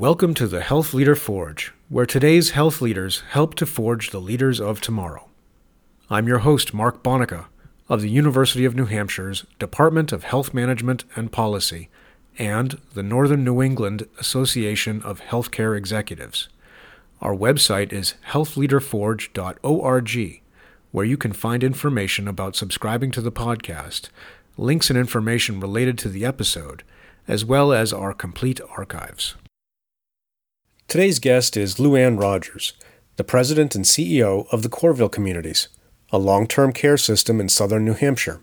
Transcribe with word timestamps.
Welcome 0.00 0.32
to 0.36 0.46
the 0.46 0.62
Health 0.62 0.94
Leader 0.94 1.14
Forge, 1.14 1.74
where 1.90 2.06
today's 2.06 2.52
health 2.52 2.80
leaders 2.80 3.22
help 3.32 3.54
to 3.56 3.66
forge 3.66 4.08
the 4.08 4.18
leaders 4.18 4.58
of 4.58 4.80
tomorrow. 4.80 5.28
I'm 6.08 6.26
your 6.26 6.38
host, 6.38 6.72
Mark 6.72 7.02
Bonica, 7.02 7.48
of 7.86 8.00
the 8.00 8.08
University 8.08 8.64
of 8.64 8.74
New 8.74 8.86
Hampshire's 8.86 9.44
Department 9.58 10.10
of 10.10 10.24
Health 10.24 10.54
Management 10.54 11.04
and 11.16 11.30
Policy 11.30 11.90
and 12.38 12.80
the 12.94 13.02
Northern 13.02 13.44
New 13.44 13.60
England 13.60 14.08
Association 14.18 15.02
of 15.02 15.20
Healthcare 15.20 15.76
Executives. 15.76 16.48
Our 17.20 17.36
website 17.36 17.92
is 17.92 18.14
healthleaderforge.org, 18.28 20.42
where 20.92 21.04
you 21.04 21.18
can 21.18 21.32
find 21.34 21.62
information 21.62 22.26
about 22.26 22.56
subscribing 22.56 23.10
to 23.10 23.20
the 23.20 23.30
podcast, 23.30 24.08
links 24.56 24.88
and 24.88 24.98
information 24.98 25.60
related 25.60 25.98
to 25.98 26.08
the 26.08 26.24
episode, 26.24 26.84
as 27.28 27.44
well 27.44 27.70
as 27.70 27.92
our 27.92 28.14
complete 28.14 28.62
archives. 28.74 29.34
Today's 30.90 31.20
guest 31.20 31.56
is 31.56 31.76
Luann 31.76 32.20
Rogers, 32.20 32.72
the 33.14 33.22
president 33.22 33.76
and 33.76 33.84
CEO 33.84 34.52
of 34.52 34.62
the 34.62 34.68
Courville 34.68 35.08
Communities, 35.08 35.68
a 36.10 36.18
long 36.18 36.48
term 36.48 36.72
care 36.72 36.96
system 36.96 37.40
in 37.40 37.48
southern 37.48 37.84
New 37.84 37.94
Hampshire. 37.94 38.40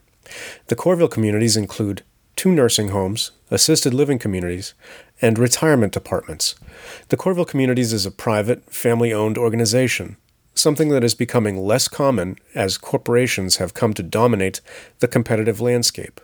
The 0.68 0.76
Courville 0.78 1.12
communities 1.12 1.58
include 1.58 2.04
two 2.38 2.54
nursing 2.54 2.88
homes, 2.88 3.32
assisted 3.52 3.94
living 3.94 4.18
communities, 4.18 4.76
and 5.22 5.38
retirement 5.38 5.98
apartments. 5.98 6.56
The 7.10 7.18
Courville 7.18 7.46
Communities 7.46 7.92
is 7.92 8.06
a 8.06 8.12
private, 8.12 8.74
family 8.74 9.12
owned 9.12 9.38
organization, 9.38 10.16
something 10.56 10.88
that 10.88 11.04
is 11.04 11.16
becoming 11.16 11.58
less 11.58 11.90
common 11.90 12.38
as 12.56 12.78
corporations 12.78 13.58
have 13.58 13.74
come 13.74 13.94
to 13.94 14.04
dominate 14.04 14.62
the 15.00 15.10
competitive 15.10 15.60
landscape. 15.60 16.22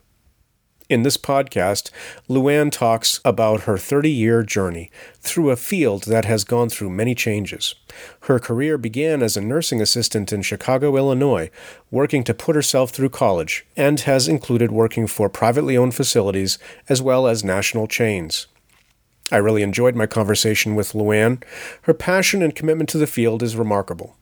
In 0.89 1.03
this 1.03 1.15
podcast, 1.15 1.91
Luann 2.29 2.69
talks 2.69 3.21
about 3.23 3.61
her 3.61 3.77
30 3.77 4.11
year 4.11 4.43
journey 4.43 4.91
through 5.21 5.49
a 5.49 5.55
field 5.55 6.03
that 6.03 6.25
has 6.25 6.43
gone 6.43 6.67
through 6.67 6.89
many 6.89 7.15
changes. 7.15 7.75
Her 8.21 8.37
career 8.37 8.77
began 8.77 9.23
as 9.23 9.37
a 9.37 9.41
nursing 9.41 9.81
assistant 9.81 10.33
in 10.33 10.41
Chicago, 10.41 10.97
Illinois, 10.97 11.49
working 11.89 12.25
to 12.25 12.33
put 12.33 12.55
herself 12.55 12.91
through 12.91 13.09
college, 13.09 13.65
and 13.77 14.01
has 14.01 14.27
included 14.27 14.71
working 14.71 15.07
for 15.07 15.29
privately 15.29 15.77
owned 15.77 15.95
facilities 15.95 16.59
as 16.89 17.01
well 17.01 17.27
as 17.27 17.45
national 17.45 17.87
chains. 17.87 18.47
I 19.31 19.37
really 19.37 19.63
enjoyed 19.63 19.95
my 19.95 20.05
conversation 20.05 20.75
with 20.75 20.91
Luann. 20.91 21.41
Her 21.83 21.93
passion 21.93 22.43
and 22.43 22.53
commitment 22.53 22.89
to 22.89 22.97
the 22.97 23.07
field 23.07 23.41
is 23.41 23.55
remarkable. 23.55 24.17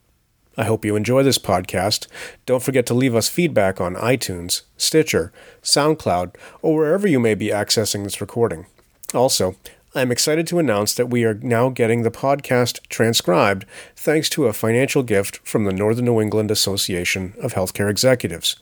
I 0.58 0.66
hope 0.66 0.84
you 0.84 0.96
enjoy 0.96 1.24
this 1.24 1.38
podcast. 1.38 2.08
Don't 2.46 2.62
forget 2.62 2.86
to 2.88 2.94
leave 2.94 3.16
us 3.16 3.30
feedback 3.30 3.80
on 3.80 3.96
iTunes, 3.96 4.64
Stitcher, 4.76 5.32
SoundCloud, 5.64 6.36
or 6.62 6.76
wherever 6.76 7.08
you 7.08 7.20
may 7.20 7.36
be 7.36 7.48
accessing 7.48 8.04
this 8.04 8.20
recording. 8.20 8.66
Also, 9.14 9.56
I'm 9.96 10.12
excited 10.12 10.48
to 10.48 10.60
announce 10.60 10.94
that 10.96 11.10
we 11.10 11.24
are 11.24 11.34
now 11.36 11.70
getting 11.70 12.04
the 12.04 12.12
podcast 12.12 12.80
transcribed 12.90 13.66
thanks 13.96 14.30
to 14.30 14.48
a 14.48 14.54
financial 14.54 15.04
gift 15.04 15.40
from 15.48 15.64
the 15.64 15.74
Northern 15.74 16.06
New 16.06 16.20
England 16.20 16.52
Association 16.52 17.34
of 17.42 17.54
Healthcare 17.54 17.90
Executives. 17.90 18.58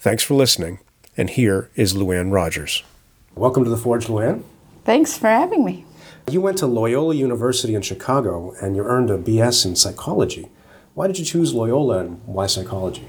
Thanks 0.00 0.24
for 0.24 0.34
listening, 0.34 0.80
and 1.16 1.30
here 1.30 1.70
is 1.76 1.94
Luann 1.94 2.32
Rogers. 2.32 2.82
Welcome 3.34 3.64
to 3.64 3.70
the 3.70 3.76
Forge, 3.76 4.06
Luann. 4.06 4.42
Thanks 4.84 5.16
for 5.16 5.28
having 5.28 5.64
me. 5.64 5.84
You 6.30 6.40
went 6.40 6.58
to 6.58 6.66
Loyola 6.66 7.14
University 7.14 7.74
in 7.74 7.82
Chicago 7.82 8.54
and 8.60 8.76
you 8.76 8.84
earned 8.84 9.10
a 9.10 9.18
BS 9.18 9.64
in 9.64 9.76
psychology. 9.76 10.48
Why 10.94 11.06
did 11.06 11.18
you 11.18 11.24
choose 11.24 11.54
Loyola 11.54 12.00
and 12.00 12.20
why 12.26 12.46
psychology? 12.46 13.04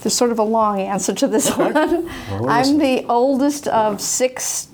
There's 0.00 0.14
sort 0.14 0.32
of 0.32 0.38
a 0.38 0.44
long 0.44 0.80
answer 0.80 1.14
to 1.14 1.28
this 1.28 1.56
one. 1.56 1.72
Well, 1.72 2.08
I'm 2.48 2.78
the 2.78 3.04
oldest 3.08 3.68
of 3.68 4.00
six 4.00 4.68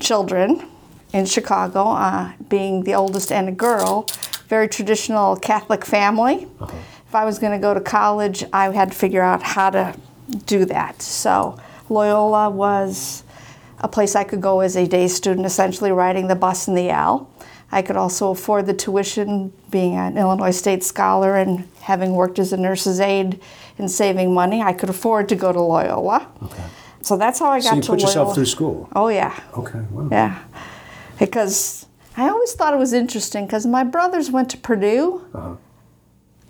children 0.00 0.66
in 1.12 1.26
Chicago, 1.26 1.90
uh, 1.90 2.32
being 2.48 2.84
the 2.84 2.94
oldest 2.94 3.30
and 3.30 3.48
a 3.48 3.52
girl. 3.52 4.06
Very 4.48 4.68
traditional 4.68 5.36
Catholic 5.36 5.84
family. 5.84 6.46
Uh-huh. 6.60 6.76
If 7.06 7.14
I 7.14 7.24
was 7.24 7.38
going 7.38 7.52
to 7.52 7.58
go 7.58 7.74
to 7.74 7.80
college, 7.80 8.44
I 8.52 8.70
had 8.70 8.92
to 8.92 8.98
figure 8.98 9.22
out 9.22 9.42
how 9.42 9.70
to 9.70 9.94
do 10.46 10.64
that. 10.66 11.02
So 11.02 11.58
Loyola 11.88 12.50
was 12.50 13.22
a 13.78 13.88
place 13.88 14.16
I 14.16 14.24
could 14.24 14.40
go 14.40 14.60
as 14.60 14.76
a 14.76 14.86
day 14.86 15.08
student, 15.08 15.46
essentially 15.46 15.92
riding 15.92 16.28
the 16.28 16.34
bus 16.34 16.66
in 16.66 16.74
the 16.74 16.90
L. 16.90 17.30
I 17.72 17.82
could 17.82 17.96
also 17.96 18.30
afford 18.30 18.66
the 18.66 18.74
tuition, 18.74 19.52
being 19.70 19.96
an 19.96 20.16
Illinois 20.16 20.52
State 20.52 20.84
scholar 20.84 21.36
and 21.36 21.68
having 21.80 22.14
worked 22.14 22.38
as 22.38 22.52
a 22.52 22.56
nurse's 22.56 23.00
aide 23.00 23.40
and 23.78 23.90
saving 23.90 24.32
money. 24.32 24.62
I 24.62 24.72
could 24.72 24.88
afford 24.88 25.28
to 25.30 25.36
go 25.36 25.52
to 25.52 25.60
Loyola. 25.60 26.28
Okay. 26.42 26.62
So 27.02 27.16
that's 27.16 27.38
how 27.38 27.50
I 27.50 27.60
got 27.60 27.70
so 27.70 27.74
you 27.76 27.82
to 27.82 27.88
put 27.88 27.98
Loyola. 27.98 28.08
yourself 28.08 28.34
through 28.34 28.46
school. 28.46 28.88
Oh 28.94 29.08
yeah. 29.08 29.38
Okay. 29.56 29.80
Wow. 29.90 30.08
Yeah, 30.10 30.42
because 31.18 31.86
I 32.16 32.28
always 32.28 32.52
thought 32.54 32.72
it 32.72 32.78
was 32.78 32.92
interesting 32.92 33.46
because 33.46 33.66
my 33.66 33.84
brothers 33.84 34.30
went 34.30 34.50
to 34.50 34.58
Purdue. 34.58 35.24
Uh-huh. 35.34 35.56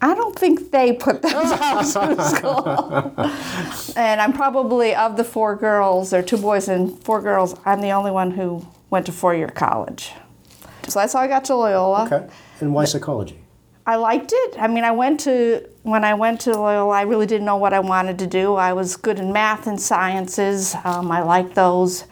I 0.00 0.14
don't 0.14 0.38
think 0.38 0.70
they 0.70 0.92
put 0.92 1.22
themselves 1.22 1.94
through 1.94 2.20
school. 2.20 2.66
and 3.96 4.20
I'm 4.20 4.32
probably 4.32 4.94
of 4.94 5.16
the 5.16 5.24
four 5.24 5.56
girls, 5.56 6.12
or 6.12 6.22
two 6.22 6.36
boys 6.36 6.68
and 6.68 7.02
four 7.02 7.22
girls, 7.22 7.58
I'm 7.64 7.80
the 7.80 7.90
only 7.90 8.10
one 8.10 8.32
who 8.32 8.66
went 8.90 9.06
to 9.06 9.12
four-year 9.12 9.48
college. 9.48 10.12
So 10.88 11.00
that's 11.00 11.12
how 11.12 11.20
I 11.20 11.28
got 11.28 11.44
to 11.46 11.56
Loyola. 11.56 12.06
Okay. 12.06 12.26
And 12.60 12.74
why 12.74 12.84
psychology? 12.84 13.38
I 13.86 13.96
liked 13.96 14.32
it. 14.34 14.56
I 14.58 14.66
mean, 14.66 14.82
I 14.82 14.90
went 14.90 15.20
to 15.20 15.68
when 15.84 16.04
I 16.04 16.14
went 16.14 16.40
to 16.42 16.50
Loyola. 16.58 16.92
I 16.92 17.02
really 17.02 17.26
didn't 17.26 17.46
know 17.46 17.56
what 17.56 17.72
I 17.72 17.78
wanted 17.78 18.18
to 18.18 18.26
do. 18.26 18.54
I 18.54 18.72
was 18.72 18.96
good 18.96 19.20
in 19.20 19.32
math 19.32 19.68
and 19.68 19.80
sciences. 19.80 20.74
Um, 20.84 21.12
I 21.12 21.22
liked 21.22 21.54
those, 21.54 22.04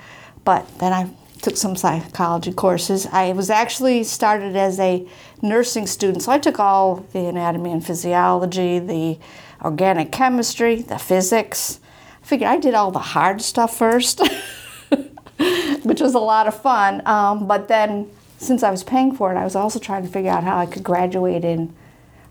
but 0.44 0.66
then 0.78 0.92
I 0.92 1.10
took 1.42 1.56
some 1.56 1.74
psychology 1.74 2.52
courses. 2.52 3.06
I 3.06 3.32
was 3.32 3.50
actually 3.50 4.04
started 4.04 4.54
as 4.54 4.78
a 4.78 5.06
nursing 5.42 5.88
student, 5.88 6.22
so 6.22 6.30
I 6.30 6.38
took 6.38 6.60
all 6.60 7.06
the 7.12 7.26
anatomy 7.26 7.72
and 7.72 7.84
physiology, 7.84 8.78
the 8.78 9.18
organic 9.60 10.12
chemistry, 10.12 10.82
the 10.82 10.98
physics. 10.98 11.80
I 12.22 12.26
figured 12.26 12.48
I 12.48 12.58
did 12.58 12.74
all 12.74 12.92
the 12.92 13.00
hard 13.00 13.42
stuff 13.42 13.76
first, 13.76 14.20
which 15.82 16.00
was 16.00 16.14
a 16.14 16.20
lot 16.20 16.46
of 16.46 16.60
fun. 16.62 17.04
Um, 17.04 17.48
but 17.48 17.66
then 17.66 18.10
since 18.44 18.62
I 18.62 18.70
was 18.70 18.84
paying 18.84 19.14
for 19.14 19.32
it, 19.32 19.36
I 19.36 19.44
was 19.44 19.56
also 19.56 19.78
trying 19.78 20.02
to 20.02 20.08
figure 20.08 20.30
out 20.30 20.44
how 20.44 20.58
I 20.58 20.66
could 20.66 20.82
graduate 20.82 21.44
in 21.44 21.74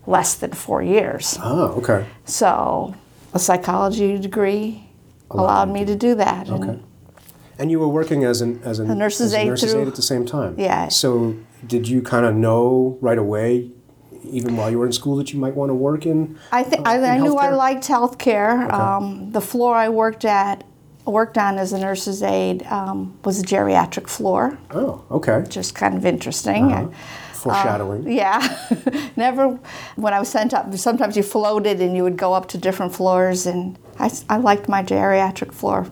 less 0.06 0.34
than 0.34 0.52
four 0.52 0.82
years. 0.82 1.38
Oh, 1.42 1.72
okay. 1.78 2.06
So 2.24 2.94
a 3.32 3.38
psychology 3.38 4.18
degree 4.18 4.88
allowed 5.30 5.70
me 5.70 5.84
to 5.84 5.96
do 5.96 6.14
that. 6.14 6.48
Okay. 6.48 6.68
And, 6.68 6.84
and 7.58 7.70
you 7.70 7.80
were 7.80 7.88
working 7.88 8.24
as 8.24 8.40
an 8.40 8.60
as 8.64 8.78
a, 8.78 8.84
a 8.84 8.94
nurse's, 8.94 9.32
as 9.32 9.34
a 9.34 9.40
aide, 9.40 9.46
nurse's 9.46 9.72
through, 9.72 9.82
aide 9.82 9.88
at 9.88 9.94
the 9.94 10.02
same 10.02 10.26
time. 10.26 10.54
Yeah. 10.58 10.88
So 10.88 11.36
did 11.66 11.88
you 11.88 12.02
kind 12.02 12.26
of 12.26 12.34
know 12.34 12.98
right 13.00 13.18
away, 13.18 13.70
even 14.22 14.56
while 14.56 14.70
you 14.70 14.78
were 14.78 14.86
in 14.86 14.92
school, 14.92 15.16
that 15.16 15.32
you 15.32 15.40
might 15.40 15.54
want 15.54 15.70
to 15.70 15.74
work 15.74 16.06
in? 16.06 16.38
I 16.52 16.62
think 16.62 16.86
uh, 16.86 16.90
I, 16.90 17.16
I 17.16 17.18
knew 17.18 17.36
I 17.36 17.50
liked 17.50 17.84
healthcare. 17.84 18.66
Okay. 18.66 18.74
Um, 18.74 19.32
the 19.32 19.40
floor 19.40 19.74
I 19.74 19.88
worked 19.88 20.24
at 20.24 20.64
worked 21.06 21.38
on 21.38 21.58
as 21.58 21.72
a 21.72 21.78
nurse's 21.78 22.22
aide 22.22 22.62
um, 22.64 23.16
was 23.24 23.40
a 23.40 23.42
geriatric 23.42 24.08
floor. 24.08 24.58
Oh, 24.70 25.04
okay. 25.10 25.44
Just 25.48 25.74
kind 25.74 25.96
of 25.96 26.06
interesting. 26.06 26.72
Uh-huh. 26.72 26.88
Foreshadowing. 27.32 28.06
Uh, 28.06 28.10
yeah. 28.10 29.10
Never, 29.16 29.58
when 29.96 30.14
I 30.14 30.18
was 30.18 30.30
sent 30.30 30.54
up, 30.54 30.74
sometimes 30.76 31.16
you 31.16 31.22
floated 31.22 31.80
and 31.80 31.94
you 31.94 32.02
would 32.02 32.16
go 32.16 32.32
up 32.32 32.48
to 32.48 32.58
different 32.58 32.94
floors, 32.94 33.46
and 33.46 33.78
I, 33.98 34.10
I 34.30 34.38
liked 34.38 34.66
my 34.68 34.82
geriatric 34.82 35.52
floor 35.52 35.86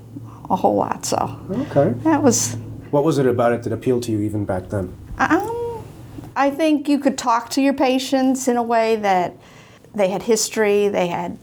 a 0.49 0.57
whole 0.57 0.77
lot, 0.77 1.05
so. 1.05 1.39
Okay. 1.51 1.93
That 2.05 2.23
was. 2.23 2.55
What 2.91 3.05
was 3.05 3.19
it 3.19 3.27
about 3.27 3.53
it 3.53 3.63
that 3.65 3.73
appealed 3.73 4.03
to 4.05 4.13
you 4.13 4.21
even 4.21 4.47
back 4.47 4.71
then? 4.71 4.97
Um, 5.19 5.85
I 6.35 6.51
think 6.51 6.89
you 6.89 6.99
could 6.99 7.19
talk 7.19 7.51
to 7.51 7.63
your 7.63 7.75
patients 7.75 8.49
in 8.49 8.57
a 8.57 8.63
way 8.63 8.97
that 8.97 9.37
they 9.95 10.09
had 10.09 10.23
history, 10.23 10.89
they 10.89 11.09
had 11.09 11.39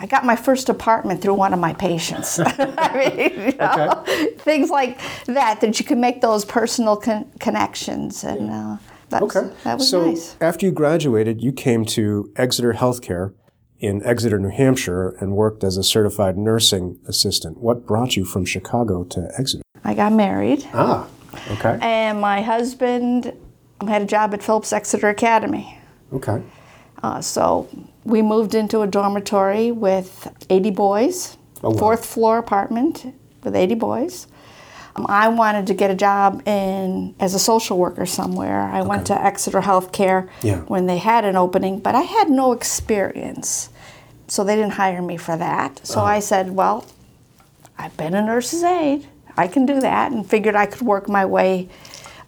I 0.00 0.06
got 0.06 0.24
my 0.24 0.34
first 0.34 0.70
apartment 0.70 1.20
through 1.20 1.34
one 1.34 1.52
of 1.52 1.60
my 1.60 1.74
patients. 1.74 2.40
I 2.42 2.96
mean, 2.96 3.52
you 3.52 3.52
know, 3.58 4.02
okay. 4.08 4.30
things 4.38 4.70
like 4.70 4.98
that, 5.26 5.60
that 5.60 5.78
you 5.78 5.84
can 5.84 6.00
make 6.00 6.22
those 6.22 6.46
personal 6.46 6.96
con- 6.96 7.30
connections. 7.38 8.24
And 8.24 8.50
uh, 8.50 8.78
okay. 9.12 9.50
that 9.64 9.76
was 9.76 9.90
so 9.90 10.06
nice. 10.06 10.36
after 10.40 10.64
you 10.64 10.72
graduated, 10.72 11.42
you 11.42 11.52
came 11.52 11.84
to 11.84 12.32
Exeter 12.36 12.72
Healthcare 12.72 13.34
in 13.78 14.02
Exeter, 14.02 14.38
New 14.38 14.48
Hampshire, 14.48 15.10
and 15.20 15.36
worked 15.36 15.62
as 15.62 15.76
a 15.76 15.84
certified 15.84 16.38
nursing 16.38 16.98
assistant. 17.06 17.58
What 17.58 17.86
brought 17.86 18.16
you 18.16 18.24
from 18.24 18.46
Chicago 18.46 19.04
to 19.04 19.30
Exeter? 19.38 19.62
I 19.84 19.92
got 19.92 20.14
married. 20.14 20.66
Ah, 20.72 21.08
okay. 21.50 21.78
And 21.82 22.22
my 22.22 22.40
husband 22.40 23.34
had 23.86 24.02
a 24.02 24.06
job 24.06 24.32
at 24.32 24.42
Phillips 24.42 24.72
Exeter 24.72 25.10
Academy. 25.10 25.78
Okay. 26.10 26.42
Uh, 27.02 27.20
so 27.20 27.68
we 28.04 28.22
moved 28.22 28.54
into 28.54 28.80
a 28.80 28.86
dormitory 28.86 29.70
with 29.70 30.28
80 30.48 30.70
boys, 30.70 31.36
oh, 31.62 31.70
wow. 31.70 31.78
fourth 31.78 32.04
floor 32.04 32.38
apartment 32.38 33.14
with 33.42 33.54
80 33.54 33.74
boys. 33.74 34.26
Um, 34.96 35.06
I 35.08 35.28
wanted 35.28 35.66
to 35.68 35.74
get 35.74 35.90
a 35.90 35.94
job 35.94 36.42
in 36.46 37.14
as 37.20 37.34
a 37.34 37.38
social 37.38 37.78
worker 37.78 38.06
somewhere. 38.06 38.60
I 38.60 38.80
okay. 38.80 38.88
went 38.88 39.06
to 39.08 39.24
Exeter 39.24 39.60
Healthcare 39.60 40.28
yeah. 40.42 40.60
when 40.62 40.86
they 40.86 40.98
had 40.98 41.24
an 41.24 41.36
opening, 41.36 41.78
but 41.78 41.94
I 41.94 42.02
had 42.02 42.30
no 42.30 42.52
experience. 42.52 43.70
So 44.26 44.44
they 44.44 44.56
didn't 44.56 44.72
hire 44.72 45.02
me 45.02 45.16
for 45.16 45.36
that. 45.36 45.84
So 45.86 46.00
uh-huh. 46.00 46.06
I 46.06 46.20
said, 46.20 46.50
well, 46.50 46.86
I've 47.78 47.96
been 47.96 48.14
a 48.14 48.22
nurse's 48.22 48.62
aide. 48.62 49.06
I 49.36 49.48
can 49.48 49.66
do 49.66 49.80
that 49.80 50.12
and 50.12 50.28
figured 50.28 50.54
I 50.54 50.66
could 50.66 50.82
work 50.82 51.08
my 51.08 51.24
way 51.24 51.68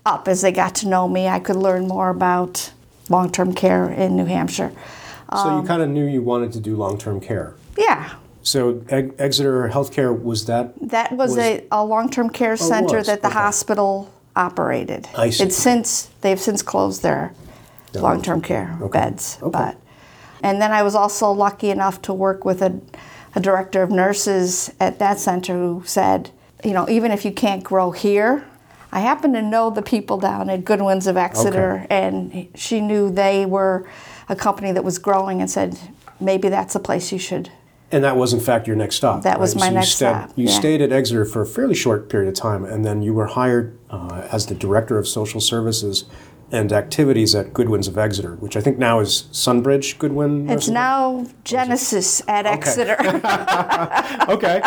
up 0.05 0.29
as 0.29 0.41
they 0.41 0.53
got 0.53 0.75
to 0.77 0.89
know 0.89 1.09
me. 1.09 1.29
I 1.29 1.39
could 1.39 1.57
learn 1.57 1.87
more 1.87 2.09
about 2.09 2.73
long 3.09 3.31
term 3.31 3.55
care 3.55 3.89
in 3.91 4.17
New 4.17 4.25
Hampshire. 4.25 4.73
So 5.37 5.49
Um, 5.49 5.63
you 5.63 5.67
kind 5.67 5.83
of 5.83 5.89
knew 5.89 6.05
you 6.05 6.23
wanted 6.23 6.53
to 6.53 6.61
do 6.61 6.77
long-term 6.77 7.21
care. 7.21 7.55
Yeah, 7.77 8.11
So 8.43 8.83
Eg- 8.89 9.15
Exeter 9.19 9.69
Healthcare 9.73 10.13
was 10.21 10.45
that? 10.47 10.75
that 10.91 11.13
was, 11.13 11.39
a, 11.39 11.65
a 11.71 11.85
long 11.85 12.11
term 12.11 12.29
care 12.29 12.57
center 12.57 12.99
was, 12.99 13.07
that 13.07 13.23
the 13.23 13.29
okay. 13.29 13.39
hospital 13.39 14.13
operated. 14.37 15.09
I 15.17 15.31
see. 15.31 15.45
It's 15.45 15.57
since 15.57 16.11
they've 16.21 16.41
since 16.41 16.63
closed 16.63 17.03
their 17.03 17.33
long 17.95 18.21
term 18.23 18.41
care 18.41 18.77
beds. 18.93 19.39
Okay. 19.43 19.51
But 19.51 19.77
and 20.43 20.61
then 20.61 20.73
I 20.73 20.83
was 20.83 20.95
also 20.95 21.31
lucky 21.31 21.71
enough 21.71 22.03
to 22.03 22.13
work 22.13 22.45
with 22.45 22.63
a, 22.63 22.81
a 23.35 23.41
director 23.41 23.83
of 23.83 23.91
nurses 23.91 24.73
at 24.81 24.99
that 24.99 25.19
center 25.21 25.55
who 25.55 25.83
said, 25.87 26.31
you 26.65 26.73
know, 26.73 26.89
even 26.89 27.13
if 27.13 27.25
you 27.25 27.33
can't 27.33 27.63
grow 27.63 27.91
here, 27.93 28.45
I 28.91 29.01
happen 29.01 29.33
to 29.35 29.43
know 29.43 29.71
the 29.71 29.83
people 29.83 30.19
down 30.19 30.51
at 30.51 30.65
Goodwins 30.65 31.07
of 31.07 31.17
Exeter, 31.17 31.87
and 31.89 32.49
she 32.55 32.81
knew 32.81 33.11
they 33.11 33.47
were 33.47 33.87
a 34.29 34.37
company 34.37 34.73
that 34.73 34.85
was 34.85 34.99
growing, 34.99 35.41
and 35.41 35.51
said 35.51 35.79
maybe 36.21 36.49
that's 36.49 36.75
a 36.75 36.81
place 36.81 37.13
you 37.13 37.19
should. 37.19 37.51
And 37.91 38.03
that 38.05 38.17
was 38.17 38.33
in 38.33 38.41
fact 38.41 38.67
your 38.67 38.77
next 38.77 38.97
stop. 38.97 39.23
That 39.23 39.39
was 39.39 39.55
right? 39.55 39.61
my 39.61 39.69
you 39.69 39.75
next 39.75 39.89
stayed- 39.91 40.09
stop, 40.09 40.31
You 40.35 40.47
yeah. 40.47 40.59
stayed 40.59 40.81
at 40.81 40.93
Exeter 40.93 41.25
for 41.27 41.43
a 41.43 41.47
fairly 41.47 41.75
short 41.75 42.09
period 42.09 42.29
of 42.29 42.35
time, 42.35 42.65
and 42.65 42.85
then 42.85 43.03
you 43.03 43.13
were 43.13 43.27
hired 43.27 43.79
uh, 43.91 44.27
as 44.33 44.47
the 44.47 44.55
director 44.55 44.97
of 44.99 45.07
social 45.07 45.41
services 45.41 46.05
and 46.51 46.71
activities 46.73 47.35
at 47.35 47.53
Goodwin's 47.55 47.89
of 47.89 47.97
Exeter, 47.99 48.37
which 48.37 48.57
I 48.57 48.61
think 48.61 48.79
now 48.79 49.01
is 49.01 49.25
Sunbridge 49.33 49.99
Goodwin. 49.99 50.49
It's 50.51 50.69
now 50.69 51.27
Genesis 51.45 52.23
at 52.29 52.45
Exeter. 52.47 52.97
Home? 52.99 54.29
okay. 54.29 54.61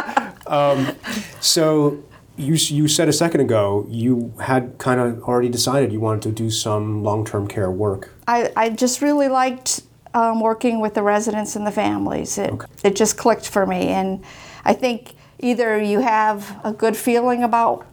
Um, 0.48 0.96
so 1.42 2.04
you 2.38 2.54
you 2.54 2.88
said 2.88 3.08
a 3.08 3.14
second 3.14 3.42
ago 3.42 3.86
you 3.90 4.34
had 4.42 4.78
kind 4.78 5.00
of 5.00 5.24
already 5.24 5.50
decided 5.50 5.92
you 5.92 6.00
wanted 6.00 6.22
to 6.24 6.32
do 6.32 6.50
some 6.50 7.04
long-term 7.04 7.48
care 7.48 7.72
work. 7.72 8.12
I, 8.28 8.52
I 8.56 8.70
just 8.70 9.02
really 9.02 9.28
liked 9.28 9.82
um, 10.16 10.40
working 10.40 10.80
with 10.80 10.94
the 10.94 11.04
residents 11.04 11.56
and 11.56 11.68
the 11.68 11.72
families. 11.72 12.38
It, 12.38 12.54
it 12.84 12.96
just 12.96 13.18
clicked 13.18 13.48
for 13.48 13.66
me. 13.66 13.90
And 13.90 14.24
I 14.64 14.74
think 14.74 15.14
either 15.40 15.82
you 15.82 16.00
have 16.00 16.60
a 16.64 16.72
good 16.72 16.96
feeling 16.96 17.44
about 17.44 17.86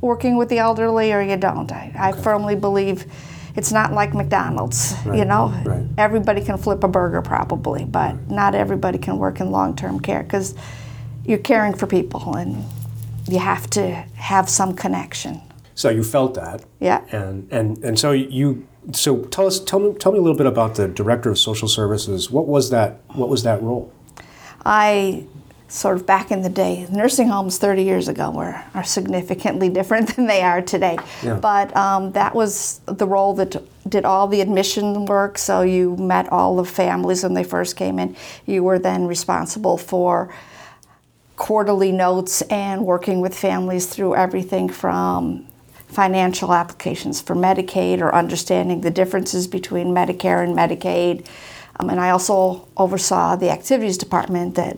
working 0.00 0.36
with 0.36 0.48
the 0.48 0.58
elderly 0.58 1.12
or 1.12 1.20
you 1.20 1.36
don't. 1.36 1.70
I, 1.72 1.92
I 1.98 2.12
firmly 2.12 2.54
believe 2.54 3.12
it's 3.56 3.72
not 3.72 3.92
like 3.92 4.14
McDonald's, 4.14 4.94
you 5.06 5.24
know? 5.24 5.48
right. 5.64 5.84
Everybody 5.98 6.44
can 6.44 6.56
flip 6.58 6.84
a 6.84 6.88
burger 6.88 7.20
probably, 7.20 7.84
but 7.84 8.30
not 8.30 8.54
everybody 8.54 8.98
can 8.98 9.18
work 9.18 9.40
in 9.40 9.50
long 9.50 9.74
term 9.74 9.98
care 9.98 10.22
because 10.22 10.54
you're 11.26 11.38
caring 11.38 11.74
for 11.74 11.88
people 11.88 12.36
and 12.36 12.64
you 13.28 13.38
have 13.38 13.68
to 13.70 13.90
have 14.14 14.48
some 14.48 14.74
connection. 14.74 15.40
So 15.74 15.90
you 15.90 16.02
felt 16.02 16.34
that. 16.34 16.64
Yeah. 16.80 17.04
And 17.12 17.46
and 17.52 17.78
and 17.84 17.98
so 17.98 18.12
you 18.12 18.66
so 18.92 19.24
tell 19.26 19.46
us 19.46 19.60
tell 19.60 19.78
me 19.78 19.94
tell 19.94 20.12
me 20.12 20.18
a 20.18 20.22
little 20.22 20.36
bit 20.36 20.46
about 20.46 20.74
the 20.74 20.88
director 20.88 21.30
of 21.30 21.38
social 21.38 21.68
services. 21.68 22.30
What 22.30 22.46
was 22.46 22.70
that 22.70 23.00
what 23.14 23.28
was 23.28 23.42
that 23.44 23.62
role? 23.62 23.92
I 24.64 25.26
sort 25.68 25.96
of 25.96 26.06
back 26.06 26.30
in 26.30 26.40
the 26.40 26.48
day, 26.48 26.86
nursing 26.90 27.28
homes 27.28 27.58
30 27.58 27.82
years 27.82 28.08
ago 28.08 28.30
were 28.30 28.60
are 28.74 28.84
significantly 28.84 29.68
different 29.78 30.16
than 30.16 30.26
they 30.26 30.42
are 30.42 30.62
today. 30.62 30.98
Yeah. 31.22 31.34
But 31.34 31.76
um, 31.76 32.12
that 32.12 32.34
was 32.34 32.80
the 32.86 33.06
role 33.06 33.34
that 33.34 33.62
did 33.88 34.04
all 34.04 34.26
the 34.26 34.40
admission 34.40 35.06
work. 35.06 35.38
So 35.38 35.62
you 35.62 35.96
met 35.96 36.30
all 36.32 36.56
the 36.56 36.64
families 36.64 37.22
when 37.22 37.34
they 37.34 37.44
first 37.44 37.76
came 37.76 37.98
in. 37.98 38.16
You 38.46 38.64
were 38.64 38.78
then 38.78 39.06
responsible 39.06 39.78
for 39.78 40.34
quarterly 41.38 41.92
notes 41.92 42.42
and 42.42 42.84
working 42.84 43.20
with 43.20 43.34
families 43.34 43.86
through 43.86 44.14
everything 44.16 44.68
from 44.68 45.46
financial 45.86 46.52
applications 46.52 47.20
for 47.20 47.34
Medicaid 47.34 48.00
or 48.00 48.14
understanding 48.14 48.82
the 48.82 48.90
differences 48.90 49.46
between 49.46 49.88
Medicare 49.88 50.44
and 50.44 50.54
Medicaid. 50.54 51.26
Um, 51.80 51.88
and 51.88 52.00
I 52.00 52.10
also 52.10 52.68
oversaw 52.76 53.36
the 53.36 53.50
activities 53.50 53.96
department 53.96 54.56
that 54.56 54.76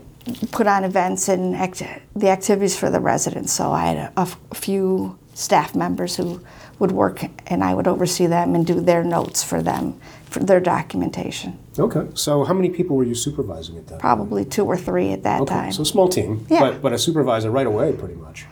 put 0.52 0.66
on 0.66 0.84
events 0.84 1.28
and 1.28 1.56
act- 1.56 1.82
the 2.14 2.28
activities 2.28 2.78
for 2.78 2.90
the 2.90 3.00
residents. 3.00 3.52
So 3.52 3.72
I 3.72 3.86
had 3.86 3.96
a, 3.96 4.12
a 4.18 4.22
f- 4.22 4.38
a 4.52 4.54
few 4.54 5.18
staff 5.34 5.74
members 5.74 6.16
who 6.16 6.40
would 6.78 6.92
work 6.92 7.24
and 7.46 7.64
I 7.64 7.74
would 7.74 7.88
oversee 7.88 8.26
them 8.26 8.54
and 8.54 8.66
do 8.66 8.80
their 8.80 9.02
notes 9.02 9.42
for 9.42 9.62
them, 9.62 9.98
for 10.30 10.38
their 10.40 10.60
documentation. 10.60 11.58
Okay. 11.78 12.06
So 12.14 12.44
how 12.44 12.54
many 12.54 12.70
people 12.70 12.96
were 12.96 13.04
you 13.04 13.14
supervising 13.14 13.76
at 13.76 13.88
that? 13.88 13.98
Probably 13.98 14.44
two 14.44 14.64
or 14.64 14.76
three 14.76 15.12
at 15.12 15.24
that 15.24 15.40
Okay. 15.42 15.54
time. 15.54 15.72
So 15.72 15.84
small 15.84 16.08
team, 16.08 16.46
Yeah. 16.48 16.60
but 16.60 16.82
but 16.82 16.92
a 16.92 16.98
supervisor 16.98 17.50
right 17.50 17.66
away 17.66 17.92
pretty 17.92 18.14
much. 18.14 18.46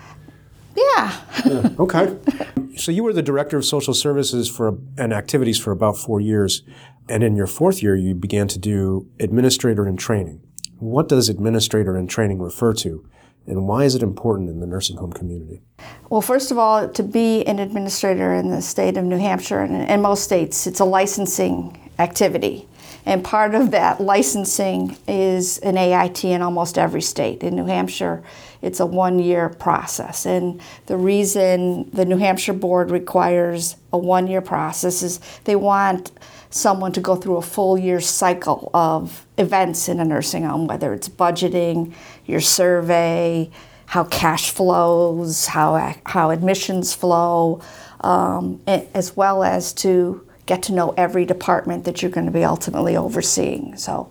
yeah. 0.76 1.12
Yeah. 1.46 1.68
Okay. 1.78 2.16
so 2.76 2.90
you 2.92 3.02
were 3.04 3.12
the 3.12 3.22
director 3.22 3.56
of 3.56 3.64
social 3.64 3.94
services 3.94 4.48
for 4.48 4.76
and 4.96 5.12
activities 5.12 5.58
for 5.58 5.70
about 5.72 5.96
4 5.96 6.20
years 6.20 6.62
and 7.08 7.22
in 7.22 7.36
your 7.36 7.46
fourth 7.46 7.82
year 7.82 7.96
you 7.96 8.14
began 8.14 8.48
to 8.48 8.58
do 8.58 9.06
administrator 9.20 9.86
in 9.86 9.96
training. 9.96 10.40
What 10.78 11.08
does 11.08 11.28
administrator 11.28 11.96
in 11.96 12.06
training 12.06 12.40
refer 12.40 12.72
to 12.74 13.04
and 13.48 13.66
why 13.66 13.84
is 13.84 13.94
it 13.94 14.02
important 14.02 14.50
in 14.50 14.60
the 14.60 14.66
nursing 14.66 14.96
home 14.96 15.12
community? 15.12 15.62
Well, 16.10 16.20
first 16.20 16.50
of 16.50 16.58
all, 16.58 16.88
to 16.88 17.02
be 17.02 17.44
an 17.46 17.58
administrator 17.58 18.34
in 18.34 18.50
the 18.50 18.62
state 18.62 18.96
of 18.96 19.04
New 19.04 19.18
Hampshire 19.18 19.60
and 19.60 20.02
most 20.02 20.24
states, 20.24 20.66
it's 20.66 20.80
a 20.80 20.84
licensing 20.84 21.90
activity. 21.98 22.68
And 23.06 23.24
part 23.24 23.54
of 23.54 23.70
that 23.70 24.00
licensing 24.02 24.96
is 25.06 25.58
an 25.58 25.78
AIT 25.78 26.24
in 26.24 26.42
almost 26.42 26.76
every 26.76 27.00
state. 27.00 27.42
In 27.42 27.56
New 27.56 27.64
Hampshire, 27.64 28.22
it's 28.60 28.80
a 28.80 28.86
one 28.86 29.18
year 29.18 29.48
process. 29.48 30.26
And 30.26 30.60
the 30.86 30.96
reason 30.96 31.88
the 31.90 32.04
New 32.04 32.18
Hampshire 32.18 32.52
board 32.52 32.90
requires 32.90 33.76
a 33.92 33.98
one 33.98 34.26
year 34.26 34.42
process 34.42 35.02
is 35.02 35.20
they 35.44 35.56
want 35.56 36.10
someone 36.50 36.92
to 36.92 37.00
go 37.00 37.14
through 37.16 37.36
a 37.36 37.42
full 37.42 37.78
year 37.78 38.00
cycle 38.00 38.70
of 38.72 39.26
events 39.36 39.88
in 39.88 40.00
a 40.00 40.04
nursing 40.04 40.44
home, 40.44 40.66
whether 40.66 40.92
it's 40.94 41.08
budgeting, 41.08 41.92
your 42.26 42.40
survey, 42.40 43.50
how 43.86 44.04
cash 44.04 44.50
flows, 44.50 45.46
how, 45.46 45.94
how 46.06 46.30
admissions 46.30 46.94
flow, 46.94 47.60
um, 48.00 48.60
as 48.66 49.16
well 49.16 49.42
as 49.42 49.72
to 49.72 50.26
get 50.46 50.62
to 50.62 50.72
know 50.72 50.94
every 50.96 51.24
department 51.24 51.84
that 51.84 52.02
you're 52.02 52.10
going 52.10 52.26
to 52.26 52.32
be 52.32 52.44
ultimately 52.44 52.96
overseeing. 52.96 53.76
So 53.76 54.10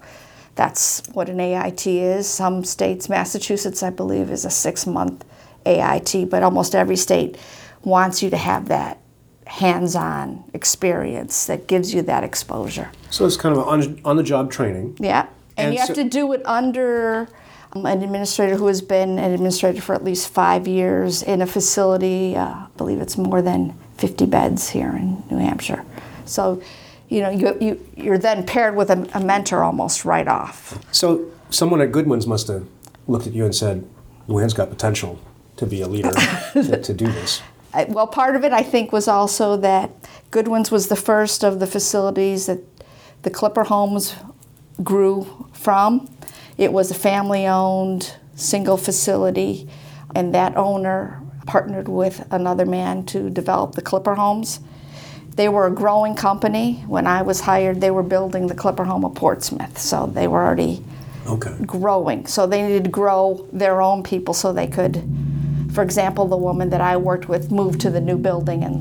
that's 0.56 1.02
what 1.14 1.30
an 1.30 1.40
AIT 1.40 1.86
is. 1.86 2.28
Some 2.28 2.64
states, 2.64 3.10
Massachusetts, 3.10 3.84
I 3.84 3.90
believe, 3.90 4.30
is 4.32 4.46
a 4.46 4.50
six 4.50 4.86
month 4.86 5.26
AIT, 5.66 6.30
but 6.30 6.44
almost 6.44 6.76
every 6.76 6.96
state 6.96 7.38
wants 7.84 8.24
you 8.24 8.30
to 8.30 8.38
have 8.38 8.68
that 8.68 9.00
hands 9.48 9.96
on 9.96 10.44
experience 10.54 11.46
that 11.48 11.68
gives 11.68 11.94
you 11.94 12.02
that 12.04 12.24
exposure. 12.24 12.92
So 13.10 13.26
it's 13.26 13.38
kind 13.38 13.58
of 13.58 13.68
on 13.68 14.00
on 14.06 14.18
the 14.18 14.24
job 14.24 14.52
training. 14.52 14.98
Yeah. 15.00 15.28
And, 15.58 15.68
And 15.68 15.74
you 15.74 15.80
have 15.80 15.96
to 15.96 16.04
do 16.04 16.32
it 16.34 16.46
under 16.46 17.28
um, 17.74 17.86
an 17.86 18.04
administrator 18.04 18.56
who 18.56 18.68
has 18.68 18.82
been 18.82 19.18
an 19.18 19.32
administrator 19.32 19.82
for 19.82 19.96
at 19.96 20.04
least 20.04 20.30
five 20.30 20.68
years 20.68 21.24
in 21.24 21.42
a 21.42 21.48
facility. 21.48 22.36
Uh, 22.36 22.46
I 22.46 22.68
believe 22.78 23.02
it's 23.02 23.18
more 23.18 23.42
than 23.42 23.78
50 23.98 24.26
beds 24.28 24.70
here 24.70 24.92
in 24.92 25.24
New 25.32 25.38
Hampshire. 25.38 25.84
So, 26.26 26.62
you 27.10 27.22
know, 27.22 27.30
you, 27.30 27.58
you, 27.60 27.88
you're 27.96 28.18
then 28.18 28.46
paired 28.46 28.76
with 28.76 28.92
a, 28.92 29.10
a 29.14 29.20
mentor 29.20 29.64
almost 29.64 30.06
right 30.06 30.28
off. 30.28 30.78
So 30.92 31.32
someone 31.50 31.82
at 31.82 31.92
Goodwin's 31.92 32.28
must 32.28 32.48
have 32.50 32.68
looked 33.08 33.26
at 33.26 33.34
you 33.34 33.46
and 33.46 33.56
said, 33.56 33.88
Luann's 34.28 34.54
got 34.54 34.70
potential 34.70 35.20
to 35.56 35.66
be 35.66 35.82
a 35.82 35.88
leader 35.88 36.12
to, 36.54 36.82
to 36.82 36.94
do 36.94 37.06
this. 37.08 37.42
I- 37.78 37.86
Well, 37.90 38.08
part 38.08 38.36
of 38.36 38.44
it 38.44 38.52
I 38.52 38.64
think 38.64 38.92
was 38.92 39.08
also 39.08 39.56
that 39.58 39.92
Goodwin's 40.32 40.72
was 40.72 40.88
the 40.88 40.96
first 40.96 41.44
of 41.44 41.60
the 41.60 41.68
facilities 41.68 42.48
that 42.48 42.60
the 43.22 43.30
Clipper 43.30 43.66
Homes 43.66 44.16
grew 44.84 45.28
from. 45.54 46.08
It 46.58 46.74
was 46.74 46.90
a 46.90 46.96
family 46.96 47.46
owned 47.48 48.14
single 48.36 48.78
facility, 48.78 49.70
and 50.16 50.34
that 50.34 50.58
owner 50.58 51.22
partnered 51.46 51.88
with 51.88 52.26
another 52.32 52.66
man 52.66 53.04
to 53.06 53.30
develop 53.30 53.76
the 53.76 53.82
Clipper 53.82 54.16
Homes. 54.16 54.60
They 55.36 55.48
were 55.48 55.68
a 55.68 55.72
growing 55.72 56.16
company. 56.16 56.84
When 56.88 57.06
I 57.06 57.22
was 57.22 57.42
hired, 57.42 57.80
they 57.80 57.92
were 57.92 58.04
building 58.04 58.48
the 58.48 58.56
Clipper 58.56 58.86
Home 58.86 59.06
of 59.06 59.14
Portsmouth, 59.14 59.78
so 59.78 60.10
they 60.12 60.28
were 60.28 60.44
already 60.44 60.84
Okay. 61.28 61.54
growing. 61.66 62.26
So 62.26 62.48
they 62.48 62.64
needed 62.64 62.86
to 62.86 62.90
grow 62.90 63.46
their 63.54 63.82
own 63.82 64.02
people 64.02 64.34
so 64.34 64.52
they 64.52 64.66
could, 64.68 65.04
for 65.78 65.84
example, 65.84 66.28
the 66.28 66.36
woman 66.36 66.72
that 66.72 66.82
I 66.82 66.98
worked 66.98 67.30
with 67.30 67.52
moved 67.52 67.80
to 67.82 67.92
the 67.92 68.02
new 68.02 68.18
building, 68.18 68.64
and 68.64 68.76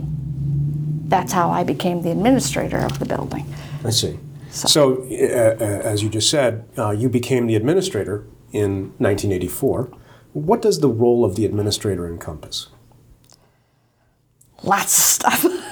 that's 1.11 1.31
how 1.31 1.51
I 1.51 1.63
became 1.63 2.01
the 2.01 2.11
administrator 2.11 2.79
of 2.79 2.99
the 2.99 3.05
building. 3.05 3.45
I 3.85 3.91
see. 3.91 4.19
So, 4.49 5.03
uh, 5.03 5.63
uh, 5.63 5.93
as 5.93 6.03
you 6.03 6.09
just 6.09 6.31
said, 6.31 6.67
uh, 6.79 6.93
you 6.93 7.11
became 7.11 7.49
the 7.49 7.55
administrator 7.55 8.25
in 8.51 8.95
1984. 8.97 9.91
What 10.33 10.63
does 10.63 10.81
the 10.81 10.89
role 10.89 11.23
of 11.23 11.37
the 11.37 11.45
administrator 11.45 12.09
encompass? 12.09 12.69
Lots 14.63 14.97
of 14.97 15.05
stuff. 15.05 15.45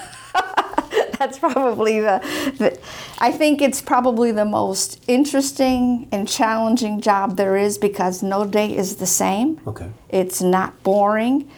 that's 1.19 1.39
probably 1.39 1.99
the, 1.99 2.19
the, 2.57 2.79
I 3.19 3.31
think 3.31 3.61
it's 3.61 3.81
probably 3.81 4.31
the 4.31 4.45
most 4.45 5.03
interesting 5.07 6.07
and 6.11 6.27
challenging 6.27 7.01
job 7.01 7.37
there 7.37 7.55
is 7.55 7.77
because 7.77 8.23
no 8.23 8.45
day 8.45 8.75
is 8.75 8.97
the 8.97 9.05
same. 9.05 9.59
Okay. 9.67 9.89
It's 10.09 10.41
not 10.41 10.81
boring. 10.83 11.49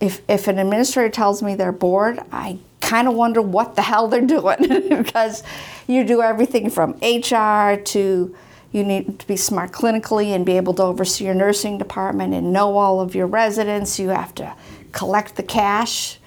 if, 0.00 0.22
if 0.28 0.48
an 0.48 0.58
administrator 0.58 1.10
tells 1.10 1.42
me 1.42 1.54
they're 1.54 1.72
bored, 1.72 2.20
I 2.32 2.58
kind 2.80 3.08
of 3.08 3.14
wonder 3.14 3.42
what 3.42 3.76
the 3.76 3.82
hell 3.82 4.08
they're 4.08 4.20
doing 4.20 4.56
because 4.88 5.42
you 5.86 6.04
do 6.04 6.22
everything 6.22 6.70
from 6.70 6.92
HR 7.02 7.76
to 7.76 8.34
you 8.70 8.84
need 8.84 9.18
to 9.18 9.26
be 9.26 9.36
smart 9.36 9.72
clinically 9.72 10.26
and 10.26 10.44
be 10.44 10.56
able 10.56 10.74
to 10.74 10.82
oversee 10.82 11.24
your 11.24 11.34
nursing 11.34 11.78
department 11.78 12.34
and 12.34 12.52
know 12.52 12.76
all 12.76 13.00
of 13.00 13.14
your 13.14 13.26
residents. 13.26 13.98
You 13.98 14.10
have 14.10 14.34
to 14.36 14.54
collect 14.92 15.36
the 15.36 15.42
cash. 15.42 16.18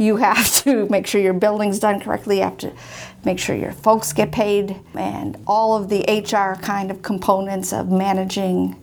You 0.00 0.16
have 0.16 0.50
to 0.64 0.86
make 0.88 1.06
sure 1.06 1.20
your 1.20 1.34
building's 1.34 1.78
done 1.78 2.00
correctly. 2.00 2.38
You 2.38 2.44
have 2.44 2.56
to 2.58 2.72
make 3.24 3.38
sure 3.38 3.54
your 3.54 3.72
folks 3.72 4.12
get 4.14 4.32
paid 4.32 4.76
and 4.94 5.36
all 5.46 5.76
of 5.76 5.90
the 5.90 6.00
HR 6.08 6.58
kind 6.60 6.90
of 6.90 7.02
components 7.02 7.72
of 7.72 7.90
managing 7.90 8.80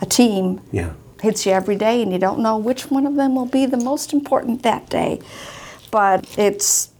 a 0.00 0.06
team 0.06 0.60
Yeah. 0.70 0.92
hits 1.20 1.44
you 1.44 1.52
every 1.52 1.74
day 1.76 2.00
and 2.02 2.12
you 2.12 2.18
don't 2.18 2.38
know 2.38 2.56
which 2.56 2.88
one 2.90 3.04
of 3.04 3.16
them 3.16 3.34
will 3.34 3.46
be 3.46 3.66
the 3.66 3.76
most 3.76 4.12
important 4.12 4.62
that 4.62 4.88
day. 4.88 5.20
But 5.90 6.24
it's, 6.38 6.90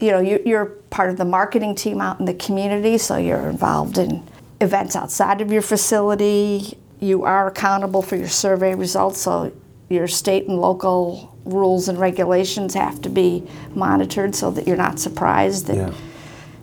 you 0.00 0.10
know, 0.10 0.18
you- 0.18 0.42
you're 0.44 0.66
part 0.90 1.08
of 1.10 1.18
the 1.18 1.24
marketing 1.24 1.76
team 1.76 2.00
out 2.00 2.18
in 2.18 2.26
the 2.26 2.34
community, 2.34 2.98
so 2.98 3.16
you're 3.16 3.48
involved 3.48 3.96
in 3.96 4.24
events 4.60 4.96
outside 4.96 5.40
of 5.40 5.52
your 5.52 5.62
facility. 5.62 6.76
You 6.98 7.22
are 7.24 7.46
accountable 7.46 8.02
for 8.02 8.16
your 8.16 8.28
survey 8.28 8.74
results, 8.74 9.20
so 9.20 9.52
your 9.88 10.08
state 10.08 10.48
and 10.48 10.60
local 10.60 11.32
rules 11.48 11.88
and 11.88 11.98
regulations 11.98 12.74
have 12.74 13.00
to 13.02 13.08
be 13.08 13.42
monitored 13.74 14.34
so 14.34 14.50
that 14.50 14.66
you're 14.66 14.76
not 14.76 14.98
surprised 14.98 15.66
that, 15.66 15.76
Yeah. 15.76 15.92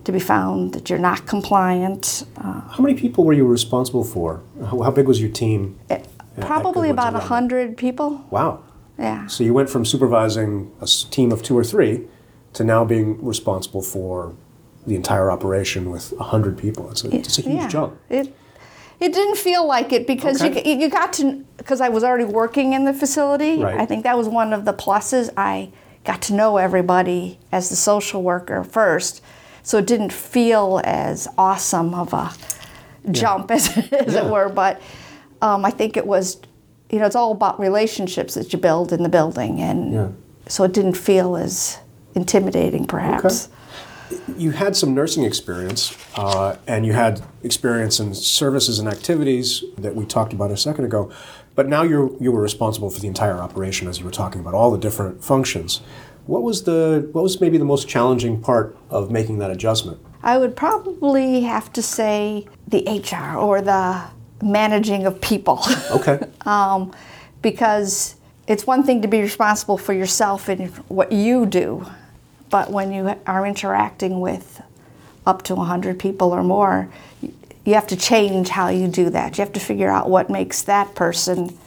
to 0.03 0.11
be 0.11 0.19
found 0.19 0.73
that 0.73 0.89
you're 0.89 0.99
not 0.99 1.25
compliant. 1.25 2.25
Uh, 2.37 2.61
How 2.61 2.83
many 2.83 2.93
people 2.95 3.23
were 3.23 3.33
you 3.33 3.45
responsible 3.45 4.03
for? 4.03 4.41
How, 4.63 4.81
how 4.81 4.91
big 4.91 5.07
was 5.07 5.19
your 5.19 5.31
team? 5.31 5.77
at 5.89 6.07
probably 6.39 6.89
about 6.89 7.13
level? 7.13 7.21
100 7.21 7.77
people. 7.77 8.25
Wow. 8.29 8.59
Yeah. 8.99 9.27
So 9.27 9.43
you 9.43 9.53
went 9.53 9.69
from 9.69 9.85
supervising 9.85 10.71
a 10.81 10.85
team 10.85 11.31
of 11.31 11.41
two 11.41 11.57
or 11.57 11.63
three 11.63 12.07
to 12.53 12.63
now 12.63 12.85
being 12.85 13.23
responsible 13.25 13.81
for 13.81 14.33
the 14.87 14.95
entire 14.95 15.31
operation 15.31 15.89
with 15.89 16.13
100 16.13 16.57
people. 16.57 16.89
It's 16.91 17.03
a, 17.03 17.15
it's 17.15 17.39
a 17.39 17.41
huge 17.41 17.55
yeah. 17.55 17.67
jump. 17.67 17.97
It 18.09 18.33
it 18.99 19.13
didn't 19.13 19.37
feel 19.37 19.65
like 19.67 19.91
it 19.93 20.07
because 20.07 20.41
Okay. 20.41 20.61
you 20.73 20.79
you 20.79 20.89
got 20.89 21.13
to 21.13 21.43
because 21.57 21.81
I 21.81 21.89
was 21.89 22.03
already 22.03 22.25
working 22.25 22.73
in 22.73 22.85
the 22.85 22.93
facility. 22.93 23.61
Right. 23.61 23.79
I 23.79 23.85
think 23.85 24.03
that 24.03 24.17
was 24.17 24.27
one 24.27 24.53
of 24.53 24.65
the 24.65 24.73
pluses. 24.73 25.29
I 25.35 25.69
got 26.03 26.21
to 26.23 26.33
know 26.33 26.57
everybody 26.57 27.39
as 27.51 27.69
the 27.69 27.75
social 27.75 28.21
worker 28.21 28.63
first, 28.63 29.21
so 29.63 29.77
it 29.79 29.87
didn't 29.87 30.13
feel 30.13 30.79
as 30.83 31.27
awesome 31.37 31.93
of 31.95 32.13
a 32.13 32.31
jump 33.11 33.51
as, 33.57 33.75
as 33.91 34.13
Yeah. 34.13 34.25
it 34.25 34.31
were. 34.31 34.49
But 34.49 34.81
um, 35.41 35.65
I 35.65 35.71
think 35.71 35.97
it 35.97 36.05
was, 36.07 36.37
you 36.91 36.99
know, 36.99 37.05
it's 37.05 37.15
all 37.15 37.31
about 37.31 37.59
relationships 37.59 38.35
that 38.35 38.53
you 38.53 38.59
build 38.59 38.93
in 38.93 39.03
the 39.03 39.09
building, 39.09 39.59
and 39.61 39.93
Yeah. 39.93 40.07
so 40.47 40.63
it 40.63 40.73
didn't 40.73 40.95
feel 40.97 41.35
as 41.35 41.79
intimidating, 42.13 42.85
perhaps. 42.85 43.49
You 44.37 44.51
had 44.51 44.75
some 44.75 44.93
nursing 44.93 45.23
experience, 45.23 45.97
uh, 46.15 46.57
and 46.67 46.85
you 46.85 46.93
had 46.93 47.21
experience 47.43 47.99
in 47.99 48.13
services 48.13 48.79
and 48.79 48.87
activities 48.87 49.63
that 49.77 49.95
we 49.95 50.05
talked 50.05 50.33
about 50.33 50.51
a 50.51 50.57
second 50.57 50.85
ago. 50.85 51.11
But 51.55 51.67
now 51.67 51.83
you 51.83 52.17
you 52.19 52.31
were 52.31 52.41
responsible 52.41 52.89
for 52.89 52.99
the 52.99 53.07
entire 53.07 53.37
operation, 53.37 53.87
as 53.87 53.99
you 53.99 54.05
were 54.05 54.11
talking 54.11 54.41
about 54.41 54.53
all 54.53 54.71
the 54.71 54.77
different 54.77 55.23
functions. 55.23 55.81
What 56.25 56.43
was 56.43 56.63
the 56.63 57.09
what 57.11 57.21
was 57.21 57.39
maybe 57.39 57.57
the 57.57 57.65
most 57.65 57.87
challenging 57.87 58.41
part 58.41 58.77
of 58.89 59.11
making 59.11 59.39
that 59.39 59.51
adjustment? 59.51 59.99
I 60.23 60.37
would 60.37 60.55
probably 60.55 61.41
have 61.41 61.71
to 61.73 61.81
say 61.81 62.47
the 62.67 62.83
HR 62.87 63.37
or 63.37 63.61
the 63.61 64.01
managing 64.41 65.05
of 65.05 65.21
people. 65.21 65.61
Okay. 65.91 66.19
um, 66.45 66.93
because 67.41 68.15
it's 68.47 68.65
one 68.65 68.83
thing 68.83 69.01
to 69.01 69.07
be 69.07 69.21
responsible 69.21 69.77
for 69.77 69.93
yourself 69.93 70.49
and 70.49 70.69
what 70.87 71.11
you 71.11 71.45
do, 71.45 71.85
but 72.55 72.71
when 72.71 72.93
you 72.93 73.13
are 73.27 73.45
interacting 73.45 74.21
with 74.21 74.61
up 75.25 75.41
to 75.41 75.53
100 75.55 75.99
people 75.99 76.31
or 76.31 76.41
more, 76.41 76.89
you 77.21 77.73
have 77.73 77.85
to 77.87 77.97
change 77.97 78.47
how 78.47 78.69
you 78.69 78.87
do 78.87 79.09
that. 79.09 79.37
You 79.37 79.43
have 79.43 79.51
to 79.51 79.59
figure 79.59 79.89
out 79.89 80.09
what 80.09 80.29
makes 80.29 80.61
that 80.61 80.95
person 80.95 81.57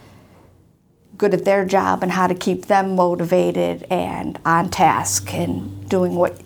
good 1.18 1.35
at 1.35 1.45
their 1.45 1.66
job 1.66 2.02
and 2.02 2.11
how 2.11 2.26
to 2.26 2.35
keep 2.35 2.68
them 2.68 2.97
motivated 2.97 3.83
and 3.90 4.38
on 4.47 4.71
task 4.71 5.35
and 5.35 5.87
doing 5.90 6.14
what 6.14 6.40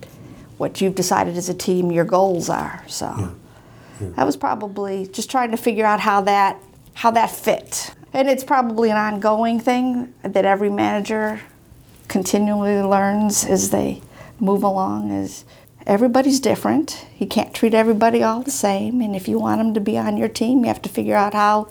what 0.56 0.80
you've 0.80 0.96
decided 0.96 1.36
as 1.36 1.48
a 1.48 1.54
team 1.54 1.92
your 1.92 2.04
goals 2.04 2.48
are. 2.48 2.84
So 2.88 3.36
that 4.00 4.26
was 4.26 4.36
probably 4.36 5.06
just 5.06 5.30
trying 5.30 5.52
to 5.52 5.56
figure 5.56 5.86
out 5.86 6.00
how 6.00 6.20
that 6.22 6.60
how 6.94 7.12
that 7.12 7.30
fit. 7.30 7.94
And 8.12 8.28
it's 8.28 8.42
probably 8.42 8.90
an 8.90 8.96
ongoing 8.96 9.60
thing 9.60 10.12
that 10.24 10.44
every 10.44 10.68
manager 10.68 11.40
continually 12.08 12.82
learns 12.82 13.44
as 13.44 13.70
they 13.70 14.02
move 14.42 14.62
along 14.62 15.10
is 15.10 15.44
everybody's 15.86 16.40
different. 16.40 17.06
You 17.18 17.26
can't 17.26 17.54
treat 17.54 17.72
everybody 17.72 18.22
all 18.22 18.42
the 18.42 18.50
same 18.50 19.00
and 19.00 19.16
if 19.16 19.28
you 19.28 19.38
want 19.38 19.60
them 19.60 19.72
to 19.74 19.80
be 19.80 19.96
on 19.96 20.16
your 20.16 20.28
team, 20.28 20.60
you 20.60 20.66
have 20.66 20.82
to 20.82 20.88
figure 20.88 21.16
out 21.16 21.32
how 21.32 21.68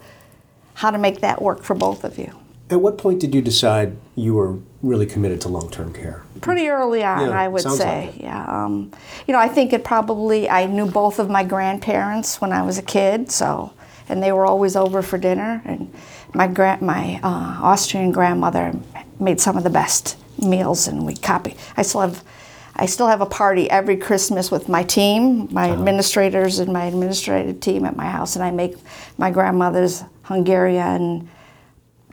how 0.76 0.90
to 0.90 0.98
make 0.98 1.20
that 1.22 1.42
work 1.42 1.64
for 1.64 1.76
both 1.76 2.04
of 2.04 2.18
you. 2.18 2.32
At 2.70 2.80
what 2.82 2.98
point 2.98 3.20
did 3.20 3.36
you 3.36 3.42
decide 3.42 3.98
you 4.16 4.34
were 4.36 4.58
really 4.82 5.06
committed 5.06 5.42
to 5.42 5.50
long-term 5.50 5.94
care? 5.94 6.24
Pretty 6.40 6.70
early 6.70 7.04
on, 7.04 7.28
Yeah, 7.28 7.38
I 7.38 7.50
would 7.50 7.62
say. 7.62 8.08
like. 8.08 8.22
Yeah. 8.22 8.46
Um, 8.48 8.92
you 9.28 9.34
know, 9.34 9.40
I 9.40 9.50
think 9.50 9.74
it 9.74 9.84
probably, 9.84 10.50
I 10.50 10.66
knew 10.68 10.86
both 10.86 11.20
of 11.20 11.30
my 11.30 11.44
grandparents 11.44 12.40
when 12.40 12.54
I 12.54 12.62
was 12.64 12.78
a 12.78 12.82
kid, 12.82 13.30
so, 13.30 13.74
and 14.08 14.24
they 14.24 14.32
were 14.32 14.46
always 14.46 14.78
over 14.78 15.02
for 15.02 15.18
dinner. 15.18 15.62
And 15.66 15.94
my, 16.34 16.48
grand, 16.48 16.82
my 16.82 17.20
uh, 17.22 17.60
Austrian 17.62 18.14
grandmother 18.14 18.74
made 19.20 19.42
some 19.42 19.58
of 19.58 19.64
the 19.66 19.70
best 19.70 20.18
meals, 20.42 20.88
and 20.88 21.06
we 21.06 21.16
copy. 21.16 21.58
I 21.76 21.82
still 21.82 22.02
have. 22.02 22.24
I 22.82 22.88
still 22.88 23.06
have 23.08 23.22
a 23.22 23.28
party 23.28 23.70
every 23.70 23.96
Christmas 23.96 24.50
with 24.50 24.68
my 24.68 24.82
team, 24.84 25.48
my 25.52 25.66
Uh-huh. 25.70 25.74
administrators 25.80 26.58
and 26.60 26.74
my 26.74 26.86
administrative 26.86 27.60
team 27.60 27.86
at 27.86 27.96
my 27.96 28.06
house, 28.18 28.36
and 28.36 28.44
I 28.44 28.50
make 28.50 28.74
my 29.20 29.30
grandmother's 29.30 30.04
Hungarian 30.24 31.30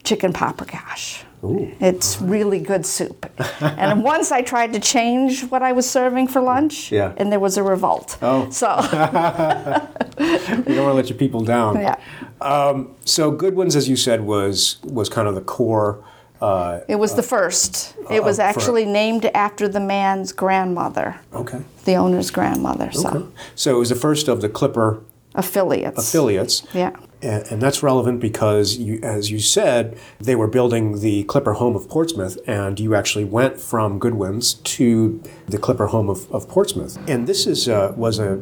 chicken 0.05 0.33
paprikash. 0.35 1.23
Ooh. 1.43 1.71
It's 1.81 2.21
really 2.21 2.59
good 2.61 2.85
soup. 2.85 3.31
and 3.61 4.03
once 4.05 4.31
I 4.31 4.43
tried 4.43 4.73
to 4.75 4.81
change 4.81 5.45
what 5.53 5.63
I 5.63 5.73
was 5.73 5.89
serving 5.89 6.29
for 6.29 6.41
lunch, 6.43 6.93
Yeah. 6.93 7.13
and 7.17 7.33
there 7.33 7.41
was 7.41 7.57
a 7.57 7.63
revolt. 7.63 8.19
Oh. 8.21 8.51
So, 8.51 8.69
You 10.19 10.75
don't 10.75 10.85
want 10.85 10.93
to 10.95 11.01
let 11.01 11.09
your 11.09 11.19
people 11.19 11.41
down. 11.45 11.77
yeah. 11.81 11.95
Um, 12.43 12.91
so 13.07 13.31
Goodwin's, 13.31 13.75
as 13.77 13.89
you 13.89 13.97
said, 13.97 14.21
was 14.21 14.77
was 14.85 15.09
kind 15.09 15.27
of 15.29 15.35
the 15.35 15.41
core. 15.57 16.05
Uh, 16.41 16.81
It 16.89 16.97
was 16.97 17.15
the 17.15 17.23
first. 17.23 17.95
It 18.11 18.23
was 18.23 18.39
uh, 18.39 18.43
for- 18.43 18.49
actually 18.61 18.85
named 18.85 19.25
after 19.35 19.69
the 19.69 19.81
man's 19.81 20.33
grandmother, 20.33 21.17
okay. 21.33 21.61
the 21.85 21.95
owner's 21.97 22.31
grandmother. 22.31 22.91
So, 22.93 23.09
Okay. 23.09 23.27
So 23.55 23.77
it 23.77 23.79
was 23.79 23.89
the 23.89 23.97
first 23.97 24.29
of 24.29 24.41
the 24.41 24.49
Clipper 24.49 25.01
affiliates. 25.35 25.99
affiliates. 25.99 26.63
Yeah. 26.73 26.93
And, 27.21 27.43
and 27.51 27.61
that's 27.61 27.83
relevant 27.83 28.21
because, 28.21 28.77
you, 28.77 29.01
as 29.03 29.29
you 29.33 29.41
said, 29.41 29.99
they 30.21 30.37
were 30.37 30.47
building 30.47 31.01
the 31.01 31.25
Clipper 31.25 31.55
home 31.55 31.75
of 31.75 31.89
Portsmouth, 31.89 32.39
and 32.47 32.79
you 32.79 32.95
actually 32.95 33.25
went 33.25 33.59
from 33.59 33.99
Goodwin's 33.99 34.55
to 34.55 35.21
the 35.49 35.59
Clipper 35.59 35.89
home 35.89 36.09
of, 36.09 36.31
of 36.31 36.49
Portsmouth. 36.49 36.97
And 37.09 37.27
this 37.27 37.47
is 37.49 37.69
uh, 37.69 37.93
was 37.97 38.21
a, 38.21 38.39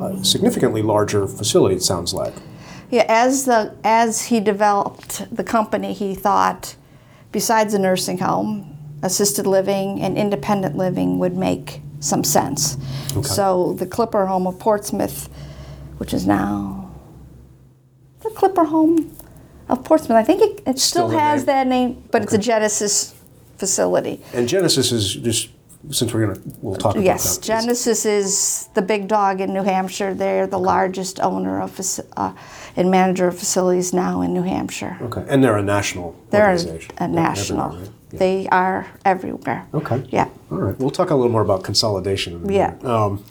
a 0.00 0.24
significantly 0.24 0.82
larger 0.82 1.26
facility. 1.26 1.74
It 1.74 1.82
sounds 1.82 2.14
like. 2.14 2.34
Yeah, 2.92 3.04
as 3.08 3.44
the 3.46 3.74
as 3.82 4.26
he 4.26 4.38
developed 4.40 5.34
the 5.34 5.44
company, 5.44 5.92
he 5.92 6.14
thought, 6.14 6.76
besides 7.32 7.74
a 7.74 7.78
nursing 7.78 8.18
home, 8.18 8.76
assisted 9.02 9.46
living 9.46 10.00
and 10.00 10.16
independent 10.18 10.76
living 10.76 11.18
would 11.18 11.36
make 11.36 11.80
some 12.00 12.24
sense. 12.24 12.76
Okay. 13.12 13.22
So 13.22 13.74
the 13.74 13.86
Clipper 13.86 14.26
Home 14.26 14.46
of 14.46 14.58
Portsmouth, 14.58 15.28
which 15.98 16.12
is 16.14 16.26
now 16.26 16.90
the 18.20 18.30
Clipper 18.30 18.64
Home 18.64 19.16
of 19.68 19.84
Portsmouth, 19.84 20.16
I 20.16 20.22
think 20.22 20.42
it, 20.42 20.62
it 20.66 20.78
still, 20.78 21.08
Still 21.08 21.18
has 21.18 21.40
name? 21.40 21.46
that 21.46 21.66
name, 21.66 22.04
but 22.10 22.22
it's 22.22 22.32
a 22.32 22.38
Genesis 22.38 23.14
facility. 23.58 24.22
And 24.32 24.48
Genesis 24.48 24.92
is 24.92 25.14
just 25.14 25.50
since 25.90 26.12
we're 26.12 26.26
gonna 26.26 26.40
we'll 26.60 26.76
talk 26.76 26.92
about 26.94 27.02
it 27.02 27.06
Yes, 27.06 27.38
that. 27.38 27.44
Genesis 27.44 28.04
is 28.04 28.68
the 28.74 28.82
big 28.82 29.08
dog 29.08 29.40
in 29.40 29.52
New 29.54 29.62
Hampshire. 29.62 30.12
They're 30.12 30.46
the 30.46 30.58
largest 30.58 31.20
owner 31.20 31.60
of 31.60 31.80
uh, 32.16 32.32
and 32.76 32.90
manager 32.90 33.28
of 33.28 33.38
facilities 33.38 33.92
now 33.92 34.20
in 34.22 34.32
New 34.32 34.42
Hampshire. 34.42 34.96
Okay, 35.02 35.24
and 35.28 35.42
they're 35.42 35.56
a 35.56 35.62
national 35.62 36.14
They're 36.30 36.42
organization. 36.50 36.94
a 36.98 37.04
Yeah, 37.04 37.14
national. 37.14 37.68
right? 37.70 37.88
Yeah. 38.12 38.18
They 38.18 38.48
are 38.48 38.86
everywhere. 39.04 39.66
Okay. 39.72 40.04
Yeah. 40.10 40.28
All 40.50 40.58
right. 40.58 40.76
We'll 40.80 40.90
talk 40.90 41.10
a 41.10 41.14
little 41.14 41.30
more 41.30 41.42
about 41.42 41.62
consolidation. 41.62 42.44
A 42.48 42.52
Yeah. 42.52 42.74
Um, 42.82 43.24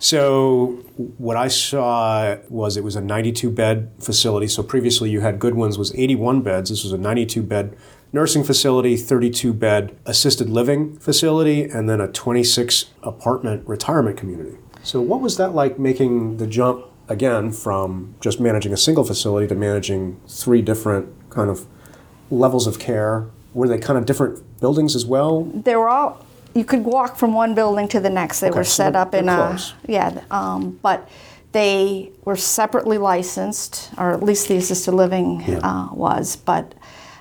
so 0.00 0.82
what 1.18 1.36
I 1.36 1.46
saw 1.48 2.36
was 2.48 2.76
it 2.76 2.82
was 2.82 2.96
a 2.96 3.00
92 3.00 3.48
bed 3.50 3.90
facility. 4.00 4.48
So 4.48 4.62
previously 4.64 5.08
you 5.08 5.20
had 5.20 5.38
Goodwin's 5.38 5.78
was 5.78 5.94
81 5.94 6.42
beds. 6.42 6.70
This 6.70 6.82
was 6.82 6.92
a 6.92 6.98
92 6.98 7.42
bed 7.42 7.76
nursing 8.12 8.44
facility, 8.44 8.96
32 8.96 9.52
bed 9.52 9.96
assisted 10.04 10.50
living 10.50 10.96
facility, 10.98 11.64
and 11.64 11.88
then 11.88 12.00
a 12.00 12.08
26 12.08 12.86
apartment 13.04 13.66
retirement 13.68 14.16
community. 14.16 14.56
So 14.82 15.00
what 15.00 15.20
was 15.20 15.36
that 15.36 15.54
like 15.54 15.78
making 15.78 16.36
the 16.38 16.46
jump 16.46 16.84
again 17.08 17.52
from 17.52 18.14
just 18.20 18.40
managing 18.40 18.72
a 18.72 18.76
single 18.76 19.04
facility 19.04 19.46
to 19.48 19.54
managing 19.54 20.20
three 20.28 20.62
different 20.62 21.08
kind 21.30 21.50
of 21.50 21.66
levels 22.30 22.66
of 22.66 22.78
care? 22.78 23.26
Were 23.52 23.68
they 23.68 23.78
kind 23.78 23.98
of 23.98 24.06
different 24.06 24.42
buildings 24.60 24.96
as 24.96 25.04
well? 25.06 25.42
They 25.44 25.76
were 25.76 25.88
all. 25.88 26.24
You 26.54 26.64
could 26.64 26.84
walk 26.84 27.16
from 27.16 27.34
one 27.34 27.54
building 27.54 27.88
to 27.88 28.00
the 28.00 28.10
next. 28.10 28.40
They 28.40 28.48
Okay, 28.48 28.58
were 28.58 28.64
set 28.64 28.92
they're- 28.92 29.02
up 29.02 29.14
in 29.14 29.26
they're 29.26 29.38
a 29.40 29.60
yeah, 29.86 30.20
um, 30.30 30.78
but 30.82 31.08
they 31.52 32.10
were 32.24 32.36
separately 32.36 32.98
licensed, 32.98 33.90
or 33.98 34.10
at 34.12 34.22
least 34.22 34.48
the 34.48 34.56
assisted 34.56 34.92
living 34.94 35.42
Yeah. 35.46 35.58
uh, 35.62 35.88
was. 35.92 36.36
But 36.36 36.74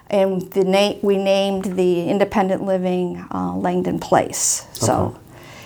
and 0.09 0.41
the 0.51 0.63
name 0.63 0.99
we 1.01 1.17
named 1.17 1.65
the 1.75 2.07
independent 2.07 2.63
living 2.63 3.23
uh, 3.33 3.55
Langdon 3.55 3.97
Place. 3.99 4.65
So, 4.73 4.93
Okay. 4.93 5.17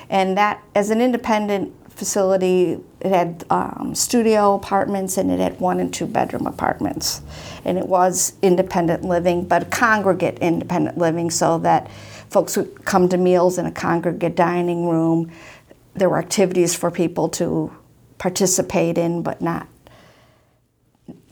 and 0.10 0.38
that 0.38 0.62
as 0.74 0.90
an 0.90 1.02
independent 1.02 1.74
facility, 1.98 2.80
it 3.02 3.12
had 3.12 3.44
um, 3.50 3.94
studio 3.96 4.54
apartments 4.54 5.18
and 5.18 5.32
it 5.32 5.40
had 5.40 5.60
one 5.60 5.80
and 5.80 5.92
two 5.92 6.06
bedroom 6.06 6.46
apartments, 6.46 7.22
and 7.66 7.78
it 7.78 7.88
was 7.88 8.34
independent 8.44 9.04
living, 9.04 9.46
but 9.46 9.72
congregate 9.72 10.38
independent 10.40 10.98
living, 10.98 11.32
so 11.32 11.58
that 11.58 11.90
folks 12.30 12.56
would 12.56 12.86
come 12.86 13.10
to 13.10 13.18
meals 13.18 13.58
in 13.58 13.66
a 13.66 13.72
congregate 13.72 14.36
dining 14.36 14.88
room. 14.88 15.32
There 15.96 16.10
were 16.10 16.20
activities 16.20 16.76
for 16.76 16.92
people 16.92 17.30
to 17.30 17.76
participate 18.20 18.98
in, 18.98 19.24
but 19.24 19.42
not 19.42 19.68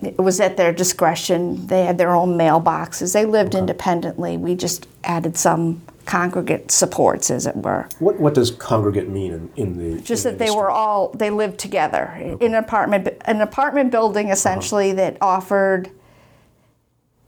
it 0.02 0.18
was 0.18 0.40
at 0.40 0.58
their 0.58 0.72
discretion. 0.72 1.68
They 1.68 1.86
had 1.86 1.98
their 1.98 2.14
own 2.14 2.38
mailboxes. 2.38 3.14
They 3.14 3.26
lived 3.26 3.56
independently. 3.56 4.38
We 4.38 4.56
just 4.56 4.88
added 5.04 5.38
some 5.38 5.82
congregate 6.06 6.72
supports, 6.72 7.32
as 7.32 7.46
it 7.46 7.56
were. 7.56 7.88
What, 8.00 8.20
what 8.20 8.34
does 8.34 8.52
congregate 8.52 9.10
mean 9.10 9.34
in, 9.34 9.52
in 9.56 9.96
the 9.96 10.02
Just 10.02 10.26
in 10.26 10.34
that 10.34 10.40
the 10.40 10.46
they 10.46 10.52
were 10.56 10.70
all 10.70 11.10
they 11.10 11.30
lived 11.30 11.60
together 11.60 12.14
in 12.40 12.54
an 12.54 12.56
apartment 12.56 13.10
an 13.26 13.42
apartment 13.42 13.92
building 13.92 14.30
essentially 14.30 14.94
that 14.94 15.18
offered 15.22 15.90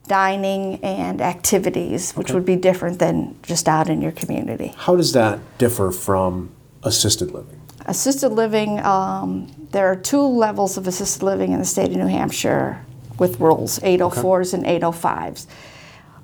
dining 0.08 0.82
and 0.84 1.22
activities, 1.22 2.14
which 2.14 2.28
Okay. 2.28 2.36
would 2.36 2.46
be 2.46 2.56
different 2.56 3.00
than 3.00 3.36
just 3.44 3.68
out 3.68 3.90
in 3.90 4.02
your 4.02 4.14
community. 4.14 4.74
How 4.78 4.96
does 4.96 5.12
that 5.14 5.40
differ 5.58 5.92
from 5.92 6.52
assisted 6.84 7.32
living? 7.32 7.60
Assisted 7.86 8.30
living, 8.30 8.80
um, 8.80 9.48
there 9.72 9.88
are 9.88 9.96
two 9.96 10.22
levels 10.22 10.78
of 10.78 10.88
assisted 10.88 11.24
living 11.24 11.52
in 11.52 11.60
the 11.60 11.66
state 11.66 11.90
of 11.90 11.98
New 11.98 12.08
Hampshire 12.08 12.86
with 13.20 13.40
rules 13.40 13.80
804s 13.80 14.54
and 14.54 14.66
805s. 14.66 15.46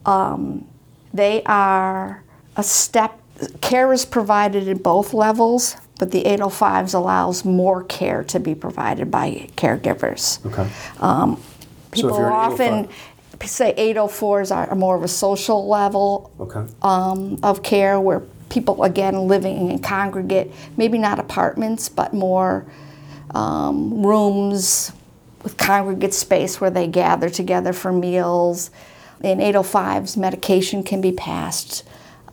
Um, 0.05 0.65
they 1.13 1.43
are 1.43 2.23
a 2.55 2.63
step, 2.63 3.19
care 3.61 3.91
is 3.93 4.05
provided 4.05 4.67
in 4.67 4.77
both 4.77 5.13
levels, 5.13 5.75
but 5.99 6.11
the 6.11 6.23
805s 6.23 6.93
allows 6.93 7.45
more 7.45 7.83
care 7.83 8.23
to 8.25 8.39
be 8.39 8.55
provided 8.55 9.09
by 9.11 9.49
caregivers. 9.55 10.43
Okay. 10.45 10.69
Um, 10.99 11.37
So 11.95 12.01
People 12.09 12.17
you're 12.17 12.31
often 12.31 12.89
say 13.43 13.73
804s 13.77 14.51
are 14.55 14.73
more 14.75 14.95
of 14.95 15.03
a 15.03 15.07
social 15.07 15.67
level 15.67 16.31
Okay. 16.39 16.65
um, 16.81 17.37
of 17.43 17.61
care 17.61 17.99
where 17.99 18.21
people 18.49 18.83
again 18.83 19.27
living 19.27 19.69
in 19.69 19.79
congregate 19.79 20.51
maybe 20.77 20.97
not 20.97 21.19
apartments 21.19 21.89
but 21.89 22.13
more 22.13 22.65
um, 23.35 24.05
rooms 24.05 24.91
with 25.43 25.57
congregate 25.57 26.13
space 26.13 26.61
where 26.61 26.69
they 26.69 26.87
gather 26.87 27.29
together 27.29 27.73
for 27.73 27.91
meals 27.91 28.69
in 29.21 29.39
805s 29.39 30.15
medication 30.17 30.81
can 30.83 31.01
be 31.01 31.11
passed 31.11 31.83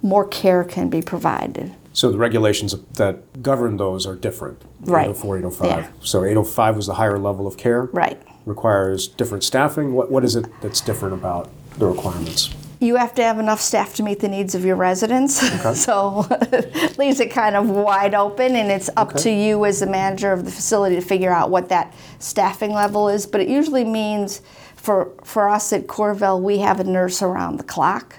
more 0.03 0.27
care 0.27 0.65
can 0.65 0.89
be 0.89 1.03
provided 1.03 1.73
So 1.93 2.11
the 2.11 2.19
regulations 2.19 2.75
that 2.95 3.43
govern 3.43 3.77
those 3.77 4.07
are 4.07 4.15
different. 4.15 4.63
Right. 4.81 5.09
804, 5.11 5.39
805. 5.39 5.69
Yeah. 5.69 5.91
So 6.01 6.25
805 6.25 6.77
was 6.77 6.87
the 6.87 6.95
higher 6.95 7.19
level 7.19 7.47
of 7.47 7.57
care. 7.57 7.85
right 7.93 8.21
Requires 8.47 9.07
different 9.09 9.45
staffing. 9.45 9.93
What, 9.93 10.11
what 10.11 10.25
is 10.25 10.35
it 10.37 10.47
that's 10.63 10.81
different 10.81 11.15
about 11.15 11.51
the 11.79 11.87
requirements? 11.87 12.51
you 12.83 12.97
have 12.97 13.15
to 13.15 13.23
have 13.23 13.39
enough 13.39 13.61
staff 13.61 13.95
to 13.97 14.03
meet 14.03 14.21
the 14.21 14.29
needs 14.29 14.55
of 14.55 14.65
your 14.65 14.75
residents. 14.77 15.43
Okay. 15.43 15.75
so 15.87 16.27
it 16.31 16.97
leaves 17.03 17.21
it 17.21 17.31
kind 17.31 17.55
of 17.55 17.69
wide 17.69 18.15
open, 18.15 18.57
and 18.57 18.71
it's 18.71 18.89
up 18.97 19.11
Okay. 19.11 19.23
to 19.25 19.31
you 19.31 19.67
as 19.67 19.81
the 19.81 19.87
manager 19.87 20.33
of 20.33 20.47
the 20.47 20.51
facility 20.51 20.97
to 20.97 21.03
figure 21.03 21.31
out 21.31 21.51
what 21.51 21.69
that 21.69 21.93
staffing 22.19 22.73
level 22.73 23.11
is. 23.11 23.27
But 23.27 23.43
it 23.43 23.49
usually 23.49 23.85
means 23.85 24.41
for, 24.77 25.13
for 25.25 25.51
us 25.51 25.75
at 25.75 25.87
Courville, 25.89 26.41
we 26.41 26.59
have 26.61 26.81
a 26.81 26.85
nurse 26.85 27.21
around 27.21 27.59
the 27.59 27.65
clock 27.65 28.17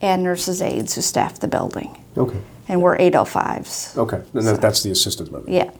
and 0.00 0.22
nurses' 0.22 0.62
aides 0.62 0.94
who 0.94 1.00
staff 1.02 1.40
the 1.40 1.48
building. 1.48 2.02
Okay. 2.16 2.38
And 2.68 2.82
we're 2.82 2.96
805s. 2.98 3.96
Okay. 3.96 4.22
And 4.34 4.46
that, 4.46 4.60
that's 4.60 4.82
the 4.82 4.90
assisted 4.90 5.30
living. 5.32 5.52
Yeah. 5.52 5.70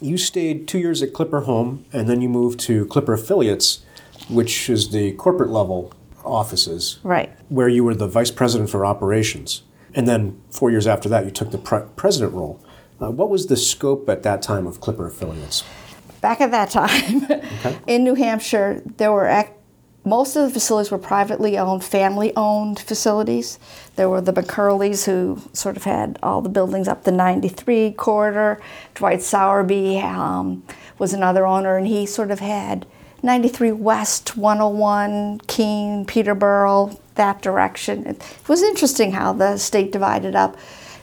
You 0.00 0.16
stayed 0.18 0.68
two 0.68 0.78
years 0.78 1.02
at 1.02 1.12
Clipper 1.12 1.40
Home, 1.40 1.84
and 1.92 2.08
then 2.08 2.20
you 2.20 2.28
moved 2.28 2.60
to 2.60 2.86
Clipper 2.86 3.14
Affiliates, 3.14 3.80
which 4.28 4.70
is 4.70 4.90
the 4.90 5.12
corporate 5.12 5.50
level 5.50 5.92
offices, 6.24 6.98
Right. 7.02 7.30
where 7.48 7.68
you 7.68 7.82
were 7.82 7.94
the 7.94 8.06
vice 8.06 8.30
president 8.30 8.70
for 8.70 8.84
operations. 8.86 9.62
And 9.94 10.06
then 10.06 10.40
four 10.50 10.70
years 10.70 10.86
after 10.86 11.08
that, 11.08 11.24
you 11.24 11.30
took 11.30 11.50
the 11.50 11.58
pre- 11.58 11.82
president 11.96 12.34
role. 12.34 12.60
Uh, 13.00 13.10
what 13.10 13.30
was 13.30 13.46
the 13.46 13.56
scope 13.56 14.08
at 14.08 14.22
that 14.24 14.42
time 14.42 14.66
of 14.66 14.80
Clipper 14.80 15.06
Affiliates? 15.06 15.64
back 16.20 16.40
at 16.40 16.50
that 16.50 16.68
time 16.68 17.24
in 17.86 18.02
New 18.02 18.16
Hampshire, 18.16 18.82
there 18.96 19.12
were 19.12 19.26
ac- 19.28 19.50
most 20.08 20.36
of 20.36 20.42
the 20.44 20.50
facilities 20.50 20.90
were 20.90 20.98
privately 20.98 21.58
owned, 21.58 21.84
family 21.84 22.32
owned 22.34 22.78
facilities. 22.78 23.58
There 23.96 24.08
were 24.08 24.20
the 24.20 24.32
McCurleys 24.32 25.04
who 25.04 25.40
sort 25.52 25.76
of 25.76 25.84
had 25.84 26.18
all 26.22 26.40
the 26.40 26.48
buildings 26.48 26.88
up 26.88 27.04
the 27.04 27.12
93 27.12 27.92
corridor. 27.92 28.60
Dwight 28.94 29.20
Sowerby 29.20 30.02
um, 30.02 30.62
was 30.98 31.12
another 31.12 31.46
owner, 31.46 31.76
and 31.76 31.86
he 31.86 32.06
sort 32.06 32.30
of 32.30 32.40
had 32.40 32.86
93 33.22 33.72
West, 33.72 34.36
101, 34.36 35.40
Keene, 35.46 36.04
Peterborough, 36.04 36.98
that 37.16 37.42
direction. 37.42 38.06
It 38.06 38.22
was 38.48 38.62
interesting 38.62 39.12
how 39.12 39.32
the 39.32 39.56
state 39.56 39.92
divided 39.92 40.34
up. 40.36 40.56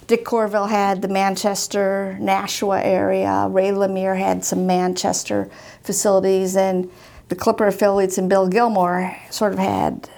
Dick 0.08 0.24
Courville 0.24 0.70
had 0.70 1.02
the 1.02 1.08
Manchester, 1.08 2.16
Nashua 2.22 2.80
area. 2.82 3.48
Ray 3.50 3.70
Lemire 3.70 4.18
had 4.18 4.46
some 4.46 4.68
Manchester 4.68 5.50
facilities, 5.82 6.56
and 6.56 6.92
the 7.30 7.36
Clipper 7.36 7.68
affiliates 7.68 8.18
and 8.18 8.30
Bill 8.30 8.48
Gilmore 8.48 9.16
sort 9.30 9.54
of 9.54 9.60
had 9.60 10.10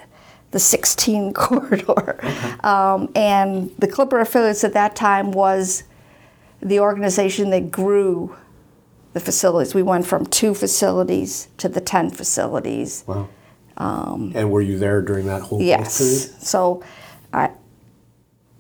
the 0.52 0.60
16 0.60 1.34
corridor. 1.34 2.20
Um, 2.64 3.10
and 3.16 3.72
the 3.80 3.88
Clipper 3.88 4.20
affiliates 4.20 4.64
at 4.64 4.74
that 4.74 4.96
time 4.96 5.32
was 5.32 5.84
the 6.62 6.80
organization 6.80 7.50
that 7.52 7.72
grew 7.72 8.36
the 9.14 9.20
facilities. 9.20 9.74
We 9.74 9.84
went 9.84 10.06
from 10.06 10.26
two 10.26 10.54
facilities 10.54 11.48
to 11.58 11.70
the 11.70 11.82
10 11.82 12.12
facilities. 12.12 13.04
Wow. 13.08 13.30
and 13.78 14.52
were 14.52 14.62
you 14.62 14.78
there 14.80 15.02
during 15.02 15.28
that 15.28 15.44
whole 15.44 15.60
Um, 15.60 15.66
Yes. 15.66 15.98
period? 15.98 16.44
So, 16.44 16.84
I, 17.34 17.52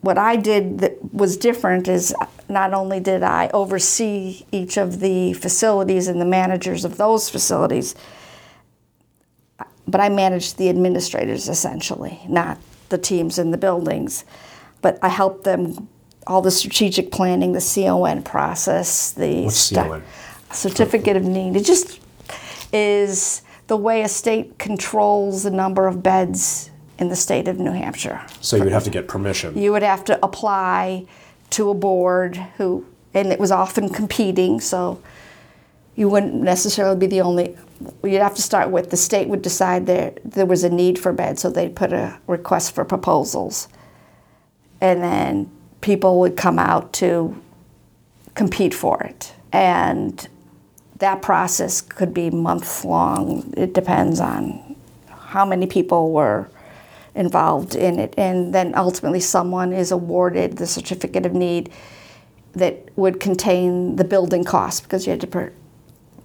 what 0.02 0.18
I 0.18 0.36
did 0.36 0.80
that 0.80 1.14
was 1.14 1.38
different 1.38 1.88
is 1.88 2.14
not 2.50 2.74
only 2.74 3.00
did 3.00 3.24
I 3.24 3.50
oversee 3.54 4.46
each 4.52 4.78
of 4.78 5.00
the 5.00 5.34
facilities 5.34 6.08
and 6.08 6.22
the 6.22 6.26
managers 6.26 6.86
of 6.86 6.98
those 6.98 7.30
facilities, 7.30 7.96
but 9.88 10.02
I 10.02 10.10
managed 10.10 10.58
the 10.58 10.70
administrators 10.70 11.48
essentially, 11.50 12.20
not 12.28 12.60
the 12.90 12.98
teams 12.98 13.40
in 13.40 13.52
the 13.52 13.58
buildings. 13.58 14.26
But 14.82 15.00
I 15.02 15.10
helped 15.10 15.44
them 15.44 15.88
all 16.28 16.42
the 16.42 16.52
strategic 16.52 17.12
planning, 17.12 17.54
the 17.54 17.62
CON 17.62 18.22
process, 18.22 19.12
the 19.12 19.44
What's 19.44 19.72
CON? 19.72 20.04
certificate 20.52 21.16
of 21.16 21.24
need. 21.24 21.56
It 21.56 21.66
just 21.66 22.00
is 22.72 23.42
the 23.68 23.78
way 23.78 24.02
a 24.02 24.08
state 24.08 24.58
controls 24.60 25.44
the 25.44 25.52
number 25.52 25.88
of 25.88 26.04
beds 26.04 26.70
in 27.00 27.10
the 27.10 27.16
state 27.16 27.48
of 27.48 27.60
New 27.60 27.72
Hampshire. 27.72 28.26
So 28.42 28.58
you 28.58 28.64
would 28.64 28.72
have 28.72 28.84
to 28.86 28.90
get 28.90 29.08
permission. 29.08 29.58
You 29.58 29.72
would 29.72 29.84
have 29.84 30.04
to 30.06 30.24
apply 30.24 31.06
to 31.52 31.70
a 31.70 31.74
board 31.74 32.36
who, 32.58 32.86
and 33.14 33.32
it 33.32 33.40
was 33.40 33.52
often 33.52 33.90
competing, 33.90 34.60
so 34.60 35.02
you 35.96 36.10
wouldn't 36.10 36.36
necessarily 36.36 36.98
be 36.98 37.08
the 37.08 37.22
only. 37.22 37.58
You'd 38.04 38.22
have 38.22 38.36
to 38.36 38.42
start 38.42 38.72
with 38.72 38.90
the 38.90 38.98
state 38.98 39.28
would 39.28 39.42
decide 39.42 39.86
there 39.86 40.14
there 40.26 40.46
was 40.46 40.64
a 40.64 40.70
need 40.70 40.98
for 40.98 41.14
beds, 41.14 41.42
so 41.42 41.50
they'd 41.50 41.76
put 41.76 41.94
a 41.94 42.20
request 42.28 42.74
for 42.74 42.84
proposals, 42.86 43.68
and 44.82 45.02
then 45.02 45.52
people 45.82 46.20
would 46.20 46.36
come 46.36 46.58
out 46.60 46.94
to 46.94 47.40
compete 48.34 48.74
for 48.74 49.02
it, 49.04 49.34
and 49.52 50.28
that 50.98 51.22
process 51.22 51.82
could 51.82 52.14
be 52.14 52.30
months 52.30 52.84
long. 52.84 53.54
It 53.56 53.74
depends 53.74 54.20
on 54.20 54.76
how 55.10 55.46
many 55.46 55.68
people 55.68 56.12
were 56.12 56.50
involved 57.14 57.76
in 57.76 58.00
it, 58.00 58.14
and 58.18 58.54
then 58.54 58.74
ultimately 58.76 59.20
someone 59.20 59.74
is 59.74 59.92
awarded 59.92 60.58
the 60.58 60.68
certificate 60.68 61.26
of 61.26 61.34
need 61.34 61.72
that 62.54 62.90
would 62.96 63.20
contain 63.20 63.98
the 63.98 64.04
building 64.04 64.44
costs 64.44 64.82
because 64.82 65.06
you 65.06 65.12
had 65.12 65.22
to 65.22 65.28
pro- 65.28 65.52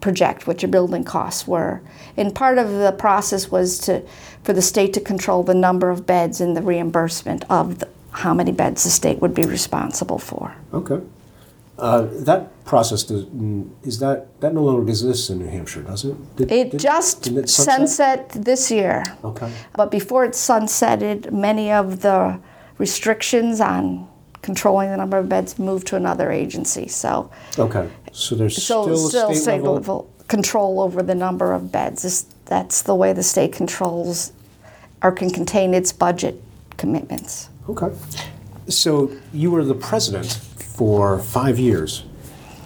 project 0.03 0.47
what 0.47 0.61
your 0.61 0.71
building 0.71 1.05
costs 1.05 1.47
were. 1.47 1.81
And 2.19 2.35
part 2.35 2.59
of 2.59 2.69
the 2.69 2.93
process 2.93 3.51
was 3.51 3.79
to 3.87 4.03
for 4.45 4.53
the 4.53 4.61
state 4.61 4.93
to 4.93 5.01
control 5.01 5.43
the 5.43 5.55
number 5.55 5.89
of 5.89 6.05
beds 6.05 6.41
and 6.41 6.55
the 6.57 6.63
reimbursement 6.63 7.45
of 7.49 7.79
the, 7.79 7.89
how 8.11 8.35
many 8.35 8.53
beds 8.53 8.85
the 8.85 8.91
state 8.91 9.21
would 9.21 9.35
be 9.35 9.45
responsible 9.45 10.19
for. 10.19 10.55
Okay. 10.75 11.01
Uh, 11.79 12.03
that 12.11 12.65
process 12.65 13.03
does, 13.03 13.25
mm, 13.27 13.69
is 13.83 13.99
that 14.01 14.39
that 14.41 14.53
no 14.53 14.63
longer 14.63 14.83
exists 14.83 15.31
in 15.31 15.39
New 15.39 15.47
Hampshire, 15.49 15.83
does 15.83 16.05
it? 16.05 16.37
Did- 16.37 16.53
It 16.53 16.71
did- 16.73 16.81
just 16.81 17.27
it 17.29 17.49
sunset 17.49 18.29
this 18.31 18.71
year. 18.71 19.05
Okay. 19.25 19.51
But 19.75 19.91
before 19.91 20.25
it 20.25 20.33
sunsetted, 20.33 21.33
many 21.33 21.73
of 21.73 22.03
the 22.03 22.39
restrictions 22.79 23.61
on 23.61 24.09
controlling 24.43 24.91
the 24.91 24.97
number 24.97 25.17
of 25.17 25.29
beds 25.29 25.59
moved 25.59 25.87
to 25.89 25.97
another 25.97 26.31
agency. 26.31 26.89
So, 26.89 27.31
Okay, 27.59 27.89
so 28.13 28.35
there's 28.35 28.61
so 28.63 28.83
still 28.83 29.07
a 29.07 29.09
still 29.09 29.35
state 29.35 29.53
level? 29.63 29.75
level 29.75 30.15
control 30.29 30.81
over 30.81 31.03
the 31.03 31.15
number 31.15 31.53
of 31.53 31.71
beds. 31.73 32.27
That's 32.47 32.83
the 32.83 32.95
way 32.95 33.13
the 33.13 33.23
state 33.23 33.53
controls 33.53 34.33
or 35.03 35.13
can 35.13 35.31
contain 35.31 35.75
its 35.75 35.93
budget 35.93 36.43
commitments. 36.77 37.49
Okay. 37.69 37.91
So 38.69 39.11
you 39.33 39.51
were 39.51 39.65
the 39.65 39.75
president 39.75 40.33
for 40.33 41.19
five 41.19 41.59
years. 41.59 42.05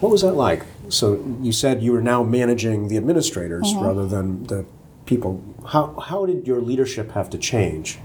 What 0.01 0.11
was 0.13 0.23
that 0.23 0.33
like? 0.35 0.63
So 0.89 1.25
you 1.41 1.53
said 1.53 1.83
you 1.83 1.93
were 1.93 2.03
now 2.03 2.23
managing 2.23 2.89
the 2.89 2.97
administrators 2.97 3.65
Mm-hmm. 3.65 3.85
rather 3.85 4.07
than 4.07 4.45
the 4.45 4.65
people. 5.07 5.43
How, 5.67 5.99
how 5.99 6.27
did 6.27 6.47
your 6.47 6.61
leadership 6.61 7.13
have 7.13 7.29
to 7.31 7.39
change 7.39 7.99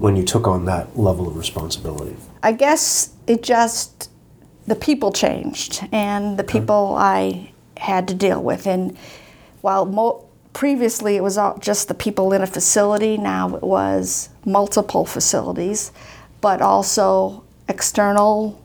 when 0.00 0.16
you 0.16 0.24
took 0.24 0.48
on 0.48 0.64
that 0.64 0.98
level 0.98 1.28
of 1.28 1.36
responsibility? 1.36 2.16
I 2.42 2.52
guess 2.52 3.12
it 3.26 3.42
just 3.42 4.10
the 4.66 4.74
people 4.74 5.12
changed 5.12 5.86
and 5.92 6.38
the 6.38 6.44
uh-huh. 6.44 6.52
people 6.52 6.94
I 6.98 7.52
had 7.76 8.08
to 8.08 8.14
deal 8.14 8.42
with. 8.42 8.66
And 8.66 8.96
while 9.60 9.84
mo- 9.84 10.24
previously 10.52 11.16
it 11.16 11.22
was 11.22 11.36
all 11.36 11.58
just 11.58 11.88
the 11.88 11.94
people 11.94 12.32
in 12.32 12.40
a 12.40 12.46
facility, 12.46 13.16
now 13.18 13.54
it 13.56 13.62
was 13.62 14.30
multiple 14.44 15.04
facilities, 15.04 15.92
but 16.40 16.62
also 16.62 17.44
external 17.68 18.60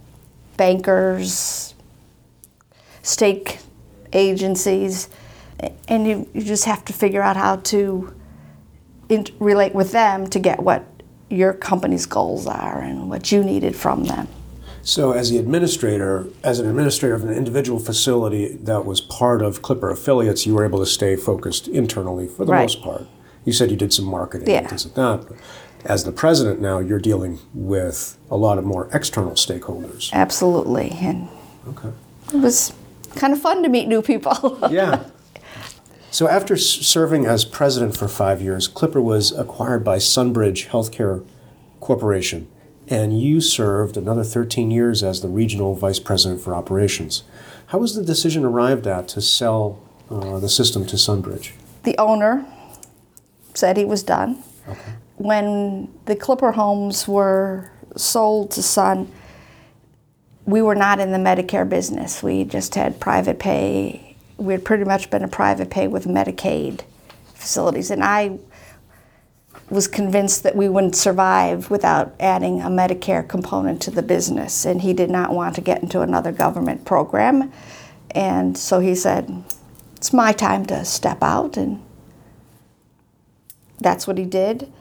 bankers, 0.56 1.76
state 3.04 3.60
agencies, 4.14 5.10
and 5.88 6.08
you, 6.08 6.30
you 6.34 6.42
just 6.42 6.66
have 6.66 6.86
to 6.86 6.94
figure 6.94 7.22
out 7.22 7.36
how 7.36 7.58
to 7.58 8.14
in, 9.10 9.26
relate 9.40 9.76
with 9.76 9.92
them 9.92 10.28
to 10.28 10.40
get 10.40 10.62
what 10.62 10.86
your 11.30 11.54
company's 11.54 12.06
goals 12.06 12.48
are 12.48 12.80
and 12.80 13.10
what 13.10 13.32
you 13.32 13.44
needed 13.44 13.76
from 13.76 14.04
them. 14.06 14.28
So, 14.84 15.14
as 15.14 15.32
the 15.32 15.40
administrator, 15.40 16.28
as 16.44 16.60
an 16.60 16.68
administrator 16.68 17.16
of 17.16 17.24
an 17.24 17.34
individual 17.34 17.80
facility 17.80 18.56
that 18.64 18.86
was 18.86 19.02
part 19.02 19.42
of 19.42 19.64
Clipper 19.64 19.90
affiliates, 19.90 20.46
you 20.46 20.54
were 20.54 20.64
able 20.64 20.78
to 20.80 20.86
stay 20.86 21.16
focused 21.16 21.68
internally 21.68 22.28
for 22.28 22.46
the 22.46 22.52
Right. 22.52 22.62
most 22.64 22.84
part. 22.84 23.08
You 23.46 23.54
said 23.54 23.72
you 23.72 23.78
did 23.78 23.94
some 23.94 24.06
marketing 24.06 24.48
Yeah. 24.48 24.60
and 24.60 24.70
things 24.70 24.86
like 24.86 24.94
that. 24.96 25.28
But 25.28 25.38
as 25.86 26.04
the 26.04 26.12
president 26.12 26.62
now, 26.62 26.78
you're 26.78 27.00
dealing 27.00 27.40
with 27.56 28.18
a 28.30 28.38
lot 28.38 28.60
of 28.60 28.64
more 28.64 28.88
external 28.94 29.32
stakeholders. 29.32 30.12
Absolutely. 30.14 30.96
And 31.02 31.30
Okay. 31.70 31.90
it 32.34 32.42
was 32.42 32.72
kind 33.16 33.34
of 33.34 33.40
fun 33.42 33.64
to 33.64 33.70
meet 33.70 33.88
new 33.88 34.04
people. 34.04 34.60
Yeah. 34.70 35.00
So, 36.16 36.30
after 36.30 36.56
serving 36.56 37.26
as 37.26 37.44
president 37.44 37.98
for 37.98 38.08
five 38.08 38.42
years, 38.42 38.70
Clipper 38.70 39.02
was 39.02 39.34
acquired 39.34 39.84
by 39.84 39.98
Sunbridge 39.98 40.70
Healthcare 40.70 41.28
Corporation, 41.82 42.48
and 42.88 43.20
you 43.20 43.42
served 43.42 43.98
another 43.98 44.24
13 44.24 44.72
years 44.72 45.04
as 45.04 45.20
the 45.20 45.28
regional 45.28 45.76
vice 45.76 46.00
president 46.00 46.40
for 46.40 46.56
operations. 46.56 47.24
How 47.66 47.80
was 47.80 47.96
the 47.96 48.02
decision 48.02 48.46
arrived 48.46 48.88
at 48.88 49.10
to 49.10 49.20
sell 49.20 49.84
uh, 50.10 50.40
the 50.40 50.48
system 50.48 50.86
to 50.86 50.96
Sunbridge? 50.96 51.52
the 51.84 51.98
owner 51.98 52.46
said 53.54 53.76
he 53.76 53.84
was 53.84 54.02
done. 54.02 54.42
Okay. 54.70 54.94
When 55.18 55.94
the 56.06 56.16
Clipper 56.16 56.54
homes 56.54 57.10
were 57.10 57.74
sold 57.98 58.52
to 58.52 58.64
Sun, 58.64 59.12
we 60.46 60.62
were 60.62 60.76
not 60.76 61.02
in 61.02 61.12
the 61.12 61.18
Medicare 61.18 61.68
business. 61.68 62.24
We 62.24 62.46
just 62.46 62.76
had 62.76 63.02
private 63.02 63.38
pay. 63.38 64.05
We 64.38 64.54
had 64.54 64.66
pretty 64.66 64.84
much 64.84 65.10
been 65.10 65.24
a 65.24 65.28
private 65.28 65.70
pay 65.70 65.88
with 65.88 66.06
Medicaid 66.06 66.82
facilities. 67.34 67.92
And 67.92 68.04
I 68.04 68.40
was 69.70 69.88
convinced 69.88 70.44
that 70.44 70.56
we 70.56 70.70
wouldn't 70.70 70.96
survive 70.96 71.72
without 71.72 72.14
adding 72.20 72.62
a 72.62 72.68
Medicare 72.68 73.28
component 73.28 73.82
to 73.84 73.92
the 73.92 74.04
business. 74.04 74.66
And 74.66 74.82
he 74.82 74.94
did 74.94 75.10
not 75.10 75.34
want 75.34 75.56
to 75.56 75.62
get 75.62 75.82
into 75.82 76.02
another 76.02 76.32
government 76.32 76.86
program. 76.86 77.52
And 78.12 78.58
so 78.58 78.80
he 78.80 78.96
said, 78.96 79.44
It's 79.96 80.14
my 80.14 80.32
time 80.32 80.66
to 80.68 80.86
step 80.86 81.22
out. 81.22 81.58
And 81.58 81.84
that's 83.80 84.08
what 84.08 84.18
he 84.18 84.26
did. 84.26 84.72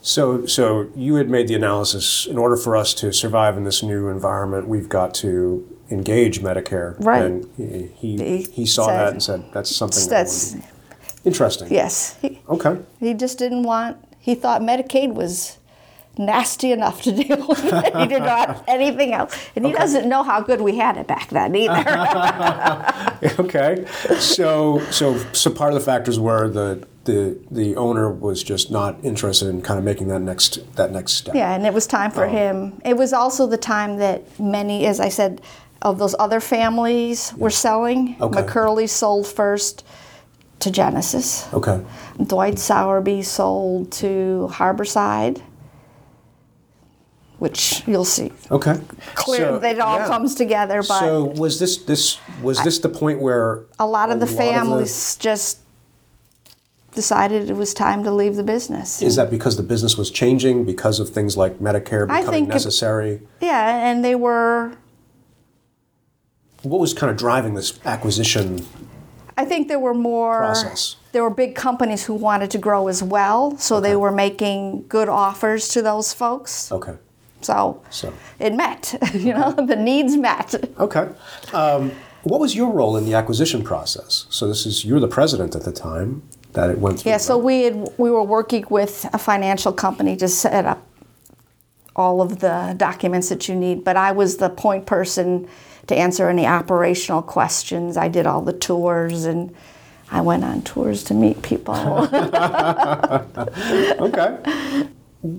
So, 0.00 0.46
so 0.46 0.90
you 0.96 1.14
had 1.14 1.30
made 1.30 1.46
the 1.46 1.54
analysis. 1.54 2.26
In 2.26 2.36
order 2.36 2.56
for 2.56 2.76
us 2.76 2.92
to 2.94 3.12
survive 3.12 3.56
in 3.56 3.64
this 3.64 3.82
new 3.82 4.08
environment, 4.08 4.66
we've 4.66 4.88
got 4.88 5.14
to 5.14 5.71
engage 5.92 6.40
Medicare. 6.40 6.96
Right. 6.98 7.22
And 7.24 7.48
he 7.56 7.90
he, 8.16 8.42
He 8.50 8.66
saw 8.66 8.86
said- 8.86 8.98
that 8.98 9.12
and 9.12 9.22
said, 9.22 9.44
"That's 9.52 9.74
something." 9.74 10.08
That's, 10.08 10.54
be 10.54 10.62
interesting. 11.24 11.68
yes. 11.70 12.16
He, 12.20 12.40
Okay. 12.48 12.78
he 12.98 13.14
just 13.14 13.38
didn't 13.38 13.62
want, 13.62 13.96
he 14.18 14.34
thought 14.34 14.60
Medicaid 14.62 15.14
was 15.14 15.58
nasty 16.18 16.72
enough 16.72 17.00
to 17.02 17.12
deal 17.12 17.46
with 17.48 17.64
it. 17.64 17.96
He 17.96 18.06
didn't 18.06 18.24
want 18.26 18.62
anything 18.68 19.14
else. 19.14 19.34
And 19.56 19.64
he 19.64 19.72
doesn't 19.72 20.08
know 20.08 20.22
how 20.22 20.40
good 20.40 20.60
we 20.60 20.76
had 20.76 20.96
it 20.96 21.06
back 21.06 21.28
then 21.30 21.54
either. 21.54 21.84
okay. 23.38 23.84
So, 24.18 24.80
so, 24.90 25.16
so 25.32 25.50
part 25.50 25.72
of 25.72 25.78
the 25.78 25.84
factors 25.84 26.18
were 26.18 26.48
the 26.48 26.86
the 27.04 27.36
the 27.50 27.74
owner 27.74 28.08
was 28.08 28.44
just 28.44 28.70
not 28.70 28.96
interested 29.04 29.48
in 29.48 29.60
kind 29.60 29.76
of 29.76 29.84
making 29.84 30.06
that 30.08 30.20
next 30.20 30.60
that 30.76 30.92
next 30.92 31.14
step. 31.14 31.34
yeah, 31.34 31.52
and 31.52 31.66
it 31.66 31.74
was 31.74 31.84
time 31.86 32.12
for 32.12 32.26
oh. 32.26 32.30
him. 32.30 32.80
It 32.84 32.96
was 32.96 33.12
also 33.12 33.46
the 33.48 33.56
time 33.56 33.96
that 33.96 34.38
many, 34.38 34.86
as 34.86 35.00
I 35.00 35.08
said, 35.08 35.40
of 35.82 35.98
those 35.98 36.14
other 36.18 36.40
families 36.40 37.34
were 37.36 37.50
selling. 37.50 38.16
Okay. 38.20 38.42
McCurley 38.42 38.88
sold 38.88 39.26
first 39.26 39.84
to 40.60 40.70
Genesis. 40.70 41.52
Okay. 41.52 41.84
Dwight 42.24 42.54
Sowerby 42.58 43.22
sold 43.24 43.90
to 43.92 44.48
Harborside, 44.52 45.42
which 47.38 47.82
you'll 47.86 48.04
see 48.04 48.32
Okay. 48.50 48.80
clear 49.14 49.40
So, 49.48 49.58
that 49.58 49.74
it 49.76 49.80
all 49.80 49.98
yeah. 49.98 50.06
comes 50.06 50.34
together. 50.36 50.82
But 50.86 51.00
So 51.00 51.24
was 51.24 51.58
this 51.58 51.78
this 51.78 52.18
was 52.42 52.62
this 52.62 52.78
the 52.78 52.88
point 52.88 53.20
where 53.20 53.64
a 53.78 53.86
lot 53.86 54.10
of 54.10 54.20
the 54.20 54.26
lot 54.26 54.36
families 54.36 55.16
just 55.16 55.58
decided 56.94 57.48
it 57.50 57.56
was 57.56 57.72
time 57.74 58.04
to 58.04 58.12
leave 58.12 58.36
the 58.36 58.42
business. 58.44 59.00
is 59.02 59.16
that 59.16 59.30
because 59.30 59.56
the 59.56 59.62
business 59.62 59.96
was 59.96 60.10
changing 60.10 60.64
because 60.64 61.00
of 61.00 61.08
things 61.08 61.36
like 61.38 61.58
Medicare 61.58 62.02
I 62.08 62.20
becoming 62.20 62.30
think 62.30 62.48
it- 62.50 62.52
necessary? 62.52 63.22
yeah, 63.40 63.90
and 63.90 64.04
they 64.04 64.14
were. 64.14 64.76
What 66.62 66.80
was 66.80 66.94
kind 66.94 67.10
of 67.10 67.16
driving 67.16 67.54
this 67.54 67.78
acquisition? 67.84 68.64
I 69.36 69.44
think 69.44 69.68
there 69.68 69.78
were 69.78 69.94
more. 69.94 70.38
Process. 70.38 70.96
There 71.12 71.22
were 71.22 71.30
big 71.30 71.54
companies 71.54 72.04
who 72.06 72.14
wanted 72.14 72.50
to 72.52 72.58
grow 72.58 72.88
as 72.88 73.02
well, 73.02 73.56
so 73.58 73.80
they 73.80 73.96
were 73.96 74.12
making 74.12 74.86
good 74.88 75.08
offers 75.08 75.68
to 75.68 75.82
those 75.82 76.12
folks. 76.14 76.72
Okay. 76.72 76.96
So, 77.42 77.82
So 77.90 78.12
it 78.38 78.54
met. 78.54 78.94
You 79.14 79.34
know, 79.34 79.52
the 79.52 79.76
needs 79.76 80.16
met. 80.16 80.54
okay. 80.78 81.08
Um, 81.52 81.92
what 82.22 82.40
was 82.40 82.54
your 82.54 82.70
role 82.72 82.96
in 82.96 83.04
the 83.04 83.14
acquisition 83.14 83.62
process? 83.64 84.26
So 84.30 84.46
this 84.46 84.64
is 84.64 84.84
you're 84.84 85.00
the 85.00 85.08
president 85.08 85.56
at 85.56 85.64
the 85.64 85.72
time 85.72 86.22
that 86.52 86.70
it 86.70 86.78
went 86.78 87.00
through. 87.00 87.10
Yeah, 87.10 87.18
so 87.18 87.36
we 87.36 87.62
had, 87.62 87.88
we 87.98 88.10
were 88.10 88.22
working 88.22 88.64
with 88.70 89.08
a 89.12 89.18
financial 89.18 89.72
company 89.72 90.16
to 90.16 90.28
set 90.28 90.64
up 90.64 90.86
all 91.96 92.22
of 92.22 92.38
the 92.38 92.74
documents 92.76 93.28
that 93.28 93.48
you 93.48 93.54
need, 93.54 93.84
but 93.84 93.96
I 93.96 94.12
was 94.12 94.36
the 94.36 94.48
point 94.48 94.86
person 94.86 95.48
to 95.86 95.96
answer 95.96 96.28
any 96.28 96.46
operational 96.46 97.22
questions. 97.22 97.96
I 97.96 98.08
did 98.08 98.26
all 98.26 98.42
the 98.42 98.52
tours 98.52 99.24
and 99.24 99.54
I 100.10 100.20
went 100.20 100.44
on 100.44 100.62
tours 100.62 101.04
to 101.04 101.14
meet 101.14 101.42
people. 101.42 101.74
okay. 104.00 104.38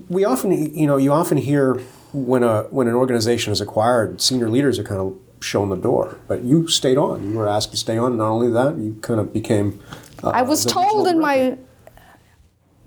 We 0.08 0.24
often, 0.24 0.52
you 0.74 0.86
know, 0.86 0.96
you 0.96 1.12
often 1.12 1.38
hear 1.38 1.80
when 2.12 2.42
a 2.42 2.62
when 2.64 2.88
an 2.88 2.94
organization 2.94 3.52
is 3.52 3.60
acquired, 3.60 4.20
senior 4.20 4.48
leaders 4.48 4.78
are 4.78 4.84
kind 4.84 5.00
of 5.00 5.16
shown 5.40 5.68
the 5.68 5.76
door, 5.76 6.18
but 6.26 6.42
you 6.42 6.66
stayed 6.68 6.96
on. 6.96 7.30
You 7.30 7.38
were 7.38 7.48
asked 7.48 7.70
to 7.72 7.76
stay 7.76 7.98
on. 7.98 8.16
Not 8.16 8.30
only 8.30 8.50
that, 8.50 8.76
you 8.78 8.96
kind 9.02 9.20
of 9.20 9.32
became. 9.32 9.80
Uh, 10.22 10.30
I 10.30 10.42
was 10.42 10.64
told 10.64 11.06
in 11.06 11.20
my 11.20 11.58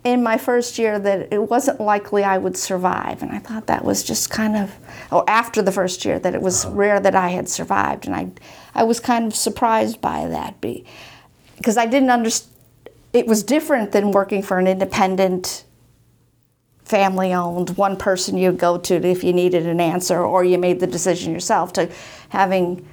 in 0.04 0.24
my 0.24 0.38
first 0.38 0.80
year 0.80 0.98
that 0.98 1.32
it 1.32 1.50
wasn't 1.50 1.82
likely 1.82 2.24
I 2.24 2.38
would 2.38 2.58
survive, 2.58 3.22
and 3.22 3.32
I 3.32 3.40
thought 3.40 3.68
that 3.68 3.84
was 3.84 4.04
just 4.04 4.30
kind 4.30 4.56
of, 4.56 4.76
or 5.12 5.24
after 5.30 5.62
the 5.62 5.72
first 5.72 6.06
year 6.06 6.20
that 6.20 6.36
it 6.36 6.42
was 6.42 6.66
uh-huh. 6.66 6.76
rare 6.76 7.00
that 7.00 7.16
I 7.16 7.30
had 7.30 7.48
survived, 7.50 8.08
and 8.08 8.16
I, 8.16 8.32
I 8.76 8.84
was 8.84 9.00
kind 9.00 9.26
of 9.26 9.36
surprised 9.36 10.02
by 10.02 10.28
that, 10.28 10.60
be, 10.62 10.86
because 11.58 11.78
I 11.78 11.86
didn't 11.86 12.10
understand. 12.10 12.54
It 13.14 13.26
was 13.26 13.42
different 13.42 13.94
than 13.94 14.12
working 14.12 14.44
for 14.44 14.60
an 14.60 14.68
independent, 14.68 15.64
family-owned 16.84 17.78
one 17.78 17.98
person 17.98 18.38
you'd 18.38 18.60
go 18.60 18.78
to 18.78 18.96
if 18.96 19.24
you 19.24 19.34
needed 19.34 19.66
an 19.66 19.80
answer, 19.80 20.22
or 20.22 20.44
you 20.44 20.58
made 20.58 20.80
the 20.80 20.88
decision 20.88 21.34
yourself, 21.34 21.74
to 21.74 21.90
having 22.30 22.86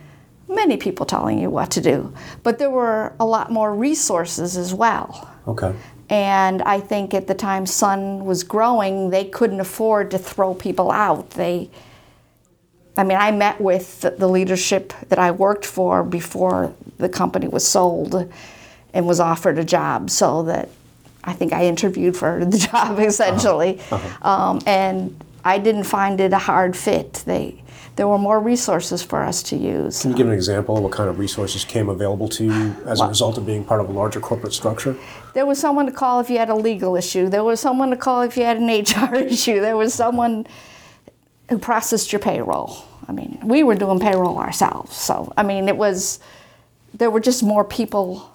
many 0.48 0.76
people 0.76 1.04
telling 1.04 1.38
you 1.38 1.50
what 1.50 1.70
to 1.72 1.80
do. 1.80 2.14
But 2.42 2.58
there 2.58 2.70
were 2.70 3.12
a 3.18 3.26
lot 3.26 3.50
more 3.50 3.74
resources 3.74 4.56
as 4.56 4.72
well. 4.72 5.28
Okay. 5.48 5.74
And 6.08 6.62
I 6.62 6.80
think 6.80 7.12
at 7.12 7.26
the 7.26 7.34
time 7.34 7.66
Sun 7.66 8.24
was 8.24 8.44
growing, 8.44 9.10
they 9.10 9.24
couldn't 9.24 9.60
afford 9.60 10.10
to 10.12 10.18
throw 10.18 10.54
people 10.54 10.90
out. 10.90 11.30
They, 11.30 11.70
I 12.96 13.04
mean, 13.04 13.18
I 13.18 13.30
met 13.32 13.60
with 13.60 14.02
the, 14.02 14.28
leadership 14.28 14.92
that 15.08 15.18
I 15.18 15.30
worked 15.30 15.66
for 15.66 16.04
before 16.04 16.74
the 16.98 17.08
company 17.08 17.48
was 17.48 17.66
sold 17.66 18.32
and 18.92 19.06
was 19.06 19.18
offered 19.20 19.58
a 19.58 19.64
job 19.64 20.10
so 20.10 20.44
that 20.44 20.68
I 21.24 21.32
think 21.32 21.52
I 21.52 21.66
interviewed 21.66 22.16
for 22.16 22.44
the 22.44 22.58
job 22.70 23.00
essentially. 23.00 23.80
Um, 24.22 24.60
and 24.66 25.22
I 25.44 25.58
didn't 25.58 25.84
find 25.84 26.20
it 26.20 26.32
a 26.32 26.38
hard 26.38 26.76
fit. 26.76 27.24
They 27.26 27.64
there 27.96 28.08
were 28.08 28.18
more 28.18 28.40
resources 28.40 29.02
for 29.02 29.22
us 29.22 29.42
to 29.44 29.56
use. 29.56 30.02
Can 30.02 30.10
you 30.10 30.16
give 30.16 30.26
an 30.26 30.32
example 30.32 30.76
of 30.76 30.82
what 30.82 30.90
kind 30.90 31.08
of 31.08 31.20
resources 31.20 31.64
came 31.64 31.88
available 31.88 32.28
to 32.30 32.44
you 32.44 32.76
as 32.86 33.00
a 33.00 33.06
result 33.06 33.38
of 33.38 33.46
being 33.46 33.64
part 33.64 33.80
of 33.80 33.88
a 33.88 33.92
larger 33.92 34.18
corporate 34.18 34.52
structure? 34.52 34.96
There 35.32 35.46
was 35.46 35.60
someone 35.60 35.86
to 35.86 35.92
call 35.92 36.18
if 36.18 36.28
you 36.28 36.38
had 36.38 36.50
a 36.50 36.56
legal 36.56 36.96
issue. 36.96 37.28
There 37.28 37.44
was 37.44 37.60
someone 37.60 37.90
to 37.90 37.96
call 37.96 38.22
if 38.22 38.36
you 38.36 38.42
had 38.42 38.56
an 38.56 38.66
HR 39.10 39.14
issue. 39.14 39.60
There 39.60 39.76
was 39.76 39.94
someone 39.94 40.46
who 41.50 41.58
processed 41.58 42.12
your 42.12 42.20
payroll. 42.20 42.84
I 43.08 43.12
mean, 43.12 43.38
we 43.44 43.62
were 43.62 43.74
doing 43.74 44.00
payroll 44.00 44.38
ourselves. 44.38 44.96
So, 44.96 45.32
I 45.36 45.42
mean, 45.42 45.68
it 45.68 45.76
was, 45.76 46.18
there 46.94 47.10
were 47.10 47.20
just 47.20 47.42
more 47.42 47.64
people. 47.64 48.30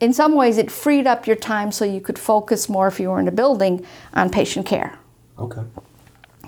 In 0.00 0.12
some 0.12 0.34
ways, 0.34 0.58
it 0.58 0.70
freed 0.70 1.06
up 1.06 1.26
your 1.26 1.36
time 1.36 1.72
so 1.72 1.84
you 1.84 2.00
could 2.00 2.18
focus 2.18 2.68
more 2.68 2.86
if 2.88 3.00
you 3.00 3.10
were 3.10 3.18
in 3.20 3.28
a 3.28 3.32
building 3.32 3.84
on 4.14 4.30
patient 4.30 4.66
care. 4.66 4.98
Okay. 5.38 5.62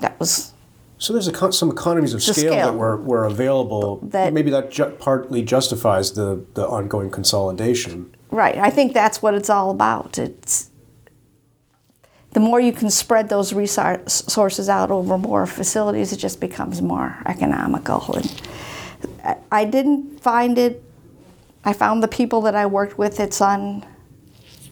That 0.01 0.17
was 0.19 0.53
So 0.97 1.11
there's 1.13 1.29
con- 1.31 1.51
some 1.51 1.69
economies 1.71 2.13
of 2.13 2.21
scale, 2.23 2.35
scale. 2.35 2.51
that 2.71 2.75
were, 2.75 2.97
were 2.97 3.25
available. 3.25 3.99
That- 4.03 4.31
Maybe 4.33 4.51
that 4.51 4.71
ju- 4.71 4.95
partly 4.99 5.41
justifies 5.41 6.13
the, 6.13 6.45
the 6.53 6.65
ongoing 6.67 7.09
consolidation. 7.09 8.15
Right. 8.31 8.57
I 8.57 8.69
think 8.69 8.93
that's 8.93 9.21
what 9.21 9.33
it's 9.33 9.49
all 9.49 9.71
about. 9.71 10.17
It's 10.17 10.69
the 12.35 12.41
more 12.41 12.59
you 12.59 12.73
can 12.73 12.89
spread 12.89 13.29
those 13.29 13.53
resources 13.53 14.67
out 14.67 14.91
over 14.91 15.17
more 15.17 15.45
facilities, 15.45 16.11
it 16.11 16.17
just 16.17 16.41
becomes 16.41 16.81
more 16.81 17.17
economical. 17.25 18.13
And 18.13 19.37
I- 19.49 19.63
didn't 19.63 20.19
find 20.19 20.57
it. 20.57 20.83
I 21.63 21.71
found 21.71 22.03
the 22.03 22.09
people 22.09 22.41
that 22.41 22.53
I 22.53 22.65
worked 22.65 22.97
with 22.97 23.21
it's 23.21 23.39
on 23.39 23.85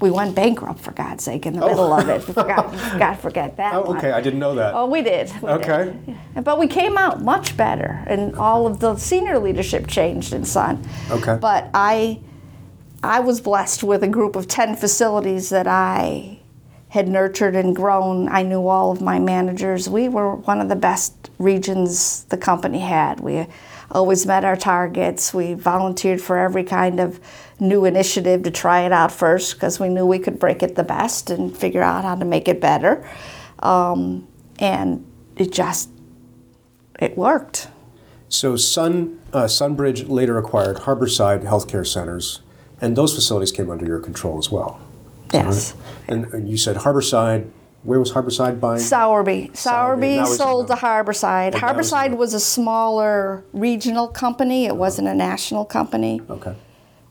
We 0.02 0.12
went 0.12 0.36
bankrupt 0.36 0.82
for 0.82 0.92
God's 0.92 1.24
sake 1.24 1.46
in 1.46 1.54
the 1.54 1.64
oh. 1.64 1.70
middle 1.70 1.94
of 1.94 2.10
it. 2.10 2.22
Forgot, 2.34 2.76
forgot, 2.76 3.20
forget 3.22 3.56
that. 3.56 3.76
Oh, 3.76 3.84
one. 3.84 3.98
okay. 3.98 4.12
I 4.12 4.20
didn't 4.20 4.40
know 4.40 4.56
that. 4.56 4.74
Oh, 4.76 4.86
we 4.86 5.02
did. 5.02 5.32
we 5.42 5.48
did. 5.48 5.62
Okay. 5.62 5.96
But 6.44 6.60
we 6.60 6.68
came 6.68 6.98
out 6.98 7.22
much 7.22 7.56
better, 7.56 8.04
and 8.08 8.36
all 8.36 8.68
of 8.68 8.82
the 8.82 8.98
senior 8.98 9.40
leadership 9.40 9.88
changed 9.88 10.34
in 10.34 10.44
Sun. 10.44 10.86
Okay. 11.10 11.38
But 11.40 11.70
I, 11.74 12.20
I 13.02 13.22
was 13.22 13.40
blessed 13.40 13.84
with 13.84 14.04
a 14.04 14.10
group 14.10 14.36
of 14.36 14.50
ten 14.50 14.76
facilities 14.76 15.50
that 15.50 15.68
I 15.68 16.43
had 16.94 17.08
nurtured 17.08 17.56
and 17.56 17.76
grown. 17.76 18.30
I 18.30 18.44
knew 18.44 18.68
all 18.68 18.92
of 18.92 19.02
my 19.02 19.18
managers. 19.18 19.90
We 19.90 20.10
were 20.10 20.36
one 20.36 20.62
of 20.62 20.70
the 20.70 20.76
best 20.76 21.32
regions 21.40 22.26
the 22.26 22.38
company 22.38 22.82
had. 22.82 23.20
We 23.20 23.48
always 23.90 24.28
met 24.28 24.46
our 24.46 24.56
targets. 24.56 25.34
We 25.34 25.56
volunteered 25.56 26.22
for 26.22 26.38
every 26.38 26.64
kind 26.64 27.00
of 27.00 27.20
new 27.60 27.86
initiative 27.86 28.44
to 28.44 28.52
try 28.52 28.82
it 28.82 28.92
out 28.92 29.12
first 29.12 29.56
because 29.56 29.80
we 29.80 29.90
knew 29.90 30.06
we 30.06 30.20
could 30.20 30.38
break 30.38 30.62
it 30.62 30.76
the 30.76 30.84
best 30.84 31.32
and 31.32 31.58
figure 31.58 31.82
out 31.82 32.04
how 32.04 32.14
to 32.14 32.26
make 32.26 32.48
it 32.48 32.62
better. 32.62 33.04
Um, 33.64 34.28
and 34.60 35.04
it 35.36 35.52
just 35.52 35.90
it 37.00 37.18
worked. 37.18 37.70
So 38.30 38.56
Sun, 38.56 39.20
uh, 39.34 39.46
Sunbridge 39.46 40.08
later 40.10 40.38
acquired 40.38 40.78
Harborside 40.78 41.44
Healthcare 41.44 41.88
Centers, 41.88 42.42
and 42.80 42.96
those 42.96 43.16
facilities 43.16 43.52
came 43.52 43.72
under 43.72 43.84
your 43.88 44.00
control 44.00 44.38
as 44.38 44.52
well. 44.52 44.80
Yes. 45.34 45.76
And, 46.08 46.26
and 46.34 46.48
you 46.50 46.58
said 46.58 46.78
Harborside. 46.78 47.50
Where 47.84 48.00
was 48.00 48.14
Harborside 48.14 48.62
buying? 48.62 48.80
Sowerby. 48.80 49.52
Sowerby, 49.54 50.16
Sowerby 50.18 50.26
sold 50.38 50.68
to 50.68 50.74
Harborside. 50.76 51.50
Oh, 51.62 51.76
was 51.76 51.92
Harborside 51.92 52.16
was 52.16 52.34
a 52.34 52.40
smaller 52.40 53.44
regional 53.52 54.08
company. 54.08 54.66
It 54.66 54.78
wasn't 54.78 55.10
a 55.10 55.14
national 55.14 55.66
company. 55.66 56.22
okay. 56.30 56.56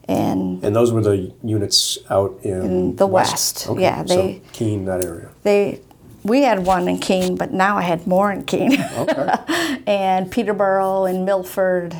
And 0.08 0.64
And 0.64 0.74
those 0.74 0.90
were 0.90 1.00
the 1.02 1.32
units 1.44 1.98
out 2.10 2.38
in, 2.42 2.96
the 2.96 3.06
west. 3.06 3.68
Okay. 3.68 3.82
Yeah, 3.82 4.02
they- 4.02 4.40
so 4.42 4.50
Keene, 4.52 4.84
that 4.86 5.04
area. 5.04 5.28
they 5.42 5.80
we 6.24 6.42
had 6.42 6.64
one 6.66 6.88
in 6.88 6.98
Keene, 6.98 7.36
but 7.36 7.52
now 7.52 7.76
I 7.76 7.82
had 7.82 8.06
more 8.06 8.32
in 8.32 8.44
Keene. 8.44 8.80
Okay. 8.80 9.82
and 9.86 10.30
Peterborough 10.30 11.04
and 11.04 11.24
Milford 11.24 11.96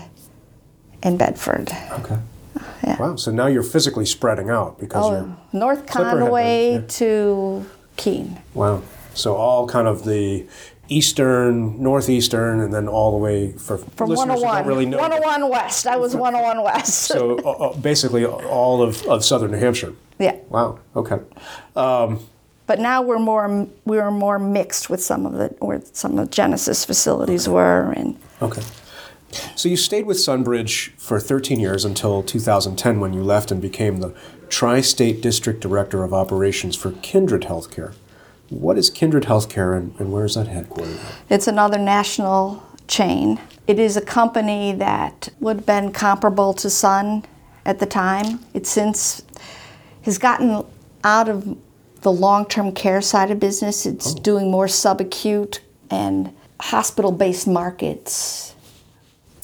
and 1.02 1.18
Bedford. 1.18 1.70
okay. 1.92 2.18
Yeah. 2.84 2.98
Wow. 2.98 3.16
So 3.16 3.30
now 3.30 3.46
you're 3.46 3.62
physically 3.62 4.06
spreading 4.06 4.50
out 4.50 4.78
because 4.78 5.08
you're 5.10 5.20
Oh, 5.20 5.36
North 5.52 5.86
Clipper 5.86 6.08
had 6.10 6.18
Conway 6.18 6.70
been, 6.72 6.80
yeah. 6.82 6.86
to 6.88 7.66
Keene. 7.96 8.38
wow. 8.54 8.82
So 9.14 9.34
all 9.36 9.66
kind 9.68 9.86
of 9.86 10.04
the 10.04 10.46
eastern, 10.88 11.82
northeastern, 11.82 12.60
and 12.60 12.72
then 12.72 12.88
all 12.88 13.10
the 13.12 13.16
way 13.18 13.52
for 13.52 13.78
From 13.78 14.08
listeners 14.10 14.40
who 14.40 14.44
101. 14.46 14.56
don't 14.56 14.66
really 14.66 14.86
know. 14.86 14.98
101 14.98 15.48
West. 15.50 15.86
I 15.86 15.96
was 15.96 16.14
101 16.16 16.62
West. 16.64 16.94
So 17.08 17.38
uh, 17.38 17.50
uh, 17.50 17.76
basically 17.76 18.24
all 18.26 18.82
of, 18.82 19.02
of 19.06 19.24
southern 19.24 19.52
New 19.52 19.58
Hampshire. 19.58 19.92
yeah. 20.18 20.36
Wow. 20.48 20.78
Okay. 20.96 21.18
But 21.74 22.78
now 22.78 23.02
we're 23.02 23.18
more 23.18 23.66
we 23.84 23.96
were 23.98 24.10
more 24.10 24.38
mixed 24.38 24.88
with 24.88 25.02
some 25.02 25.26
of 25.26 25.32
the 25.34 25.48
where 25.58 25.82
some 25.92 26.18
of 26.18 26.26
the 26.26 26.32
Genesis 26.34 26.84
facilities 26.84 27.48
were 27.48 27.92
and 27.92 28.16
Okay. 28.40 28.62
So 29.56 29.68
you 29.68 29.76
stayed 29.76 30.06
with 30.06 30.16
Sunbridge 30.18 30.90
for 30.96 31.18
13 31.20 31.60
years 31.60 31.84
until 31.84 32.22
2010 32.22 33.00
when 33.00 33.12
you 33.12 33.22
left 33.22 33.50
and 33.50 33.60
became 33.60 33.98
the 33.98 34.14
Tri-State 34.48 35.20
District 35.20 35.60
Director 35.60 36.04
of 36.04 36.12
Operations 36.12 36.76
for 36.76 36.92
Kindred 37.02 37.42
Healthcare. 37.42 37.94
What 38.50 38.76
is 38.76 38.90
Kindred 38.90 39.24
Healthcare 39.24 39.76
and, 39.76 39.98
and 39.98 40.12
where 40.12 40.24
is 40.24 40.34
that 40.34 40.48
headquartered? 40.48 40.98
It's 41.30 41.46
another 41.46 41.78
national 41.78 42.62
chain. 42.86 43.40
It 43.66 43.78
is 43.78 43.96
a 43.96 44.02
company 44.02 44.72
that 44.72 45.30
would 45.40 45.56
have 45.56 45.66
been 45.66 45.92
comparable 45.92 46.52
to 46.54 46.68
Sun 46.68 47.24
at 47.64 47.78
the 47.78 47.86
time. 47.86 48.40
It 48.52 48.66
since 48.66 49.22
has 50.02 50.18
gotten 50.18 50.64
out 51.04 51.28
of 51.28 51.56
the 52.02 52.12
long-term 52.12 52.72
care 52.72 53.00
side 53.00 53.30
of 53.30 53.40
business. 53.40 53.86
It's 53.86 54.14
oh. 54.14 54.18
doing 54.18 54.50
more 54.50 54.66
subacute 54.66 55.60
and 55.90 56.34
hospital-based 56.60 57.46
markets 57.46 58.54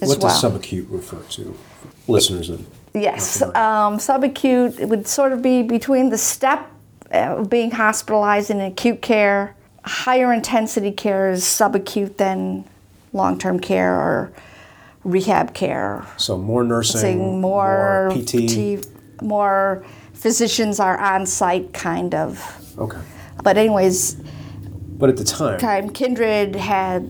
as 0.00 0.08
what 0.08 0.18
well. 0.18 0.40
does 0.40 0.42
subacute 0.42 0.86
refer 0.90 1.18
to? 1.30 1.56
Listeners 2.06 2.50
Yes, 2.94 3.42
um, 3.42 3.98
subacute 3.98 4.78
it 4.80 4.88
would 4.88 5.06
sort 5.06 5.32
of 5.32 5.42
be 5.42 5.62
between 5.62 6.08
the 6.10 6.18
step 6.18 6.70
of 7.10 7.48
being 7.50 7.70
hospitalized 7.70 8.50
in 8.50 8.60
acute 8.60 9.02
care. 9.02 9.54
Higher 9.84 10.32
intensity 10.32 10.90
care 10.90 11.30
is 11.30 11.44
subacute 11.44 12.16
than 12.16 12.64
long-term 13.12 13.60
care 13.60 13.94
or 13.94 14.32
rehab 15.04 15.54
care. 15.54 16.04
so 16.16 16.36
more 16.38 16.64
nursing, 16.64 17.00
Saying 17.00 17.40
more 17.40 18.10
PT. 18.14 18.86
more 19.22 19.84
physicians 20.14 20.80
are 20.80 20.98
on 20.98 21.24
site, 21.26 21.72
kind 21.72 22.14
of. 22.14 22.74
Okay. 22.78 22.98
But 23.44 23.56
anyways, 23.56 24.16
But 24.98 25.10
at 25.10 25.16
the 25.16 25.24
time, 25.24 25.58
time 25.60 25.90
Kindred 25.90 26.56
had 26.56 27.08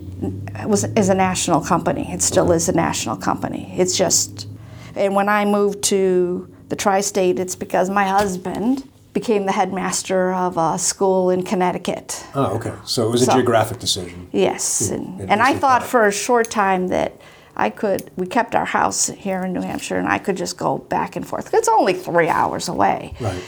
was 0.67 0.85
is 0.85 1.09
a 1.09 1.15
national 1.15 1.63
company. 1.63 2.13
It 2.13 2.21
still 2.23 2.53
is 2.53 2.69
a 2.69 2.73
national 2.73 3.17
company. 3.17 3.75
It's 3.79 3.97
just, 3.97 4.47
and 4.95 5.15
when 5.15 5.29
I 5.29 5.47
moved 5.47 5.83
to 5.85 6.47
the 6.69 6.77
tri-state, 6.77 7.39
it's 7.39 7.57
because 7.57 7.89
my 7.89 8.05
husband 8.05 8.87
became 9.15 9.47
the 9.47 9.53
headmaster 9.53 10.35
of 10.35 10.59
a 10.59 10.79
school 10.79 11.31
in 11.31 11.43
Connecticut. 11.43 12.25
oh, 12.35 12.57
okay. 12.57 12.75
So 12.85 13.09
it 13.09 13.11
was 13.11 13.23
a 13.23 13.27
So- 13.27 13.33
geographic 13.33 13.79
decision. 13.79 14.29
Yes, 14.33 14.89
hmm. 14.89 14.95
and, 14.95 15.21
and 15.21 15.31
and 15.31 15.43
I 15.43 15.55
thought 15.55 15.83
for 15.83 16.07
a 16.07 16.13
short 16.13 16.51
time 16.51 16.89
that 16.89 17.13
I 17.57 17.71
could. 17.71 18.11
We 18.17 18.27
kept 18.27 18.55
our 18.55 18.67
house 18.67 19.09
here 19.09 19.43
in 19.45 19.53
New 19.55 19.63
Hampshire, 19.63 19.97
and 19.97 20.07
I 20.09 20.19
could 20.19 20.37
just 20.37 20.59
go 20.59 20.79
back 20.79 21.17
and 21.17 21.27
forth. 21.27 21.53
It's 21.55 21.69
only 21.69 21.95
three 21.95 22.29
hours 22.29 22.69
away. 22.69 23.15
Right. 23.19 23.43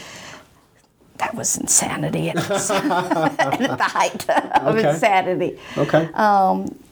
That 1.21 1.35
was 1.35 1.55
insanity 1.55 2.29
at, 2.31 2.37
its- 2.37 2.71
at 2.71 3.77
the 3.77 3.83
height 3.83 4.27
of 4.29 4.75
Okay. 4.75 4.89
insanity. 4.89 5.59
Okay. 5.77 6.09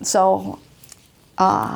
So 0.04 0.60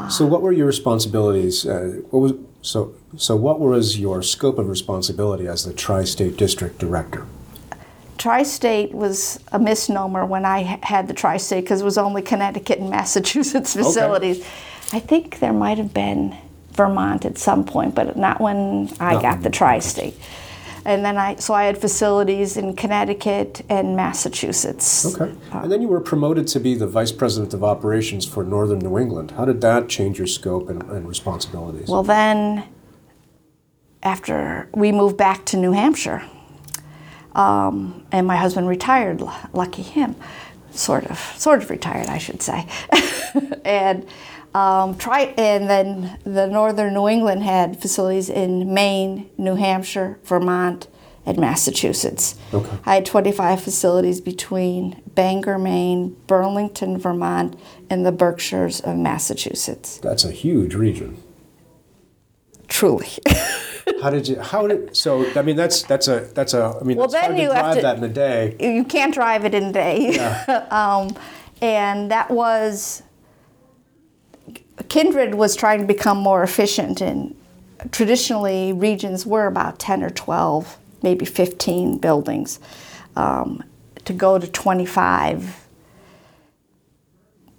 So, 0.10 0.26
what 0.28 0.42
were 0.44 0.52
your 0.52 0.68
responsibilities? 0.68 1.66
Uh, 1.66 2.02
what 2.12 2.20
was 2.22 2.34
so? 2.62 2.94
So, 3.18 3.36
what 3.36 3.60
was 3.60 3.98
your 4.00 4.22
scope 4.22 4.58
of 4.60 4.68
responsibility 4.70 5.48
as 5.48 5.64
the 5.66 5.74
Tri-State 5.74 6.38
District 6.38 6.78
Director? 6.78 7.26
Tri-State 8.20 8.94
was 8.94 9.40
a 9.52 9.58
misnomer 9.60 10.26
when 10.26 10.46
I 10.46 10.60
had 10.84 11.08
the 11.08 11.14
Tri-State 11.14 11.62
because 11.62 11.82
it 11.82 11.86
was 11.86 11.98
only 11.98 12.22
Connecticut 12.22 12.80
and 12.80 12.90
Massachusetts 12.92 13.74
facilities. 13.74 14.40
Okay. 14.40 14.48
I 14.94 15.00
think 15.00 15.40
there 15.40 15.54
might 15.54 15.78
have 15.80 15.94
been 15.94 16.36
Vermont 16.74 17.26
at 17.26 17.38
some 17.40 17.64
point, 17.66 17.96
but 17.96 18.16
not 18.16 18.40
when 18.40 18.90
I 19.00 19.14
Not 19.14 19.22
got 19.24 19.42
the 19.44 19.50
Tri-State. 19.50 20.16
And 20.86 21.06
then 21.06 21.18
I, 21.18 21.36
so 21.36 21.54
I 21.54 21.64
had 21.64 21.78
facilities 21.78 22.58
in 22.58 22.76
Connecticut 22.76 23.62
and 23.70 23.96
Massachusetts. 23.96 25.16
Okay. 25.16 25.34
And 25.52 25.72
then 25.72 25.82
you 25.82 25.88
were 25.88 26.02
promoted 26.02 26.48
to 26.48 26.60
be 26.60 26.76
the 26.76 26.88
Vice 26.88 27.12
President 27.12 27.54
of 27.54 27.64
Operations 27.64 28.26
for 28.26 28.44
Northern 28.44 28.80
New 28.80 28.98
England. 28.98 29.32
How 29.32 29.46
did 29.46 29.62
that 29.62 29.88
change 29.88 30.18
your 30.18 30.28
scope 30.28 30.70
and, 30.70 30.84
and 30.84 31.08
responsibilities? 31.08 31.88
Well, 31.88 32.04
then, 32.04 32.66
after 34.02 34.68
we 34.74 34.92
moved 34.92 35.16
back 35.16 35.46
to 35.46 35.58
New 35.58 35.72
Hampshire, 35.72 36.24
um, 37.34 38.06
and 38.12 38.28
my 38.28 38.36
husband 38.36 38.68
retired, 38.68 39.24
lucky 39.54 39.84
him, 39.84 40.16
sort 40.72 41.06
of, 41.06 41.18
sort 41.38 41.64
of 41.64 41.70
retired, 41.70 42.08
I 42.08 42.18
should 42.18 42.42
say, 42.42 42.68
and 43.66 44.06
um, 44.54 44.98
try, 44.98 45.34
and 45.38 45.70
then 45.70 46.20
the 46.24 46.48
Northern 46.48 46.94
New 46.94 47.08
England 47.08 47.44
had 47.44 47.80
facilities 47.82 48.30
in 48.30 48.74
Maine, 48.74 49.30
New 49.38 49.56
Hampshire, 49.56 50.20
Vermont, 50.24 50.88
and 51.26 51.38
Massachusetts. 51.38 52.36
Okay. 52.54 52.70
I 52.86 52.96
had 52.96 53.06
25 53.06 53.62
facilities 53.64 54.20
between 54.22 55.02
Bangor, 55.16 55.58
Maine, 55.58 56.16
Burlington, 56.28 56.98
Vermont, 56.98 57.58
and 57.90 58.06
the 58.06 58.12
Berkshires 58.12 58.82
of 58.82 58.98
Massachusetts. 58.98 60.00
That's 60.04 60.26
a 60.26 60.32
huge 60.32 60.76
region. 60.76 61.22
Truly. 62.68 63.08
How 64.02 64.10
did 64.10 64.28
you? 64.28 64.40
How 64.40 64.68
did? 64.68 64.96
So 64.96 65.26
I 65.38 65.42
mean, 65.42 65.56
that's 65.56 65.84
that's 65.84 66.08
a 66.08 66.22
that's 66.34 66.54
a. 66.54 66.78
I 66.80 66.84
mean, 66.84 66.98
Well, 66.98 67.06
it's 67.06 67.14
then 67.14 67.24
hard 67.26 67.36
to 67.36 67.42
you 67.42 67.52
have 67.52 67.66
drive 67.66 67.76
to- 67.76 67.82
that 67.82 67.98
in 67.98 68.04
a 68.04 68.10
day. 68.10 68.56
you 68.60 68.84
can't 68.86 69.14
drive 69.14 69.46
it 69.46 69.54
in 69.54 69.64
a 69.66 69.72
day. 69.74 70.18
um, 70.72 71.16
and 71.62 72.10
that 72.12 72.32
was 72.32 73.04
Kindred 74.90 75.36
was 75.36 75.56
trying 75.56 75.80
to 75.80 75.86
become 75.86 76.18
more 76.18 76.44
efficient, 76.44 77.02
and 77.02 77.36
traditionally 77.92 78.74
regions 78.74 79.26
were 79.26 79.48
about 79.48 79.80
10 79.80 80.04
or 80.04 80.10
12, 80.10 80.78
maybe 81.02 81.26
15 81.26 81.98
buildings. 81.98 82.60
Um, 83.16 83.64
to 84.06 84.14
go 84.14 84.40
to 84.40 84.48
25 84.48 85.68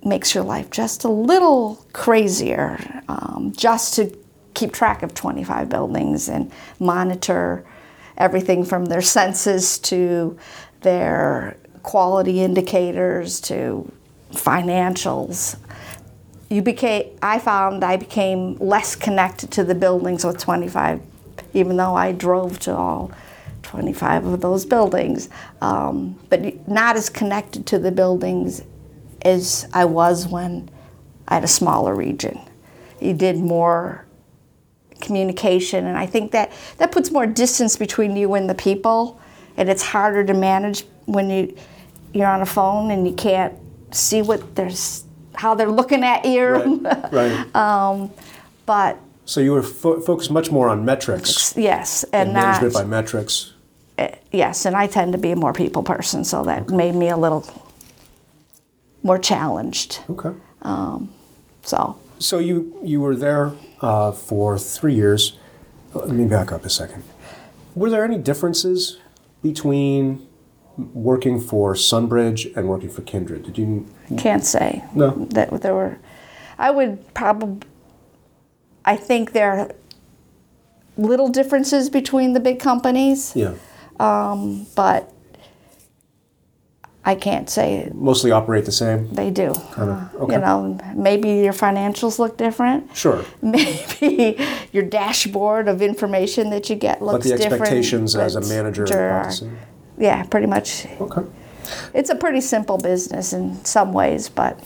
makes 0.04 0.34
your 0.34 0.44
life 0.44 0.70
just 0.70 1.04
a 1.04 1.08
little 1.08 1.84
crazier 1.92 3.02
um, 3.08 3.52
just 3.56 3.94
to 3.94 4.16
keep 4.52 4.72
track 4.72 5.02
of 5.02 5.14
25 5.14 5.68
buildings 5.68 6.28
and 6.28 6.52
monitor 6.78 7.64
everything 8.18 8.64
from 8.64 8.86
their 8.86 9.00
census 9.16 9.78
to 9.78 10.38
their 10.82 11.56
quality 11.82 12.42
indicators 12.42 13.40
to 13.40 13.90
financials 14.32 15.56
you 16.54 16.62
became 16.62 17.16
i 17.22 17.38
found 17.38 17.82
i 17.82 17.96
became 17.96 18.56
less 18.58 18.94
connected 18.94 19.50
to 19.50 19.64
the 19.64 19.74
buildings 19.74 20.24
with 20.24 20.38
25 20.38 21.00
even 21.52 21.76
though 21.76 21.94
i 21.94 22.12
drove 22.12 22.58
to 22.58 22.74
all 22.74 23.10
25 23.74 24.26
of 24.26 24.40
those 24.40 24.64
buildings. 24.64 25.28
Um, 25.60 26.18
but 26.30 26.68
not 26.68 26.96
as 26.96 27.10
connected 27.10 27.66
to 27.66 27.78
the 27.78 27.90
buildings 27.90 28.62
as 29.22 29.66
i 29.72 29.84
was 29.84 30.28
when 30.28 30.70
i 31.26 31.34
had 31.34 31.44
a 31.44 31.48
smaller 31.48 31.94
region. 31.94 32.38
You 33.00 33.14
did 33.14 33.38
more 33.38 34.04
communication 35.00 35.86
and 35.86 35.98
i 35.98 36.06
think 36.06 36.30
that 36.30 36.52
that 36.78 36.92
puts 36.92 37.10
more 37.10 37.26
distance 37.26 37.76
between 37.76 38.16
you 38.16 38.32
and 38.34 38.48
the 38.48 38.54
people 38.54 39.20
and 39.56 39.68
it's 39.68 39.82
harder 39.82 40.24
to 40.24 40.32
manage 40.32 40.86
when 41.06 41.28
you 41.28 41.54
you're 42.14 42.28
on 42.28 42.40
a 42.40 42.46
phone 42.46 42.90
and 42.90 43.06
you 43.06 43.12
can't 43.12 43.52
see 43.90 44.22
what 44.22 44.54
there's 44.54 45.04
how 45.34 45.54
they're 45.54 45.70
looking 45.70 46.02
at 46.04 46.24
you 46.24 46.48
Right. 46.48 47.12
right. 47.12 47.56
um, 47.56 48.10
but 48.66 48.98
so 49.24 49.40
you 49.40 49.52
were 49.52 49.62
fo- 49.62 50.00
focused 50.00 50.30
much 50.30 50.50
more 50.50 50.68
on 50.68 50.84
metrics 50.84 51.54
yes 51.56 52.04
and, 52.12 52.14
and 52.28 52.32
not 52.34 52.40
management 52.62 52.74
by 52.74 52.84
metrics. 52.84 53.52
yes 54.32 54.66
and 54.66 54.76
i 54.76 54.86
tend 54.86 55.12
to 55.12 55.18
be 55.18 55.30
a 55.32 55.36
more 55.36 55.52
people 55.52 55.82
person 55.82 56.24
so 56.24 56.42
that 56.44 56.68
made 56.68 56.94
me 56.94 57.08
a 57.08 57.16
little 57.16 57.44
more 59.02 59.18
challenged 59.18 60.00
Okay. 60.10 60.32
so 61.62 61.96
So 62.18 62.38
you 62.38 62.74
you 62.82 63.00
were 63.00 63.16
there 63.16 63.52
uh, 63.80 64.12
for 64.12 64.58
three 64.58 64.94
years. 64.94 65.36
Let 65.94 66.08
me 66.10 66.24
back 66.26 66.52
up 66.52 66.64
a 66.64 66.70
second. 66.70 67.02
Were 67.74 67.90
there 67.90 68.04
any 68.04 68.16
differences 68.18 68.98
between 69.42 70.26
working 70.76 71.40
for 71.40 71.74
Sunbridge 71.74 72.54
and 72.56 72.68
working 72.68 72.90
for 72.90 73.02
Kindred? 73.02 73.44
Did 73.44 73.58
you? 73.58 73.86
can't 74.18 74.44
say 74.44 74.84
No. 74.94 75.10
that 75.30 75.62
there 75.62 75.74
were 75.74 75.96
i 76.58 76.70
would 76.70 76.98
probably 77.14 77.66
i 78.84 78.96
think 78.96 79.32
there 79.32 79.50
are 79.50 79.70
little 80.96 81.28
differences 81.28 81.88
between 81.90 82.32
the 82.34 82.40
big 82.40 82.60
companies 82.60 83.32
Yeah. 83.34 83.54
um, 83.98 84.66
but 84.76 85.10
i 87.04 87.14
can't 87.14 87.48
say 87.50 87.90
Mostly 87.94 88.30
operate 88.30 88.64
the 88.66 88.72
same. 88.72 89.12
they 89.14 89.30
do 89.30 89.52
Kinda, 89.74 90.10
Uh, 90.14 90.18
okay. 90.24 90.34
you 90.34 90.40
know 90.40 90.78
maybe 90.94 91.30
your 91.46 91.52
financials 91.54 92.18
look 92.18 92.36
different 92.36 92.94
Sure. 92.96 93.24
maybe 93.42 94.36
your 94.72 94.84
dashboard 94.84 95.66
of 95.68 95.80
information 95.82 96.50
that 96.50 96.68
you 96.70 96.76
get 96.76 97.00
looks 97.02 97.24
different. 97.24 97.24
But 97.24 97.38
the 97.38 97.42
different 97.42 97.62
expectations 97.62 98.16
as 98.16 98.36
a 98.36 98.40
manager 98.42 98.84
are 98.84 99.10
are- 99.10 99.24
the 99.26 99.32
same. 99.32 99.58
Yeah 99.98 100.22
pretty 100.24 100.46
much 100.46 100.86
Okay. 101.00 101.22
it's 101.94 102.10
a 102.10 102.14
pretty 102.14 102.40
simple 102.40 102.78
business 102.78 103.32
in 103.32 103.64
some 103.64 103.92
ways 103.92 104.28
but 104.28 104.58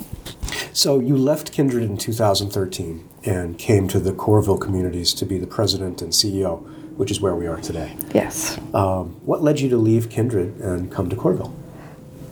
So 0.73 1.01
you 1.01 1.17
left 1.17 1.53
Kindred 1.53 1.83
in 1.85 1.97
2013 1.97 3.05
and 3.25 3.59
came 3.59 3.88
to 3.88 3.99
the 4.01 4.12
Courville 4.12 4.61
Communities 4.61 5.12
to 5.14 5.27
be 5.27 5.38
the 5.38 5.47
president 5.47 6.01
and 6.03 6.12
CEO, 6.12 6.61
which 6.97 7.11
is 7.11 7.21
where 7.21 7.35
we 7.35 7.47
are 7.47 7.61
today. 7.61 7.97
yes 8.14 8.59
Um, 8.75 9.17
what 9.27 9.43
led 9.43 9.61
you 9.61 9.69
to 9.71 9.77
leave 9.77 10.09
Kindred 10.09 10.57
and 10.61 10.91
come 10.91 11.09
to 11.11 11.17
Courville? 11.17 11.53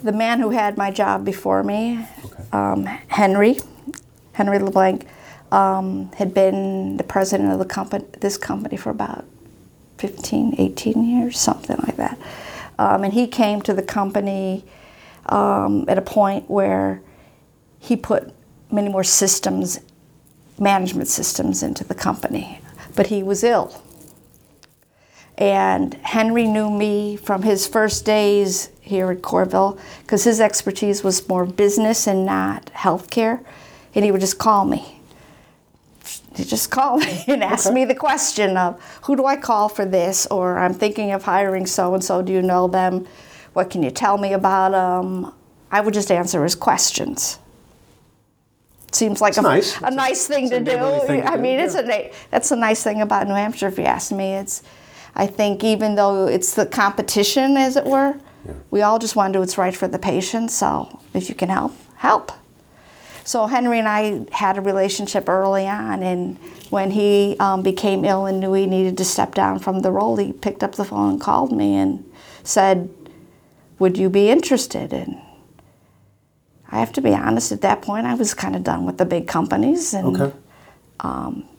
the 0.03 0.13
man 0.13 0.39
who 0.41 0.51
had 0.51 0.77
my 0.77 0.91
job 0.93 1.25
before 1.25 1.63
me, 1.65 2.07
Okay. 2.25 2.45
um, 2.53 2.85
Henry, 3.09 3.57
Henry 4.33 4.59
LeBlanc, 4.61 5.05
um, 5.51 6.11
had 6.17 6.33
been 6.33 6.97
the 6.97 7.03
president 7.05 7.53
of 7.53 7.59
the 7.59 7.65
company, 7.65 8.05
this 8.21 8.37
company 8.39 8.77
for 8.77 8.91
about 8.91 9.25
15, 9.99 10.55
18 10.59 11.03
years, 11.09 11.39
something 11.41 11.77
like 11.87 11.97
that. 11.97 12.17
Um, 12.79 13.05
and 13.05 13.13
he 13.13 13.27
came 13.27 13.63
to 13.63 13.73
the 13.73 13.83
company 13.83 14.65
um, 15.27 15.85
at 15.89 15.99
a 15.99 16.03
point 16.03 16.51
where 16.51 17.03
he 17.79 17.97
put 17.97 18.33
many 18.71 18.89
more 18.89 19.05
systems, 19.05 19.81
management 20.59 21.09
systems 21.09 21.63
into 21.63 21.85
the 21.85 21.95
company, 21.95 22.61
but 22.95 23.07
he 23.09 23.23
was 23.23 23.45
ill. 23.45 23.83
And 25.39 25.95
Henry 25.95 26.47
knew 26.47 26.71
me 26.71 27.17
from 27.17 27.43
his 27.43 27.67
first 27.67 28.05
days 28.05 28.71
here 28.81 29.11
at 29.11 29.21
Courville 29.21 29.79
because 30.03 30.25
his 30.25 30.41
expertise 30.41 31.05
was 31.05 31.29
more 31.29 31.45
business 31.45 32.07
and 32.07 32.25
not 32.25 32.67
healthcare. 32.73 33.45
And 33.95 34.05
he 34.05 34.11
would 34.11 34.21
just 34.21 34.39
call 34.39 34.65
me. 34.65 34.96
He'd 36.37 36.49
just 36.49 36.71
call 36.71 36.99
me 36.99 37.25
and 37.29 37.43
ask 37.43 37.67
Okay. 37.67 37.75
me 37.75 37.85
the 37.85 37.95
question 37.95 38.57
of 38.57 38.81
who 39.05 39.17
do 39.17 39.25
I 39.25 39.37
call 39.37 39.69
for 39.69 39.85
this? 39.87 40.27
Or 40.27 40.59
I'm 40.59 40.75
thinking 40.75 41.13
of 41.13 41.23
hiring 41.25 41.67
so 41.67 41.95
and 41.95 42.05
so. 42.05 42.23
Do 42.23 42.33
you 42.33 42.43
know 42.43 42.69
them? 42.69 43.07
What 43.55 43.71
can 43.71 43.83
you 43.83 43.91
tell 43.91 44.19
me 44.19 44.33
about 44.35 44.73
them? 44.73 45.33
I 45.73 45.81
would 45.81 45.95
just 45.95 46.11
answer 46.11 46.43
his 46.45 46.55
questions. 46.55 47.39
Seems 48.93 49.21
like 49.21 49.37
a 49.37 49.43
nice. 49.43 49.81
a 49.83 49.91
nice 49.91 50.27
thing 50.27 50.49
to 50.51 50.61
do. 50.61 50.71
thing 51.07 51.23
to 51.23 51.31
I 51.33 51.37
do, 51.37 51.43
mean, 51.43 51.59
it's 51.59 51.75
yeah. 51.75 51.81
a 51.91 52.13
that's 52.31 52.51
a 52.51 52.57
nice 52.57 52.83
thing 52.83 53.01
about 53.03 53.27
New 53.27 53.35
Hampshire, 53.35 53.69
if 53.69 53.79
you 53.79 53.85
ask 53.85 54.13
me. 54.13 54.35
It's, 54.35 54.63
I 55.15 55.27
think, 55.27 55.65
even 55.65 55.97
though 55.97 56.27
it's 56.27 56.55
the 56.55 56.67
competition, 56.67 57.57
as 57.57 57.77
it 57.77 57.85
were, 57.85 58.15
we 58.71 58.83
all 58.83 58.99
just 58.99 59.17
want 59.17 59.33
to 59.33 59.37
do 59.39 59.41
what's 59.41 59.59
right 59.59 59.75
for 59.77 59.89
the 59.89 59.99
patient. 59.99 60.51
So 60.51 61.01
if 61.15 61.29
you 61.29 61.35
can 61.35 61.49
help, 61.49 61.73
help. 61.97 62.33
So 63.27 63.49
Henry 63.49 63.81
and 63.81 63.89
I 63.89 64.25
had 64.31 64.57
a 64.57 64.61
relationship 64.61 65.29
early 65.29 65.67
on, 65.67 66.05
and 66.05 66.39
when 66.71 66.93
he 66.93 67.37
um, 67.41 67.61
became 67.61 68.05
ill 68.05 68.25
and 68.25 68.39
knew 68.39 68.53
he 68.53 68.67
needed 68.67 68.97
to 68.99 69.05
step 69.05 69.35
down 69.35 69.59
from 69.59 69.81
the 69.81 69.91
role, 69.91 70.17
he 70.17 70.33
picked 70.33 70.63
up 70.63 70.77
the 70.77 70.85
phone 70.85 71.11
and 71.11 71.21
called 71.21 71.51
me 71.51 71.75
and 71.75 72.05
said, 72.45 72.89
"Would 73.81 73.99
you 73.99 74.09
be 74.09 74.31
interested?" 74.31 74.93
And 74.93 75.21
I 76.71 76.79
have 76.79 76.93
to 76.93 77.01
be 77.01 77.15
honest. 77.15 77.51
At 77.51 77.63
that 77.63 77.83
point, 77.83 78.07
I 78.07 78.15
was 78.15 78.33
kind 78.33 78.55
of 78.55 78.63
done 78.63 78.87
with 78.87 78.99
the 78.99 79.05
big 79.05 79.27
companies, 79.27 79.93
and 79.93 80.21
Okay. 80.21 80.37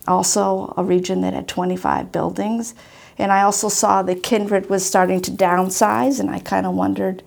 also 0.07 0.73
a 0.77 0.83
region 0.85 1.19
that 1.19 1.33
had 1.33 1.49
25 1.49 2.13
buildings. 2.13 2.73
And 3.17 3.29
I 3.29 3.41
also 3.41 3.67
saw 3.67 4.03
that 4.03 4.23
Kindred 4.23 4.69
was 4.69 4.85
starting 4.85 5.19
to 5.21 5.31
downsize, 5.31 6.21
and 6.21 6.29
I 6.29 6.39
kind 6.39 6.65
of 6.65 6.75
wondered 6.75 7.23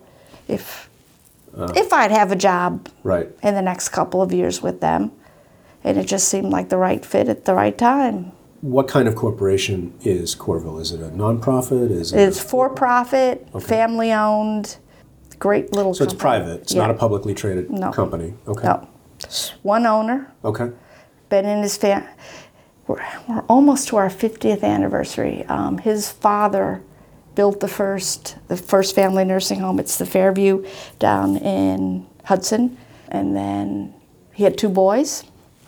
if 0.47 0.89
if 1.57 1.91
I'd 1.93 2.11
have 2.11 2.31
a 2.31 2.35
job 2.35 2.87
Right. 3.03 3.29
in 3.43 3.55
the 3.55 3.61
next 3.61 3.89
couple 3.89 4.21
of 4.21 4.31
years 4.33 4.61
with 4.61 4.81
them. 4.81 5.11
And 5.83 5.97
it 5.97 6.05
just 6.05 6.27
seemed 6.27 6.49
like 6.49 6.69
the 6.69 6.77
right 6.77 7.03
fit 7.03 7.27
at 7.27 7.45
the 7.45 7.53
right 7.55 7.75
time. 7.77 8.31
What 8.61 8.87
kind 8.87 9.07
of 9.07 9.15
corporation 9.15 9.93
is 10.03 10.35
Courville? 10.35 10.79
Is 10.79 10.91
it 10.91 11.01
a 11.01 11.09
nonprofit? 11.09 11.89
Is 11.89 12.13
it? 12.13 12.19
It's 12.19 12.39
for 12.39 12.69
profit, 12.69 13.47
Okay. 13.55 13.65
family 13.65 14.13
owned, 14.13 14.77
great 15.39 15.73
little 15.73 15.95
so 15.95 16.03
it's 16.03 16.13
private. 16.13 16.61
It's 16.61 16.73
Yeah. 16.75 16.81
not 16.83 16.91
a 16.91 16.93
publicly 16.93 17.33
traded 17.33 17.71
No. 17.71 17.91
company. 17.91 18.35
Okay. 18.47 18.67
No. 18.67 18.87
One 19.63 19.87
owner, 19.87 20.27
Okay. 20.45 20.69
been 21.29 21.45
in 21.45 21.63
his 21.63 21.75
fam. 21.77 22.03
We're, 22.87 22.99
we're 23.27 23.43
almost 23.49 23.87
to 23.87 23.97
our 23.97 24.09
50th 24.09 24.63
anniversary. 24.63 25.45
Um, 25.49 25.79
his 25.79 26.11
father 26.11 26.81
built 27.35 27.59
the 27.59 27.67
first 27.67 28.37
the 28.47 28.57
first 28.57 28.95
family 28.95 29.23
nursing 29.23 29.59
home. 29.59 29.79
It's 29.79 29.97
the 29.97 30.05
Fairview 30.05 30.65
down 30.99 31.37
in 31.37 32.05
Hudson, 32.25 32.77
and 33.07 33.35
then 33.35 33.93
he 34.33 34.43
had 34.43 34.57
two 34.57 34.69
boys. 34.69 35.23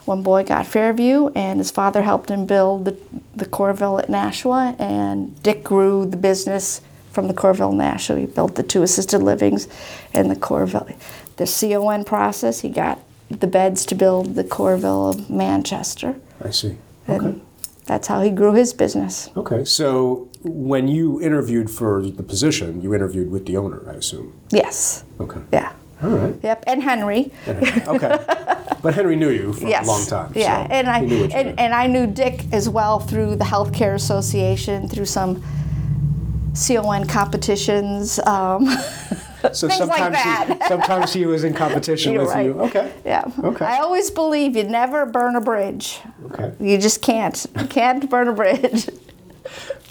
One 0.05 0.21
boy 0.21 0.43
got 0.43 0.67
Fairview, 0.67 1.29
and 1.29 1.59
his 1.59 1.71
father 1.71 2.01
helped 2.01 2.29
him 2.29 2.45
build 2.45 2.85
the, 2.85 2.97
the 3.35 3.45
Courville 3.45 3.99
at 3.99 4.09
Nashua. 4.09 4.75
And 4.77 5.41
Dick 5.43 5.63
grew 5.63 6.05
the 6.05 6.17
business 6.17 6.81
from 7.11 7.27
the 7.27 7.33
Courville 7.33 7.73
Nashua. 7.73 8.19
He 8.19 8.25
built 8.25 8.55
the 8.55 8.63
two 8.63 8.83
assisted 8.83 9.19
livings 9.19 9.67
and 10.13 10.29
the 10.29 10.35
Courville, 10.35 10.93
the 11.37 11.45
CON 11.45 12.03
process. 12.03 12.59
He 12.59 12.69
got 12.69 12.99
the 13.29 13.47
beds 13.47 13.85
to 13.85 13.95
build 13.95 14.35
the 14.35 14.43
Courville 14.43 15.09
of 15.09 15.29
Manchester. 15.29 16.15
I 16.43 16.49
see. 16.49 16.77
Okay. 17.07 17.25
And 17.25 17.41
That's 17.85 18.07
how 18.07 18.21
he 18.21 18.29
grew 18.29 18.53
his 18.53 18.73
business. 18.73 19.29
Okay, 19.37 19.63
so 19.63 20.27
when 20.43 20.87
you 20.87 21.21
interviewed 21.21 21.71
for 21.71 22.01
the 22.01 22.23
position, 22.23 22.81
you 22.81 22.93
interviewed 22.93 23.31
with 23.31 23.45
the 23.45 23.57
owner, 23.57 23.83
I 23.89 23.93
assume. 23.93 24.33
Yes. 24.49 25.03
Okay. 25.19 25.41
Yeah. 25.51 25.73
All 26.01 26.09
right. 26.09 26.35
Yep. 26.43 26.63
And 26.67 26.83
Henry. 26.83 27.31
Okay. 27.47 28.25
but 28.81 28.93
Henry 28.93 29.15
knew 29.15 29.29
you 29.29 29.53
for 29.53 29.67
yes. 29.67 29.85
a 29.85 29.87
long 29.87 30.05
time. 30.05 30.33
Yeah. 30.35 30.67
so 30.67 30.73
and 30.73 30.89
I 30.89 30.99
knew 30.99 31.23
and, 31.25 31.57
and 31.57 31.73
I 31.73 31.87
knew 31.87 32.07
Dick 32.07 32.43
as 32.51 32.67
well 32.67 32.99
through 32.99 33.37
the 33.37 33.45
Healthcare 33.45 33.95
Association, 33.95 34.89
through 34.89 35.05
some 35.05 35.41
CON 36.53 37.07
competitions. 37.07 38.19
Um, 38.19 38.67
so 39.53 39.69
things 39.69 39.79
like 39.79 39.97
sometimes 39.97 40.15
that. 40.15 40.57
He, 40.61 40.67
sometimes 40.67 41.13
he 41.13 41.25
was 41.25 41.45
in 41.45 41.53
competition 41.53 42.13
You're 42.13 42.23
with 42.23 42.33
right. 42.33 42.45
you. 42.47 42.59
Okay. 42.63 42.93
yeah. 43.05 43.31
Okay. 43.41 43.65
I 43.65 43.79
always 43.79 44.11
believe 44.11 44.57
you 44.57 44.63
never 44.63 45.05
burn 45.05 45.37
a 45.37 45.41
bridge. 45.41 45.99
Okay. 46.25 46.53
You 46.59 46.77
just 46.77 47.01
can't. 47.01 47.45
You 47.57 47.67
can't 47.67 48.09
burn 48.09 48.27
a 48.27 48.33
bridge. 48.33 48.89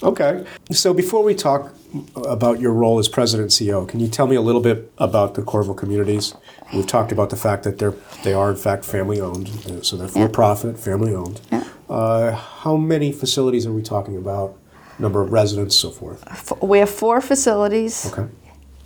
Okay. 0.03 0.45
So 0.71 0.93
before 0.93 1.23
we 1.23 1.33
talk 1.33 1.73
about 2.15 2.59
your 2.59 2.73
role 2.73 2.99
as 2.99 3.07
president 3.07 3.51
CEO, 3.51 3.87
can 3.87 3.99
you 3.99 4.07
tell 4.07 4.27
me 4.27 4.35
a 4.35 4.41
little 4.41 4.61
bit 4.61 4.91
about 4.97 5.35
the 5.35 5.41
Courville 5.41 5.77
communities? 5.77 6.33
We've 6.73 6.87
talked 6.87 7.11
about 7.11 7.29
the 7.29 7.35
fact 7.35 7.63
that 7.63 7.77
they're 7.77 7.93
they 8.23 8.33
are 8.33 8.49
in 8.51 8.57
fact 8.57 8.83
family 8.85 9.21
owned, 9.21 9.47
so 9.85 9.95
they're 9.95 10.07
for 10.07 10.27
profit, 10.27 10.77
family 10.79 11.13
owned. 11.13 11.39
Yeah. 11.51 11.63
Uh, 11.89 12.31
how 12.31 12.75
many 12.75 13.11
facilities 13.11 13.65
are 13.65 13.73
we 13.73 13.81
talking 13.81 14.17
about? 14.17 14.57
Number 14.99 15.21
of 15.21 15.31
residents, 15.31 15.75
so 15.75 15.89
forth. 15.89 16.23
We 16.61 16.79
have 16.79 16.89
four 16.89 17.19
facilities. 17.21 18.11
Okay. 18.11 18.31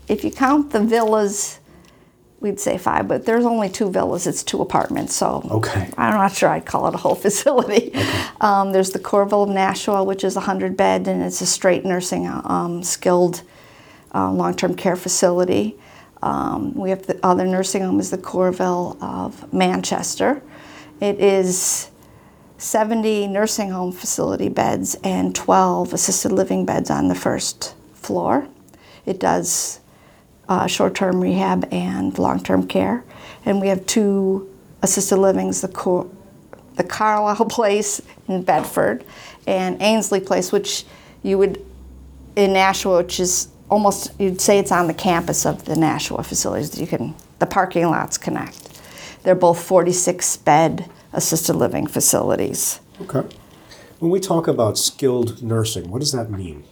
If 0.08 0.24
you 0.24 0.32
count 0.32 0.72
the 0.72 0.82
villas, 0.82 1.60
we'd 2.40 2.60
say 2.60 2.78
five, 2.78 3.08
but 3.08 3.26
there's 3.26 3.46
only 3.46 3.70
two 3.70 3.90
villas. 3.90 4.28
It's 4.28 4.44
two 4.44 4.62
apartments, 4.62 5.16
so 5.16 5.48
Okay. 5.50 5.90
I'm 5.98 6.14
not 6.14 6.34
sure 6.34 6.50
I'd 6.50 6.66
call 6.66 6.88
it 6.88 6.94
a 6.94 6.98
whole 6.98 7.16
facility. 7.28 7.94
Um, 8.42 8.72
there's 8.72 8.92
the 8.92 9.00
Courville 9.00 9.44
of 9.44 9.50
Nashua, 9.50 10.04
which 10.04 10.24
is 10.24 10.36
a 10.36 10.40
100 10.42 10.78
bed, 10.78 11.08
and 11.08 11.24
it's 11.24 11.42
a 11.42 11.46
straight 11.46 11.84
nursing, 11.86 12.28
um, 12.28 12.84
skilled 12.84 13.42
uh, 14.14 14.32
long-term 14.32 14.76
care 14.76 14.96
facility. 14.96 15.76
Um, 16.22 16.74
we 16.74 16.90
have 16.90 17.06
the 17.08 17.20
other 17.24 17.46
nursing 17.46 17.82
home 17.84 18.00
is 18.00 18.10
the 18.12 18.18
Courville 18.18 18.98
of 19.02 19.52
Manchester. 19.54 20.42
It 21.00 21.20
is 21.20 21.90
70 22.58 23.28
nursing 23.28 23.70
home 23.70 23.92
facility 23.92 24.50
beds 24.50 24.96
and 25.04 25.36
12 25.36 25.94
assisted 25.94 26.32
living 26.32 26.66
beds 26.66 26.90
on 26.90 27.08
the 27.08 27.16
first 27.16 27.76
floor. 27.94 28.48
It 29.06 29.20
does 29.20 29.80
uh, 30.50 30.68
short-term 30.68 31.22
rehab 31.22 31.68
and 31.72 32.18
long-term 32.18 32.68
care, 32.68 33.04
and 33.46 33.62
we 33.62 33.68
have 33.68 33.86
two 33.86 34.50
assisted 34.82 35.18
livings: 35.18 35.62
the 35.62 35.68
Cor- 35.68 36.10
the 36.76 36.84
Carlisle 36.84 37.46
Place 37.50 38.02
in 38.28 38.44
Bedford, 38.44 39.04
and 39.46 39.82
Ainsley 39.82 40.20
Place, 40.20 40.52
which 40.52 40.86
you 41.24 41.38
would 41.38 41.64
in 42.36 42.54
Nashua, 42.54 42.98
which 42.98 43.20
is 43.20 43.50
almost 43.70 44.12
you'd 44.20 44.40
say 44.40 44.60
it's 44.60 44.72
on 44.72 44.88
the 44.88 44.94
campus 44.94 45.46
of 45.46 45.66
the 45.66 45.76
Nashua 45.76 46.24
facilities. 46.24 46.80
You 46.80 46.88
can 46.88 47.16
the 47.40 47.46
parking 47.46 47.86
lots 47.88 48.18
connect. 48.18 48.80
They're 49.24 49.36
both 49.36 49.62
46 49.62 50.38
bed 50.38 50.90
assisted 51.14 51.56
living 51.56 51.88
facilities. 51.88 52.80
Okay. 53.02 53.24
When 54.00 54.12
we 54.12 54.20
talk 54.20 54.48
about 54.48 54.78
skilled 54.78 55.42
nursing, 55.42 55.90
what 55.90 56.00
does 56.00 56.12
that 56.12 56.30
mean? 56.30 56.64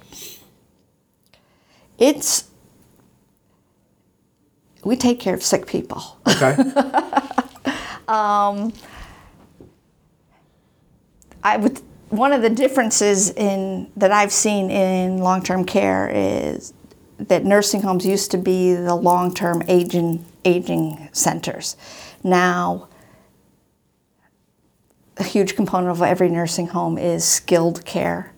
It's 1.97 2.45
we 4.85 4.95
take 4.95 5.19
care 5.19 5.33
of 5.33 5.43
sick 5.43 5.67
people. 5.67 6.17
Okay. 6.27 6.55
Um, 8.07 8.71
I 11.43 11.57
would 11.57 11.81
one 12.09 12.31
of 12.31 12.43
the 12.43 12.51
differences 12.51 13.31
in 13.31 13.91
that 13.97 14.11
I've 14.11 14.31
seen 14.31 14.69
in 14.69 15.17
long-term 15.17 15.65
care 15.65 16.07
is 16.13 16.71
that 17.17 17.43
nursing 17.43 17.81
homes 17.81 18.05
used 18.05 18.29
to 18.31 18.37
be 18.37 18.75
the 18.75 18.93
long-term 18.93 19.63
aging 19.67 20.23
aging 20.45 21.09
centers. 21.13 21.75
Now 22.23 22.89
a 25.17 25.23
huge 25.23 25.55
component 25.55 25.89
of 25.89 26.01
every 26.01 26.29
nursing 26.29 26.67
home 26.67 26.97
is 26.97 27.25
skilled 27.25 27.85
care. 27.85 28.33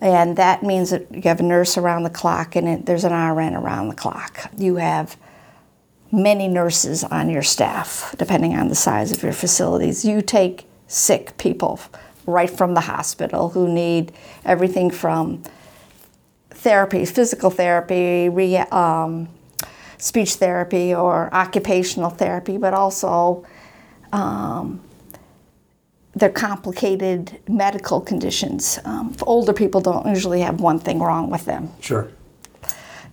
And 0.00 0.36
that 0.36 0.62
means 0.62 0.90
that 0.90 1.12
you 1.12 1.22
have 1.22 1.40
a 1.40 1.44
nurse 1.44 1.76
around 1.76 2.04
the 2.04 2.10
clock 2.10 2.56
and 2.56 2.68
it, 2.68 2.86
there's 2.86 3.04
an 3.04 3.12
RN 3.12 3.54
around 3.54 3.88
the 3.88 3.94
clock. 3.94 4.50
You 4.56 4.76
have 4.76 5.16
many 6.14 6.48
nurses 6.48 7.04
on 7.04 7.28
your 7.28 7.42
staff, 7.42 8.14
depending 8.18 8.54
on 8.56 8.68
the 8.68 8.74
size 8.74 9.10
of 9.10 9.22
your 9.22 9.32
facilities. 9.32 10.04
You 10.04 10.22
take 10.22 10.66
sick 10.86 11.36
people 11.38 11.80
right 12.26 12.50
from 12.50 12.74
the 12.74 12.80
hospital 12.80 13.50
who 13.50 13.68
need 13.68 14.12
everything 14.44 14.90
from 14.90 15.42
therapy, 16.50 17.04
physical 17.04 17.50
therapy, 17.50 18.28
re, 18.28 18.56
um, 18.56 19.28
speech 19.98 20.34
therapy, 20.34 20.94
or 20.94 21.32
occupational 21.34 22.10
therapy, 22.10 22.56
but 22.56 22.72
also 22.72 23.44
um, 24.12 24.80
they're 26.14 26.30
complicated 26.30 27.40
medical 27.48 28.00
conditions. 28.00 28.78
Um, 28.84 29.14
older 29.22 29.52
people 29.52 29.80
don't 29.80 30.06
usually 30.06 30.40
have 30.40 30.60
one 30.60 30.78
thing 30.78 31.00
wrong 31.00 31.28
with 31.28 31.44
them 31.44 31.70
sure. 31.80 32.08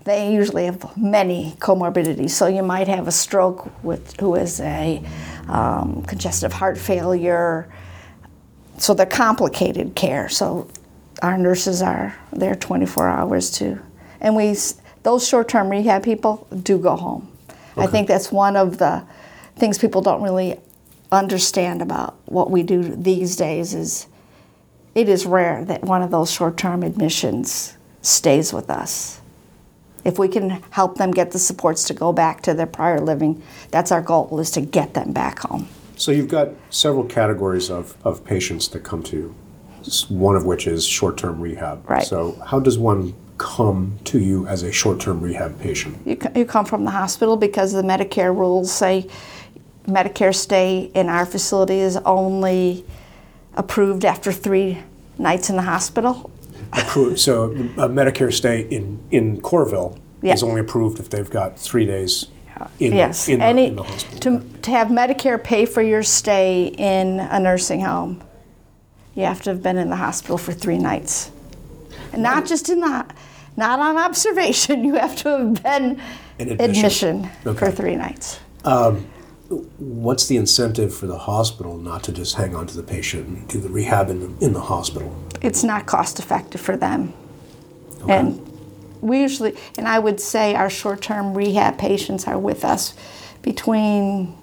They 0.03 0.33
usually 0.33 0.65
have 0.65 0.97
many 0.97 1.55
comorbidities. 1.59 2.31
So 2.31 2.47
you 2.47 2.63
might 2.63 2.87
have 2.87 3.07
a 3.07 3.11
stroke 3.11 3.71
with 3.83 4.19
who 4.19 4.35
is 4.35 4.59
a 4.59 5.03
um, 5.47 6.03
congestive 6.07 6.53
heart 6.53 6.77
failure. 6.77 7.71
So 8.77 8.93
they're 8.93 9.05
complicated 9.05 9.95
care. 9.95 10.27
So 10.29 10.69
our 11.21 11.37
nurses 11.37 11.81
are 11.81 12.15
there 12.31 12.55
24 12.55 13.07
hours 13.07 13.51
too, 13.51 13.79
and 14.19 14.35
we 14.35 14.55
those 15.03 15.27
short-term 15.27 15.69
rehab 15.69 16.03
people 16.03 16.47
do 16.61 16.77
go 16.77 16.95
home. 16.95 17.27
I 17.75 17.87
think 17.87 18.07
that's 18.07 18.31
one 18.31 18.55
of 18.55 18.77
the 18.77 19.03
things 19.55 19.77
people 19.77 20.01
don't 20.01 20.21
really 20.21 20.59
understand 21.11 21.81
about 21.81 22.17
what 22.25 22.51
we 22.51 22.63
do 22.63 22.83
these 22.83 23.35
days 23.35 23.73
is 23.73 24.07
it 24.93 25.09
is 25.09 25.25
rare 25.25 25.65
that 25.65 25.83
one 25.83 26.01
of 26.01 26.11
those 26.11 26.31
short-term 26.31 26.83
admissions 26.83 27.77
stays 28.01 28.53
with 28.53 28.69
us 28.69 29.20
if 30.03 30.17
we 30.17 30.27
can 30.27 30.49
help 30.71 30.97
them 30.97 31.11
get 31.11 31.31
the 31.31 31.39
supports 31.39 31.83
to 31.85 31.93
go 31.93 32.11
back 32.13 32.41
to 32.43 32.53
their 32.53 32.65
prior 32.65 32.99
living, 32.99 33.41
that's 33.69 33.91
our 33.91 34.01
goal 34.01 34.39
is 34.39 34.51
to 34.51 34.61
get 34.61 34.93
them 34.93 35.11
back 35.11 35.39
home. 35.39 35.67
So 35.95 36.11
you've 36.11 36.29
got 36.29 36.49
several 36.71 37.03
categories 37.03 37.69
of, 37.69 37.95
of 38.03 38.25
patients 38.25 38.69
that 38.69 38.83
come 38.83 39.03
to 39.03 39.15
you, 39.15 39.35
one 40.09 40.35
of 40.35 40.45
which 40.45 40.65
is 40.65 40.85
short-term 40.85 41.39
rehab. 41.39 41.87
Right. 41.87 42.03
So 42.03 42.41
how 42.45 42.59
does 42.59 42.79
one 42.79 43.13
come 43.37 43.99
to 44.05 44.19
you 44.19 44.47
as 44.47 44.63
a 44.63 44.71
short-term 44.71 45.21
rehab 45.21 45.59
patient? 45.59 45.97
You, 46.05 46.17
you 46.35 46.45
come 46.45 46.65
from 46.65 46.85
the 46.85 46.91
hospital 46.91 47.37
because 47.37 47.71
the 47.71 47.83
Medicare 47.83 48.35
rules 48.35 48.71
say 48.71 49.07
Medicare 49.85 50.33
stay 50.33 50.91
in 50.95 51.07
our 51.09 51.25
facility 51.25 51.79
is 51.79 51.97
only 51.97 52.83
approved 53.55 54.05
after 54.05 54.31
three 54.31 54.79
nights 55.17 55.49
in 55.49 55.55
the 55.55 55.61
hospital. 55.61 56.30
Approved, 56.74 57.19
so 57.19 57.45
a 57.51 57.89
Medicare 57.89 58.32
stay 58.34 58.61
in, 58.61 58.99
in 59.11 59.41
Courville 59.41 59.97
Yeah. 60.22 60.34
is 60.34 60.43
only 60.43 60.61
approved 60.61 60.99
if 60.99 61.09
they've 61.09 61.30
got 61.30 61.59
three 61.59 61.86
days 61.86 62.28
in, 62.80 62.93
yes, 62.93 63.28
in, 63.28 63.39
the, 63.39 63.45
any 63.45 63.65
in 63.67 63.76
the 63.76 63.84
hospital. 63.84 64.39
to, 64.39 64.57
to 64.61 64.72
have 64.72 64.88
Medicare 64.89 65.43
pay 65.43 65.65
for 65.65 65.82
your 65.82 66.03
stay 66.03 66.67
in 66.78 67.19
a 67.19 67.39
nursing 67.39 67.82
home, 67.82 68.24
you 69.15 69.24
have 69.24 69.41
to 69.43 69.49
have 69.49 69.61
been 69.63 69.78
in 69.78 69.89
the 69.89 69.95
hospital 69.95 70.38
for 70.38 70.53
three 70.53 70.78
nights, 70.78 71.32
and 72.13 72.22
not 72.24 72.45
just 72.45 72.69
in 72.69 72.80
the, 72.80 73.05
not 73.57 73.80
on 73.80 73.97
observation. 73.97 74.84
You 74.86 74.95
have 74.95 75.15
to 75.17 75.30
have 75.30 75.63
been 75.63 76.01
In 76.39 76.51
admission. 76.61 77.30
for 77.43 77.49
Okay. 77.49 77.72
three 77.72 77.95
nights. 77.95 78.39
Um, 78.63 79.05
What's 79.77 80.27
the 80.27 80.37
incentive 80.37 80.93
for 80.93 81.07
the 81.07 81.17
hospital 81.17 81.77
not 81.77 82.03
to 82.03 82.11
just 82.11 82.35
hang 82.35 82.55
on 82.55 82.67
to 82.67 82.77
the 82.77 82.83
patient 82.83 83.27
and 83.27 83.47
do 83.47 83.59
the 83.59 83.69
rehab 83.69 84.09
in 84.09 84.19
the, 84.19 84.45
in 84.45 84.53
the 84.53 84.61
hospital? 84.61 85.15
It's 85.41 85.63
not 85.63 85.85
cost 85.85 86.19
effective 86.19 86.61
for 86.61 86.77
them, 86.77 87.13
and 88.07 88.39
we 89.01 89.19
usually, 89.21 89.57
and 89.77 89.87
I 89.87 89.99
would 89.99 90.19
say 90.19 90.55
our 90.55 90.69
short-term 90.69 91.33
rehab 91.33 91.77
patients 91.77 92.27
are 92.27 92.37
with 92.39 92.63
us 92.63 92.93
between 93.41 94.35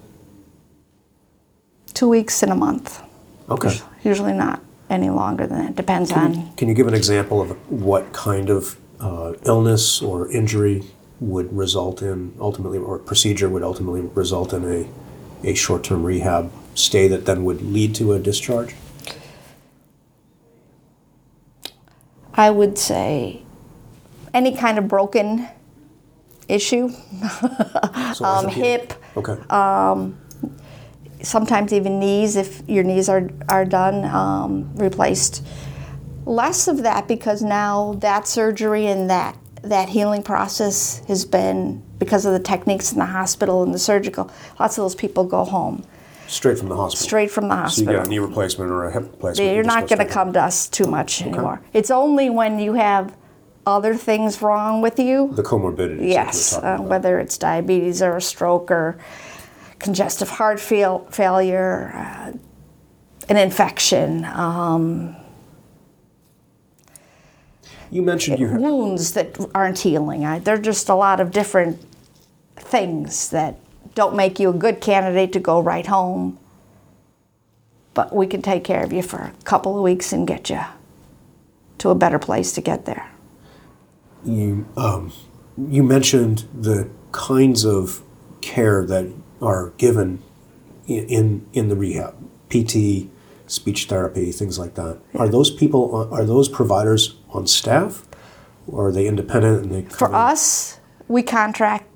two 1.95 2.09
weeks 2.09 2.43
and 2.43 2.53
a 2.53 2.57
month. 2.57 3.01
Okay. 3.49 3.79
Usually 4.05 4.33
not 4.33 4.61
any 4.91 5.11
longer 5.11 5.47
than 5.47 5.59
that. 5.59 5.77
Depends 5.77 6.13
on. 6.13 6.55
Can 6.57 6.69
you 6.69 6.75
give 6.75 6.87
an 6.87 6.95
example 6.95 7.41
of 7.41 7.51
what 7.71 8.13
kind 8.13 8.51
of 8.51 8.77
uh, 9.01 9.35
illness 9.45 10.03
or 10.03 10.31
injury 10.31 10.83
would 11.21 11.57
result 11.57 12.03
in 12.03 12.35
ultimately, 12.41 12.79
or 12.79 12.99
procedure 12.99 13.49
would 13.49 13.63
ultimately 13.63 14.03
result 14.15 14.53
in 14.53 14.65
a, 14.65 14.89
a 15.49 15.55
short 15.55 15.85
term 15.85 16.05
rehab 16.05 16.51
stay 16.75 17.09
that 17.09 17.27
then 17.27 17.45
would 17.45 17.61
lead 17.61 17.95
to 17.97 18.13
a 18.13 18.19
discharge? 18.19 18.75
I 22.35 22.51
would 22.51 22.79
say 22.79 23.43
any 24.33 24.57
kind 24.57 24.79
of 24.79 24.87
broken 24.87 25.49
issue, 26.47 26.91
So 28.15 28.25
um, 28.25 28.49
hip, 28.49 28.95
Okay. 29.17 29.37
sometimes 31.21 31.73
even 31.73 31.99
knees 31.99 32.37
if 32.37 32.63
your 32.69 32.85
knees 32.85 33.09
are, 33.09 33.29
are 33.49 33.65
done, 33.65 34.05
um, 34.05 34.71
replaced. 34.77 35.45
Less 36.25 36.69
of 36.69 36.83
that 36.85 37.09
because 37.09 37.43
now 37.43 37.95
that 38.01 38.29
surgery 38.29 38.87
and 38.87 39.11
that 39.11 39.37
that 39.63 39.89
healing 39.89 40.23
process 40.23 41.03
has 41.09 41.25
been 41.25 41.83
because 41.99 42.25
of 42.27 42.33
the 42.33 42.41
techniques 42.41 42.93
in 42.93 42.99
the 42.99 43.07
hospital 43.07 43.63
and 43.63 43.75
the 43.75 43.79
surgical. 43.79 44.31
Lots 44.59 44.79
of 44.79 44.85
those 44.85 44.95
people 44.95 45.25
go 45.25 45.45
home 45.45 45.85
Straight 46.27 46.59
from 46.59 46.69
the 46.69 46.77
hospital. 46.77 47.07
straight 47.07 47.31
from 47.31 47.49
the 47.49 47.57
hospital. 47.57 47.87
So 47.87 47.93
you 47.93 47.97
got 47.99 48.07
a 48.07 48.11
knee 48.11 48.19
replacement 48.19 48.71
or 48.71 48.85
a 48.85 48.93
hip 48.93 49.03
replacement. 49.03 49.55
You're 49.55 49.65
not 49.65 49.89
going 49.89 49.99
to 49.99 50.07
come 50.07 50.33
to 50.35 50.43
us 50.43 50.69
too 50.69 50.87
much 50.87 51.23
anymore. 51.23 51.61
It's 51.73 51.91
only 51.91 52.31
when 52.31 52.59
you 52.59 52.75
have 52.75 53.17
other 53.67 53.95
things 53.95 54.41
wrong 54.41 54.81
with 54.81 54.99
you. 54.99 55.31
The 55.35 55.43
comorbidities. 55.43 56.09
Yes, 56.09 56.55
uh, 56.55 56.79
whether 56.79 57.19
it's 57.19 57.37
diabetes 57.37 58.01
or 58.03 58.17
a 58.17 58.23
stroke 58.23 58.71
or 58.71 58.99
congestive 59.79 60.29
heart 60.29 60.61
fail, 60.61 61.07
failure, 61.11 61.93
uh, 61.95 62.33
an 63.29 63.37
infection, 63.37 64.25
um, 64.25 65.15
You 67.91 68.03
mentioned 68.03 68.39
you 68.39 68.49
wounds 68.49 69.13
that 69.13 69.39
aren't 69.55 69.79
healing. 69.79 70.25
I, 70.25 70.39
there 70.39 70.55
are 70.55 70.61
just 70.61 70.89
a 70.89 70.95
lot 70.95 71.21
of 71.21 71.31
different 71.31 71.83
things 72.57 73.31
that 73.31 73.59
don't 73.95 74.15
make 74.15 74.39
you 74.39 74.51
a 74.51 74.53
good 74.53 74.81
candidate 74.81 75.33
to 75.33 75.41
go 75.41 75.61
right 75.61 75.87
home. 75.87 76.39
But 77.95 78.15
we 78.15 78.27
can 78.27 78.43
take 78.43 78.63
care 78.63 78.85
of 78.85 78.93
you 78.93 79.03
for 79.03 79.19
a 79.19 79.33
couple 79.45 79.77
of 79.77 79.83
weeks 79.83 80.13
and 80.13 80.27
get 80.27 80.51
you 80.51 80.61
to 81.79 81.91
a 81.91 81.95
better 81.95 82.19
place 82.19 82.53
to 82.53 82.61
get 82.61 82.85
there. 82.85 83.11
You, 84.25 84.67
um, 84.77 85.13
you 85.57 85.83
mentioned 85.83 86.45
the 86.55 86.89
kinds 87.13 87.65
of 87.65 88.03
care 88.41 88.85
that 88.87 89.13
are 89.41 89.73
given 89.79 90.23
in, 90.87 91.07
in, 91.09 91.47
in 91.53 91.69
the 91.69 91.77
rehab 91.77 92.15
PT, 92.51 93.09
speech 93.47 93.87
therapy, 93.87 94.33
things 94.33 94.59
like 94.59 94.75
that. 94.75 95.01
Are 95.15 95.29
those 95.29 95.51
people, 95.51 96.09
are 96.13 96.25
those 96.25 96.49
providers 96.49 97.18
on 97.31 97.47
staff? 97.47 98.05
Or 98.67 98.89
are 98.89 98.93
they 98.93 99.07
independent 99.07 99.65
and 99.65 99.73
they 99.73 99.83
For 99.91 100.15
us, 100.15 100.79
we 101.09 101.23
contract 101.23 101.87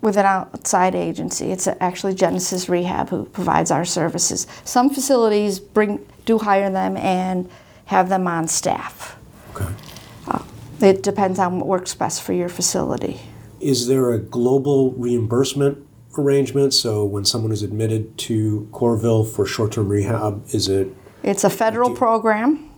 with 0.00 0.16
an 0.18 0.26
outside 0.26 0.94
agency. 0.94 1.50
It's 1.50 1.66
actually 1.66 2.14
Genesis 2.14 2.68
Rehab 2.68 3.08
who 3.08 3.24
provides 3.24 3.70
our 3.70 3.84
services. 3.84 4.46
Some 4.64 4.90
facilities 4.90 5.58
bring 5.58 6.06
do 6.26 6.38
hire 6.38 6.70
them 6.70 6.96
and 6.96 7.50
have 7.86 8.08
them 8.08 8.26
on 8.26 8.48
staff. 8.48 9.16
Okay. 9.54 9.72
Uh, 10.28 10.42
it 10.80 11.02
depends 11.02 11.38
on 11.38 11.58
what 11.58 11.66
works 11.66 11.94
best 11.94 12.22
for 12.22 12.32
your 12.32 12.48
facility. 12.48 13.20
Is 13.60 13.86
there 13.86 14.10
a 14.12 14.18
global 14.18 14.92
reimbursement 14.92 15.86
arrangement? 16.18 16.74
So 16.74 17.04
when 17.04 17.24
someone 17.24 17.52
is 17.52 17.62
admitted 17.62 18.18
to 18.18 18.68
Courville 18.72 19.24
for 19.24 19.46
short-term 19.46 19.88
rehab, 19.88 20.44
is 20.52 20.68
it 20.68 20.94
It's 21.22 21.44
a 21.44 21.50
federal 21.50 21.94
program. 21.94 22.70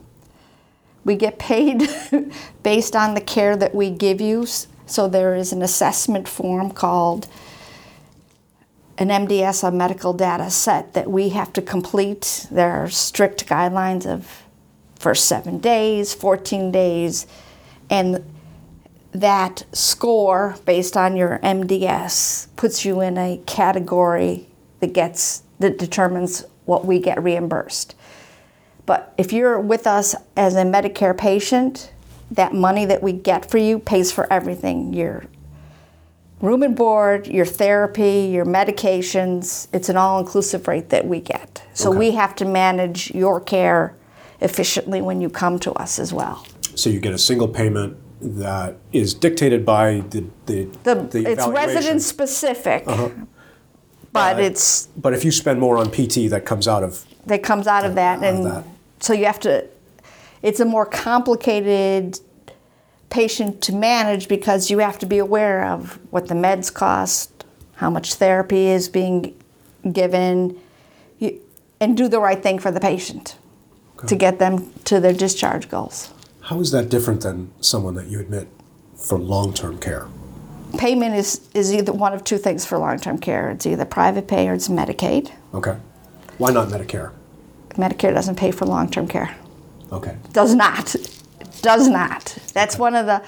We 1.06 1.14
get 1.14 1.38
paid 1.38 1.88
based 2.64 2.96
on 2.96 3.14
the 3.14 3.20
care 3.20 3.56
that 3.56 3.74
we 3.74 3.90
give 3.90 4.20
you. 4.20 4.44
So 4.86 5.06
there 5.08 5.36
is 5.36 5.52
an 5.52 5.62
assessment 5.62 6.26
form 6.26 6.72
called 6.72 7.28
an 8.98 9.08
MDS, 9.08 9.66
a 9.66 9.70
medical 9.70 10.12
data 10.12 10.50
set 10.50 10.94
that 10.94 11.08
we 11.08 11.28
have 11.28 11.52
to 11.52 11.62
complete. 11.62 12.48
There 12.50 12.72
are 12.72 12.90
strict 12.90 13.46
guidelines 13.46 14.04
of 14.04 14.42
first 14.98 15.26
seven 15.26 15.60
days, 15.60 16.12
14 16.12 16.72
days, 16.72 17.28
and 17.88 18.24
that 19.12 19.64
score 19.72 20.56
based 20.64 20.96
on 20.96 21.16
your 21.16 21.38
MDS 21.38 22.48
puts 22.56 22.84
you 22.84 23.00
in 23.00 23.16
a 23.16 23.40
category 23.46 24.48
that 24.80 24.92
gets 24.92 25.44
that 25.60 25.78
determines 25.78 26.44
what 26.64 26.84
we 26.84 26.98
get 26.98 27.22
reimbursed. 27.22 27.94
But 28.86 29.12
if 29.18 29.32
you're 29.32 29.60
with 29.60 29.86
us 29.86 30.14
as 30.36 30.54
a 30.54 30.62
Medicare 30.62 31.16
patient, 31.16 31.92
that 32.30 32.54
money 32.54 32.84
that 32.84 33.02
we 33.02 33.12
get 33.12 33.50
for 33.50 33.58
you 33.58 33.78
pays 33.78 34.10
for 34.12 34.32
everything. 34.32 34.92
Your 34.94 35.24
room 36.40 36.62
and 36.62 36.76
board, 36.76 37.26
your 37.26 37.46
therapy, 37.46 38.28
your 38.32 38.44
medications, 38.44 39.68
it's 39.72 39.88
an 39.88 39.96
all-inclusive 39.96 40.68
rate 40.68 40.90
that 40.90 41.06
we 41.06 41.20
get. 41.20 41.62
So 41.74 41.90
Okay. 41.90 41.98
we 41.98 42.10
have 42.12 42.34
to 42.36 42.44
manage 42.44 43.10
your 43.14 43.40
care 43.40 43.94
efficiently 44.40 45.00
when 45.00 45.20
you 45.20 45.30
come 45.30 45.58
to 45.60 45.72
us 45.72 45.98
as 45.98 46.12
well. 46.12 46.44
So 46.74 46.90
you 46.90 47.00
get 47.00 47.12
a 47.14 47.18
single 47.18 47.48
payment 47.48 47.96
that 48.20 48.76
is 48.92 49.14
dictated 49.14 49.64
by 49.64 50.02
the 50.10 50.24
the, 50.46 50.68
The, 50.84 50.94
the 50.94 51.30
it's 51.32 51.46
resident 51.46 52.02
specific, 52.02 52.84
but 54.12 54.36
Uh, 54.36 54.40
it's 54.40 54.88
But 54.96 55.12
if 55.12 55.24
you 55.24 55.32
spend 55.32 55.58
more 55.60 55.76
on 55.78 55.90
PT, 55.90 56.28
that 56.30 56.44
comes 56.44 56.68
out 56.68 56.82
of 56.82 57.04
that 57.26 57.42
comes 57.42 57.66
out 57.66 57.84
of 57.84 57.94
that, 57.96 58.18
of 58.18 58.22
and 58.24 58.44
that. 58.46 58.64
So 59.00 59.12
you 59.12 59.26
have 59.26 59.40
to. 59.40 59.66
It's 60.42 60.60
a 60.60 60.64
more 60.64 60.86
complicated 60.86 62.20
patient 63.10 63.62
to 63.62 63.72
manage 63.72 64.28
because 64.28 64.70
you 64.70 64.78
have 64.78 64.98
to 64.98 65.06
be 65.06 65.18
aware 65.18 65.64
of 65.64 65.98
what 66.10 66.28
the 66.28 66.34
meds 66.34 66.72
cost, 66.72 67.44
how 67.76 67.90
much 67.90 68.14
therapy 68.14 68.66
is 68.66 68.88
being 68.88 69.34
given, 69.92 70.58
you, 71.18 71.40
and 71.80 71.96
do 71.96 72.08
the 72.08 72.20
right 72.20 72.42
thing 72.42 72.58
for 72.58 72.70
the 72.70 72.80
patient 72.80 73.36
to 74.06 74.16
get 74.16 74.38
them 74.38 74.70
to 74.84 75.00
their 75.00 75.12
discharge 75.12 75.68
goals. 75.68 76.12
how 76.42 76.60
is 76.60 76.70
that 76.70 76.88
different 76.88 77.22
than 77.22 77.50
someone 77.60 77.94
that 77.94 78.06
you 78.06 78.20
admit 78.20 78.46
for 78.94 79.18
long-term 79.18 79.78
care? 79.78 80.06
Payment 80.78 81.14
is, 81.14 81.48
is 81.54 81.72
either 81.72 81.92
one 81.92 82.12
of 82.12 82.22
two 82.22 82.38
things 82.38 82.66
for 82.66 82.76
long 82.78 82.98
term 83.00 83.18
care 83.18 83.50
it's 83.50 83.66
either 83.66 83.84
private 83.84 84.28
pay 84.28 84.48
or 84.48 84.54
it's 84.54 84.68
Medicaid. 84.68 85.32
Okay. 85.54 85.76
Why 86.38 86.52
not 86.52 86.68
Medicare? 86.68 87.12
Medicare 87.76 88.12
doesn't 88.12 88.36
pay 88.36 88.50
for 88.50 88.66
long 88.66 88.90
term 88.90 89.06
care. 89.08 89.36
Okay. 89.92 90.16
Does 90.32 90.54
not. 90.54 90.94
Does 91.62 91.88
not. 91.88 92.36
That's 92.52 92.78
one 92.78 92.94
of 92.94 93.06
the, 93.06 93.22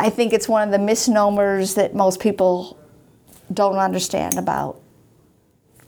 I 0.00 0.10
think 0.10 0.32
it's 0.32 0.48
one 0.48 0.62
of 0.62 0.72
the 0.72 0.78
misnomers 0.78 1.74
that 1.74 1.94
most 1.94 2.20
people 2.20 2.78
don't 3.52 3.76
understand 3.76 4.38
about 4.38 4.80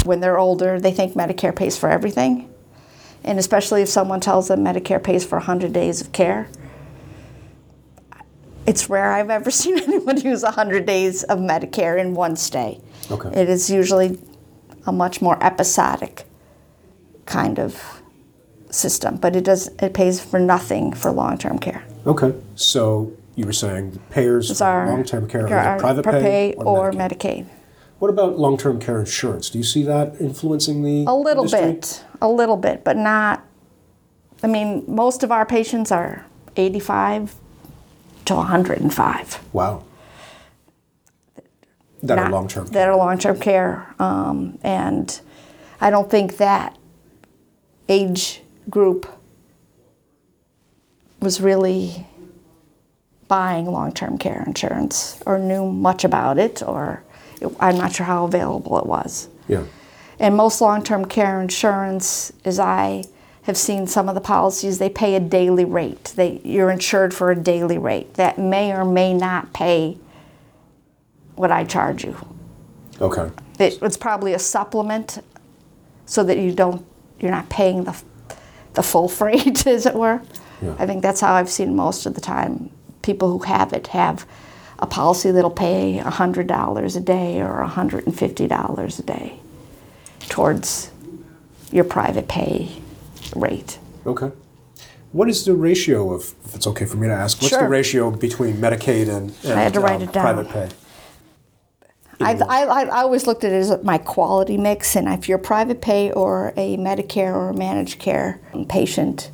when 0.04 0.20
they're 0.20 0.38
older. 0.38 0.78
They 0.78 0.92
think 0.92 1.14
Medicare 1.14 1.54
pays 1.54 1.76
for 1.76 1.88
everything. 1.88 2.52
And 3.24 3.38
especially 3.38 3.82
if 3.82 3.88
someone 3.88 4.20
tells 4.20 4.48
them 4.48 4.60
Medicare 4.60 5.02
pays 5.02 5.24
for 5.24 5.38
100 5.38 5.72
days 5.72 6.00
of 6.00 6.12
care. 6.12 6.48
It's 8.66 8.90
rare 8.90 9.12
I've 9.12 9.30
ever 9.30 9.50
seen 9.62 9.78
anyone 9.78 10.20
use 10.20 10.42
100 10.42 10.86
days 10.86 11.24
of 11.24 11.38
Medicare 11.38 11.98
in 11.98 12.14
one 12.14 12.36
stay. 12.36 12.80
Okay. 13.10 13.40
It 13.40 13.48
is 13.48 13.70
usually 13.70 14.18
a 14.86 14.92
much 14.92 15.20
more 15.20 15.42
episodic 15.42 16.25
kind 17.26 17.58
of 17.58 18.02
system, 18.70 19.16
but 19.16 19.36
it 19.36 19.44
does 19.44 19.68
it 19.80 19.94
pays 19.94 20.20
for 20.20 20.38
nothing 20.38 20.92
for 20.92 21.10
long-term 21.10 21.58
care. 21.58 21.84
Okay. 22.06 22.34
So 22.54 23.12
you 23.34 23.46
were 23.46 23.52
saying 23.52 23.92
the 23.92 23.98
payers 23.98 24.50
It's 24.50 24.60
for 24.60 24.64
our 24.66 24.88
long-term 24.88 25.28
care 25.28 25.46
are 25.46 25.78
private 25.78 26.04
pay, 26.04 26.20
pay, 26.20 26.54
or 26.54 26.92
Medicaid. 26.92 27.18
Medicaid. 27.18 27.46
What 27.98 28.08
about 28.10 28.38
long-term 28.38 28.80
care 28.80 29.00
insurance? 29.00 29.48
Do 29.48 29.58
you 29.58 29.64
see 29.64 29.82
that 29.84 30.20
influencing 30.20 30.82
the 30.82 31.10
A 31.10 31.14
little 31.14 31.44
industry? 31.44 31.72
bit, 31.72 32.04
a 32.20 32.28
little 32.28 32.56
bit, 32.56 32.84
but 32.84 32.96
not. 32.96 33.42
I 34.42 34.48
mean, 34.48 34.84
most 34.86 35.22
of 35.22 35.32
our 35.32 35.46
patients 35.46 35.90
are 35.90 36.26
85 36.56 37.34
to 38.26 38.34
105. 38.34 39.40
Wow. 39.52 39.84
That 42.02 42.18
are 42.18 42.30
long-term 42.30 42.66
care. 42.66 42.72
That 42.74 42.88
are 42.88 42.96
long-term 42.96 43.40
care, 43.40 43.94
um, 43.98 44.58
and 44.62 45.18
I 45.80 45.88
don't 45.90 46.10
think 46.10 46.36
that 46.36 46.75
age 47.88 48.42
group 48.68 49.06
was 51.20 51.40
really 51.40 52.06
buying 53.28 53.66
long-term 53.66 54.18
care 54.18 54.44
insurance 54.46 55.20
or 55.26 55.38
knew 55.38 55.70
much 55.70 56.04
about 56.04 56.38
it, 56.38 56.62
or 56.62 57.02
I'm 57.58 57.76
not 57.76 57.94
sure 57.94 58.06
how 58.06 58.24
available 58.24 58.78
it 58.78 58.86
was. 58.86 59.28
Yeah. 59.48 59.64
And 60.18 60.36
most 60.36 60.60
long-term 60.60 61.06
care 61.06 61.40
insurance, 61.40 62.32
as 62.44 62.58
I 62.58 63.04
have 63.42 63.56
seen 63.56 63.86
some 63.86 64.08
of 64.08 64.14
the 64.14 64.20
policies, 64.20 64.78
they 64.78 64.88
pay 64.88 65.14
a 65.14 65.20
daily 65.20 65.64
rate. 65.64 66.12
They, 66.16 66.40
you're 66.44 66.70
insured 66.70 67.14
for 67.14 67.30
a 67.30 67.36
daily 67.36 67.78
rate 67.78 68.14
that 68.14 68.38
may 68.38 68.72
or 68.72 68.84
may 68.84 69.12
not 69.14 69.52
pay 69.52 69.98
what 71.34 71.52
I 71.52 71.64
charge 71.64 72.04
you. 72.04 72.16
Okay. 73.00 73.30
It, 73.58 73.78
it's 73.82 73.96
probably 73.96 74.32
a 74.32 74.38
supplement, 74.38 75.22
so 76.06 76.24
that 76.24 76.38
you 76.38 76.52
don't, 76.54 76.84
you're 77.20 77.30
not 77.30 77.48
paying 77.48 77.84
the, 77.84 78.02
the 78.74 78.82
full 78.82 79.08
freight, 79.08 79.66
as 79.66 79.86
it 79.86 79.94
were. 79.94 80.22
Yeah. 80.62 80.74
I 80.78 80.86
think 80.86 81.02
that's 81.02 81.20
how 81.20 81.34
I've 81.34 81.50
seen 81.50 81.76
most 81.76 82.06
of 82.06 82.14
the 82.14 82.20
time. 82.20 82.70
People 83.02 83.30
who 83.30 83.44
have 83.44 83.72
it 83.72 83.88
have 83.88 84.26
a 84.78 84.86
policy 84.86 85.30
that'll 85.30 85.50
pay 85.50 86.00
$100 86.04 86.96
a 86.96 87.00
day 87.00 87.40
or 87.40 87.66
$150 87.66 88.98
a 88.98 89.02
day 89.02 89.40
towards 90.28 90.90
your 91.72 91.84
private 91.84 92.28
pay 92.28 92.70
rate. 93.34 93.78
Okay. 94.06 94.30
What 95.12 95.28
is 95.28 95.44
the 95.44 95.54
ratio 95.54 96.12
of, 96.12 96.34
if 96.44 96.54
it's 96.54 96.66
okay 96.66 96.84
for 96.84 96.96
me 96.96 97.06
to 97.08 97.14
ask, 97.14 97.40
what's 97.40 97.56
the 97.56 97.68
ratio 97.68 98.10
between 98.10 98.56
Medicaid 98.56 99.08
and, 99.08 99.30
and 99.44 99.58
had 99.58 99.74
to 99.74 99.80
write 99.80 99.96
um, 99.96 100.02
it 100.02 100.12
down. 100.12 100.22
private 100.22 100.50
pay? 100.50 100.68
I, 102.20 102.34
I, 102.34 102.84
I 102.84 103.02
always 103.02 103.26
looked 103.26 103.44
at 103.44 103.52
it 103.52 103.56
as 103.56 103.82
my 103.82 103.98
quality 103.98 104.56
mix, 104.56 104.96
and 104.96 105.08
if 105.08 105.28
you're 105.28 105.38
a 105.38 105.42
private 105.42 105.80
pay 105.80 106.10
or 106.12 106.52
a 106.56 106.76
Medicare 106.76 107.34
or 107.34 107.50
a 107.50 107.54
managed 107.54 107.98
care 107.98 108.40
patient, 108.68 109.30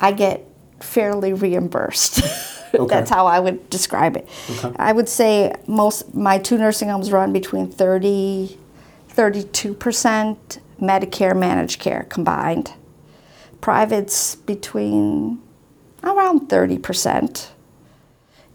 I 0.00 0.12
get 0.12 0.46
fairly 0.80 1.32
reimbursed. 1.32 2.20
Okay. 2.74 2.94
That's 2.94 3.08
how 3.08 3.26
I 3.26 3.40
would 3.40 3.70
describe 3.70 4.16
it. 4.16 4.28
Okay. 4.50 4.74
I 4.76 4.92
would 4.92 5.08
say 5.08 5.54
most 5.66 6.14
my 6.14 6.36
two 6.36 6.58
nursing 6.58 6.90
homes 6.90 7.10
run 7.10 7.32
between 7.32 7.70
30 7.70 8.58
32% 9.16 10.58
Medicare 10.80 11.36
managed 11.36 11.80
care 11.80 12.06
combined. 12.10 12.74
Privates 13.60 14.34
between 14.34 15.40
around 16.04 16.48
30%. 16.48 17.48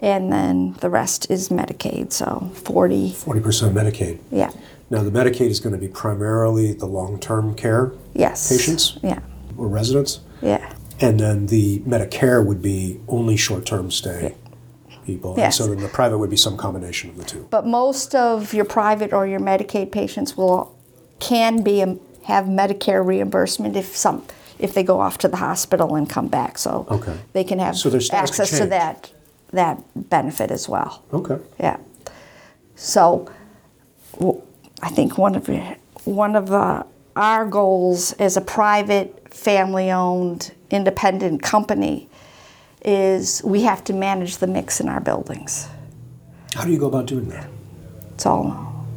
And 0.01 0.31
then 0.31 0.73
the 0.79 0.89
rest 0.89 1.29
is 1.29 1.49
Medicaid, 1.49 2.11
so 2.11 2.51
40. 2.55 3.11
40% 3.11 3.73
Medicaid. 3.73 4.19
Yeah. 4.31 4.51
Now, 4.89 5.03
the 5.03 5.11
Medicaid 5.11 5.49
is 5.49 5.59
going 5.59 5.73
to 5.73 5.79
be 5.79 5.87
primarily 5.87 6.73
the 6.73 6.87
long 6.87 7.19
term 7.19 7.55
care 7.55 7.93
yes. 8.13 8.49
patients? 8.49 8.97
Yeah. 9.03 9.19
Or 9.57 9.67
residents? 9.67 10.21
Yeah. 10.41 10.73
And 10.99 11.19
then 11.19 11.47
the 11.47 11.79
Medicare 11.79 12.45
would 12.45 12.61
be 12.61 12.99
only 13.07 13.37
short 13.37 13.65
term 13.65 13.91
stay 13.91 14.35
yeah. 14.89 14.95
people. 15.05 15.35
Yes. 15.37 15.59
And 15.59 15.65
so 15.65 15.73
then 15.73 15.83
the 15.83 15.89
private 15.89 16.17
would 16.17 16.29
be 16.29 16.35
some 16.35 16.57
combination 16.57 17.11
of 17.11 17.17
the 17.17 17.23
two. 17.23 17.47
But 17.49 17.65
most 17.65 18.15
of 18.15 18.53
your 18.53 18.65
private 18.65 19.13
or 19.13 19.27
your 19.27 19.39
Medicaid 19.39 19.91
patients 19.91 20.35
will 20.35 20.75
can 21.19 21.61
be 21.61 21.81
um, 21.83 21.99
have 22.23 22.45
Medicare 22.45 23.05
reimbursement 23.05 23.75
if 23.75 23.95
some 23.95 24.25
if 24.59 24.73
they 24.73 24.83
go 24.83 24.99
off 24.99 25.17
to 25.19 25.27
the 25.27 25.37
hospital 25.37 25.95
and 25.95 26.09
come 26.09 26.27
back. 26.27 26.57
So 26.57 26.87
okay. 26.89 27.17
they 27.33 27.43
can 27.43 27.59
have 27.59 27.77
so 27.77 27.89
access 28.11 28.57
to 28.57 28.65
that 28.67 29.11
that 29.51 29.81
benefit 30.09 30.51
as 30.51 30.67
well. 30.69 31.03
Okay. 31.13 31.37
Yeah. 31.59 31.77
So 32.75 33.31
I 34.81 34.89
think 34.89 35.17
one 35.17 35.35
of 35.35 35.47
one 36.05 36.35
of 36.35 36.51
uh, 36.51 36.83
our 37.15 37.45
goals 37.45 38.13
as 38.13 38.37
a 38.37 38.41
private, 38.41 39.33
family-owned, 39.33 40.51
independent 40.69 41.43
company 41.43 42.09
is 42.83 43.41
we 43.43 43.61
have 43.61 43.83
to 43.83 43.93
manage 43.93 44.37
the 44.37 44.47
mix 44.47 44.79
in 44.79 44.89
our 44.89 44.99
buildings. 44.99 45.67
How 46.55 46.65
do 46.65 46.71
you 46.71 46.79
go 46.79 46.87
about 46.87 47.05
doing 47.05 47.29
that? 47.29 47.47
It's 48.13 48.25
all 48.25 48.87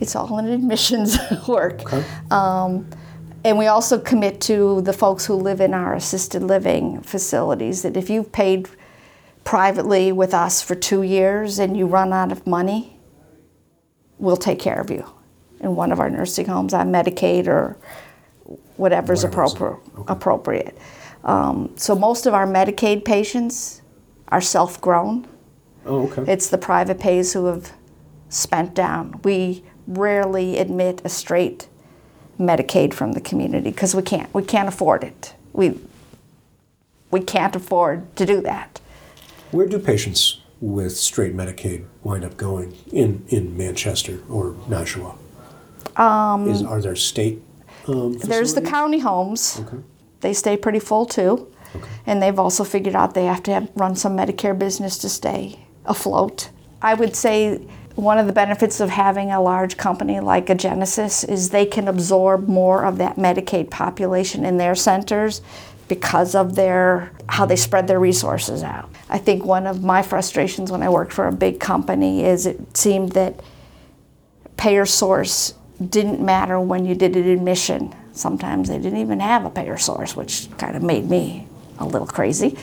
it's 0.00 0.16
all 0.16 0.38
in 0.38 0.48
admissions 0.48 1.18
work. 1.48 1.82
Okay. 1.82 2.04
Um, 2.30 2.88
and 3.44 3.56
we 3.56 3.66
also 3.66 3.98
commit 3.98 4.40
to 4.42 4.82
the 4.82 4.92
folks 4.92 5.24
who 5.24 5.34
live 5.34 5.60
in 5.60 5.72
our 5.72 5.94
assisted 5.94 6.42
living 6.42 7.00
facilities 7.02 7.82
that 7.82 7.96
if 7.96 8.10
you've 8.10 8.32
paid 8.32 8.68
privately 9.44 10.12
with 10.12 10.34
us 10.34 10.62
for 10.62 10.74
two 10.74 11.02
years 11.02 11.58
and 11.58 11.76
you 11.76 11.86
run 11.86 12.12
out 12.12 12.32
of 12.32 12.46
money, 12.46 12.98
we'll 14.18 14.36
take 14.36 14.58
care 14.58 14.80
of 14.80 14.90
you 14.90 15.04
in 15.60 15.74
one 15.74 15.92
of 15.92 16.00
our 16.00 16.10
nursing 16.10 16.46
homes 16.46 16.74
on 16.74 16.90
Medicaid 16.90 17.46
or 17.46 17.76
whatever's 18.76 19.24
appropriate. 19.24 19.80
Okay. 19.98 20.12
appropriate. 20.12 20.78
Um, 21.24 21.72
so 21.76 21.94
most 21.94 22.26
of 22.26 22.34
our 22.34 22.46
Medicaid 22.46 23.04
patients 23.04 23.82
are 24.28 24.40
self-grown. 24.40 25.26
Oh, 25.84 26.08
okay. 26.08 26.32
It's 26.32 26.48
the 26.48 26.58
private 26.58 26.98
pays 26.98 27.32
who 27.32 27.46
have 27.46 27.72
spent 28.28 28.74
down. 28.74 29.20
We 29.24 29.64
rarely 29.86 30.58
admit 30.58 31.02
a 31.04 31.08
straight 31.08 31.68
Medicaid 32.38 32.94
from 32.94 33.12
the 33.12 33.20
community 33.20 33.70
because 33.70 33.94
we 33.94 34.02
can't. 34.02 34.32
We 34.32 34.42
can't 34.42 34.68
afford 34.68 35.04
it. 35.04 35.34
We 35.52 35.78
we 37.10 37.20
can't 37.20 37.54
afford 37.56 38.14
to 38.16 38.24
do 38.24 38.40
that. 38.42 38.80
Where 39.50 39.66
do 39.66 39.78
patients 39.78 40.40
with 40.60 40.96
straight 40.96 41.34
Medicaid 41.34 41.86
wind 42.02 42.24
up 42.24 42.36
going 42.36 42.76
in, 42.92 43.24
in 43.28 43.56
Manchester 43.56 44.20
or 44.28 44.56
Nashua? 44.68 45.14
Um, 45.96 46.48
Is, 46.48 46.62
are 46.62 46.80
there 46.80 46.96
state 46.96 47.42
um, 47.88 48.18
There's 48.18 48.54
the 48.54 48.62
county 48.62 48.98
homes. 48.98 49.60
Okay. 49.60 49.78
They 50.20 50.32
stay 50.32 50.56
pretty 50.56 50.78
full 50.78 51.06
too. 51.06 51.48
Okay. 51.74 51.88
And 52.06 52.22
they've 52.22 52.38
also 52.38 52.64
figured 52.64 52.94
out 52.94 53.14
they 53.14 53.26
have 53.26 53.42
to 53.44 53.52
have, 53.54 53.70
run 53.74 53.96
some 53.96 54.16
Medicare 54.16 54.58
business 54.58 54.98
to 54.98 55.08
stay 55.08 55.60
afloat. 55.84 56.50
I 56.82 56.94
would 56.94 57.14
say 57.16 57.58
one 57.94 58.18
of 58.18 58.26
the 58.26 58.32
benefits 58.32 58.80
of 58.80 58.90
having 58.90 59.30
a 59.30 59.40
large 59.40 59.76
company 59.76 60.20
like 60.20 60.48
a 60.50 60.54
Genesis 60.54 61.24
is 61.24 61.50
they 61.50 61.66
can 61.66 61.88
absorb 61.88 62.48
more 62.48 62.84
of 62.84 62.98
that 62.98 63.16
Medicaid 63.16 63.70
population 63.70 64.44
in 64.44 64.56
their 64.56 64.74
centers 64.74 65.42
because 65.90 66.36
of 66.36 66.54
their 66.54 67.10
how 67.28 67.44
they 67.44 67.56
spread 67.56 67.88
their 67.88 67.98
resources 67.98 68.62
out. 68.62 68.88
I 69.08 69.18
think 69.18 69.44
one 69.44 69.66
of 69.66 69.82
my 69.82 70.02
frustrations 70.02 70.70
when 70.70 70.84
I 70.84 70.88
worked 70.88 71.12
for 71.12 71.26
a 71.26 71.32
big 71.32 71.58
company 71.58 72.24
is 72.24 72.46
it 72.46 72.76
seemed 72.76 73.12
that 73.12 73.40
payer 74.56 74.86
source 74.86 75.54
didn't 75.84 76.24
matter 76.24 76.60
when 76.60 76.84
you 76.84 76.94
did 76.94 77.16
an 77.16 77.28
admission. 77.28 77.92
Sometimes 78.12 78.68
they 78.68 78.78
didn't 78.78 79.00
even 79.00 79.18
have 79.18 79.44
a 79.44 79.50
payer 79.50 79.76
source, 79.76 80.14
which 80.14 80.48
kind 80.58 80.76
of 80.76 80.82
made 80.84 81.10
me 81.10 81.48
a 81.80 81.84
little 81.84 82.06
crazy. 82.06 82.56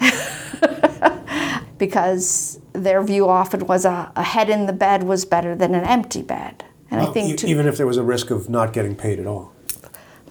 because 1.78 2.58
their 2.72 3.02
view 3.02 3.28
often 3.28 3.66
was 3.66 3.84
a, 3.84 4.10
a, 4.16 4.22
head 4.22 4.48
in 4.48 4.64
the 4.64 4.72
bed 4.72 5.02
was 5.02 5.26
better 5.26 5.54
than 5.54 5.74
an 5.74 5.84
empty 5.84 6.22
bed. 6.22 6.64
And 6.90 7.00
well, 7.00 7.10
I 7.10 7.12
think 7.12 7.38
to, 7.40 7.46
even 7.48 7.66
if 7.66 7.76
there 7.76 7.86
was 7.86 7.98
a 7.98 8.02
risk 8.02 8.30
of 8.30 8.48
not 8.48 8.72
getting 8.72 8.96
paid 8.96 9.18
at 9.18 9.26
all. 9.26 9.52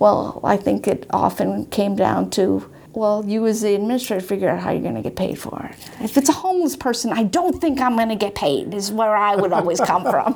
Well, 0.02 0.42
I 0.44 0.58
think 0.58 0.88
it 0.88 1.06
often 1.12 1.68
came 1.68 1.96
down 1.96 2.32
to 2.32 2.68
well, 2.94 3.24
you 3.24 3.46
as 3.46 3.62
the 3.62 3.76
administrator 3.76 4.26
figure 4.26 4.50
out 4.50 4.60
how 4.60 4.72
you're 4.72 4.82
going 4.82 4.96
to 4.96 5.02
get 5.04 5.16
paid 5.16 5.38
for 5.38 5.70
it. 5.72 5.76
If 6.04 6.18
it's 6.18 6.28
a 6.28 6.34
homeless 6.34 6.76
person, 6.76 7.14
I 7.14 7.22
don't 7.24 7.62
think 7.62 7.80
I'm 7.80 7.96
going 7.96 8.10
to 8.10 8.16
get 8.16 8.34
paid. 8.34 8.74
Is 8.74 8.92
where 8.92 9.16
I 9.16 9.36
would 9.36 9.54
always 9.54 9.80
come 9.80 10.02
from. 10.02 10.36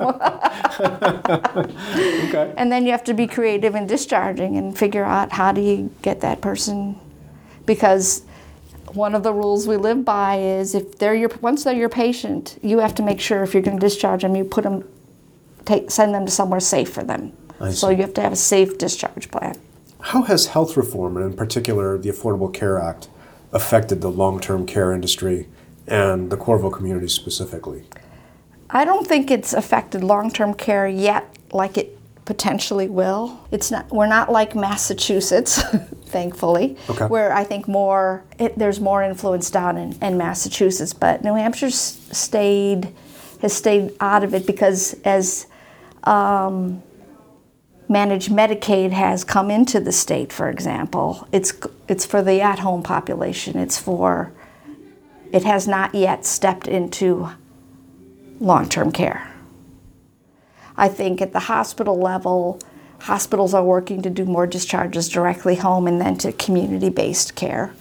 okay. 2.28 2.54
And 2.56 2.70
then 2.70 2.86
you 2.86 2.92
have 2.92 3.02
to 3.04 3.12
be 3.12 3.26
creative 3.26 3.74
in 3.74 3.88
discharging 3.88 4.56
and 4.56 4.78
figure 4.78 5.02
out 5.02 5.32
how 5.32 5.50
do 5.50 5.60
you 5.60 5.92
get 6.00 6.20
that 6.20 6.40
person, 6.40 6.96
because 7.66 8.22
one 8.92 9.16
of 9.16 9.24
the 9.24 9.32
rules 9.32 9.66
we 9.66 9.76
live 9.76 10.04
by 10.04 10.38
is 10.38 10.76
if 10.76 10.96
they're 10.96 11.16
your 11.16 11.30
once 11.40 11.64
they're 11.64 11.74
your 11.74 11.88
patient, 11.88 12.56
you 12.62 12.78
have 12.78 12.94
to 12.94 13.02
make 13.02 13.20
sure 13.20 13.42
if 13.42 13.52
you're 13.52 13.64
going 13.64 13.80
to 13.80 13.84
discharge 13.84 14.22
them, 14.22 14.36
you 14.36 14.44
put 14.44 14.62
them, 14.62 14.88
take 15.64 15.90
send 15.90 16.14
them 16.14 16.24
to 16.24 16.30
somewhere 16.30 16.60
safe 16.60 16.90
for 16.90 17.02
them. 17.02 17.32
So 17.72 17.88
you 17.90 17.98
have 17.98 18.14
to 18.14 18.20
have 18.20 18.32
a 18.32 18.36
safe 18.36 18.78
discharge 18.78 19.30
plan. 19.30 19.56
How 20.00 20.22
has 20.22 20.46
health 20.46 20.76
reform, 20.76 21.16
and 21.16 21.26
in 21.26 21.36
particular 21.36 21.98
the 21.98 22.10
Affordable 22.10 22.52
Care 22.52 22.78
Act, 22.78 23.08
affected 23.52 24.00
the 24.00 24.10
long 24.10 24.40
term 24.40 24.66
care 24.66 24.92
industry 24.92 25.48
and 25.86 26.30
the 26.30 26.36
Courville 26.36 26.72
community 26.72 27.08
specifically? 27.08 27.84
I 28.70 28.84
don't 28.84 29.06
think 29.06 29.30
it's 29.30 29.52
affected 29.52 30.04
long 30.04 30.30
term 30.30 30.54
care 30.54 30.86
yet 30.86 31.36
like 31.52 31.78
it 31.78 31.98
potentially 32.24 32.88
will. 32.88 33.40
It's 33.50 33.70
not 33.70 33.90
we're 33.90 34.06
not 34.06 34.30
like 34.30 34.54
Massachusetts, 34.54 35.62
thankfully, 36.06 36.76
okay. 36.90 37.06
where 37.06 37.32
I 37.32 37.44
think 37.44 37.66
more 37.66 38.24
it, 38.38 38.58
there's 38.58 38.80
more 38.80 39.02
influence 39.02 39.50
down 39.50 39.78
in, 39.78 39.92
in 40.02 40.18
Massachusetts, 40.18 40.92
but 40.92 41.24
New 41.24 41.34
Hampshire 41.34 41.70
stayed 41.70 42.92
has 43.40 43.52
stayed 43.52 43.94
out 44.00 44.24
of 44.24 44.34
it 44.34 44.46
because 44.46 44.94
as 45.04 45.46
um, 46.04 46.82
managed 47.88 48.30
Medicaid 48.30 48.90
has 48.90 49.24
come 49.24 49.50
into 49.50 49.80
the 49.80 49.92
state, 49.92 50.32
for 50.32 50.48
example, 50.48 51.28
it's, 51.32 51.52
it's 51.88 52.04
for 52.04 52.22
the 52.22 52.40
at 52.40 52.60
home 52.60 52.82
population. 52.82 53.58
It's 53.58 53.78
for, 53.78 54.32
it 55.32 55.44
has 55.44 55.68
not 55.68 55.94
yet 55.94 56.24
stepped 56.24 56.66
into 56.66 57.30
long 58.40 58.68
term 58.68 58.92
care. 58.92 59.30
I 60.76 60.88
think 60.88 61.22
at 61.22 61.32
the 61.32 61.40
hospital 61.40 61.98
level, 61.98 62.60
hospitals 63.00 63.54
are 63.54 63.64
working 63.64 64.02
to 64.02 64.10
do 64.10 64.24
more 64.24 64.46
discharges 64.46 65.08
directly 65.08 65.56
home 65.56 65.86
and 65.86 66.00
then 66.00 66.16
to 66.18 66.32
community 66.32 66.90
based 66.90 67.34
care. 67.34 67.72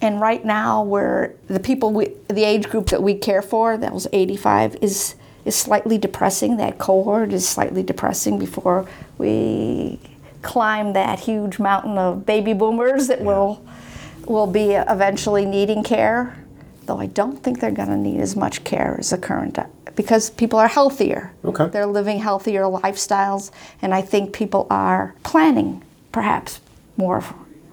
And 0.00 0.20
right 0.20 0.44
now, 0.44 0.82
where 0.82 1.34
the 1.48 1.58
people, 1.58 1.92
we, 1.92 2.12
the 2.28 2.44
age 2.44 2.68
group 2.68 2.86
that 2.86 3.02
we 3.02 3.14
care 3.14 3.42
for, 3.42 3.76
that 3.76 3.92
was 3.92 4.06
85, 4.12 4.76
is 4.80 5.16
is 5.48 5.56
slightly 5.56 5.98
depressing. 5.98 6.58
That 6.58 6.78
cohort 6.78 7.32
is 7.32 7.48
slightly 7.48 7.82
depressing 7.82 8.38
before 8.38 8.86
we 9.16 9.98
climb 10.42 10.92
that 10.92 11.18
huge 11.18 11.58
mountain 11.58 11.98
of 11.98 12.24
baby 12.24 12.52
boomers 12.52 13.08
that 13.08 13.20
will 13.20 13.64
will 14.26 14.46
be 14.46 14.72
eventually 14.72 15.46
needing 15.46 15.82
care. 15.82 16.36
Though 16.84 16.98
I 16.98 17.06
don't 17.06 17.42
think 17.42 17.60
they're 17.60 17.70
going 17.70 17.88
to 17.88 17.96
need 17.96 18.20
as 18.20 18.36
much 18.36 18.62
care 18.62 18.96
as 18.98 19.10
the 19.10 19.18
current 19.18 19.58
because 19.96 20.30
people 20.30 20.58
are 20.58 20.68
healthier. 20.68 21.32
Okay. 21.44 21.66
They're 21.66 21.86
living 21.86 22.20
healthier 22.20 22.62
lifestyles, 22.62 23.50
and 23.82 23.92
I 23.92 24.00
think 24.00 24.32
people 24.32 24.66
are 24.70 25.14
planning 25.24 25.82
perhaps 26.12 26.60
more 26.96 27.22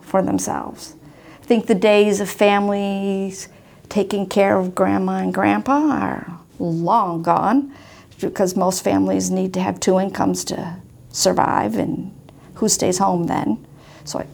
for 0.02 0.22
themselves. 0.24 0.96
I 1.42 1.46
think 1.46 1.68
the 1.68 1.76
days 1.76 2.20
of 2.22 2.30
families 2.30 3.48
taking 3.90 4.26
care 4.28 4.58
of 4.58 4.74
grandma 4.74 5.18
and 5.18 5.34
grandpa 5.34 5.78
are 5.92 6.40
long 6.60 7.24
gone 7.24 7.74
because 8.20 8.56
most 8.56 8.84
families 8.84 9.30
need 9.30 9.54
to 9.54 9.62
have 9.62 9.80
two 9.80 10.00
incomes 10.00 10.44
to 10.46 10.78
survive, 11.10 11.76
and 11.76 12.14
who 12.56 12.70
stays 12.70 12.98
home 12.98 13.26
then? 13.26 13.66
So 14.06 14.20
I, 14.20 14.28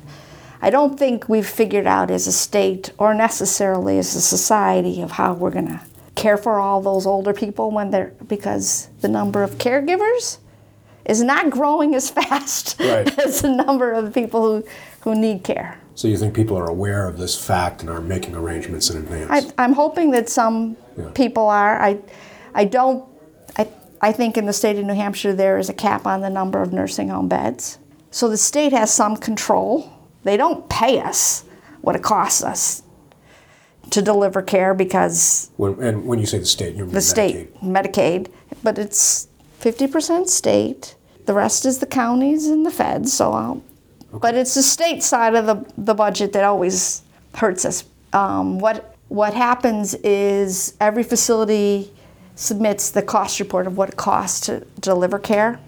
I 0.62 0.70
don't 0.70 0.98
think 0.98 1.28
we've 1.28 1.48
figured 1.48 1.88
out 1.88 2.12
as 2.12 2.28
a 2.28 2.32
state 2.32 2.92
or 2.98 3.14
necessarily 3.14 3.98
as 3.98 4.16
a 4.16 4.22
society 4.22 5.02
of 5.02 5.12
how 5.12 5.34
we're 5.34 5.52
going 5.52 5.68
to 5.68 5.82
care 6.16 6.38
for 6.38 6.60
all 6.60 6.82
those 6.82 7.08
older 7.08 7.34
people 7.34 7.72
when 7.72 7.90
they're 7.90 8.14
because 8.28 8.90
the 9.02 9.08
number 9.08 9.42
of 9.42 9.58
caregivers 9.58 10.38
is 11.06 11.24
not 11.24 11.50
growing 11.50 11.96
as 11.96 12.10
fast 12.18 12.80
right. 12.80 13.18
as 13.20 13.42
the 13.42 13.50
number 13.50 13.92
of 13.92 14.14
people 14.14 14.42
who, 14.42 14.68
who 15.02 15.16
need 15.16 15.44
care. 15.44 15.81
So 15.96 16.08
you 16.08 16.18
think 16.18 16.34
people 16.34 16.58
are 16.58 16.70
aware 16.70 17.08
of 17.08 17.18
this 17.18 17.38
fact 17.44 17.82
and 17.82 17.90
are 17.90 18.02
making 18.02 18.36
arrangements 18.36 18.90
in 18.90 18.98
advance? 18.98 19.30
I, 19.58 19.64
I'm 19.64 19.74
hoping 19.74 20.12
that 20.12 20.30
some 20.30 20.78
Yeah. 20.98 21.10
people 21.14 21.48
are. 21.50 21.82
I, 21.82 22.00
I 22.54 22.66
don't. 22.66 23.04
I, 23.58 23.68
I 24.02 24.12
think 24.12 24.38
in 24.38 24.46
the 24.46 24.54
state 24.54 24.78
of 24.80 24.86
New 24.86 24.94
Hampshire 24.96 25.34
there 25.34 25.58
is 25.58 25.70
a 25.70 25.74
cap 25.74 26.06
on 26.08 26.22
the 26.22 26.30
number 26.30 26.62
of 26.62 26.72
nursing 26.74 27.10
home 27.10 27.28
beds. 27.28 27.78
So 28.10 28.28
the 28.30 28.38
state 28.38 28.72
has 28.74 28.92
some 28.94 29.16
control. 29.18 29.92
They 30.24 30.38
don't 30.38 30.68
pay 30.70 31.00
us 31.00 31.44
what 31.82 31.96
it 31.96 32.04
costs 32.04 32.44
us 32.44 32.84
to 33.90 34.02
deliver 34.02 34.42
care 34.42 34.74
because 34.74 35.50
When, 35.58 35.82
and 35.82 36.06
when 36.06 36.20
you 36.20 36.26
say 36.26 36.38
the 36.40 36.46
state, 36.46 36.76
you 36.76 36.86
mean 36.86 36.94
the 36.94 37.00
Medicaid. 37.00 37.04
state 37.10 37.62
Medicaid, 37.62 38.28
but 38.64 38.78
it's 38.78 39.28
50% 39.62 40.28
state. 40.28 40.96
The 41.26 41.34
rest 41.34 41.66
is 41.66 41.80
the 41.80 41.86
counties 41.86 42.48
and 42.48 42.66
the 42.66 42.72
feds. 42.72 43.12
So, 43.14 43.34
I'll, 43.34 43.64
but 44.14 44.36
it's 44.36 44.54
the 44.56 44.64
state 44.64 45.04
side 45.04 45.36
of 45.36 45.46
the, 45.46 45.74
the 45.78 45.94
budget 45.94 46.34
that 46.34 46.44
always 46.44 47.02
hurts 47.36 47.66
us. 47.66 47.84
Um, 48.14 48.60
what 48.60 48.96
what 49.08 49.34
happens 49.34 49.94
is 49.94 50.76
every 50.80 51.04
facility 51.04 51.92
submits 52.36 52.92
the 52.92 53.02
cost 53.02 53.40
report 53.40 53.68
of 53.68 53.78
what 53.78 53.90
it 53.90 53.98
costs 53.98 54.40
to 54.46 54.66
deliver 54.80 55.20
care 55.20 55.60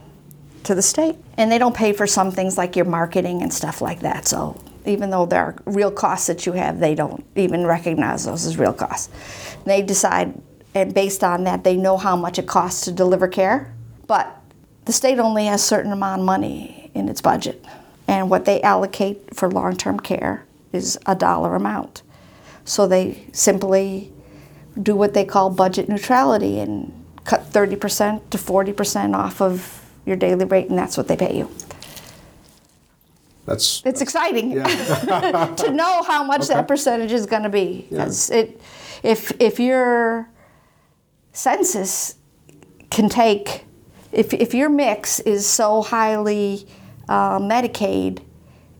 to 0.63 0.73
the 0.73 0.81
state, 0.81 1.17
and 1.37 1.51
they 1.51 1.57
don't 1.57 1.75
pay 1.75 1.91
for 1.91 2.07
some 2.07 2.31
things 2.31 2.57
like 2.57 2.75
your 2.75 2.85
marketing 2.85 3.41
and 3.41 3.53
stuff 3.53 3.81
like 3.81 3.99
that. 3.99 4.25
So 4.25 4.61
even 4.85 5.09
though 5.09 5.25
there 5.25 5.41
are 5.41 5.55
real 5.65 5.91
costs 5.91 6.27
that 6.27 6.45
you 6.45 6.53
have, 6.53 6.79
they 6.79 6.95
don't 6.95 7.25
even 7.35 7.65
recognize 7.65 8.25
those 8.25 8.45
as 8.45 8.57
real 8.57 8.73
costs. 8.73 9.09
They 9.65 9.81
decide, 9.81 10.33
and 10.73 10.93
based 10.93 11.23
on 11.23 11.43
that, 11.43 11.63
they 11.63 11.75
know 11.75 11.97
how 11.97 12.15
much 12.15 12.39
it 12.39 12.47
costs 12.47 12.85
to 12.85 12.91
deliver 12.91 13.27
care. 13.27 13.73
But 14.07 14.41
the 14.85 14.93
state 14.93 15.19
only 15.19 15.45
has 15.45 15.61
a 15.61 15.65
certain 15.65 15.91
amount 15.91 16.21
of 16.21 16.25
money 16.25 16.91
in 16.93 17.09
its 17.09 17.21
budget, 17.21 17.63
and 18.07 18.29
what 18.29 18.45
they 18.45 18.61
allocate 18.61 19.35
for 19.35 19.49
long-term 19.49 19.99
care 19.99 20.45
is 20.71 20.97
a 21.05 21.15
dollar 21.15 21.55
amount. 21.55 22.01
So 22.65 22.87
they 22.87 23.25
simply 23.31 24.11
do 24.81 24.95
what 24.95 25.13
they 25.13 25.25
call 25.25 25.49
budget 25.49 25.87
neutrality 25.89 26.59
and 26.59 26.91
cut 27.25 27.51
30% 27.51 28.29
to 28.29 28.37
40% 28.37 29.15
off 29.15 29.41
of 29.41 29.83
your 30.05 30.15
daily 30.15 30.45
rate, 30.45 30.69
and 30.69 30.77
that's 30.77 30.97
what 30.97 31.07
they 31.07 31.15
pay 31.15 31.37
you. 31.37 31.49
That's 33.45 33.81
It's 33.85 34.01
exciting 34.01 34.51
to 34.63 35.71
know 35.71 36.03
how 36.03 36.23
much 36.23 36.47
that 36.47 36.67
percentage 36.67 37.11
is 37.11 37.25
going 37.25 37.43
to 37.43 37.49
be 37.49 37.87
because 37.89 38.29
it, 38.29 38.61
if 39.03 39.33
if 39.41 39.59
your 39.59 40.29
census 41.33 42.15
can 42.89 43.09
take, 43.09 43.65
if 44.13 44.33
if 44.33 44.53
your 44.53 44.69
mix 44.69 45.19
is 45.21 45.45
so 45.45 45.81
highly 45.81 46.65
uh, 47.09 47.39
Medicaid, 47.39 48.21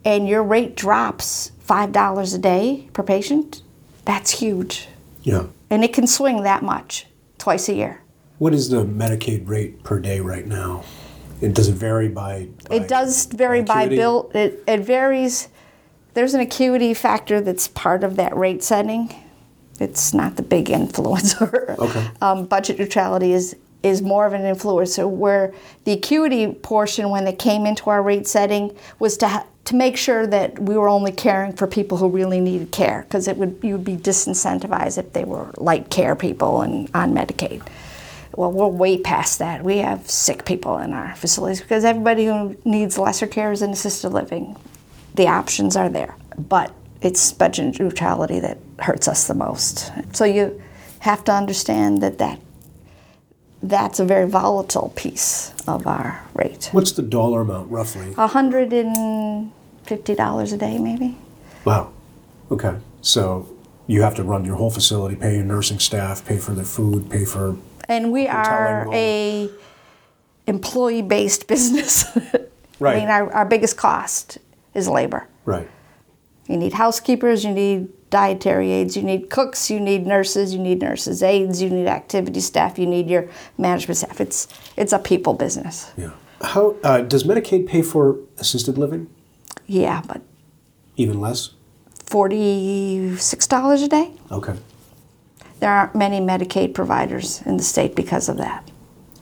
and 0.06 0.28
your 0.28 0.44
rate 0.44 0.76
drops 0.76 1.52
five 1.60 1.92
dollars 1.92 2.34
a 2.34 2.40
day 2.40 2.90
per 2.94 3.04
patient, 3.04 3.62
that's 4.06 4.32
huge, 4.32 4.88
yeah. 5.24 5.46
and 5.70 5.84
it 5.84 5.94
can 5.94 6.08
swing 6.08 6.44
that 6.44 6.64
much 6.64 7.08
twice 7.38 7.70
a 7.70 7.74
year. 7.74 8.02
What 8.38 8.54
is 8.54 8.70
the 8.70 8.84
Medicaid 8.84 9.48
rate 9.48 9.84
per 9.84 10.00
day 10.00 10.20
right 10.20 10.46
now? 10.46 10.84
It 11.42 11.54
does 11.54 11.68
it 11.68 11.76
vary 11.76 12.08
by? 12.08 12.48
by 12.70 12.76
It 12.76 12.88
does 12.88 13.26
vary 13.26 13.62
by 13.64 13.84
acuity? 13.84 13.96
bill. 13.98 14.32
It, 14.34 14.64
it 14.66 14.80
varies. 14.82 15.50
There's 16.14 16.34
an 16.34 16.42
acuity 16.42 16.94
factor 16.94 17.42
that's 17.42 17.68
part 17.68 18.04
of 18.04 18.16
that 18.16 18.36
rate 18.36 18.64
setting. 18.64 19.14
It's 19.80 20.14
not 20.14 20.36
the 20.36 20.44
big 20.44 20.68
influencer. 20.68 21.78
Okay. 21.78 22.10
Um, 22.22 22.46
budget 22.46 22.80
neutrality 22.80 23.34
is 23.34 23.56
is 23.84 24.02
more 24.02 24.26
of 24.26 24.34
an 24.34 24.42
influencer. 24.42 25.08
Where 25.08 25.54
the 25.84 25.92
acuity 25.92 26.48
portion, 26.48 27.10
when 27.10 27.26
they 27.26 27.34
came 27.34 27.66
into 27.66 27.90
our 27.90 28.02
rate 28.02 28.28
setting, 28.28 28.76
was 28.98 29.18
to 29.18 29.28
ha- 29.28 29.46
to 29.66 29.76
make 29.76 29.96
sure 29.96 30.28
that 30.28 30.60
we 30.60 30.76
were 30.76 30.90
only 30.90 31.12
caring 31.12 31.54
for 31.54 31.68
people 31.68 31.98
who 31.98 32.10
really 32.10 32.42
needed 32.42 32.72
care, 32.72 33.04
because 33.04 33.28
it 33.28 33.38
would 33.38 33.60
you 33.62 33.74
would 33.74 33.86
be 33.86 33.96
disincentivized 33.96 34.98
if 34.98 35.14
they 35.14 35.24
were 35.24 35.52
light 35.58 35.90
care 35.90 36.16
people 36.16 36.62
and 36.62 36.90
on 36.94 37.14
Medicaid. 37.14 37.62
Well, 38.36 38.52
we're 38.52 38.68
way 38.68 38.98
past 38.98 39.38
that. 39.40 39.64
We 39.64 39.78
have 39.78 40.10
sick 40.10 40.44
people 40.44 40.80
in 40.80 40.92
our 40.92 41.16
facilities 41.16 41.62
because 41.62 41.86
everybody 41.86 42.26
who 42.26 42.58
needs 42.66 42.98
lesser 42.98 43.28
care 43.28 43.52
is 43.52 43.62
in 43.62 43.70
assisted 43.70 44.10
living. 44.10 44.58
The 45.14 45.28
options 45.28 45.76
are 45.76 45.90
there, 45.90 46.16
but 46.38 46.74
it's 47.02 47.32
budget 47.32 47.80
neutrality 47.80 48.40
that 48.40 48.58
hurts 48.80 49.08
us 49.08 49.28
the 49.28 49.36
most. 49.36 49.92
So 50.14 50.26
you 50.26 50.62
have 51.00 51.24
to 51.26 51.32
understand 51.32 52.02
that, 52.02 52.18
that 52.18 52.40
that's 53.64 54.00
a 54.00 54.06
very 54.06 54.28
volatile 54.28 54.94
piece 54.96 55.52
of 55.68 55.88
our 55.88 56.22
rate. 56.34 56.70
What's 56.74 56.92
the 56.92 57.02
dollar 57.02 57.42
amount 57.42 57.72
roughly? 57.72 58.14
$150 58.14 60.54
a 60.54 60.58
day, 60.58 60.78
maybe? 60.78 61.18
Wow. 61.64 61.94
Okay. 62.52 62.76
So 63.02 63.48
you 63.88 64.02
have 64.02 64.16
to 64.16 64.24
run 64.24 64.44
your 64.44 64.58
whole 64.58 64.70
facility, 64.70 65.16
pay 65.16 65.36
your 65.36 65.46
nursing 65.46 65.80
staff, 65.80 66.26
pay 66.26 66.38
for 66.38 66.52
their 66.52 66.66
food, 66.66 67.10
pay 67.10 67.24
for. 67.24 67.56
And 67.88 68.12
we 68.12 68.28
are 68.28 68.94
a 68.94 69.50
employee-based 70.46 71.48
business. 71.54 72.06
Right. 72.80 72.98
I 72.98 73.00
mean, 73.00 73.10
our, 73.10 73.32
our 73.32 73.46
biggest 73.46 73.78
cost 73.78 74.40
is 74.74 74.90
labor. 74.90 75.30
Right. 75.46 75.70
You 76.50 76.58
need 76.58 76.74
housekeepers, 76.74 77.46
you 77.46 77.52
need 77.52 77.88
dietary 78.14 78.72
aides, 78.72 78.96
you 78.96 79.04
need 79.04 79.30
cooks, 79.30 79.70
you 79.72 79.80
need 79.80 80.06
nurses, 80.06 80.54
you 80.54 80.60
need 80.60 80.80
nurses 80.82 81.24
aides, 81.24 81.62
you 81.64 81.70
need 81.70 81.88
activity 81.88 82.40
staff, 82.40 82.78
you 82.78 82.86
need 82.86 83.10
your 83.10 83.28
management 83.58 83.98
staff. 83.98 84.22
It's 84.22 84.48
it's 84.78 84.94
a 84.94 85.00
people 85.00 85.34
business. 85.34 85.92
Yeah. 85.98 86.12
How 86.42 86.76
uh, 86.84 87.02
does 87.02 87.24
Medicaid 87.24 87.68
pay 87.68 87.82
for 87.82 88.18
assisted 88.38 88.78
living? 88.78 89.08
Yeah, 89.66 90.02
but 90.08 90.22
Even 90.96 91.20
less. 91.20 91.52
forty-six 92.06 93.48
dollars 93.48 93.82
a 93.82 93.88
day. 93.88 94.12
Okay. 94.32 94.56
There 95.60 95.72
aren't 95.72 95.96
many 95.96 96.20
Medicaid 96.20 96.74
providers 96.74 97.42
in 97.46 97.58
the 97.58 97.64
state 97.64 97.96
because 97.96 98.30
of 98.30 98.38
that. 98.38 98.70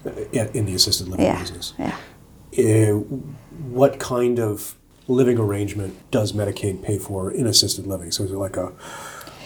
Uh, 0.06 0.12
in 0.58 0.66
the 0.66 0.74
assisted 0.76 1.08
living 1.08 1.26
Yeah, 1.26 1.40
business. 1.40 1.74
yeah. 1.80 1.96
Uh, 2.58 2.96
what 3.72 4.00
kind 4.00 4.40
of 4.40 4.76
living 5.08 5.38
arrangement 5.38 5.94
does 6.12 6.34
Medicaid 6.34 6.84
pay 6.84 6.98
for 6.98 7.32
in 7.32 7.48
assisted 7.48 7.88
living? 7.88 8.12
So 8.12 8.24
is 8.24 8.32
it 8.32 8.38
like 8.38 8.58
a 8.58 8.72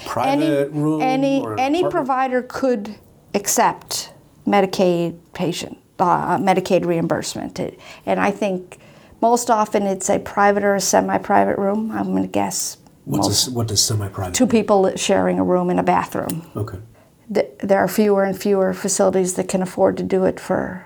private 0.06 0.70
room 0.72 1.02
any 1.02 1.42
or 1.42 1.54
an 1.54 1.60
any 1.60 1.80
apartment? 1.80 1.92
provider 1.92 2.42
could 2.44 2.96
accept 3.34 4.12
Medicaid 4.46 5.18
patient 5.34 5.78
uh, 6.00 6.38
Medicaid 6.38 6.86
reimbursement, 6.86 7.60
It- 7.60 7.80
and 8.06 8.20
I 8.20 8.30
think 8.32 8.80
most 9.22 9.50
often 9.50 9.84
it's 9.84 10.10
a 10.10 10.20
private 10.20 10.64
or 10.64 10.76
a 10.76 10.82
semi-private 10.82 11.58
room. 11.58 11.90
I'm 11.92 12.12
going 12.12 12.24
to 12.24 12.28
guess 12.30 12.78
What's 13.06 13.48
a, 13.48 13.52
what 13.52 13.68
does 13.70 13.82
semi-private? 13.82 14.34
two 14.36 14.46
people 14.46 14.92
sharing 14.98 15.40
a 15.40 15.44
room 15.44 15.70
and 15.70 15.80
a 15.80 15.84
bathroom. 15.84 16.50
Okay. 16.56 16.80
Th- 17.34 17.50
There 17.60 17.80
are 17.80 17.88
fewer 17.88 18.24
and 18.26 18.38
fewer 18.40 18.74
facilities 18.74 19.36
that 19.36 19.48
can 19.48 19.62
afford 19.62 19.96
to 19.98 20.04
do 20.04 20.26
it 20.26 20.40
for. 20.40 20.85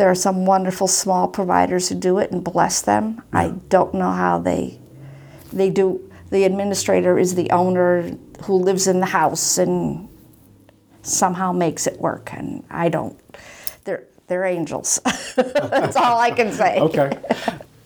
There 0.00 0.10
are 0.10 0.14
some 0.14 0.46
wonderful 0.46 0.86
small 0.86 1.28
providers 1.28 1.90
who 1.90 1.94
do 1.94 2.16
it, 2.16 2.30
and 2.30 2.42
bless 2.42 2.80
them. 2.80 3.20
I 3.34 3.48
don't 3.68 3.92
know 3.92 4.10
how 4.10 4.38
they 4.38 4.80
they 5.52 5.68
do. 5.68 6.10
The 6.30 6.44
administrator 6.44 7.18
is 7.18 7.34
the 7.34 7.50
owner 7.50 8.16
who 8.44 8.54
lives 8.54 8.86
in 8.86 9.00
the 9.00 9.06
house 9.20 9.58
and 9.58 10.08
somehow 11.02 11.52
makes 11.52 11.86
it 11.86 12.00
work, 12.00 12.32
and 12.32 12.64
I 12.70 12.88
don't. 12.88 13.20
They're 13.84 14.06
they're 14.26 14.46
angels. 14.46 15.00
That's 15.36 15.96
all 15.96 16.18
I 16.18 16.30
can 16.30 16.50
say. 16.50 16.80
Okay. 16.80 17.18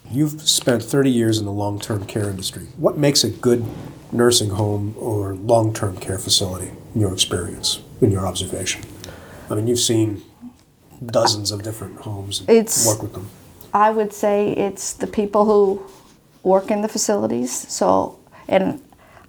You've 0.09 0.41
spent 0.41 0.85
30 0.85 1.11
years 1.11 1.41
in 1.41 1.47
the 1.47 1.51
long-term 1.51 2.07
care 2.07 2.31
industry. 2.31 2.69
What 2.77 2.97
makes 2.97 3.25
a 3.25 3.29
good 3.29 3.65
nursing 4.13 4.51
home 4.51 4.95
or 4.97 5.35
long-term 5.35 5.97
care 5.97 6.19
facility 6.19 6.71
in 6.95 7.01
your 7.01 7.13
experience, 7.13 7.81
in 8.01 8.13
your 8.13 8.25
observation? 8.25 8.83
I 9.51 9.57
mean, 9.57 9.67
you've 9.67 9.81
seen 9.81 10.23
dozens 11.07 11.51
of 11.51 11.63
different 11.63 12.01
homes 12.01 12.41
and 12.41 12.51
It's- 12.51 12.87
work 12.87 13.03
with 13.03 13.13
them. 13.13 13.29
I 13.73 13.91
would 13.91 14.13
say 14.13 14.51
it's 14.53 14.93
the 14.93 15.07
people 15.09 15.45
who 15.47 15.83
work 16.45 16.71
in 16.71 16.83
the 16.83 16.89
facilities. 16.89 17.51
So, 17.69 18.17
and 18.47 18.81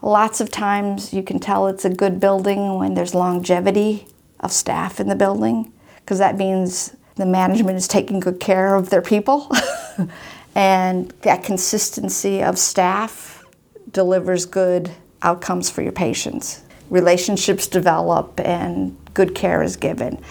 lots 0.02 0.40
of 0.40 0.52
times 0.52 1.14
you 1.14 1.24
can 1.24 1.40
tell 1.40 1.68
it's 1.68 1.86
a 1.86 1.90
good 1.90 2.20
building 2.20 2.78
when 2.78 2.94
there's 2.94 3.16
longevity 3.16 4.08
of 4.42 4.52
staff 4.52 5.00
in 5.00 5.08
the 5.08 5.16
building, 5.16 5.72
because 6.02 6.20
that 6.20 6.38
means 6.38 6.96
the 7.16 7.26
management 7.26 7.78
is 7.78 7.88
taking 7.88 8.20
good 8.20 8.40
care 8.40 8.76
of 8.76 8.90
their 8.92 9.02
people. 9.02 9.50
and 10.56 11.12
that 11.22 11.44
consistency 11.44 12.44
of 12.44 12.58
staff 12.60 13.44
delivers 13.92 14.46
good 14.46 14.92
outcomes 15.24 15.70
for 15.70 15.82
your 15.82 15.92
patients. 15.92 16.62
Relationships 16.90 17.68
develop 17.68 18.40
and 18.42 18.96
good 19.14 19.34
care 19.34 19.64
is 19.64 19.76
given. 19.76 20.22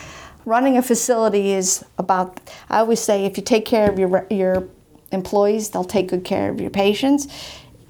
Running 0.44 0.76
a 0.76 0.82
facility 0.82 1.52
is 1.52 1.84
about, 1.98 2.38
I 2.68 2.78
always 2.80 3.00
say, 3.00 3.24
if 3.24 3.36
you 3.36 3.42
take 3.42 3.64
care 3.64 3.90
of 3.90 3.98
your, 3.98 4.26
your 4.30 4.68
employees, 5.10 5.70
they'll 5.70 5.84
take 5.84 6.08
good 6.08 6.24
care 6.24 6.50
of 6.50 6.60
your 6.60 6.70
patients. 6.70 7.28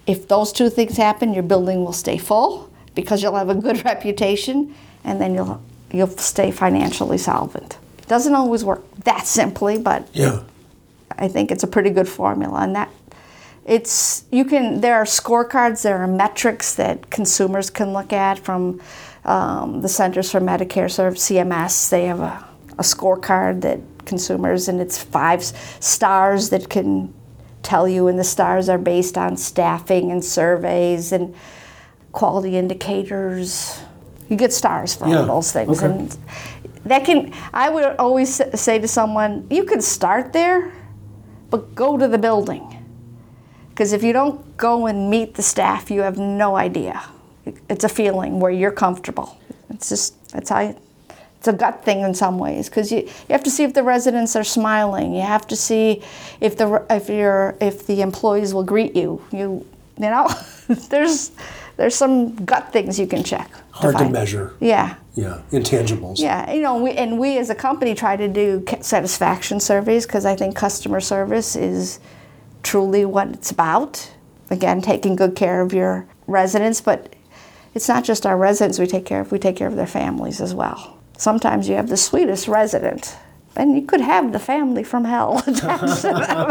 If 0.07 0.29
those 0.29 0.53
two 0.53 0.71
things 0.71 0.97
happen, 0.97 1.35
your 1.35 1.43
building 1.43 1.85
will 1.85 1.93
stay 1.93 2.19
full 2.19 2.71
because 2.95 3.23
you'll 3.23 3.37
have 3.37 3.49
a 3.49 3.55
good 3.55 3.85
reputation 3.93 4.75
and 5.03 5.21
then 5.21 5.35
you'll, 5.35 5.61
you'll 5.93 6.07
stay 6.09 6.51
financially 6.51 7.19
solvent. 7.19 7.79
It 7.99 8.07
doesn't 8.07 8.35
always 8.35 8.65
work 8.65 8.83
that 9.05 9.27
simply, 9.27 9.79
but 9.79 10.09
Yeah. 10.13 10.43
I 11.17 11.29
think 11.29 11.51
it's 11.51 11.63
a 11.63 11.67
pretty 11.69 11.91
good 11.91 12.09
formula, 12.09 12.61
and 12.61 12.75
that 12.75 12.91
it's 13.65 14.25
you 14.33 14.45
can 14.45 14.81
there 14.81 14.97
are 14.97 15.05
scorecards 15.05 15.83
there 15.83 15.99
are 15.99 16.07
metrics 16.09 16.75
that 16.75 17.09
consumers 17.09 17.71
can 17.71 17.93
look 17.93 18.13
at 18.13 18.39
from 18.39 18.81
um, 19.25 19.81
the 19.81 19.89
centers 19.89 20.31
for 20.31 20.41
medicare 20.41 20.91
Service 20.91 21.29
cms 21.29 21.91
they 21.91 22.07
have 22.07 22.21
a, 22.21 22.45
a 22.79 22.83
scorecard 22.83 23.61
that 23.63 23.81
consumers 24.05 24.69
and 24.69 24.81
it's 24.81 25.03
five 25.03 25.43
stars 25.43 26.51
that 26.51 26.69
can 26.69 27.13
tell 27.63 27.89
you 27.89 28.09
and 28.09 28.19
the 28.19 28.25
stars 28.25 28.69
are 28.69 28.79
based 28.79 29.17
on 29.17 29.37
staffing 29.37 30.11
and 30.11 30.23
surveys 30.23 31.13
and 31.13 31.35
quality 32.13 32.57
indicators 32.57 33.81
you 34.29 34.37
get 34.37 34.53
stars 34.53 34.95
for 34.95 35.09
Yeah, 35.09 35.21
all 35.21 35.27
those 35.27 35.53
things 35.53 35.83
okay. 35.83 35.87
and 35.87 36.17
that 36.85 37.05
can 37.05 37.33
i 37.55 37.71
would 37.71 37.97
always 37.97 38.41
say 38.55 38.79
to 38.79 38.87
someone 38.87 39.47
you 39.51 39.65
can 39.65 39.81
start 39.81 40.33
there 40.33 40.73
but 41.51 41.75
go 41.75 41.97
to 41.97 42.07
the 42.07 42.19
building 42.19 42.75
because 43.75 43.93
if 43.93 44.05
you 44.05 44.13
don't 44.13 44.57
go 44.57 44.87
and 44.87 45.11
meet 45.11 45.35
the 45.35 45.43
staff, 45.43 45.91
you 45.91 46.03
have 46.03 46.17
no 46.17 46.55
idea. 46.55 47.03
It's 47.69 47.85
a 47.85 47.89
feeling 47.89 48.41
where 48.41 48.51
you're 48.51 48.73
comfortable. 48.73 49.39
It's 49.71 49.89
just, 49.89 50.29
that's 50.31 50.51
how, 50.51 50.61
you, 50.61 50.77
it's 51.39 51.49
a 51.49 51.53
gut 51.53 51.85
thing 51.85 52.01
in 52.01 52.15
some 52.15 52.39
ways 52.39 52.69
because 52.69 52.91
you, 52.91 53.01
you 53.01 53.31
have 53.31 53.43
to 53.45 53.51
see 53.51 53.65
if 53.65 53.75
the 53.75 53.83
residents 53.83 54.35
are 54.35 54.45
smiling. 54.45 55.15
You 55.15 55.23
have 55.23 55.47
to 55.49 55.57
see 55.57 56.03
if 56.41 56.57
the, 56.57 56.85
if 56.89 57.09
you're, 57.09 57.57
if 57.61 57.87
the 57.87 58.01
employees 58.01 58.55
will 58.55 58.65
greet 58.65 58.97
you. 58.97 59.23
You, 59.31 59.67
you 59.99 60.11
know, 60.11 60.29
there's, 60.89 61.33
there's 61.77 61.95
some 61.95 62.35
gut 62.45 62.73
things 62.73 62.99
you 62.99 63.07
can 63.07 63.23
check. 63.23 63.51
Hard 63.73 63.95
to 63.95 63.99
find. 63.99 64.13
measure. 64.13 64.55
Yeah. 64.61 64.97
Yeah, 65.15 65.43
intangibles. 65.53 66.19
Yeah, 66.19 66.53
you 66.53 66.61
know, 66.61 66.83
we, 66.83 66.93
and 66.93 67.19
we 67.19 67.39
as 67.39 67.51
a 67.51 67.55
company 67.55 67.95
try 67.95 68.17
to 68.17 68.27
do 68.27 68.65
satisfaction 68.81 69.61
surveys 69.61 70.07
because 70.07 70.25
I 70.25 70.35
think 70.35 70.57
customer 70.57 71.01
service 71.01 71.55
is 71.55 72.01
truly 72.65 73.05
what 73.05 73.29
it's 73.29 73.51
about. 73.51 74.13
Again, 74.51 74.81
taking 74.81 75.15
good 75.15 75.37
care 75.37 75.61
of 75.61 75.73
your 75.73 76.07
residents, 76.27 76.81
but 76.81 77.14
it's 77.75 77.89
not 77.89 78.05
just 78.05 78.25
our 78.27 78.37
residents 78.37 78.79
we 78.79 78.87
take 78.87 79.05
care 79.05 79.21
of, 79.21 79.33
we 79.33 79.39
take 79.39 79.57
care 79.57 79.69
of 79.69 79.77
their 79.77 79.87
families 79.87 80.41
as 80.41 80.55
well. 80.55 80.99
Sometimes 81.19 81.69
you 81.69 81.77
have 81.77 81.89
the 81.89 81.97
sweetest 81.97 82.49
resident, 82.49 83.17
and 83.57 83.75
you 83.77 83.83
could 83.83 84.01
have 84.01 84.33
the 84.33 84.39
family 84.39 84.83
from 84.85 85.05
hell 85.05 85.39
attached 85.47 86.03
to 86.03 86.09
them, 86.09 86.51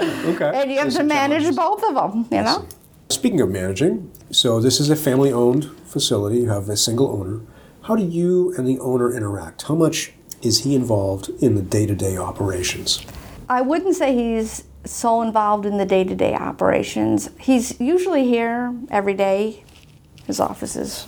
Okay. 0.00 0.50
and 0.54 0.70
you 0.70 0.78
have 0.78 0.86
There's 0.86 0.96
to 0.96 1.04
manage 1.04 1.42
challenges. 1.42 1.56
both 1.56 1.82
of 1.84 1.94
them, 1.94 2.26
you 2.30 2.42
know? 2.42 2.66
Speaking 3.08 3.40
of 3.40 3.50
managing, 3.50 4.10
so 4.30 4.60
this 4.60 4.78
is 4.80 4.88
a 4.90 4.96
family 4.96 5.32
owned 5.32 5.64
facility, 5.86 6.38
you 6.38 6.48
have 6.50 6.68
a 6.68 6.76
single 6.76 7.08
owner. 7.10 7.40
How 7.82 7.96
do 7.96 8.04
you 8.04 8.54
and 8.56 8.66
the 8.68 8.78
owner 8.78 9.12
interact? 9.14 9.62
How 9.62 9.74
much 9.74 10.12
is 10.42 10.60
he 10.64 10.74
involved 10.74 11.28
in 11.42 11.54
the 11.56 11.62
day 11.62 11.86
to 11.86 11.94
day 11.94 12.16
operations? 12.16 13.04
I 13.48 13.62
wouldn't 13.62 13.96
say 13.96 14.14
he's 14.14 14.62
so 14.84 15.22
involved 15.22 15.66
in 15.66 15.78
the 15.78 15.86
day 15.86 16.04
to 16.04 16.14
day 16.14 16.34
operations. 16.34 17.30
He's 17.38 17.80
usually 17.80 18.26
here 18.26 18.74
every 18.90 19.14
day. 19.14 19.64
His 20.26 20.40
office 20.40 20.76
is 20.76 21.06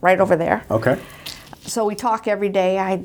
right 0.00 0.20
over 0.20 0.36
there. 0.36 0.64
Okay. 0.70 0.98
So 1.62 1.84
we 1.84 1.94
talk 1.94 2.26
every 2.28 2.48
day. 2.48 2.78
I 2.78 3.04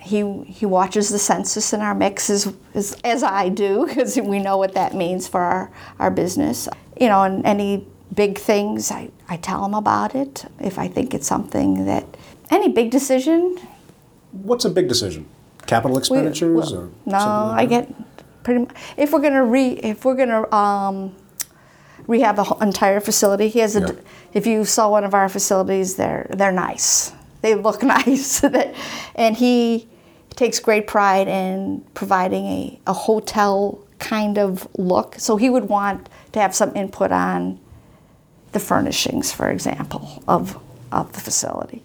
he 0.00 0.42
he 0.44 0.66
watches 0.66 1.10
the 1.10 1.18
census 1.18 1.72
in 1.72 1.80
our 1.80 1.94
mix 1.94 2.30
as, 2.30 2.52
as, 2.74 2.96
as 3.04 3.22
I 3.22 3.50
do 3.50 3.86
because 3.86 4.16
we 4.16 4.38
know 4.38 4.56
what 4.56 4.74
that 4.74 4.94
means 4.94 5.28
for 5.28 5.40
our, 5.40 5.70
our 5.98 6.10
business. 6.10 6.68
You 7.00 7.08
know, 7.08 7.22
and 7.22 7.44
any 7.46 7.86
big 8.14 8.38
things, 8.38 8.90
I, 8.90 9.10
I 9.28 9.36
tell 9.36 9.64
him 9.64 9.74
about 9.74 10.14
it. 10.14 10.44
If 10.60 10.78
I 10.78 10.88
think 10.88 11.14
it's 11.14 11.26
something 11.26 11.86
that, 11.86 12.04
any 12.50 12.68
big 12.68 12.90
decision, 12.90 13.58
What's 14.32 14.64
a 14.64 14.70
big 14.70 14.88
decision? 14.88 15.26
Capital 15.66 15.96
we- 15.96 15.98
expenditures 16.00 16.72
well, 16.72 16.80
or 16.80 16.90
no, 17.06 17.52
like 17.52 17.58
I 17.58 17.66
get 17.66 18.09
pretty. 18.42 18.60
mu- 18.60 18.66
If 18.96 19.12
we're 19.12 19.20
gonna 19.20 19.44
re, 19.44 19.68
if 19.70 20.04
we're 20.04 20.14
gonna 20.16 20.50
um, 20.54 21.14
rehab 22.06 22.36
the 22.36 22.44
whole 22.44 22.60
entire 22.60 23.00
facility, 23.00 23.48
he 23.48 23.58
has 23.60 23.76
a. 23.76 23.80
Yeah. 23.80 23.92
If 24.32 24.46
you 24.46 24.64
saw 24.64 24.88
one 24.90 25.04
of 25.04 25.14
our 25.14 25.28
facilities, 25.28 25.96
they're 25.96 26.26
they're 26.30 26.52
nice. 26.52 27.12
They 27.42 27.54
look 27.54 27.82
nice, 27.96 28.44
and 29.14 29.36
he 29.36 29.88
takes 30.36 30.60
great 30.60 30.86
pride 30.86 31.28
in 31.28 31.84
providing 31.94 32.46
a, 32.46 32.80
a 32.86 32.92
hotel 32.92 33.78
kind 33.98 34.38
of 34.38 34.66
look. 34.78 35.16
So 35.18 35.36
he 35.36 35.50
would 35.50 35.64
want 35.68 36.08
to 36.32 36.40
have 36.40 36.54
some 36.54 36.74
input 36.76 37.12
on 37.12 37.58
the 38.52 38.60
furnishings, 38.60 39.32
for 39.32 39.48
example, 39.50 40.22
of 40.28 40.58
of 40.92 41.12
the 41.12 41.20
facility. 41.20 41.82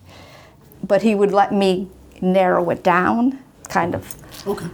But 0.84 1.02
he 1.02 1.16
would 1.16 1.32
let 1.32 1.52
me 1.52 1.90
narrow 2.22 2.70
it 2.70 2.84
down, 2.84 3.40
kind 3.70 3.96
of 3.96 4.16
Okay. 4.48 4.68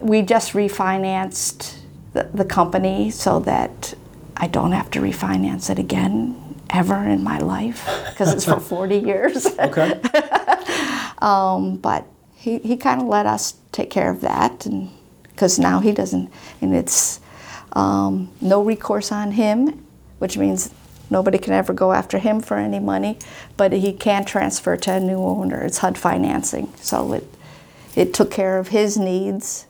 we 0.00 0.22
just 0.22 0.52
refinanced 0.52 1.78
the, 2.12 2.28
the 2.32 2.44
company 2.44 3.10
so 3.10 3.40
that 3.40 3.94
I 4.36 4.46
don't 4.46 4.72
have 4.72 4.90
to 4.92 5.00
refinance 5.00 5.70
it 5.70 5.78
again 5.78 6.38
ever 6.70 6.96
in 6.96 7.22
my 7.22 7.38
life 7.38 7.86
because 8.10 8.32
it's 8.32 8.44
for 8.44 8.60
40 8.76 8.96
years. 8.98 9.46
okay. 9.58 10.00
but 11.20 12.06
he, 12.34 12.58
he 12.58 12.76
kind 12.76 13.00
of 13.00 13.06
let 13.06 13.26
us 13.26 13.54
take 13.70 13.90
care 13.90 14.10
of 14.10 14.20
that 14.22 14.66
and 14.66 14.90
because 15.22 15.58
now 15.58 15.80
he 15.80 15.92
doesn't 15.92 16.30
and 16.60 16.74
it's 16.74 17.20
um, 17.72 18.30
no 18.40 18.62
recourse 18.62 19.12
on 19.12 19.32
him 19.32 19.84
which 20.18 20.36
means 20.36 20.70
nobody 21.08 21.38
can 21.38 21.52
ever 21.52 21.72
go 21.72 21.92
after 21.92 22.18
him 22.18 22.40
for 22.40 22.56
any 22.56 22.80
money 22.80 23.18
but 23.56 23.72
he 23.72 23.92
can 23.92 24.24
transfer 24.24 24.76
to 24.76 24.92
a 24.92 25.00
new 25.00 25.18
owner 25.18 25.62
it's 25.62 25.78
hud 25.78 25.96
financing 25.96 26.72
so 26.76 27.12
it 27.12 27.31
it 27.96 28.12
took 28.14 28.30
care 28.30 28.58
of 28.58 28.68
his 28.68 28.96
needs 28.96 29.66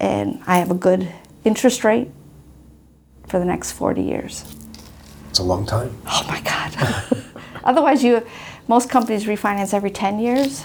and 0.00 0.40
i 0.46 0.58
have 0.58 0.70
a 0.70 0.74
good 0.74 1.10
interest 1.44 1.84
rate 1.84 2.10
for 3.26 3.38
the 3.38 3.44
next 3.44 3.72
40 3.72 4.02
years 4.02 4.44
It's 5.30 5.38
a 5.38 5.42
long 5.42 5.66
time. 5.66 5.94
Oh 6.06 6.24
my 6.28 6.40
God. 6.40 7.24
Otherwise, 7.64 8.02
you, 8.02 8.24
most 8.68 8.88
companies 8.88 9.24
refinance 9.26 9.74
every 9.74 9.90
10 9.90 10.18
years. 10.18 10.64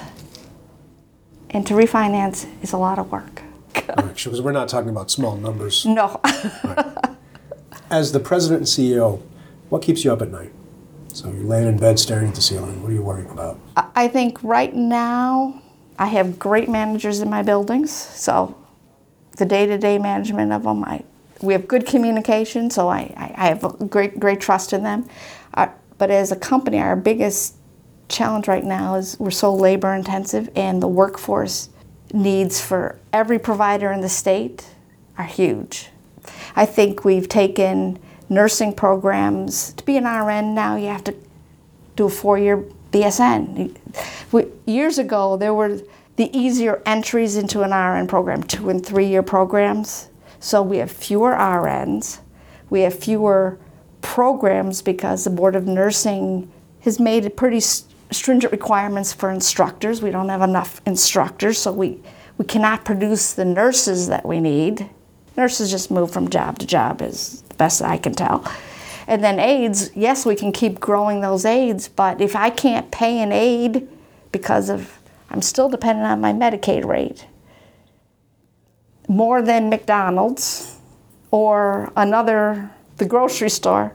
And 1.50 1.68
to 1.68 1.74
refinance 1.74 2.48
is 2.64 2.72
a 2.72 2.78
lot 2.78 2.98
of 2.98 3.12
work. 3.12 3.42
Because 3.74 4.40
we're 4.42 4.54
not 4.54 4.70
talking 4.70 4.90
about 4.90 5.12
small 5.12 5.36
numbers. 5.36 5.86
No. 5.86 6.22
As 7.90 8.14
the 8.14 8.20
president 8.22 8.60
and 8.62 8.68
CEO, 8.68 9.22
what 9.70 9.82
keeps 9.82 10.06
you 10.06 10.14
up 10.14 10.22
at 10.22 10.32
night? 10.32 10.54
So 11.14 11.30
you're 11.30 11.44
laying 11.44 11.68
in 11.68 11.78
bed 11.78 12.00
staring 12.00 12.30
at 12.30 12.36
the 12.36 12.42
ceiling. 12.42 12.82
What 12.82 12.92
are 12.92 12.96
you 12.96 13.02
worrying 13.04 13.30
about? 13.30 13.60
I 13.76 14.08
think 14.08 14.42
right 14.42 14.74
now 14.74 15.62
I 16.02 16.08
have 16.08 16.39
great 16.39 16.68
managers 16.68 17.20
in 17.20 17.30
my 17.30 17.43
buildings. 17.43 17.91
So 17.91 18.58
the 19.38 19.45
day 19.45 19.68
to 19.68 19.78
day 19.78 19.99
management 19.99 20.52
of 20.52 20.64
them, 20.64 20.84
I, 20.84 21.04
we 21.43 21.54
have 21.54 21.68
good 21.68 21.86
communication, 21.86 22.72
so 22.72 22.89
I, 22.89 23.14
I, 23.16 23.49
have 23.49 23.88
great, 23.88 24.20
great 24.20 24.41
trust 24.41 24.74
in 24.74 24.82
them. 24.82 25.08
Uh, 25.54 25.68
but 25.99 26.10
as 26.10 26.32
a 26.32 26.36
company, 26.36 26.80
our 26.80 26.95
biggest 26.95 27.56
challenge 28.10 28.47
right 28.47 28.64
now 28.64 28.95
is 28.95 29.16
we're 29.20 29.30
so 29.30 29.54
labor 29.54 29.93
intensive, 29.93 30.49
and 30.56 30.82
the 30.82 30.88
workforce 30.88 31.70
needs 32.12 32.60
for 32.60 32.99
every 33.14 33.38
provider 33.38 33.91
in 33.91 34.02
the 34.02 34.10
state 34.10 34.66
are 35.20 35.26
huge. 35.26 35.89
I 36.56 36.66
think 36.66 37.06
we've 37.06 37.30
taken 37.30 37.99
nursing 38.28 38.74
programs. 38.74 39.74
To 39.74 39.86
be 39.86 39.97
an 39.97 40.06
RN 40.06 40.56
now, 40.56 40.78
you 40.78 40.88
have 40.88 41.04
to 41.04 41.16
do 41.95 42.08
a 42.08 42.10
four-year 42.10 42.66
BSN. 42.92 43.76
Years 44.66 44.98
ago, 44.98 45.38
there 45.38 45.54
were 45.54 45.82
the 46.18 46.38
easier 46.38 46.82
entries 46.86 47.36
into 47.36 47.62
an 47.62 47.72
RN 47.72 48.08
program, 48.08 48.44
two 48.44 48.70
and 48.70 48.86
three-year 48.86 49.24
programs. 49.24 50.10
So 50.39 50.62
we 50.62 50.78
have 50.78 50.92
fewer 50.92 51.32
RNs, 51.32 52.20
we 52.70 52.82
have 52.82 52.98
fewer 52.98 53.60
programs 54.02 54.82
because 54.82 55.24
the 55.24 55.30
Board 55.30 55.56
of 55.56 55.68
Nursing 55.68 56.52
has 56.82 57.00
made 57.00 57.36
pretty 57.38 57.60
stringent 57.60 58.52
requirements 58.52 59.14
for 59.14 59.30
instructors. 59.30 60.02
We 60.02 60.12
don't 60.12 60.30
have 60.30 60.42
enough 60.42 60.82
instructors, 60.86 61.58
so 61.58 61.72
we, 61.72 62.00
we 62.38 62.46
cannot 62.46 62.86
produce 62.86 63.34
the 63.34 63.46
nurses 63.46 64.08
that 64.08 64.26
we 64.26 64.39
need. 64.39 64.89
Nurses 65.38 65.72
just 65.72 65.92
move 65.92 66.12
from 66.12 66.30
job 66.30 66.60
to 66.60 66.66
job, 66.66 67.02
is 67.02 67.42
the 67.50 67.56
best 67.56 67.82
I 67.82 67.98
can 67.98 68.14
tell. 68.14 68.44
And 69.12 69.22
then 69.22 69.41
aides, 69.41 69.91
yes, 69.93 70.26
we 70.26 70.38
can 70.38 70.53
keep 70.53 70.80
growing 70.80 71.20
those 71.20 71.43
aides, 71.43 71.89
but 71.89 72.22
if 72.22 72.34
I 72.34 72.49
can't 72.49 72.89
pay 72.91 73.20
an 73.20 73.34
aide 73.34 73.86
because 74.32 74.70
of, 74.70 74.99
I'm 75.30 75.41
still 75.41 75.68
dependent 75.68 76.07
on 76.07 76.22
my 76.22 76.32
Medicaid 76.32 76.86
rate, 76.86 77.28
more 79.09 79.41
than 79.41 79.70
McDonald's 79.70 80.78
or 81.30 81.91
another, 81.97 82.72
the 82.95 83.05
grocery 83.05 83.49
store, 83.49 83.93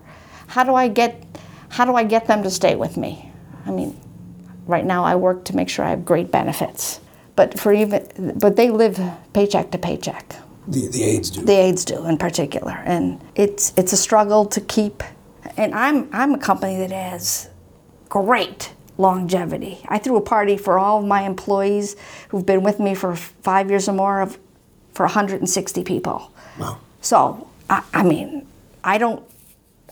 how 0.49 0.65
do 0.65 0.75
I 0.75 0.87
get, 0.87 1.25
how 1.71 1.87
do 1.87 1.95
I 1.95 2.05
get 2.05 2.27
them 2.27 2.43
to 2.43 2.51
stay 2.51 2.75
with 2.77 2.99
me? 2.99 3.33
I 3.65 3.71
mean, 3.71 3.99
right 4.67 4.85
now 4.85 5.03
I 5.03 5.17
work 5.17 5.47
to 5.47 5.57
make 5.57 5.71
sure 5.71 5.87
I 5.87 5.89
have 5.89 6.05
great 6.05 6.31
benefits, 6.31 7.01
but 7.37 7.59
for 7.59 7.73
even, 7.73 8.35
but 8.39 8.57
they 8.57 8.69
live 8.69 9.01
paycheck 9.33 9.71
to 9.71 9.79
paycheck 9.79 10.37
The, 10.69 10.89
the 10.89 11.03
aides 11.03 11.31
do. 11.31 11.43
the 11.43 11.53
aides 11.53 11.85
do 11.85 12.07
in 12.07 12.19
particular 12.19 12.83
and 12.85 13.21
it's 13.35 13.73
it's 13.77 13.93
a 13.93 13.97
struggle 13.97 14.47
to 14.47 14.61
keep 14.61 15.03
and 15.57 15.75
i'm 15.75 16.09
i'm 16.13 16.35
a 16.35 16.39
company 16.39 16.77
that 16.79 16.91
has 16.91 17.49
great 18.09 18.73
longevity 18.99 19.79
i 19.89 19.99
threw 19.99 20.17
a 20.17 20.21
party 20.21 20.57
for 20.57 20.79
all 20.79 20.99
of 20.99 21.05
my 21.05 21.23
employees 21.23 21.95
who've 22.31 22.47
been 22.47 22.65
with 22.65 22.81
me 22.81 22.95
for 22.95 23.15
five 23.15 23.71
years 23.71 23.89
or 23.89 23.93
more 23.93 24.21
of 24.21 24.39
for 24.97 25.05
160 25.05 25.85
people. 25.85 26.33
Wow. 26.59 26.79
So, 27.03 27.49
I, 27.69 27.85
I 27.93 28.03
mean, 28.03 28.47
I 28.83 28.97
don't, 28.97 29.23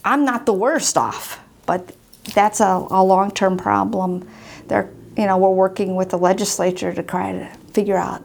I'm 0.02 0.24
not 0.24 0.46
the 0.46 0.54
worst 0.54 0.96
off, 0.96 1.38
but 1.66 1.94
that's 2.34 2.60
a, 2.60 2.86
a 2.90 3.04
long 3.04 3.30
term 3.30 3.58
problem. 3.58 4.26
They're, 4.66 4.90
you 5.16 5.26
know, 5.26 5.36
we're 5.36 5.50
working 5.50 5.94
with 5.94 6.08
the 6.08 6.18
legislature 6.18 6.92
to 6.92 7.02
try 7.02 7.32
to 7.32 7.46
figure 7.72 7.98
out 7.98 8.24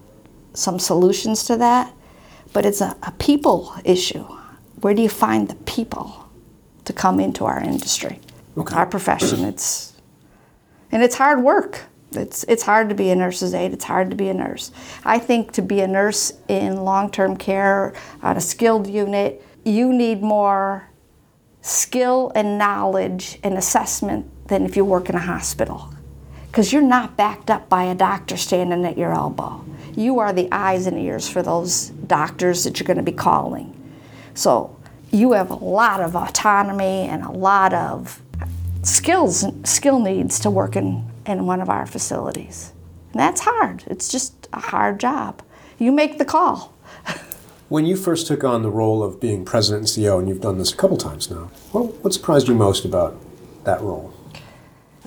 some 0.54 0.80
solutions 0.80 1.44
to 1.46 1.58
that, 1.58 1.94
but 2.54 2.66
it's 2.66 2.82
a, 2.82 2.96
a 3.04 3.12
people 3.14 3.74
issue. 3.84 4.26
Where 4.82 4.94
do 4.94 5.02
you 5.02 5.10
find 5.10 5.48
the 5.48 5.56
people 5.56 6.30
to 6.86 6.94
come 6.94 7.20
into 7.20 7.46
our 7.46 7.60
industry, 7.60 8.20
Okay. 8.58 8.76
our 8.76 8.86
profession? 8.86 9.44
It's, 9.44 9.94
and 10.92 11.04
it's 11.04 11.16
hard 11.16 11.44
work. 11.44 11.84
It's, 12.12 12.44
it's 12.46 12.64
hard 12.64 12.90
to 12.90 12.96
be 12.96 13.12
a 13.12 13.16
nurse's 13.16 13.54
aide. 13.54 13.72
It's 13.74 13.84
hard 13.84 14.10
to 14.10 14.16
be 14.16 14.30
a 14.30 14.34
nurse. 14.34 14.72
I 15.06 15.20
think 15.20 15.52
to 15.54 15.62
be 15.62 15.82
a 15.82 15.88
nurse 15.88 16.34
in 16.48 16.84
long 16.84 17.12
term 17.12 17.38
care 17.38 17.94
on 18.24 18.36
a 18.36 18.42
skilled 18.42 18.88
unit, 18.88 19.46
you 19.64 19.94
need 19.94 20.24
more 20.24 20.90
skill 21.62 22.32
and 22.34 22.58
knowledge 22.58 23.38
and 23.44 23.56
assessment 23.58 24.26
than 24.48 24.66
if 24.66 24.76
you 24.76 24.84
work 24.86 25.10
in 25.10 25.16
a 25.16 25.20
hospital. 25.20 25.94
Because 26.48 26.74
you're 26.74 26.82
not 26.82 27.16
backed 27.16 27.52
up 27.52 27.70
by 27.70 27.84
a 27.84 27.94
doctor 27.94 28.38
standing 28.38 28.86
at 28.86 28.98
your 28.98 29.14
elbow. 29.14 29.64
You 29.96 30.20
are 30.20 30.34
the 30.34 30.48
eyes 30.52 30.88
and 30.88 30.98
ears 30.98 31.28
for 31.28 31.42
those 31.42 31.90
doctors 31.90 32.64
that 32.64 32.80
you're 32.80 32.88
going 32.88 32.98
to 32.98 33.04
be 33.04 33.12
calling. 33.12 33.76
So 34.34 34.76
you 35.12 35.34
have 35.34 35.50
a 35.50 35.56
lot 35.56 36.02
of 36.02 36.16
autonomy 36.16 37.08
and 37.08 37.24
a 37.24 37.32
lot 37.32 37.74
of 37.74 38.22
skills 38.84 39.46
skill 39.64 40.00
needs 40.00 40.40
to 40.40 40.50
work 40.50 40.76
in, 40.76 41.10
in 41.26 41.46
one 41.46 41.62
of 41.62 41.70
our 41.70 41.86
facilities. 41.86 42.74
And 43.12 43.20
that's 43.20 43.42
hard. 43.42 43.84
It's 43.88 44.10
just 44.10 44.48
a 44.54 44.60
hard 44.60 45.00
job. 45.00 45.42
You 45.78 45.92
make 45.92 46.18
the 46.18 46.26
call. 46.26 46.74
When 47.70 47.86
you 47.86 47.98
first 47.98 48.26
took 48.26 48.44
on 48.44 48.64
the 48.64 48.72
role 48.72 49.04
of 49.04 49.20
being 49.20 49.46
president 49.46 49.96
and 49.96 50.04
CEO, 50.06 50.18
and 50.18 50.28
you've 50.28 50.42
done 50.42 50.58
this 50.58 50.74
a 50.74 50.76
couple 50.76 50.98
times 50.98 51.30
now, 51.30 51.52
what, 51.72 52.04
what 52.04 52.16
surprised 52.16 52.48
you 52.48 52.56
most 52.56 52.84
about 52.84 53.16
that 53.64 53.80
role? 53.82 54.12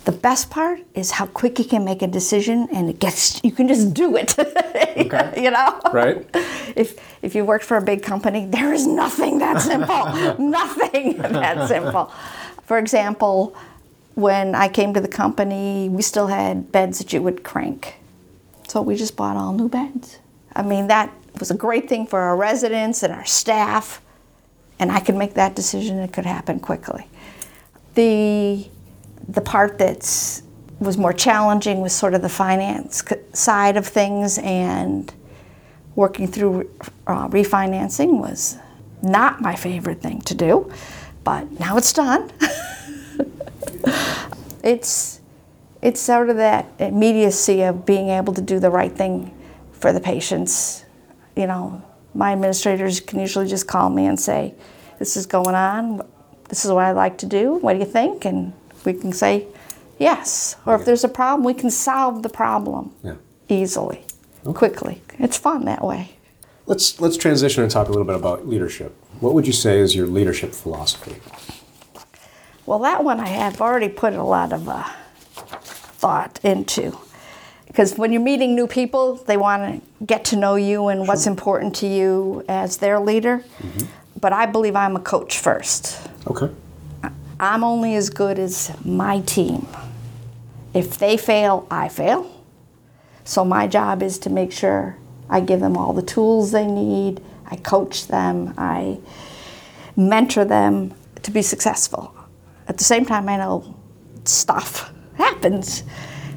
The 0.05 0.13
best 0.13 0.51
part 0.51 0.81
is 0.95 1.13
how 1.13 1.27
quick 1.27 1.59
you 1.59 1.65
can 1.65 1.85
make 1.85 2.03
a 2.03 2.09
decision 2.09 2.69
and 2.73 2.89
it 2.91 2.99
gets 2.99 3.41
you 3.45 3.53
can 3.53 3.69
just 3.69 3.95
do 3.95 4.17
it. 4.17 4.37
Okay. 4.95 5.43
you 5.43 5.51
know? 5.51 5.81
Right? 5.93 6.27
If 6.77 6.97
if 7.23 7.35
you 7.35 7.45
worked 7.45 7.65
for 7.65 7.77
a 7.77 7.83
big 7.83 8.03
company, 8.03 8.47
there 8.47 8.73
is 8.73 8.87
nothing 8.87 9.39
that 9.39 9.61
simple. 9.61 10.39
nothing 10.39 11.17
that 11.19 11.69
simple. 11.69 12.13
For 12.65 12.79
example, 12.79 13.55
when 14.15 14.55
I 14.55 14.69
came 14.69 14.95
to 14.95 15.01
the 15.01 15.09
company, 15.09 15.89
we 15.89 16.03
still 16.03 16.29
had 16.29 16.73
beds 16.73 16.99
that 16.99 17.13
you 17.13 17.23
would 17.23 17.43
crank. 17.43 17.97
So 18.69 18.81
we 18.83 18.97
just 18.97 19.17
bought 19.17 19.37
all 19.37 19.53
new 19.53 19.69
beds. 19.69 20.19
I 20.55 20.63
mean, 20.63 20.87
that 20.89 21.11
was 21.39 21.51
a 21.51 21.55
great 21.57 21.89
thing 21.89 22.07
for 22.07 22.21
our 22.21 22.37
residents 22.37 23.03
and 23.03 23.13
our 23.13 23.25
staff, 23.25 24.01
and 24.79 24.93
I 24.93 25.01
could 25.01 25.17
make 25.17 25.35
that 25.35 25.55
decision. 25.55 25.99
It 25.99 26.13
could 26.13 26.27
happen 26.27 26.61
quickly. 26.61 27.07
The 27.95 28.67
the 29.29 29.41
part 29.41 29.79
that 29.79 30.43
was 30.81 30.99
more 30.99 31.13
challenging 31.13 31.81
was 31.81 31.93
sort 31.93 32.15
of 32.15 32.23
the 32.23 32.29
finance 32.29 33.05
side 33.33 33.77
of 33.77 33.87
things, 33.87 34.39
and 34.39 35.13
working 35.95 36.27
through 36.27 36.71
uh, 37.07 37.29
refinancing 37.29 38.19
was 38.19 38.59
not 39.03 39.41
my 39.41 39.55
favorite 39.55 40.01
thing 40.01 40.21
to 40.23 40.35
do, 40.35 40.73
but 41.25 41.51
now 41.59 41.77
it's 41.77 41.93
done. 41.93 42.31
it's 44.63 45.21
it's 45.83 46.01
sort 46.01 46.31
of 46.31 46.37
that 46.37 46.73
immediacy 46.79 47.63
of 47.63 47.85
being 47.85 48.09
able 48.09 48.33
to 48.33 48.41
do 48.41 48.61
the 48.61 48.71
right 48.71 48.93
thing 48.93 49.37
for 49.73 49.93
the 49.93 50.01
patients. 50.01 50.85
You 51.37 51.49
know, 51.49 51.83
my 52.15 52.33
administrators 52.33 53.01
can 53.01 53.19
usually 53.19 53.49
just 53.49 53.67
call 53.67 53.91
me 53.91 54.07
and 54.07 54.19
say, 54.19 54.55
"This 54.99 55.17
is 55.17 55.27
going 55.27 55.55
on. 55.55 56.07
This 56.49 56.65
is 56.65 56.71
what 56.71 56.85
I'd 56.85 56.93
like 56.93 57.19
to 57.19 57.27
do. 57.27 57.57
What 57.57 57.75
do 57.75 57.81
you 57.81 57.85
think?" 57.85 58.25
And 58.25 58.53
we 58.85 58.93
can 58.95 59.13
say 59.13 59.47
yes. 59.99 60.57
Or 60.67 60.75
if 60.75 60.85
there's 60.85 61.05
a 61.05 61.09
problem, 61.09 61.45
we 61.45 61.55
can 61.55 61.71
solve 61.71 62.23
the 62.23 62.29
problem 62.29 62.93
Yeah. 63.03 63.15
easily, 63.49 64.05
quickly. 64.55 65.03
It's 65.19 65.37
fun 65.37 65.65
that 65.67 65.85
way. 65.85 66.11
Let's 66.67 67.01
let's 67.01 67.17
transition 67.17 67.63
and 67.63 67.71
talk 67.73 67.89
a 67.89 67.91
little 67.91 68.07
bit 68.07 68.15
about 68.17 68.47
leadership. 68.49 68.95
What 69.21 69.35
would 69.35 69.47
you 69.47 69.53
say 69.53 69.79
is 69.81 69.95
your 69.95 70.07
leadership 70.07 70.53
philosophy? 70.55 71.17
Well, 72.67 72.79
that 72.81 73.03
one 73.05 73.19
I 73.21 73.27
have 73.29 73.61
already 73.61 73.89
put 73.89 74.15
a 74.15 74.23
lot 74.23 74.53
of 74.53 74.69
uh, 74.69 74.85
thought 75.65 76.39
into. 76.45 76.97
Because 77.67 77.97
when 77.97 78.13
you're 78.13 78.23
meeting 78.23 78.55
new 78.55 78.67
people, 78.67 79.17
they 79.17 79.37
want 79.37 79.63
to 79.83 80.05
get 80.05 80.25
to 80.27 80.37
know 80.37 80.57
you 80.57 80.89
and 80.89 81.09
what's 81.09 81.27
important 81.27 81.75
to 81.77 81.87
you 81.87 82.45
as 82.49 82.77
their 82.77 83.01
leader. 83.01 83.43
But 84.21 84.33
I 84.33 84.47
believe 84.47 84.77
I'm 84.77 84.95
a 84.95 85.01
coach 85.01 85.39
first. 85.39 85.99
Okay. 86.27 86.51
I'm 87.43 87.65
only 87.65 87.97
as 87.97 88.09
good 88.09 88.39
as 88.39 88.71
my 88.85 89.19
team. 89.23 89.67
If 90.75 90.97
they 90.99 91.17
fail, 91.17 91.67
I 91.73 91.89
fail. 91.89 92.31
So 93.25 93.45
my 93.45 93.67
job 93.67 94.01
is 94.01 94.17
to 94.21 94.31
make 94.31 94.53
sure 94.53 94.97
I 95.29 95.41
give 95.41 95.59
them 95.59 95.77
all 95.77 95.93
the 95.93 96.03
tools 96.03 96.53
they 96.53 96.69
need, 96.69 97.21
I 97.47 97.57
coach 97.57 98.07
them, 98.07 98.55
I 98.57 99.01
mentor 99.97 100.45
them 100.45 100.95
to 101.25 101.33
be 101.33 101.43
successful. 101.43 102.15
At 102.69 102.79
the 102.79 102.85
same 102.85 103.05
time, 103.05 103.29
I 103.29 103.39
know 103.39 103.75
stuff 104.25 104.93
happens. 105.15 105.83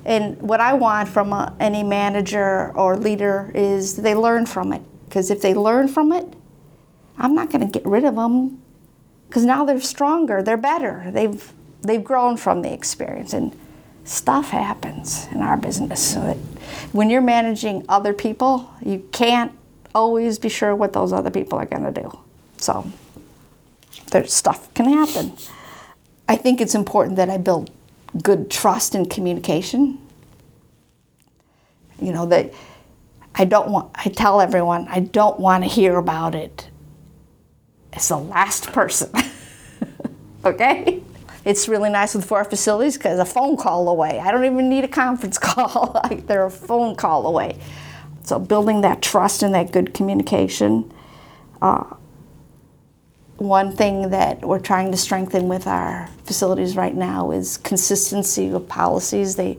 And 0.05 0.41
what 0.41 0.59
I 0.59 0.73
want 0.73 1.07
from 1.07 1.33
a, 1.33 1.55
any 1.59 1.83
manager 1.83 2.75
or 2.75 2.97
leader 2.97 3.51
is 3.53 3.95
they 3.95 4.15
learn 4.15 4.47
from 4.47 4.73
it. 4.73 4.81
Because 5.05 5.29
if 5.29 5.39
they 5.39 5.53
learn 5.53 5.87
from 5.87 6.11
it, 6.11 6.33
I'm 7.19 7.35
not 7.35 7.51
going 7.51 7.61
to 7.61 7.71
get 7.71 7.85
rid 7.85 8.05
of 8.05 8.15
them 8.15 8.59
because 9.35 9.45
now 9.45 9.65
they're 9.65 9.81
stronger, 9.81 10.41
they're 10.41 10.55
better. 10.55 11.11
They've 11.11 11.51
they've 11.81 12.01
grown 12.01 12.37
from 12.37 12.61
the 12.61 12.71
experience, 12.71 13.33
and 13.33 13.53
stuff 14.05 14.51
happens 14.51 15.27
in 15.33 15.41
our 15.41 15.57
business. 15.57 16.13
So 16.13 16.21
when 16.93 17.09
you're 17.09 17.19
managing 17.19 17.83
other 17.89 18.13
people, 18.13 18.73
you 18.81 19.05
can't 19.11 19.51
always 19.93 20.39
be 20.39 20.47
sure 20.47 20.73
what 20.73 20.93
those 20.93 21.11
other 21.11 21.31
people 21.31 21.59
are 21.59 21.65
going 21.65 21.83
to 21.83 21.91
do. 21.91 22.17
So 22.55 22.89
there's 24.11 24.31
stuff 24.31 24.73
can 24.73 24.85
happen. 24.85 25.33
I 26.29 26.37
think 26.37 26.61
it's 26.61 26.73
important 26.73 27.17
that 27.17 27.29
I 27.29 27.37
build 27.37 27.71
good 28.23 28.49
trust 28.49 28.95
and 28.95 29.09
communication. 29.09 29.99
You 32.01 32.13
know 32.13 32.25
that 32.27 32.53
I 33.35 33.43
don't 33.43 33.69
want. 33.69 33.91
I 33.95 34.07
tell 34.07 34.39
everyone 34.39 34.87
I 34.87 35.01
don't 35.01 35.41
want 35.41 35.65
to 35.65 35.69
hear 35.69 35.97
about 35.97 36.35
it 36.35 36.69
it's 37.95 38.09
the 38.09 38.17
last 38.17 38.71
person. 38.71 39.11
okay? 40.45 41.01
It's 41.45 41.67
really 41.67 41.89
nice 41.89 42.15
with 42.15 42.25
four 42.25 42.43
facilities 42.43 42.97
because 42.97 43.19
a 43.19 43.25
phone 43.25 43.55
call 43.55 43.87
away. 43.87 44.19
I 44.19 44.31
don't 44.31 44.45
even 44.45 44.69
need 44.69 44.83
a 44.83 44.87
conference 44.87 45.37
call. 45.39 45.99
they're 46.25 46.45
a 46.45 46.51
phone 46.51 46.95
call 46.95 47.27
away. 47.27 47.59
So 48.23 48.39
building 48.39 48.81
that 48.81 49.01
trust 49.01 49.43
and 49.43 49.53
that 49.53 49.71
good 49.71 49.93
communication. 49.93 50.91
Uh, 51.61 51.83
one 53.37 53.75
thing 53.75 54.09
that 54.09 54.43
we're 54.45 54.59
trying 54.59 54.91
to 54.91 54.97
strengthen 54.97 55.47
with 55.47 55.67
our 55.67 56.07
facilities 56.23 56.75
right 56.75 56.95
now 56.95 57.31
is 57.31 57.57
consistency 57.57 58.49
of 58.49 58.67
policies. 58.67 59.35
They 59.35 59.57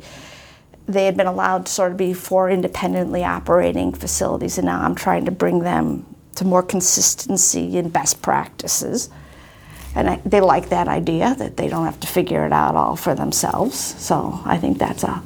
they 0.88 1.04
had 1.04 1.16
been 1.16 1.26
allowed 1.26 1.66
to 1.66 1.72
sort 1.72 1.90
of 1.90 1.98
be 1.98 2.12
four 2.12 2.48
independently 2.48 3.24
operating 3.24 3.92
facilities, 3.92 4.56
and 4.56 4.66
now 4.66 4.80
I'm 4.82 4.94
trying 4.94 5.24
to 5.24 5.32
bring 5.32 5.60
them 5.60 6.06
to 6.36 6.44
more 6.44 6.62
consistency 6.62 7.76
in 7.76 7.88
best 7.88 8.22
practices. 8.22 9.10
And 9.94 10.10
I, 10.10 10.16
they 10.24 10.40
like 10.40 10.68
that 10.68 10.88
idea 10.88 11.34
that 11.36 11.56
they 11.56 11.68
don't 11.68 11.86
have 11.86 12.00
to 12.00 12.06
figure 12.06 12.46
it 12.46 12.52
out 12.52 12.76
all 12.76 12.96
for 12.96 13.14
themselves. 13.14 13.76
So 13.76 14.40
I 14.44 14.58
think 14.58 14.78
that's 14.78 15.02
a 15.02 15.22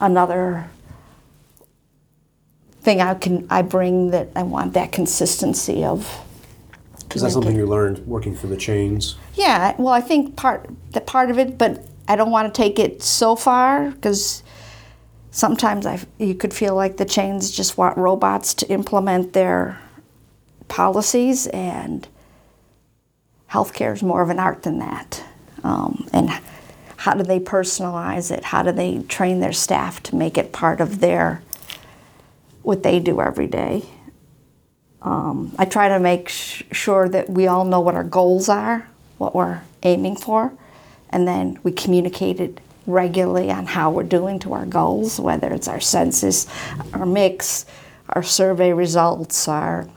another 0.00 0.68
thing 2.82 3.00
I 3.00 3.14
can 3.14 3.46
I 3.50 3.62
bring 3.62 4.10
that 4.10 4.28
I 4.36 4.42
want 4.44 4.74
that 4.74 4.92
consistency 4.92 5.84
of. 5.84 6.08
Is 7.14 7.22
that 7.22 7.30
something 7.30 7.54
you 7.54 7.66
learned 7.66 7.98
working 8.06 8.34
for 8.34 8.48
the 8.48 8.56
chains? 8.56 9.16
Yeah, 9.34 9.74
well, 9.78 9.94
I 9.94 10.00
think 10.00 10.36
part 10.36 10.68
the 10.92 11.00
part 11.00 11.30
of 11.30 11.38
it, 11.38 11.58
but 11.58 11.84
I 12.06 12.16
don't 12.16 12.30
want 12.30 12.52
to 12.52 12.56
take 12.56 12.78
it 12.78 13.02
so 13.02 13.36
far 13.36 13.90
because 13.90 14.42
sometimes 15.30 15.86
I 15.86 16.00
you 16.18 16.34
could 16.34 16.54
feel 16.54 16.74
like 16.74 16.96
the 16.96 17.04
chains 17.04 17.50
just 17.50 17.76
want 17.76 17.96
robots 17.96 18.54
to 18.54 18.68
implement 18.68 19.32
their 19.32 19.80
policies, 20.68 21.46
and 21.48 22.06
healthcare 23.50 23.92
is 23.92 24.02
more 24.02 24.22
of 24.22 24.30
an 24.30 24.38
art 24.38 24.62
than 24.62 24.78
that. 24.78 25.24
Um, 25.62 26.08
and 26.12 26.30
how 26.96 27.14
do 27.14 27.22
they 27.22 27.40
personalize 27.40 28.30
it? 28.30 28.44
How 28.44 28.62
do 28.62 28.72
they 28.72 29.02
train 29.02 29.40
their 29.40 29.52
staff 29.52 30.02
to 30.04 30.16
make 30.16 30.38
it 30.38 30.52
part 30.52 30.80
of 30.80 31.00
their 31.00 31.42
what 32.62 32.82
they 32.82 32.98
do 32.98 33.20
every 33.20 33.46
day? 33.46 33.84
Um, 35.02 35.54
I 35.58 35.66
try 35.66 35.88
to 35.88 36.00
make 36.00 36.30
sure 36.30 37.08
that 37.10 37.28
we 37.28 37.46
all 37.46 37.64
know 37.64 37.80
what 37.80 37.94
our 37.94 38.04
goals 38.04 38.48
are, 38.48 38.88
what 39.18 39.34
we're 39.34 39.60
aiming 39.82 40.16
for, 40.16 40.52
and 41.10 41.28
then 41.28 41.58
we 41.62 41.72
communicate 41.72 42.40
it 42.40 42.60
regularly 42.86 43.50
on 43.50 43.66
how 43.66 43.90
we're 43.90 44.02
doing 44.02 44.38
to 44.40 44.54
our 44.54 44.66
goals, 44.66 45.20
whether 45.20 45.52
it's 45.52 45.68
our 45.68 45.80
census, 45.80 46.46
our 46.94 47.06
mix, 47.06 47.66
our 48.10 48.22
survey 48.22 48.72
results, 48.72 49.46
our 49.48 49.88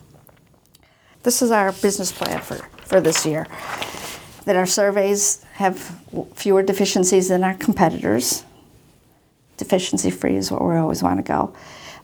this 1.28 1.42
is 1.42 1.52
our 1.52 1.74
business 1.74 2.10
plan 2.10 2.40
for, 2.40 2.56
for 2.86 3.02
this 3.02 3.26
year. 3.26 3.46
That 4.46 4.56
our 4.56 4.66
surveys 4.66 5.44
have 5.56 5.78
fewer 6.36 6.64
deficiencies 6.64 7.28
than 7.28 7.44
our 7.44 7.56
competitors. 7.56 8.46
Deficiency 9.58 10.10
free 10.10 10.38
is 10.38 10.50
what 10.50 10.64
we 10.64 10.78
always 10.78 11.04
want 11.04 11.18
to 11.18 11.24
go. 11.24 11.54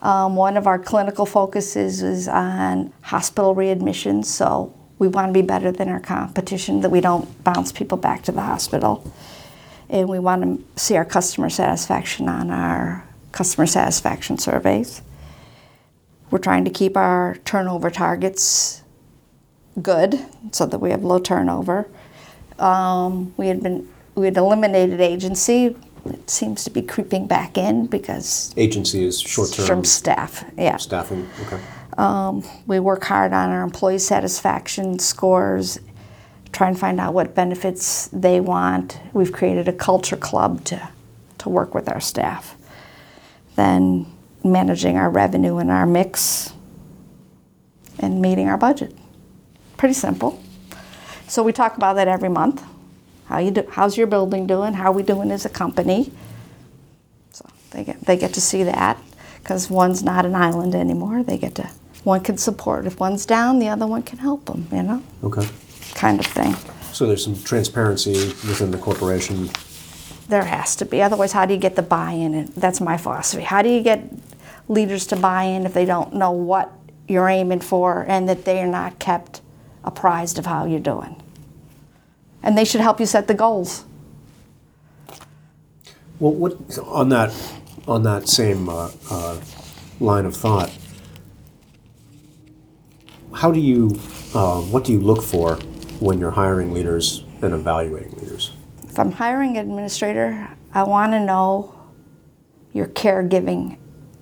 Um, 0.01 0.35
one 0.35 0.57
of 0.57 0.67
our 0.67 0.77
clinical 0.77 1.25
focuses 1.25 2.03
is 2.03 2.27
on 2.27 2.91
hospital 3.01 3.55
readmissions, 3.55 4.25
so 4.25 4.77
we 4.99 5.07
want 5.07 5.29
to 5.29 5.33
be 5.33 5.41
better 5.41 5.71
than 5.71 5.87
our 5.87 6.01
competition, 6.01 6.81
that 6.81 6.91
we 6.91 6.99
don't 6.99 7.45
bounce 7.45 7.71
people 7.71 7.97
back 7.97 8.23
to 8.23 8.33
the 8.33 8.41
hospital. 8.41 9.09
And 9.89 10.09
we 10.09 10.19
want 10.19 10.43
to 10.43 10.81
see 10.81 10.97
our 10.97 11.05
customer 11.05 11.49
satisfaction 11.49 12.27
on 12.27 12.51
our 12.51 13.07
customer 13.31 13.67
satisfaction 13.67 14.37
surveys. 14.37 15.01
We're 16.29 16.39
trying 16.39 16.65
to 16.65 16.71
keep 16.71 16.97
our 16.97 17.37
turnover 17.45 17.89
targets 17.89 18.82
good 19.81 20.19
so 20.51 20.65
that 20.65 20.79
we 20.79 20.91
have 20.91 21.03
low 21.03 21.19
turnover. 21.19 21.87
Um, 22.59 23.33
we 23.37 23.47
had 23.47 23.63
been 23.63 23.89
we 24.15 24.25
had 24.25 24.37
eliminated 24.37 25.01
agency. 25.01 25.75
It 26.05 26.29
seems 26.29 26.63
to 26.65 26.69
be 26.69 26.81
creeping 26.81 27.27
back 27.27 27.57
in 27.57 27.87
because 27.87 28.53
agency 28.57 29.05
is 29.05 29.19
short 29.19 29.51
term 29.53 29.65
from 29.65 29.83
staff. 29.85 30.43
Yeah, 30.57 30.77
staffing. 30.77 31.29
Okay. 31.45 31.59
Um, 31.97 32.43
we 32.67 32.79
work 32.79 33.03
hard 33.03 33.33
on 33.33 33.49
our 33.49 33.63
employee 33.63 33.99
satisfaction 33.99 34.99
scores, 34.99 35.79
try 36.51 36.67
and 36.67 36.77
find 36.77 36.99
out 36.99 37.13
what 37.13 37.35
benefits 37.35 38.09
they 38.11 38.39
want. 38.39 38.99
We've 39.13 39.31
created 39.31 39.67
a 39.67 39.73
culture 39.73 40.17
club 40.17 40.63
to 40.65 40.89
to 41.39 41.49
work 41.49 41.73
with 41.73 41.89
our 41.89 41.99
staff. 41.99 42.55
Then 43.55 44.05
managing 44.43 44.97
our 44.97 45.09
revenue 45.09 45.57
and 45.57 45.71
our 45.71 45.85
mix 45.85 46.53
and 47.99 48.21
meeting 48.21 48.49
our 48.49 48.57
budget. 48.57 48.95
Pretty 49.83 49.95
simple. 49.95 50.41
So 51.27 51.43
we 51.43 51.51
talk 51.51 51.75
about 51.75 51.95
that 51.95 52.07
every 52.07 52.29
month. 52.29 52.63
How 53.25 53.39
you 53.39 53.51
do, 53.51 53.67
how's 53.69 53.97
your 53.97 54.07
building 54.07 54.47
doing? 54.47 54.75
How 54.75 54.91
are 54.91 54.93
we 54.93 55.03
doing 55.03 55.29
as 55.29 55.43
a 55.43 55.49
company? 55.49 56.09
So 57.33 57.45
they 57.71 57.83
get 57.83 57.99
they 57.99 58.15
get 58.15 58.33
to 58.35 58.39
see 58.39 58.63
that 58.63 58.97
because 59.39 59.69
one's 59.69 60.01
not 60.01 60.25
an 60.25 60.35
island 60.35 60.73
anymore. 60.73 61.21
They 61.21 61.37
get 61.37 61.55
to 61.55 61.69
one 62.05 62.21
can 62.21 62.37
support. 62.37 62.85
If 62.85 63.01
one's 63.01 63.25
down, 63.25 63.59
the 63.59 63.67
other 63.67 63.85
one 63.85 64.03
can 64.03 64.19
help 64.19 64.45
them. 64.45 64.69
You 64.71 64.83
know. 64.83 65.03
Okay. 65.21 65.45
Kind 65.95 66.21
of 66.21 66.27
thing. 66.27 66.55
So 66.93 67.05
there's 67.05 67.21
some 67.21 67.35
transparency 67.43 68.13
within 68.47 68.71
the 68.71 68.77
corporation. 68.77 69.49
There 70.29 70.45
has 70.45 70.77
to 70.77 70.85
be. 70.85 71.01
Otherwise, 71.01 71.33
how 71.33 71.45
do 71.45 71.53
you 71.53 71.59
get 71.59 71.75
the 71.75 71.81
buy-in? 71.81 72.33
And 72.33 72.47
that's 72.55 72.79
my 72.79 72.95
philosophy. 72.95 73.43
How 73.43 73.61
do 73.61 73.67
you 73.67 73.83
get 73.83 74.09
leaders 74.69 75.05
to 75.07 75.17
buy 75.17 75.43
in 75.43 75.65
if 75.65 75.73
they 75.73 75.83
don't 75.83 76.13
know 76.13 76.31
what 76.31 76.71
you're 77.09 77.27
aiming 77.27 77.59
for 77.59 78.05
and 78.07 78.29
that 78.29 78.45
they 78.45 78.61
are 78.61 78.67
not 78.67 78.97
kept 78.97 79.41
apprised 79.83 80.39
of 80.39 80.45
how 80.45 80.65
you're 80.65 80.79
doing. 80.79 81.21
And 82.41 82.57
they 82.57 82.65
should 82.65 82.81
help 82.81 82.99
you 82.99 83.05
set 83.05 83.27
the 83.27 83.33
goals. 83.33 83.85
Well, 86.19 86.33
what 86.33 86.77
on 86.79 87.09
that 87.09 87.33
on 87.87 88.03
that 88.03 88.27
same 88.27 88.69
uh, 88.69 88.91
uh, 89.09 89.41
line 89.99 90.25
of 90.25 90.35
thought? 90.35 90.71
How 93.33 93.51
do 93.51 93.59
you 93.59 93.99
uh, 94.33 94.61
what 94.61 94.83
do 94.83 94.93
you 94.93 94.99
look 94.99 95.21
for 95.21 95.55
when 95.99 96.19
you're 96.19 96.31
hiring 96.31 96.73
leaders 96.73 97.23
and 97.41 97.53
evaluating 97.53 98.11
leaders? 98.19 98.51
If 98.83 98.99
I'm 98.99 99.11
hiring 99.11 99.57
an 99.57 99.69
administrator, 99.69 100.49
I 100.73 100.83
want 100.83 101.13
to 101.13 101.19
know 101.19 101.73
your 102.73 102.87
caregiving 102.87 103.77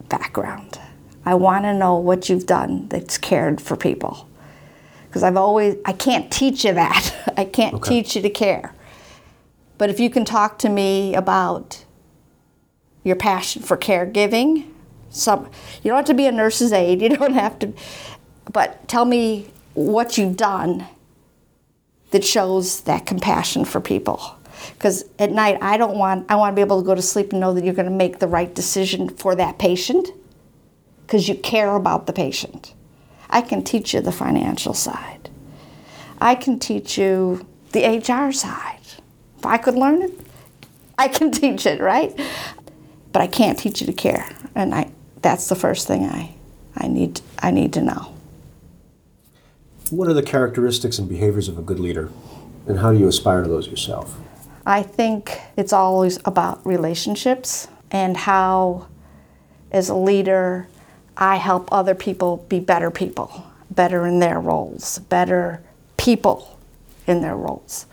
background. 0.10 0.80
I 1.26 1.36
want 1.36 1.66
to 1.66 1.74
know 1.74 1.98
what 1.98 2.30
you've 2.30 2.46
done 2.46 2.88
that's 2.88 3.18
cared 3.18 3.62
for 3.62 3.76
people 3.76 4.28
because 5.12 5.24
I've 5.24 5.36
always 5.36 5.76
I 5.84 5.92
can't 5.92 6.32
teach 6.32 6.64
you 6.64 6.74
that. 6.74 7.34
I 7.38 7.44
can't 7.44 7.76
okay. 7.76 7.90
teach 7.90 8.16
you 8.16 8.22
to 8.22 8.30
care. 8.30 8.74
But 9.78 9.90
if 9.90 10.00
you 10.00 10.10
can 10.10 10.24
talk 10.24 10.58
to 10.60 10.70
me 10.70 11.14
about 11.16 11.84
your 13.04 13.18
passion 13.18 13.62
for 13.62 13.76
caregiving, 13.76 14.72
some 15.10 15.50
you 15.84 15.90
don't 15.90 15.98
have 15.98 16.06
to 16.06 16.14
be 16.14 16.28
a 16.28 16.32
nurse's 16.32 16.72
aide, 16.72 17.02
you 17.02 17.10
don't 17.18 17.34
have 17.34 17.60
to 17.60 17.74
but 18.54 18.88
tell 18.88 19.04
me 19.04 19.50
what 19.74 20.18
you've 20.18 20.38
done 20.38 20.88
that 22.12 22.24
shows 22.24 22.82
that 22.82 23.06
compassion 23.06 23.66
for 23.66 23.82
people. 23.82 24.38
Because 24.74 25.04
at 25.20 25.32
night 25.32 25.58
I 25.62 25.76
don't 25.76 25.98
want 25.98 26.32
I 26.32 26.38
want 26.38 26.54
to 26.54 26.56
be 26.56 26.62
able 26.62 26.82
to 26.82 26.86
go 26.86 26.96
to 26.96 27.02
sleep 27.02 27.32
and 27.32 27.42
know 27.42 27.54
that 27.54 27.66
you're 27.66 27.74
going 27.74 27.90
to 27.90 27.92
make 27.92 28.20
the 28.20 28.28
right 28.28 28.54
decision 28.56 29.10
for 29.10 29.36
that 29.36 29.60
patient 29.60 30.08
because 31.06 31.28
you 31.28 31.36
care 31.36 31.76
about 31.76 32.08
the 32.08 32.14
patient. 32.14 32.74
I 33.32 33.42
can 33.42 33.64
teach 33.64 33.94
you 33.94 34.02
the 34.02 34.12
financial 34.12 34.74
side. 34.74 35.30
I 36.20 36.36
can 36.36 36.60
teach 36.60 36.98
you 36.98 37.46
the 37.72 37.98
HR 37.98 38.32
side. 38.32 38.80
If 39.38 39.46
I 39.46 39.58
could 39.58 39.76
learn 39.76 40.02
it, 40.02 40.12
I 40.98 41.08
can 41.08 41.32
teach 41.44 41.66
it, 41.66 41.82
right? 41.82 42.14
But 43.12 43.22
I 43.22 43.28
can't 43.28 43.58
teach 43.58 43.82
you 43.82 43.88
to 43.88 43.94
care. 43.94 44.30
And 44.56 44.76
I 44.76 44.92
that's 45.22 45.50
the 45.50 45.56
first 45.56 45.88
thing 45.88 46.06
I 46.06 46.34
I 46.76 46.88
need 46.88 47.22
I 47.40 47.52
need 47.52 47.74
to 47.74 47.82
know. 47.82 48.14
What 49.90 50.08
are 50.08 50.14
the 50.14 50.24
characteristics 50.24 51.00
and 51.00 51.10
behaviors 51.10 51.48
of 51.48 51.58
a 51.58 51.62
good 51.62 51.80
leader? 51.80 52.10
And 52.68 52.80
how 52.80 52.94
do 52.94 53.00
you 53.00 53.08
aspire 53.08 53.44
to 53.44 53.50
those 53.50 53.68
yourself? 53.68 54.18
I 54.66 54.84
think 54.84 55.42
it's 55.58 55.74
always 55.74 56.20
about 56.24 56.66
relationships 56.66 57.68
and 57.90 58.16
how 58.16 58.88
as 59.72 59.90
a 59.90 59.96
leader 59.96 60.68
I 61.22 61.36
help 61.36 61.70
other 61.72 61.94
people 61.94 62.46
be 62.50 62.60
better 62.60 62.90
people, 62.90 63.46
better 63.70 64.08
in 64.08 64.18
their 64.18 64.40
roles, 64.40 64.98
better 64.98 65.62
people 65.96 66.58
in 67.06 67.22
their 67.22 67.36
roles. 67.36 67.86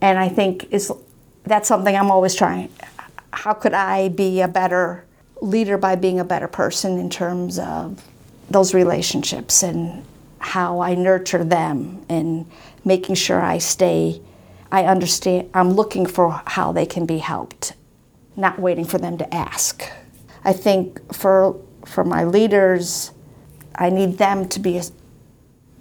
And 0.00 0.18
I 0.18 0.28
think 0.28 0.66
is 0.72 0.92
that's 1.44 1.68
something 1.68 1.94
I'm 1.94 2.10
always 2.10 2.34
trying. 2.34 2.70
How 3.32 3.54
could 3.54 3.72
I 3.72 4.08
be 4.08 4.40
a 4.40 4.48
better 4.48 5.04
leader 5.40 5.78
by 5.78 5.94
being 5.94 6.18
a 6.18 6.24
better 6.24 6.48
person 6.48 6.98
in 6.98 7.08
terms 7.08 7.60
of 7.60 8.04
those 8.50 8.74
relationships 8.74 9.62
and 9.62 10.04
how 10.40 10.80
I 10.80 10.96
nurture 10.96 11.44
them 11.44 12.04
and 12.08 12.50
making 12.84 13.14
sure 13.14 13.40
I 13.40 13.58
stay 13.58 14.20
I 14.72 14.84
understand 14.84 15.50
I'm 15.54 15.70
looking 15.70 16.06
for 16.06 16.42
how 16.44 16.72
they 16.72 16.86
can 16.86 17.06
be 17.06 17.18
helped, 17.18 17.74
not 18.34 18.58
waiting 18.58 18.84
for 18.84 18.98
them 18.98 19.16
to 19.18 19.34
ask. 19.34 19.88
I 20.46 20.52
think 20.52 21.12
for 21.12 21.60
for 21.84 22.04
my 22.04 22.24
leaders, 22.24 23.10
I 23.74 23.90
need 23.90 24.16
them 24.16 24.48
to 24.50 24.60
be 24.60 24.80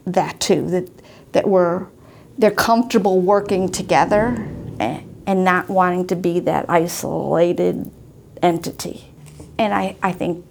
that 0.05 0.39
too. 0.39 0.67
That 0.71 0.89
that 1.33 1.47
we're 1.47 1.85
they're 2.37 2.49
comfortable 2.49 3.21
working 3.21 3.69
together 3.69 4.35
and, 4.79 5.23
and 5.27 5.45
not 5.45 5.69
wanting 5.69 6.07
to 6.07 6.15
be 6.15 6.39
that 6.41 6.67
isolated 6.67 7.91
entity. 8.41 9.05
And 9.57 9.73
I, 9.73 9.95
I 10.03 10.11
think 10.11 10.43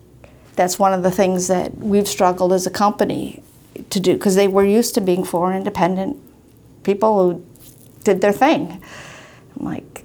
that's 0.55 0.79
one 0.79 0.95
of 0.95 1.03
the 1.03 1.11
things 1.11 1.49
that 1.49 1.77
we've 1.77 2.09
struggled 2.09 2.53
as 2.53 2.67
a 2.67 2.71
company 2.71 3.43
to 3.91 4.01
do 4.01 4.15
because 4.15 4.37
they 4.37 4.49
were 4.49 4.65
used 4.65 4.95
to 4.95 5.01
being 5.01 5.25
four 5.25 5.53
independent 5.53 6.17
people 6.85 7.33
who 7.33 7.47
did 8.05 8.21
their 8.21 8.33
thing. 8.33 8.81
I'm 9.59 9.67
like, 9.67 10.05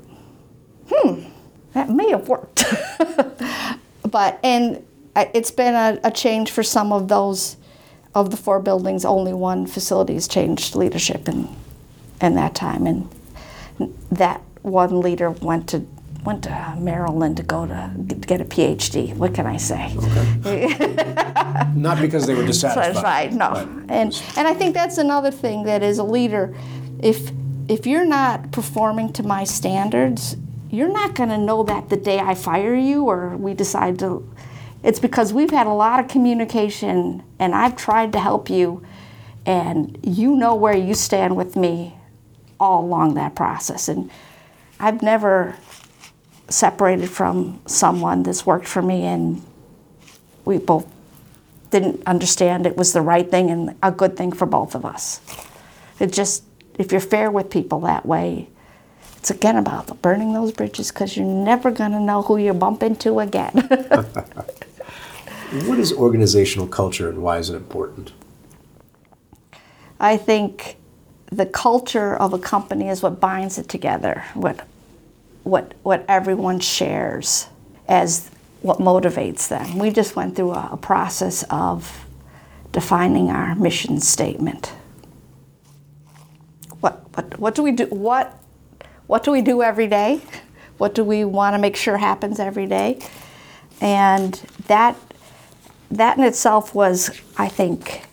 hmm, 0.91 1.29
that 1.73 1.89
may 1.89 2.09
have 2.09 2.27
worked. 2.27 2.65
but 4.03 4.39
and 4.43 4.85
it's 5.15 5.51
been 5.51 5.73
a, 5.73 5.99
a, 6.03 6.11
change 6.11 6.51
for 6.51 6.63
some 6.63 6.93
of 6.93 7.07
those 7.07 7.57
of 8.15 8.31
the 8.31 8.37
four 8.37 8.59
buildings. 8.59 9.05
Only 9.05 9.33
one 9.33 9.67
facility 9.67 10.13
has 10.13 10.27
changed 10.27 10.75
leadership 10.75 11.27
in 11.27 11.49
in 12.21 12.35
that 12.35 12.55
time, 12.55 12.85
and 12.85 13.09
that 14.11 14.41
one 14.61 14.99
leader 15.01 15.31
went 15.31 15.69
to 15.69 15.85
went 16.23 16.43
to 16.43 16.51
uh, 16.51 16.75
Maryland 16.75 17.37
to 17.37 17.43
go 17.43 17.65
to 17.65 17.91
get 17.97 18.41
a 18.41 18.45
PhD. 18.45 19.15
What 19.15 19.33
can 19.33 19.45
I 19.45 19.57
say? 19.57 19.95
Okay. 20.45 20.67
Not 21.75 22.01
because 22.01 22.27
they 22.27 22.35
were 22.35 22.45
dissatisfied. 22.45 23.33
no. 23.33 23.53
And 23.87 24.21
and 24.35 24.47
I 24.47 24.53
think 24.53 24.73
that's 24.73 24.97
another 24.97 25.31
thing 25.31 25.63
that 25.63 25.81
as 25.81 25.97
a 25.97 26.03
leader, 26.03 26.55
if 27.01 27.31
if 27.67 27.85
you're 27.85 28.05
not 28.05 28.51
performing 28.51 29.13
to 29.13 29.23
my 29.23 29.43
standards, 29.43 30.35
you're 30.69 30.91
not 30.91 31.15
going 31.15 31.29
to 31.29 31.37
know 31.37 31.63
that 31.63 31.89
the 31.89 31.97
day 31.97 32.19
I 32.19 32.35
fire 32.35 32.75
you 32.75 33.05
or 33.05 33.35
we 33.37 33.53
decide 33.53 33.99
to. 33.99 34.29
It's 34.83 34.99
because 34.99 35.33
we've 35.33 35.51
had 35.51 35.67
a 35.67 35.73
lot 35.73 35.99
of 35.99 36.07
communication 36.07 37.23
and 37.39 37.55
I've 37.55 37.75
tried 37.75 38.13
to 38.13 38.19
help 38.19 38.49
you, 38.49 38.85
and 39.45 39.97
you 40.03 40.35
know 40.35 40.55
where 40.55 40.75
you 40.75 40.93
stand 40.93 41.35
with 41.35 41.55
me 41.55 41.95
all 42.59 42.83
along 42.83 43.15
that 43.15 43.35
process. 43.35 43.87
And 43.87 44.11
I've 44.79 45.01
never 45.01 45.55
separated 46.49 47.09
from 47.09 47.61
someone 47.65 48.23
that's 48.23 48.45
worked 48.45 48.67
for 48.67 48.81
me, 48.81 49.03
and 49.03 49.41
we 50.45 50.57
both 50.57 50.85
didn't 51.71 52.01
understand 52.05 52.65
it 52.65 52.75
was 52.75 52.93
the 52.93 53.01
right 53.01 53.29
thing 53.29 53.49
and 53.49 53.75
a 53.83 53.91
good 53.91 54.17
thing 54.17 54.31
for 54.31 54.45
both 54.45 54.75
of 54.75 54.85
us. 54.85 55.21
It 55.99 56.11
just, 56.11 56.43
if 56.77 56.91
you're 56.91 57.01
fair 57.01 57.29
with 57.29 57.49
people 57.49 57.81
that 57.81 58.05
way, 58.05 58.49
it's 59.19 59.29
again 59.29 59.57
about 59.57 60.01
burning 60.01 60.33
those 60.33 60.51
bridges 60.51 60.91
because 60.91 61.15
you're 61.15 61.25
never 61.25 61.71
going 61.71 61.91
to 61.91 61.99
know 61.99 62.21
who 62.23 62.37
you 62.37 62.53
bump 62.53 62.83
into 62.83 63.19
again. 63.19 63.69
What 65.51 65.79
is 65.79 65.91
organizational 65.91 66.67
culture 66.67 67.09
and 67.09 67.23
why 67.23 67.39
is 67.39 67.49
it 67.49 67.55
important? 67.55 68.11
I 69.99 70.15
think 70.15 70.77
the 71.31 71.47
culture 71.47 72.15
of 72.15 72.33
a 72.33 72.39
company 72.39 72.87
is 72.87 73.01
what 73.01 73.19
binds 73.19 73.57
it 73.57 73.67
together, 73.67 74.25
what, 74.35 74.67
what, 75.41 75.73
what 75.81 76.05
everyone 76.07 76.59
shares 76.59 77.47
as 77.87 78.29
what 78.61 78.77
motivates 78.77 79.47
them. 79.47 79.79
We 79.79 79.89
just 79.89 80.15
went 80.15 80.35
through 80.35 80.51
a, 80.51 80.69
a 80.73 80.77
process 80.77 81.43
of 81.49 82.05
defining 82.71 83.31
our 83.31 83.55
mission 83.55 83.99
statement. 83.99 84.67
What, 86.79 87.03
what, 87.15 87.39
what 87.39 87.55
do 87.55 87.63
we 87.63 87.71
do? 87.71 87.85
What, 87.85 88.39
what 89.09 89.23
do 89.23 89.31
we 89.31 89.41
do 89.41 89.63
every 89.63 89.87
day? 89.87 90.21
What 90.77 90.93
do 90.93 91.03
we 91.03 91.25
want 91.25 91.55
to 91.55 91.57
make 91.57 91.75
sure 91.75 91.97
happens 91.97 92.39
every 92.39 92.67
day? 92.67 92.99
And 93.81 94.35
that, 94.67 94.95
that 95.89 96.19
in 96.19 96.23
itself 96.23 96.75
was, 96.75 97.09
I 97.35 97.47
think, 97.47 98.03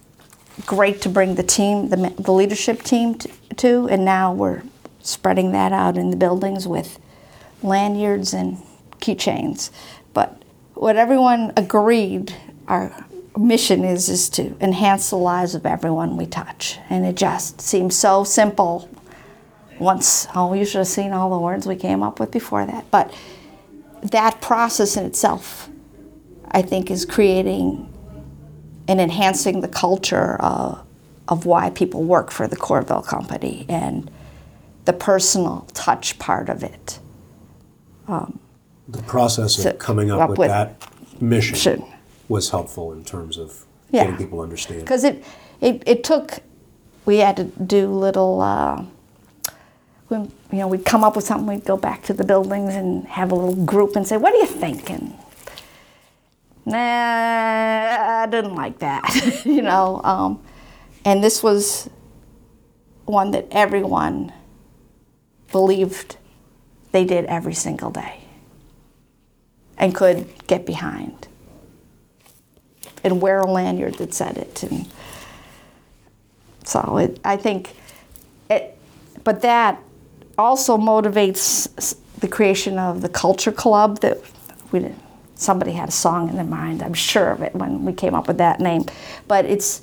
great 0.64 1.02
to 1.02 1.10
bring 1.10 1.34
the 1.34 1.42
team, 1.42 1.90
the, 1.90 2.14
the 2.18 2.32
leadership 2.32 2.82
team 2.82 3.14
to, 3.16 3.28
to, 3.56 3.88
and 3.90 4.06
now 4.06 4.32
we're 4.32 4.62
spreading 5.00 5.52
that 5.52 5.70
out 5.70 5.98
in 5.98 6.12
the 6.12 6.16
buildings 6.16 6.66
with 6.66 6.98
lanyards 7.62 8.32
and 8.32 8.56
keychains. 8.92 9.70
But 10.14 10.42
what 10.72 10.96
everyone 10.96 11.52
agreed 11.58 12.34
our 12.68 13.04
mission 13.36 13.84
is 13.84 14.08
is 14.08 14.30
to 14.30 14.56
enhance 14.62 15.10
the 15.10 15.16
lives 15.16 15.54
of 15.54 15.66
everyone 15.66 16.16
we 16.16 16.24
touch, 16.24 16.78
and 16.88 17.04
it 17.04 17.16
just 17.16 17.60
seems 17.60 17.94
so 17.94 18.24
simple. 18.24 18.88
Once, 19.78 20.26
oh, 20.34 20.54
you 20.54 20.64
should 20.64 20.78
have 20.78 20.86
seen 20.86 21.12
all 21.12 21.30
the 21.30 21.38
words 21.38 21.66
we 21.66 21.76
came 21.76 22.02
up 22.02 22.18
with 22.18 22.30
before 22.30 22.64
that. 22.66 22.90
But 22.90 23.12
that 24.02 24.40
process 24.40 24.96
in 24.96 25.04
itself, 25.04 25.68
I 26.50 26.62
think, 26.62 26.90
is 26.90 27.04
creating 27.04 27.92
and 28.88 29.00
enhancing 29.00 29.60
the 29.60 29.68
culture 29.68 30.36
uh, 30.40 30.78
of 31.28 31.44
why 31.44 31.70
people 31.70 32.04
work 32.04 32.30
for 32.30 32.46
the 32.46 32.56
Courville 32.56 33.04
Company 33.04 33.66
and 33.68 34.10
the 34.84 34.92
personal 34.92 35.66
touch 35.74 36.18
part 36.18 36.48
of 36.48 36.62
it. 36.62 36.98
Um, 38.06 38.38
the 38.88 39.02
process 39.02 39.64
of 39.64 39.78
coming 39.78 40.10
up, 40.10 40.20
up 40.20 40.30
with, 40.30 40.38
with, 40.38 40.48
that 40.48 40.76
mission 41.20 41.56
should, 41.56 41.82
was 42.28 42.50
helpful 42.50 42.92
in 42.92 43.04
terms 43.04 43.36
of 43.36 43.64
yeah. 43.90 44.04
getting 44.04 44.16
people 44.16 44.40
understand. 44.40 44.80
Because 44.80 45.02
it, 45.02 45.24
it, 45.60 45.82
it 45.86 46.04
took, 46.04 46.38
we 47.04 47.18
had 47.18 47.36
to 47.36 47.44
do 47.44 47.88
little, 47.88 48.40
uh, 48.40 48.84
when, 50.08 50.30
you 50.52 50.58
know, 50.58 50.68
we'd 50.68 50.84
come 50.84 51.02
up 51.02 51.16
with 51.16 51.24
something, 51.24 51.46
we'd 51.46 51.64
go 51.64 51.76
back 51.76 52.02
to 52.04 52.12
the 52.12 52.24
buildings 52.24 52.74
and 52.74 53.06
have 53.08 53.32
a 53.32 53.34
little 53.34 53.64
group 53.64 53.96
and 53.96 54.06
say, 54.06 54.16
what 54.16 54.32
are 54.34 54.38
you 54.38 54.46
thinking? 54.46 55.16
Nah, 56.64 56.76
I 56.76 58.26
didn't 58.30 58.54
like 58.54 58.78
that, 58.80 59.42
you 59.44 59.62
know. 59.62 60.00
Um, 60.04 60.42
and 61.04 61.22
this 61.22 61.42
was 61.42 61.88
one 63.04 63.30
that 63.32 63.46
everyone 63.50 64.32
believed 65.52 66.16
they 66.92 67.04
did 67.04 67.24
every 67.26 67.54
single 67.54 67.90
day 67.90 68.20
and 69.78 69.94
could 69.94 70.26
get 70.46 70.66
behind 70.66 71.28
and 73.04 73.20
wear 73.20 73.40
a 73.40 73.50
lanyard 73.50 73.94
that 73.94 74.12
said 74.12 74.36
it. 74.36 74.62
And 74.64 74.88
so 76.64 76.96
it, 76.96 77.20
I 77.24 77.36
think 77.36 77.76
it, 78.50 78.76
but 79.22 79.42
that 79.42 79.80
also 80.38 80.76
motivates 80.76 81.96
the 82.20 82.28
creation 82.28 82.78
of 82.78 83.02
the 83.02 83.08
culture 83.08 83.52
club 83.52 84.00
that 84.00 84.18
we. 84.72 84.92
Somebody 85.38 85.72
had 85.72 85.90
a 85.90 85.92
song 85.92 86.30
in 86.30 86.36
their 86.36 86.46
mind, 86.46 86.82
I'm 86.82 86.94
sure 86.94 87.30
of 87.30 87.42
it 87.42 87.54
when 87.54 87.84
we 87.84 87.92
came 87.92 88.14
up 88.14 88.26
with 88.26 88.38
that 88.38 88.58
name. 88.58 88.86
But 89.28 89.44
it's 89.44 89.82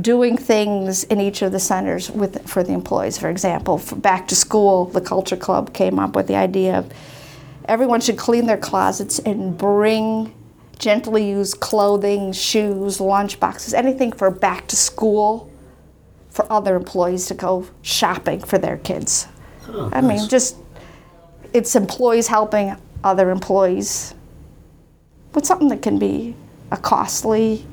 doing 0.00 0.38
things 0.38 1.04
in 1.04 1.20
each 1.20 1.42
of 1.42 1.52
the 1.52 1.60
centers 1.60 2.10
with 2.10 2.48
for 2.48 2.62
the 2.62 2.72
employees. 2.72 3.18
For 3.18 3.28
example, 3.28 3.78
for 3.78 3.96
back 3.96 4.26
to 4.28 4.34
school, 4.34 4.86
the 4.86 5.02
culture 5.02 5.36
club 5.36 5.74
came 5.74 5.98
up 5.98 6.16
with 6.16 6.26
the 6.26 6.34
idea 6.34 6.78
of 6.78 6.92
everyone 7.66 8.00
should 8.00 8.16
clean 8.16 8.46
their 8.46 8.56
closets 8.56 9.18
and 9.18 9.56
bring 9.56 10.34
gently 10.78 11.28
used 11.28 11.60
clothing, 11.60 12.32
shoes, 12.32 13.00
lunch 13.00 13.40
boxes, 13.40 13.74
anything 13.74 14.12
for 14.12 14.30
back 14.30 14.66
to 14.68 14.76
school 14.76 15.50
for 16.30 16.50
other 16.50 16.76
employees 16.76 17.26
to 17.26 17.34
go 17.34 17.66
shopping 17.82 18.40
for 18.40 18.58
their 18.58 18.76
kids. 18.76 19.28
Oh, 19.68 19.90
I 19.92 20.00
nice. 20.00 20.20
mean, 20.20 20.28
just 20.28 20.56
it's 21.52 21.74
employees 21.74 22.26
helping 22.26 22.76
other 23.04 23.30
employees 23.30 24.14
with 25.34 25.46
something 25.46 25.68
that 25.68 25.82
can 25.82 25.98
be 25.98 26.34
a 26.70 26.76
costly 26.76 27.64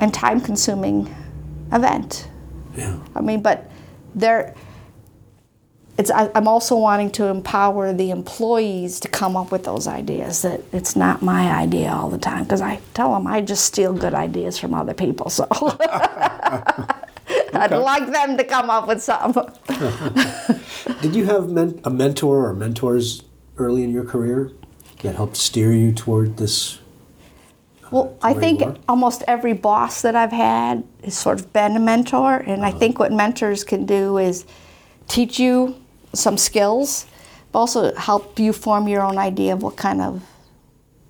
and 0.00 0.12
time 0.12 0.40
consuming 0.40 1.14
event. 1.72 2.28
Yeah. 2.76 2.98
I 3.14 3.20
mean, 3.20 3.42
but 3.42 3.70
there 4.14 4.54
it's 5.96 6.10
I, 6.10 6.28
am 6.34 6.48
also 6.48 6.76
wanting 6.76 7.10
to 7.12 7.26
empower 7.26 7.92
the 7.92 8.10
employees 8.10 8.98
to 9.00 9.08
come 9.08 9.36
up 9.36 9.52
with 9.52 9.64
those 9.64 9.86
ideas 9.86 10.42
that 10.42 10.60
it's 10.72 10.96
not 10.96 11.22
my 11.22 11.52
idea 11.52 11.90
all 11.92 12.10
the 12.10 12.18
time 12.18 12.42
because 12.42 12.60
i 12.60 12.80
tell 12.94 13.14
them 13.14 13.26
i 13.26 13.40
just 13.40 13.64
steal 13.64 13.92
good 13.92 14.14
ideas 14.14 14.58
from 14.58 14.74
other 14.74 14.94
people 14.94 15.30
so 15.30 15.46
i'd 17.52 17.70
like 17.70 18.10
them 18.10 18.36
to 18.36 18.44
come 18.44 18.70
up 18.70 18.86
with 18.86 19.02
something 19.02 19.44
did 21.02 21.14
you 21.14 21.24
have 21.24 21.50
men- 21.50 21.80
a 21.84 21.90
mentor 21.90 22.46
or 22.46 22.54
mentors 22.54 23.22
early 23.56 23.84
in 23.84 23.90
your 23.90 24.04
career 24.04 24.50
that 25.02 25.14
helped 25.14 25.36
steer 25.36 25.72
you 25.72 25.92
toward 25.92 26.36
this 26.38 26.78
uh, 27.84 27.88
well, 27.90 28.18
I 28.22 28.34
think 28.34 28.62
almost 28.88 29.22
every 29.28 29.52
boss 29.52 30.02
that 30.02 30.16
I've 30.16 30.32
had 30.32 30.82
has 31.04 31.16
sort 31.16 31.38
of 31.38 31.52
been 31.52 31.76
a 31.76 31.80
mentor, 31.80 32.36
and 32.36 32.62
uh-huh. 32.62 32.74
I 32.74 32.78
think 32.78 32.98
what 32.98 33.12
mentors 33.12 33.62
can 33.62 33.86
do 33.86 34.18
is 34.18 34.44
teach 35.06 35.38
you 35.38 35.76
some 36.12 36.38
skills, 36.38 37.06
but 37.52 37.60
also 37.60 37.94
help 37.94 38.38
you 38.38 38.52
form 38.52 38.88
your 38.88 39.02
own 39.02 39.18
idea 39.18 39.52
of 39.52 39.62
what 39.62 39.76
kind 39.76 40.00
of 40.00 40.22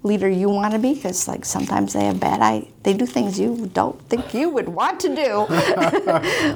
leader 0.04 0.28
you 0.28 0.48
want 0.48 0.72
to 0.72 0.78
be 0.78 0.94
because 0.94 1.26
like 1.26 1.44
sometimes 1.44 1.94
they 1.94 2.04
have 2.04 2.20
bad 2.20 2.40
I 2.40 2.68
they 2.82 2.92
do 2.92 3.06
things 3.06 3.40
you 3.40 3.70
don't 3.72 4.00
think 4.02 4.34
you 4.34 4.50
would 4.50 4.68
want 4.68 5.00
to 5.00 5.14
do 5.14 5.46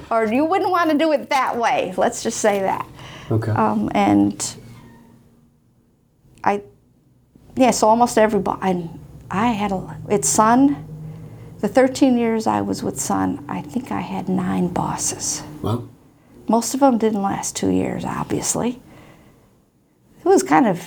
or 0.15 0.27
you 0.27 0.45
wouldn't 0.45 0.71
want 0.71 0.91
to 0.91 0.99
do 0.99 1.13
it 1.13 1.31
that 1.31 1.57
way 1.57 1.93
let's 1.97 2.23
just 2.23 2.41
say 2.41 2.61
that. 2.61 2.87
Okay. 3.31 3.51
Um, 3.51 3.91
and 3.95 4.57
I 6.45 6.63
yeah 7.57 7.71
so 7.73 7.89
almost 7.89 8.19
everybody 8.19 8.61
and 8.63 9.01
I 9.31 9.49
had 9.49 9.73
a 9.73 9.99
it's 10.09 10.29
Sun 10.29 10.85
the 11.61 11.69
13 11.69 12.17
years 12.19 12.47
I 12.47 12.61
was 12.61 12.83
with 12.83 13.01
Sun 13.01 13.45
I 13.49 13.63
think 13.63 13.91
I 13.91 14.01
had 14.01 14.29
nine 14.29 14.69
bosses. 14.69 15.43
Wow. 15.63 15.89
Most 16.49 16.73
of 16.73 16.81
them 16.81 16.97
didn't 16.97 17.21
last 17.23 17.55
two 17.57 17.69
years, 17.69 18.05
obviously. 18.07 18.81
It 20.21 20.25
was 20.25 20.43
kind 20.43 20.67
of 20.67 20.83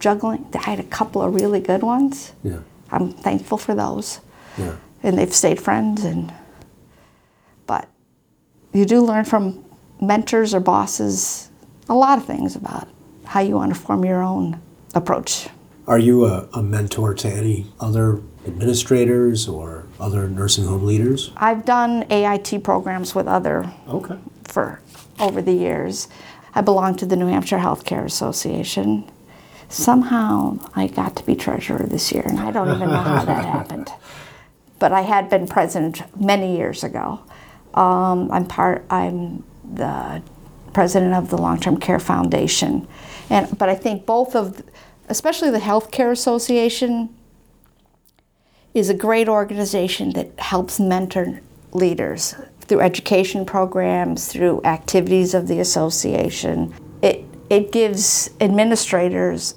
juggling. 0.00 0.46
I 0.54 0.58
had 0.58 0.80
a 0.80 0.84
couple 0.84 1.22
of 1.22 1.34
really 1.34 1.60
good 1.60 1.82
ones. 1.82 2.32
Yeah. 2.42 2.60
I'm 2.90 3.12
thankful 3.12 3.58
for 3.58 3.74
those. 3.74 4.20
Yeah. 4.58 4.76
And 5.02 5.16
they've 5.16 5.32
stayed 5.32 5.60
friends 5.60 6.04
and 6.04 6.32
but 7.66 7.88
you 8.72 8.84
do 8.84 9.00
learn 9.00 9.24
from 9.24 9.64
mentors 10.00 10.54
or 10.54 10.60
bosses 10.60 11.50
a 11.88 11.94
lot 11.94 12.18
of 12.18 12.24
things 12.24 12.56
about 12.56 12.88
how 13.26 13.40
you 13.40 13.54
want 13.54 13.74
to 13.74 13.78
form 13.78 14.04
your 14.04 14.22
own 14.22 14.60
approach. 14.94 15.48
Are 15.86 15.98
you 15.98 16.24
a, 16.24 16.48
a 16.54 16.62
mentor 16.62 17.14
to 17.14 17.28
any 17.28 17.66
other 17.80 18.20
administrators 18.46 19.48
or 19.48 19.86
other 19.98 20.28
nursing 20.28 20.64
home 20.64 20.84
leaders? 20.84 21.32
I've 21.36 21.64
done 21.64 22.06
AIT 22.10 22.62
programs 22.62 23.14
with 23.14 23.26
other 23.26 23.72
okay. 23.88 24.18
for 24.44 24.80
over 25.18 25.42
the 25.42 25.52
years. 25.52 26.08
I 26.54 26.60
belong 26.60 26.96
to 26.96 27.06
the 27.06 27.16
New 27.16 27.26
Hampshire 27.26 27.58
Healthcare 27.58 28.04
Association. 28.04 29.10
Somehow 29.70 30.58
I 30.74 30.88
got 30.88 31.14
to 31.16 31.24
be 31.24 31.36
treasurer 31.36 31.86
this 31.86 32.10
year, 32.12 32.24
and 32.26 32.40
I 32.40 32.50
don't 32.50 32.68
even 32.74 32.88
know 32.90 32.96
how 32.96 33.24
that 33.24 33.44
happened. 33.56 33.90
But 34.80 34.92
I 34.92 35.02
had 35.02 35.30
been 35.30 35.46
president 35.46 36.02
many 36.20 36.56
years 36.56 36.82
ago. 36.82 37.20
Um, 37.74 38.30
I'm 38.32 38.46
part. 38.46 38.84
I'm 38.90 39.44
the 39.64 40.22
president 40.72 41.14
of 41.14 41.30
the 41.30 41.38
Long 41.38 41.60
Term 41.60 41.76
Care 41.76 42.00
Foundation, 42.00 42.88
and 43.30 43.56
but 43.56 43.68
I 43.68 43.76
think 43.76 44.06
both 44.06 44.34
of, 44.34 44.60
especially 45.08 45.50
the 45.50 45.58
Healthcare 45.58 46.10
Association, 46.10 47.14
is 48.74 48.88
a 48.88 48.94
great 48.94 49.28
organization 49.28 50.12
that 50.14 50.38
helps 50.38 50.80
mentor 50.80 51.40
leaders 51.72 52.34
through 52.62 52.80
education 52.80 53.44
programs, 53.44 54.28
through 54.28 54.62
activities 54.64 55.34
of 55.34 55.48
the 55.48 55.60
association. 55.60 56.72
It, 57.02 57.24
it 57.48 57.72
gives 57.72 58.30
administrators 58.40 59.54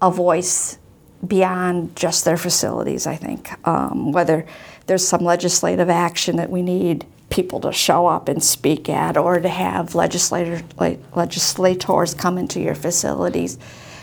a 0.00 0.10
voice 0.10 0.78
beyond 1.26 1.96
just 1.96 2.24
their 2.24 2.36
facilities, 2.36 3.06
I 3.06 3.16
think. 3.16 3.50
Um, 3.66 4.12
whether 4.12 4.46
there's 4.86 5.06
some 5.06 5.22
legislative 5.24 5.90
action 5.90 6.36
that 6.36 6.50
we 6.50 6.62
need 6.62 7.06
people 7.30 7.60
to 7.60 7.72
show 7.72 8.06
up 8.06 8.28
and 8.28 8.42
speak 8.42 8.88
at, 8.88 9.16
or 9.16 9.40
to 9.40 9.48
have 9.48 9.94
legislator, 9.94 10.62
like, 10.78 11.00
legislators 11.16 12.14
come 12.14 12.38
into 12.38 12.60
your 12.60 12.74
facilities. 12.74 13.58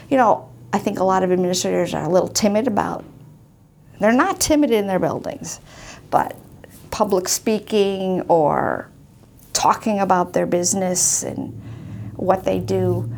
You 0.09 0.17
know, 0.17 0.49
I 0.73 0.79
think 0.79 0.99
a 0.99 1.03
lot 1.03 1.23
of 1.23 1.31
administrators 1.31 1.93
are 1.93 2.03
a 2.03 2.09
little 2.09 2.27
timid 2.27 2.67
about. 2.67 3.05
They're 3.99 4.11
not 4.11 4.41
timid 4.41 4.71
in 4.71 4.87
their 4.87 4.99
buildings, 4.99 5.61
but 6.09 6.35
public 6.91 7.29
speaking 7.29 8.21
or 8.21 8.89
talking 9.53 9.99
about 9.99 10.33
their 10.33 10.45
business 10.45 11.23
and 11.23 11.53
what 12.15 12.43
they 12.43 12.59
do. 12.59 13.09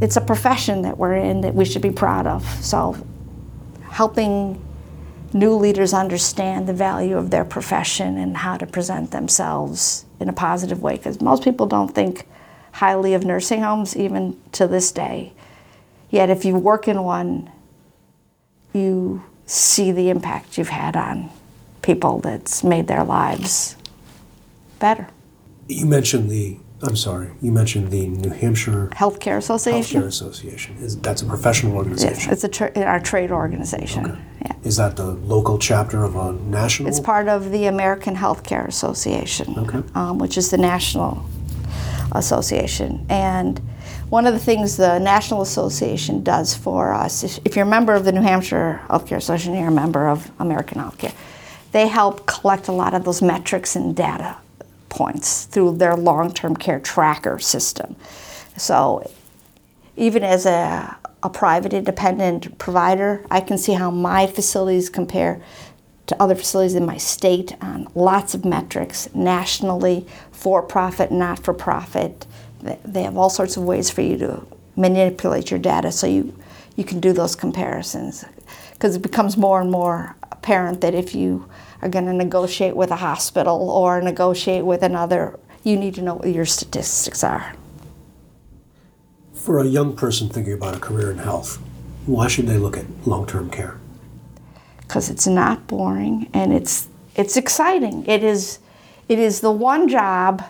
It's 0.00 0.16
a 0.16 0.20
profession 0.20 0.82
that 0.82 0.98
we're 0.98 1.16
in 1.16 1.42
that 1.42 1.54
we 1.54 1.64
should 1.64 1.82
be 1.82 1.90
proud 1.90 2.26
of. 2.26 2.44
So, 2.64 2.96
helping 3.90 4.60
new 5.32 5.54
leaders 5.54 5.94
understand 5.94 6.68
the 6.68 6.72
value 6.72 7.16
of 7.16 7.30
their 7.30 7.44
profession 7.44 8.18
and 8.18 8.36
how 8.36 8.56
to 8.56 8.66
present 8.66 9.10
themselves 9.10 10.04
in 10.20 10.28
a 10.28 10.32
positive 10.32 10.82
way, 10.82 10.96
because 10.96 11.20
most 11.20 11.42
people 11.42 11.66
don't 11.66 11.94
think 11.94 12.26
highly 12.72 13.14
of 13.14 13.24
nursing 13.24 13.62
homes 13.62 13.96
even 13.96 14.40
to 14.52 14.66
this 14.66 14.90
day. 14.92 15.32
Yet, 16.10 16.30
if 16.30 16.44
you 16.44 16.56
work 16.56 16.88
in 16.88 17.02
one, 17.02 17.50
you 18.72 19.22
see 19.46 19.92
the 19.92 20.10
impact 20.10 20.58
you've 20.58 20.68
had 20.68 20.96
on 20.96 21.30
people 21.82 22.18
that's 22.20 22.64
made 22.64 22.86
their 22.86 23.04
lives 23.04 23.76
better. 24.78 25.08
You 25.68 25.86
mentioned 25.86 26.30
the, 26.30 26.58
I'm 26.86 26.96
sorry, 26.96 27.30
you 27.40 27.50
mentioned 27.50 27.90
the 27.90 28.06
New 28.06 28.30
Hampshire 28.30 28.88
Healthcare 28.92 29.38
Association? 29.38 30.02
Healthcare 30.02 30.06
Association. 30.06 30.76
Is, 30.76 30.98
that's 30.98 31.22
a 31.22 31.26
professional 31.26 31.76
organization? 31.76 32.16
Yes, 32.16 32.32
it's 32.32 32.44
a 32.44 32.48
tra- 32.48 32.84
our 32.84 33.00
trade 33.00 33.30
organization. 33.30 34.06
Okay. 34.06 34.20
Yeah. 34.44 34.52
Is 34.64 34.76
that 34.76 34.96
the 34.96 35.06
local 35.06 35.58
chapter 35.58 36.04
of 36.04 36.14
a 36.16 36.32
national? 36.32 36.90
It's 36.90 37.00
part 37.00 37.28
of 37.28 37.50
the 37.50 37.66
American 37.66 38.14
Healthcare 38.14 38.68
Association, 38.68 39.54
okay. 39.58 39.82
um, 39.94 40.18
which 40.18 40.36
is 40.36 40.50
the 40.50 40.58
national 40.58 41.24
association. 42.12 43.06
And 43.08 43.58
one 44.10 44.26
of 44.26 44.34
the 44.34 44.40
things 44.40 44.76
the 44.76 44.98
National 44.98 45.40
Association 45.40 46.22
does 46.22 46.54
for 46.54 46.92
us, 46.92 47.24
if, 47.24 47.38
if 47.46 47.56
you're 47.56 47.66
a 47.66 47.68
member 47.68 47.94
of 47.94 48.04
the 48.04 48.12
New 48.12 48.20
Hampshire 48.20 48.82
Healthcare 48.88 49.16
Association, 49.16 49.54
you're 49.54 49.68
a 49.68 49.72
member 49.72 50.08
of 50.08 50.30
American 50.38 50.82
Healthcare, 50.82 51.14
they 51.72 51.88
help 51.88 52.26
collect 52.26 52.68
a 52.68 52.72
lot 52.72 52.92
of 52.92 53.04
those 53.04 53.22
metrics 53.22 53.74
and 53.74 53.96
data 53.96 54.36
points 54.94 55.44
through 55.46 55.76
their 55.76 55.96
long 55.96 56.32
term 56.32 56.56
care 56.56 56.78
tracker 56.78 57.38
system. 57.40 57.96
So 58.56 59.10
even 59.96 60.22
as 60.22 60.46
a, 60.46 60.96
a 61.22 61.28
private 61.28 61.72
independent 61.72 62.58
provider, 62.58 63.24
I 63.30 63.40
can 63.40 63.58
see 63.58 63.72
how 63.72 63.90
my 63.90 64.26
facilities 64.28 64.88
compare 64.88 65.42
to 66.06 66.22
other 66.22 66.34
facilities 66.34 66.74
in 66.74 66.86
my 66.86 66.96
state 66.98 67.56
on 67.60 67.88
lots 67.94 68.34
of 68.34 68.44
metrics 68.44 69.12
nationally, 69.14 70.06
for 70.30 70.62
profit, 70.62 71.10
not 71.10 71.42
for 71.42 71.54
profit. 71.54 72.26
They 72.84 73.02
have 73.02 73.16
all 73.16 73.30
sorts 73.30 73.56
of 73.56 73.64
ways 73.64 73.90
for 73.90 74.02
you 74.02 74.16
to 74.18 74.46
manipulate 74.76 75.50
your 75.50 75.60
data 75.60 75.90
so 75.90 76.06
you, 76.06 76.36
you 76.76 76.84
can 76.84 77.00
do 77.00 77.12
those 77.12 77.34
comparisons. 77.34 78.24
Because 78.72 78.96
it 78.96 79.02
becomes 79.02 79.36
more 79.36 79.60
and 79.60 79.70
more 79.70 80.14
apparent 80.30 80.82
that 80.82 80.94
if 80.94 81.14
you 81.14 81.48
are 81.84 81.88
going 81.90 82.06
to 82.06 82.12
negotiate 82.14 82.74
with 82.74 82.90
a 82.90 82.96
hospital 82.96 83.70
or 83.70 84.00
negotiate 84.00 84.64
with 84.64 84.82
another, 84.82 85.38
you 85.62 85.76
need 85.76 85.94
to 85.94 86.02
know 86.02 86.14
what 86.14 86.28
your 86.28 86.46
statistics 86.46 87.22
are. 87.22 87.54
For 89.34 89.58
a 89.58 89.66
young 89.66 89.94
person 89.94 90.30
thinking 90.30 90.54
about 90.54 90.74
a 90.74 90.80
career 90.80 91.10
in 91.10 91.18
health, 91.18 91.60
why 92.06 92.28
should 92.28 92.46
they 92.46 92.56
look 92.56 92.78
at 92.78 92.86
long 93.06 93.26
term 93.26 93.50
care? 93.50 93.78
Because 94.78 95.10
it's 95.10 95.26
not 95.26 95.66
boring 95.66 96.30
and 96.32 96.54
it's, 96.54 96.88
it's 97.16 97.36
exciting. 97.36 98.06
It 98.06 98.24
is, 98.24 98.60
it 99.08 99.18
is 99.18 99.40
the 99.40 99.52
one 99.52 99.86
job 99.86 100.42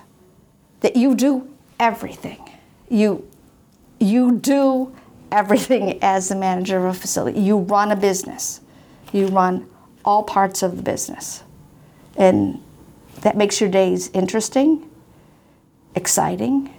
that 0.80 0.94
you 0.94 1.16
do 1.16 1.52
everything. 1.80 2.48
You, 2.88 3.28
you 3.98 4.38
do 4.38 4.94
everything 5.32 5.98
as 6.00 6.28
the 6.28 6.36
manager 6.36 6.78
of 6.78 6.84
a 6.84 6.94
facility. 6.94 7.40
You 7.40 7.58
run 7.58 7.90
a 7.90 7.96
business. 7.96 8.60
You 9.12 9.26
run 9.26 9.68
all 10.04 10.22
parts 10.22 10.62
of 10.62 10.76
the 10.76 10.82
business. 10.82 11.42
And 12.16 12.62
that 13.22 13.36
makes 13.36 13.60
your 13.60 13.70
days 13.70 14.10
interesting, 14.12 14.88
exciting, 15.94 16.72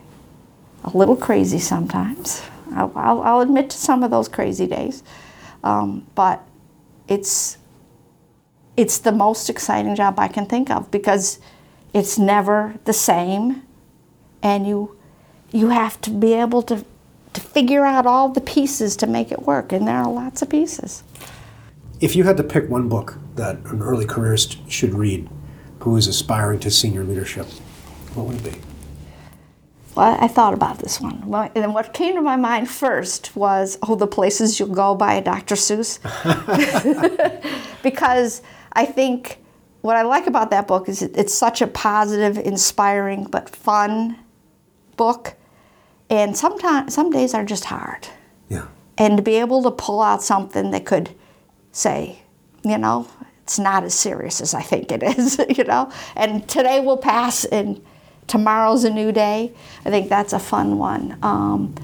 a 0.84 0.96
little 0.96 1.16
crazy 1.16 1.60
sometimes. 1.60 2.44
I'll, 2.74 2.92
I'll, 2.96 3.22
I'll 3.22 3.40
admit 3.42 3.70
to 3.72 3.78
some 3.78 4.04
of 4.04 4.12
those 4.12 4.28
crazy 4.28 4.68
days. 4.68 5.04
Um, 5.64 6.06
but 6.14 6.44
it's, 7.08 7.58
it's 8.78 9.00
the 9.00 9.12
most 9.12 9.50
exciting 9.50 9.96
job 9.96 10.20
I 10.20 10.28
can 10.28 10.46
think 10.46 10.70
of 10.70 10.92
because 10.92 11.40
it's 11.94 12.20
never 12.20 12.76
the 12.86 12.94
same. 12.94 13.64
And 14.44 14.68
you, 14.68 14.96
you 15.52 15.70
have 15.70 16.00
to 16.02 16.12
be 16.12 16.34
able 16.34 16.62
to, 16.64 16.86
to 17.34 17.42
figure 17.42 17.86
out 17.86 18.06
all 18.06 18.30
the 18.30 18.42
pieces 18.42 18.96
to 18.98 19.08
make 19.08 19.32
it 19.32 19.42
work. 19.42 19.72
And 19.72 19.88
there 19.88 19.98
are 19.98 20.12
lots 20.12 20.42
of 20.42 20.50
pieces. 20.50 21.04
If 22.02 22.16
you 22.16 22.24
had 22.24 22.38
to 22.38 22.44
pick 22.44 22.70
one 22.70 22.90
book 22.90 23.18
that 23.36 23.58
an 23.66 23.82
early 23.82 24.06
careerist 24.06 24.58
should 24.70 24.94
read 24.94 25.30
who 25.80 25.96
is 25.96 26.08
aspiring 26.08 26.60
to 26.62 26.72
senior 26.72 27.04
leadership, 27.04 27.46
what 28.16 28.26
would 28.26 28.46
it 28.46 28.54
be? 28.54 28.60
Well, 29.96 30.18
I 30.20 30.28
thought 30.28 30.54
about 30.54 30.80
this 30.80 31.00
one. 31.00 31.26
Well, 31.26 31.50
And 31.56 31.74
what 31.74 31.94
came 31.94 32.16
to 32.16 32.22
my 32.22 32.36
mind 32.36 32.70
first 32.70 33.34
was, 33.36 33.78
Oh, 33.84 33.96
The 33.96 34.08
Places 34.08 34.60
You'll 34.60 34.70
Go 34.70 34.94
by 34.94 35.22
Dr. 35.22 35.56
Seuss. 35.56 36.00
because 37.84 38.42
I 38.74 38.86
think 38.86 39.40
what 39.82 39.96
I 39.96 40.02
like 40.02 40.28
about 40.28 40.52
that 40.52 40.68
book 40.68 40.90
is 40.90 41.02
it's 41.02 41.34
such 41.34 41.62
a 41.62 41.68
positive, 41.68 42.38
inspiring, 42.38 43.24
but 43.26 43.50
fun 43.50 44.20
book. 44.98 45.36
And 46.10 46.36
sometimes, 46.36 46.94
some 46.94 47.10
days 47.10 47.34
are 47.34 47.46
just 47.46 47.66
hard. 47.66 48.08
Yeah. 48.50 48.66
And 48.98 49.16
to 49.16 49.24
be 49.24 49.36
able 49.36 49.64
to 49.64 49.72
pull 49.72 50.02
out 50.02 50.22
something 50.22 50.72
that 50.72 50.86
could 50.86 51.16
say, 51.76 52.18
you 52.64 52.78
know, 52.78 53.08
it's 53.44 53.60
not 53.60 53.84
as 53.84 53.94
serious 53.94 54.42
as 54.42 54.54
I 54.54 54.62
think 54.62 54.92
it 54.92 55.04
is, 55.04 55.40
you 55.58 55.66
know. 55.66 55.92
And 56.16 56.48
today 56.48 56.80
will 56.80 56.98
pass, 56.98 57.46
and 57.46 57.84
tomorrow's 58.28 58.84
a 58.86 58.90
new 58.90 59.12
day. 59.12 59.54
I 59.86 59.90
think 59.90 60.10
that's 60.10 60.34
a 60.34 60.40
fun 60.40 60.78
one. 60.78 61.18
Um, 61.22 61.76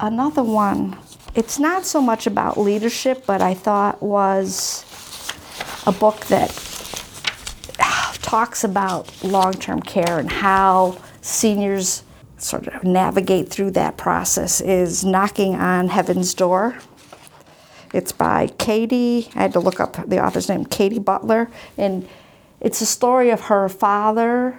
another 0.00 0.42
one, 0.42 0.98
it's 1.34 1.58
not 1.58 1.84
so 1.84 2.00
much 2.00 2.26
about 2.26 2.58
leadership, 2.58 3.24
but 3.26 3.42
I 3.42 3.54
thought 3.54 4.02
was 4.02 4.84
a 5.86 5.92
book 5.92 6.26
that 6.26 6.50
talks 8.22 8.64
about 8.64 9.22
long 9.22 9.52
term 9.52 9.80
care 9.80 10.18
and 10.18 10.32
how 10.32 10.98
seniors 11.20 12.04
sort 12.38 12.68
of 12.68 12.84
navigate 12.84 13.48
through 13.48 13.72
that 13.72 13.98
process 13.98 14.60
is 14.60 15.04
Knocking 15.04 15.56
on 15.56 15.88
Heaven's 15.88 16.32
Door 16.34 16.78
it's 17.92 18.12
by 18.12 18.48
Katy, 18.58 19.30
I 19.34 19.42
had 19.42 19.52
to 19.52 19.60
look 19.60 19.80
up 19.80 19.96
the 20.08 20.24
author's 20.24 20.48
name, 20.48 20.64
Katy 20.64 20.98
Butler, 20.98 21.50
and 21.76 22.08
it's 22.60 22.80
a 22.80 22.86
story 22.86 23.30
of 23.30 23.42
her 23.42 23.68
father's 23.68 24.54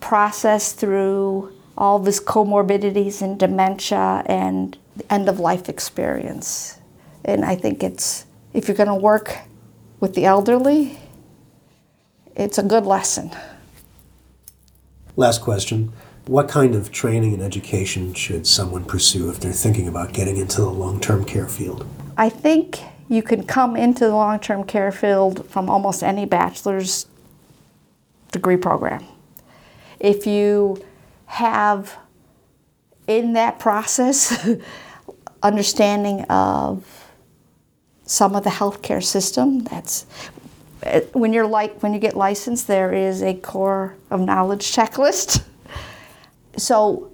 process 0.00 0.72
through 0.72 1.52
all 1.76 1.98
of 1.98 2.06
his 2.06 2.20
comorbidities 2.20 3.22
and 3.22 3.38
dementia 3.38 4.22
and 4.26 4.78
the 4.96 5.12
end 5.12 5.28
of 5.28 5.40
life 5.40 5.68
experience. 5.68 6.78
And 7.24 7.44
I 7.44 7.56
think 7.56 7.82
it's, 7.82 8.26
if 8.52 8.68
you're 8.68 8.76
going 8.76 8.88
to 8.88 8.94
work 8.94 9.38
with 10.00 10.14
the 10.14 10.24
elderly, 10.24 10.98
it's 12.36 12.58
a 12.58 12.62
good 12.62 12.84
lesson. 12.84 13.30
Last 15.16 15.40
question. 15.40 15.92
What 16.26 16.48
kind 16.48 16.74
of 16.74 16.90
training 16.90 17.34
and 17.34 17.42
education 17.42 18.14
should 18.14 18.46
someone 18.46 18.84
pursue 18.84 19.30
if 19.30 19.40
they're 19.40 19.52
thinking 19.52 19.86
about 19.86 20.12
getting 20.12 20.38
into 20.38 20.62
the 20.62 20.70
long 20.70 20.98
term 20.98 21.24
care 21.24 21.46
field? 21.46 21.86
I 22.16 22.28
think 22.28 22.80
you 23.08 23.22
can 23.22 23.44
come 23.44 23.76
into 23.76 24.06
the 24.06 24.14
long 24.14 24.38
term 24.40 24.64
care 24.64 24.92
field 24.92 25.48
from 25.48 25.68
almost 25.68 26.02
any 26.02 26.26
bachelor's 26.26 27.06
degree 28.32 28.56
program. 28.56 29.04
If 30.00 30.26
you 30.26 30.84
have 31.26 31.96
in 33.06 33.32
that 33.34 33.58
process 33.58 34.48
understanding 35.42 36.22
of 36.24 36.84
some 38.06 38.34
of 38.34 38.44
the 38.44 38.50
healthcare 38.50 39.02
system 39.02 39.60
that's 39.60 40.06
uh, 40.84 41.00
when 41.12 41.32
you're 41.32 41.46
like 41.46 41.82
when 41.82 41.92
you 41.94 41.98
get 41.98 42.16
licensed 42.16 42.66
there 42.66 42.92
is 42.92 43.22
a 43.22 43.34
core 43.34 43.96
of 44.10 44.20
knowledge 44.20 44.72
checklist 44.72 45.42
so 46.56 47.10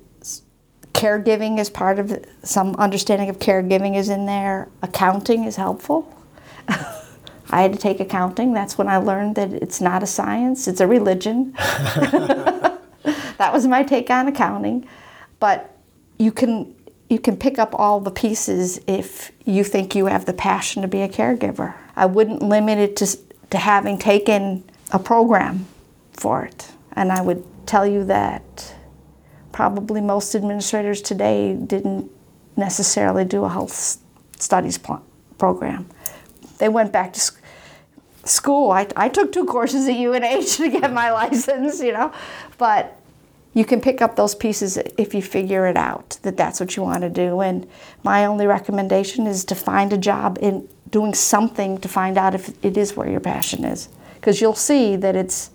caregiving 0.93 1.59
is 1.59 1.71
part 1.71 1.99
of 1.99 2.25
some 2.43 2.75
understanding 2.77 3.29
of 3.29 3.39
caregiving 3.39 3.97
is 3.97 4.09
in 4.09 4.27
there. 4.27 4.69
Accounting 4.83 5.45
is 5.45 5.57
helpful. 5.57 6.17
I 6.69 7.63
had 7.63 7.73
to 7.73 7.79
take 7.79 8.01
accounting. 8.01 8.53
That's 8.53 8.79
when 8.79 8.89
I 8.89 8.99
learned 8.99 9.35
that 9.37 9.53
it's 9.53 9.81
not 9.81 10.03
a 10.03 10.07
science, 10.07 10.69
it's 10.69 10.81
a 10.81 10.87
religion. 10.87 11.53
that 11.57 13.51
was 13.53 13.67
my 13.67 13.83
take 13.83 14.11
on 14.11 14.29
accounting. 14.29 14.89
But 15.41 15.77
you 16.19 16.33
can 16.33 16.75
you 17.09 17.19
can 17.19 17.37
pick 17.37 17.59
up 17.59 17.75
all 17.75 18.01
the 18.01 18.11
pieces 18.11 18.81
if 18.87 19.33
you 19.45 19.65
think 19.65 19.97
you 19.97 20.07
have 20.07 20.27
the 20.27 20.33
passion 20.33 20.83
to 20.83 20.89
be 20.89 21.03
a 21.03 21.09
caregiver. 21.09 21.75
I 21.97 22.07
wouldn't 22.07 22.41
limit 22.41 22.79
it 22.79 22.97
to, 22.97 23.19
to 23.51 23.59
having 23.59 23.99
taken 23.99 24.63
a 24.93 24.99
program 25.01 25.67
for 26.13 26.45
it. 26.45 26.71
And 26.93 27.11
I 27.11 27.21
would 27.21 27.45
tell 27.67 27.85
you 27.85 28.05
that 28.05 28.75
probably 29.53 30.01
most 30.01 30.35
administrators 30.35 31.03
today 31.03 31.55
didn't 31.55 32.11
necessarily 32.57 33.25
do 33.25 33.45
a 33.45 33.49
health 33.49 33.99
studies 34.39 34.79
pl- 34.79 35.05
program. 35.39 35.89
They 36.59 36.69
went 36.69 36.93
back 36.93 37.13
to 37.15 37.21
sc- 37.21 37.41
school. 38.25 38.71
I, 38.71 38.87
I 38.97 39.09
took 39.09 39.33
two 39.33 39.47
courses 39.47 39.89
at 39.89 39.97
UNH 39.97 40.57
to 40.57 40.71
get 40.71 40.93
my 40.93 41.11
license, 41.11 41.81
you 41.81 41.93
know, 41.93 42.13
but 42.59 42.97
you 43.55 43.65
can 43.65 43.81
pick 43.81 44.01
up 44.01 44.15
those 44.15 44.35
pieces 44.35 44.77
if 44.77 45.15
you 45.15 45.23
figure 45.23 45.67
it 45.67 45.77
out 45.77 46.19
that 46.23 46.37
that's 46.37 46.61
what 46.61 46.77
you 46.77 46.83
want 46.83 47.03
to 47.03 47.09
do. 47.09 47.41
And 47.41 47.69
my 48.05 48.27
only 48.27 48.47
recommendation 48.47 49.27
is 49.27 49.45
to 49.47 49.55
find 49.55 49.93
a 49.93 49.99
job 49.99 50.39
in 50.41 50.69
doing 50.91 51.15
something 51.15 51.79
to 51.79 51.89
find 51.89 52.17
out 52.19 52.35
if 52.35 52.53
it 52.65 52.77
is 52.77 52.97
where 52.97 53.09
your 53.09 53.21
passion 53.21 53.65
is, 53.65 53.89
because 54.15 54.41
you'll 54.41 54.55
see 54.55 54.97
that 54.97 55.17
it's 55.17 55.51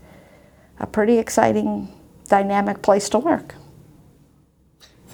a 0.79 0.87
pretty 0.87 1.17
exciting, 1.17 1.87
dynamic 2.27 2.81
place 2.81 3.07
to 3.09 3.19
work. 3.19 3.55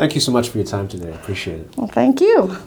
Thank 0.02 0.16
you 0.16 0.22
so 0.22 0.32
much 0.32 0.50
for 0.50 0.58
your 0.58 0.66
time 0.66 0.88
today. 0.88 1.12
I 1.12 1.16
appreciate 1.16 1.60
it. 1.60 1.78
Well, 1.78 1.86
thank 1.86 2.22
you. 2.22 2.58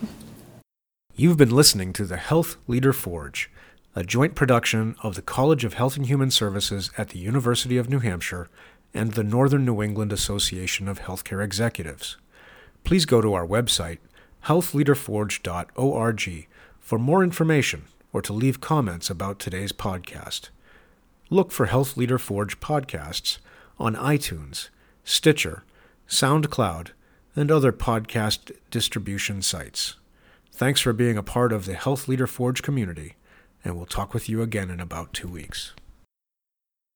You've 1.16 1.36
been 1.36 1.50
listening 1.50 1.92
to 1.94 2.04
the 2.04 2.16
Health 2.16 2.56
Leader 2.68 2.92
Forge, 2.92 3.50
a 3.96 4.04
joint 4.04 4.36
production 4.36 4.94
of 5.02 5.16
the 5.16 5.22
College 5.22 5.64
of 5.64 5.74
Health 5.74 5.96
and 5.96 6.06
Human 6.06 6.30
Services 6.30 6.92
at 6.96 7.08
the 7.08 7.18
University 7.18 7.76
of 7.76 7.90
New 7.90 7.98
Hampshire 7.98 8.48
and 8.94 9.14
the 9.14 9.24
Northern 9.24 9.64
New 9.64 9.82
England 9.82 10.12
Association 10.12 10.86
of 10.86 11.00
Healthcare 11.00 11.44
Executives. 11.44 12.18
Please 12.84 13.04
go 13.04 13.20
to 13.20 13.34
our 13.34 13.44
website, 13.44 13.98
healthleaderforge.org, 14.44 16.48
for 16.78 16.98
more 17.00 17.24
information 17.24 17.82
or 18.12 18.22
to 18.22 18.32
leave 18.32 18.60
comments 18.60 19.10
about 19.10 19.40
today's 19.40 19.72
podcast. 19.72 20.50
Look 21.30 21.50
for 21.50 21.66
Health 21.66 21.96
Leader 21.96 22.18
Forge 22.18 22.60
podcasts 22.60 23.38
on 23.76 23.96
iTunes, 23.96 24.68
Stitcher, 25.02 25.64
SoundCloud, 26.08 26.90
and 27.36 27.50
other 27.50 27.72
podcast 27.72 28.52
distribution 28.70 29.42
sites. 29.42 29.96
Thanks 30.52 30.80
for 30.80 30.92
being 30.92 31.16
a 31.16 31.22
part 31.22 31.52
of 31.52 31.66
the 31.66 31.74
Health 31.74 32.06
Leader 32.06 32.26
Forge 32.26 32.62
community, 32.62 33.14
and 33.64 33.76
we'll 33.76 33.86
talk 33.86 34.14
with 34.14 34.28
you 34.28 34.40
again 34.40 34.70
in 34.70 34.80
about 34.80 35.12
two 35.12 35.28
weeks. 35.28 35.72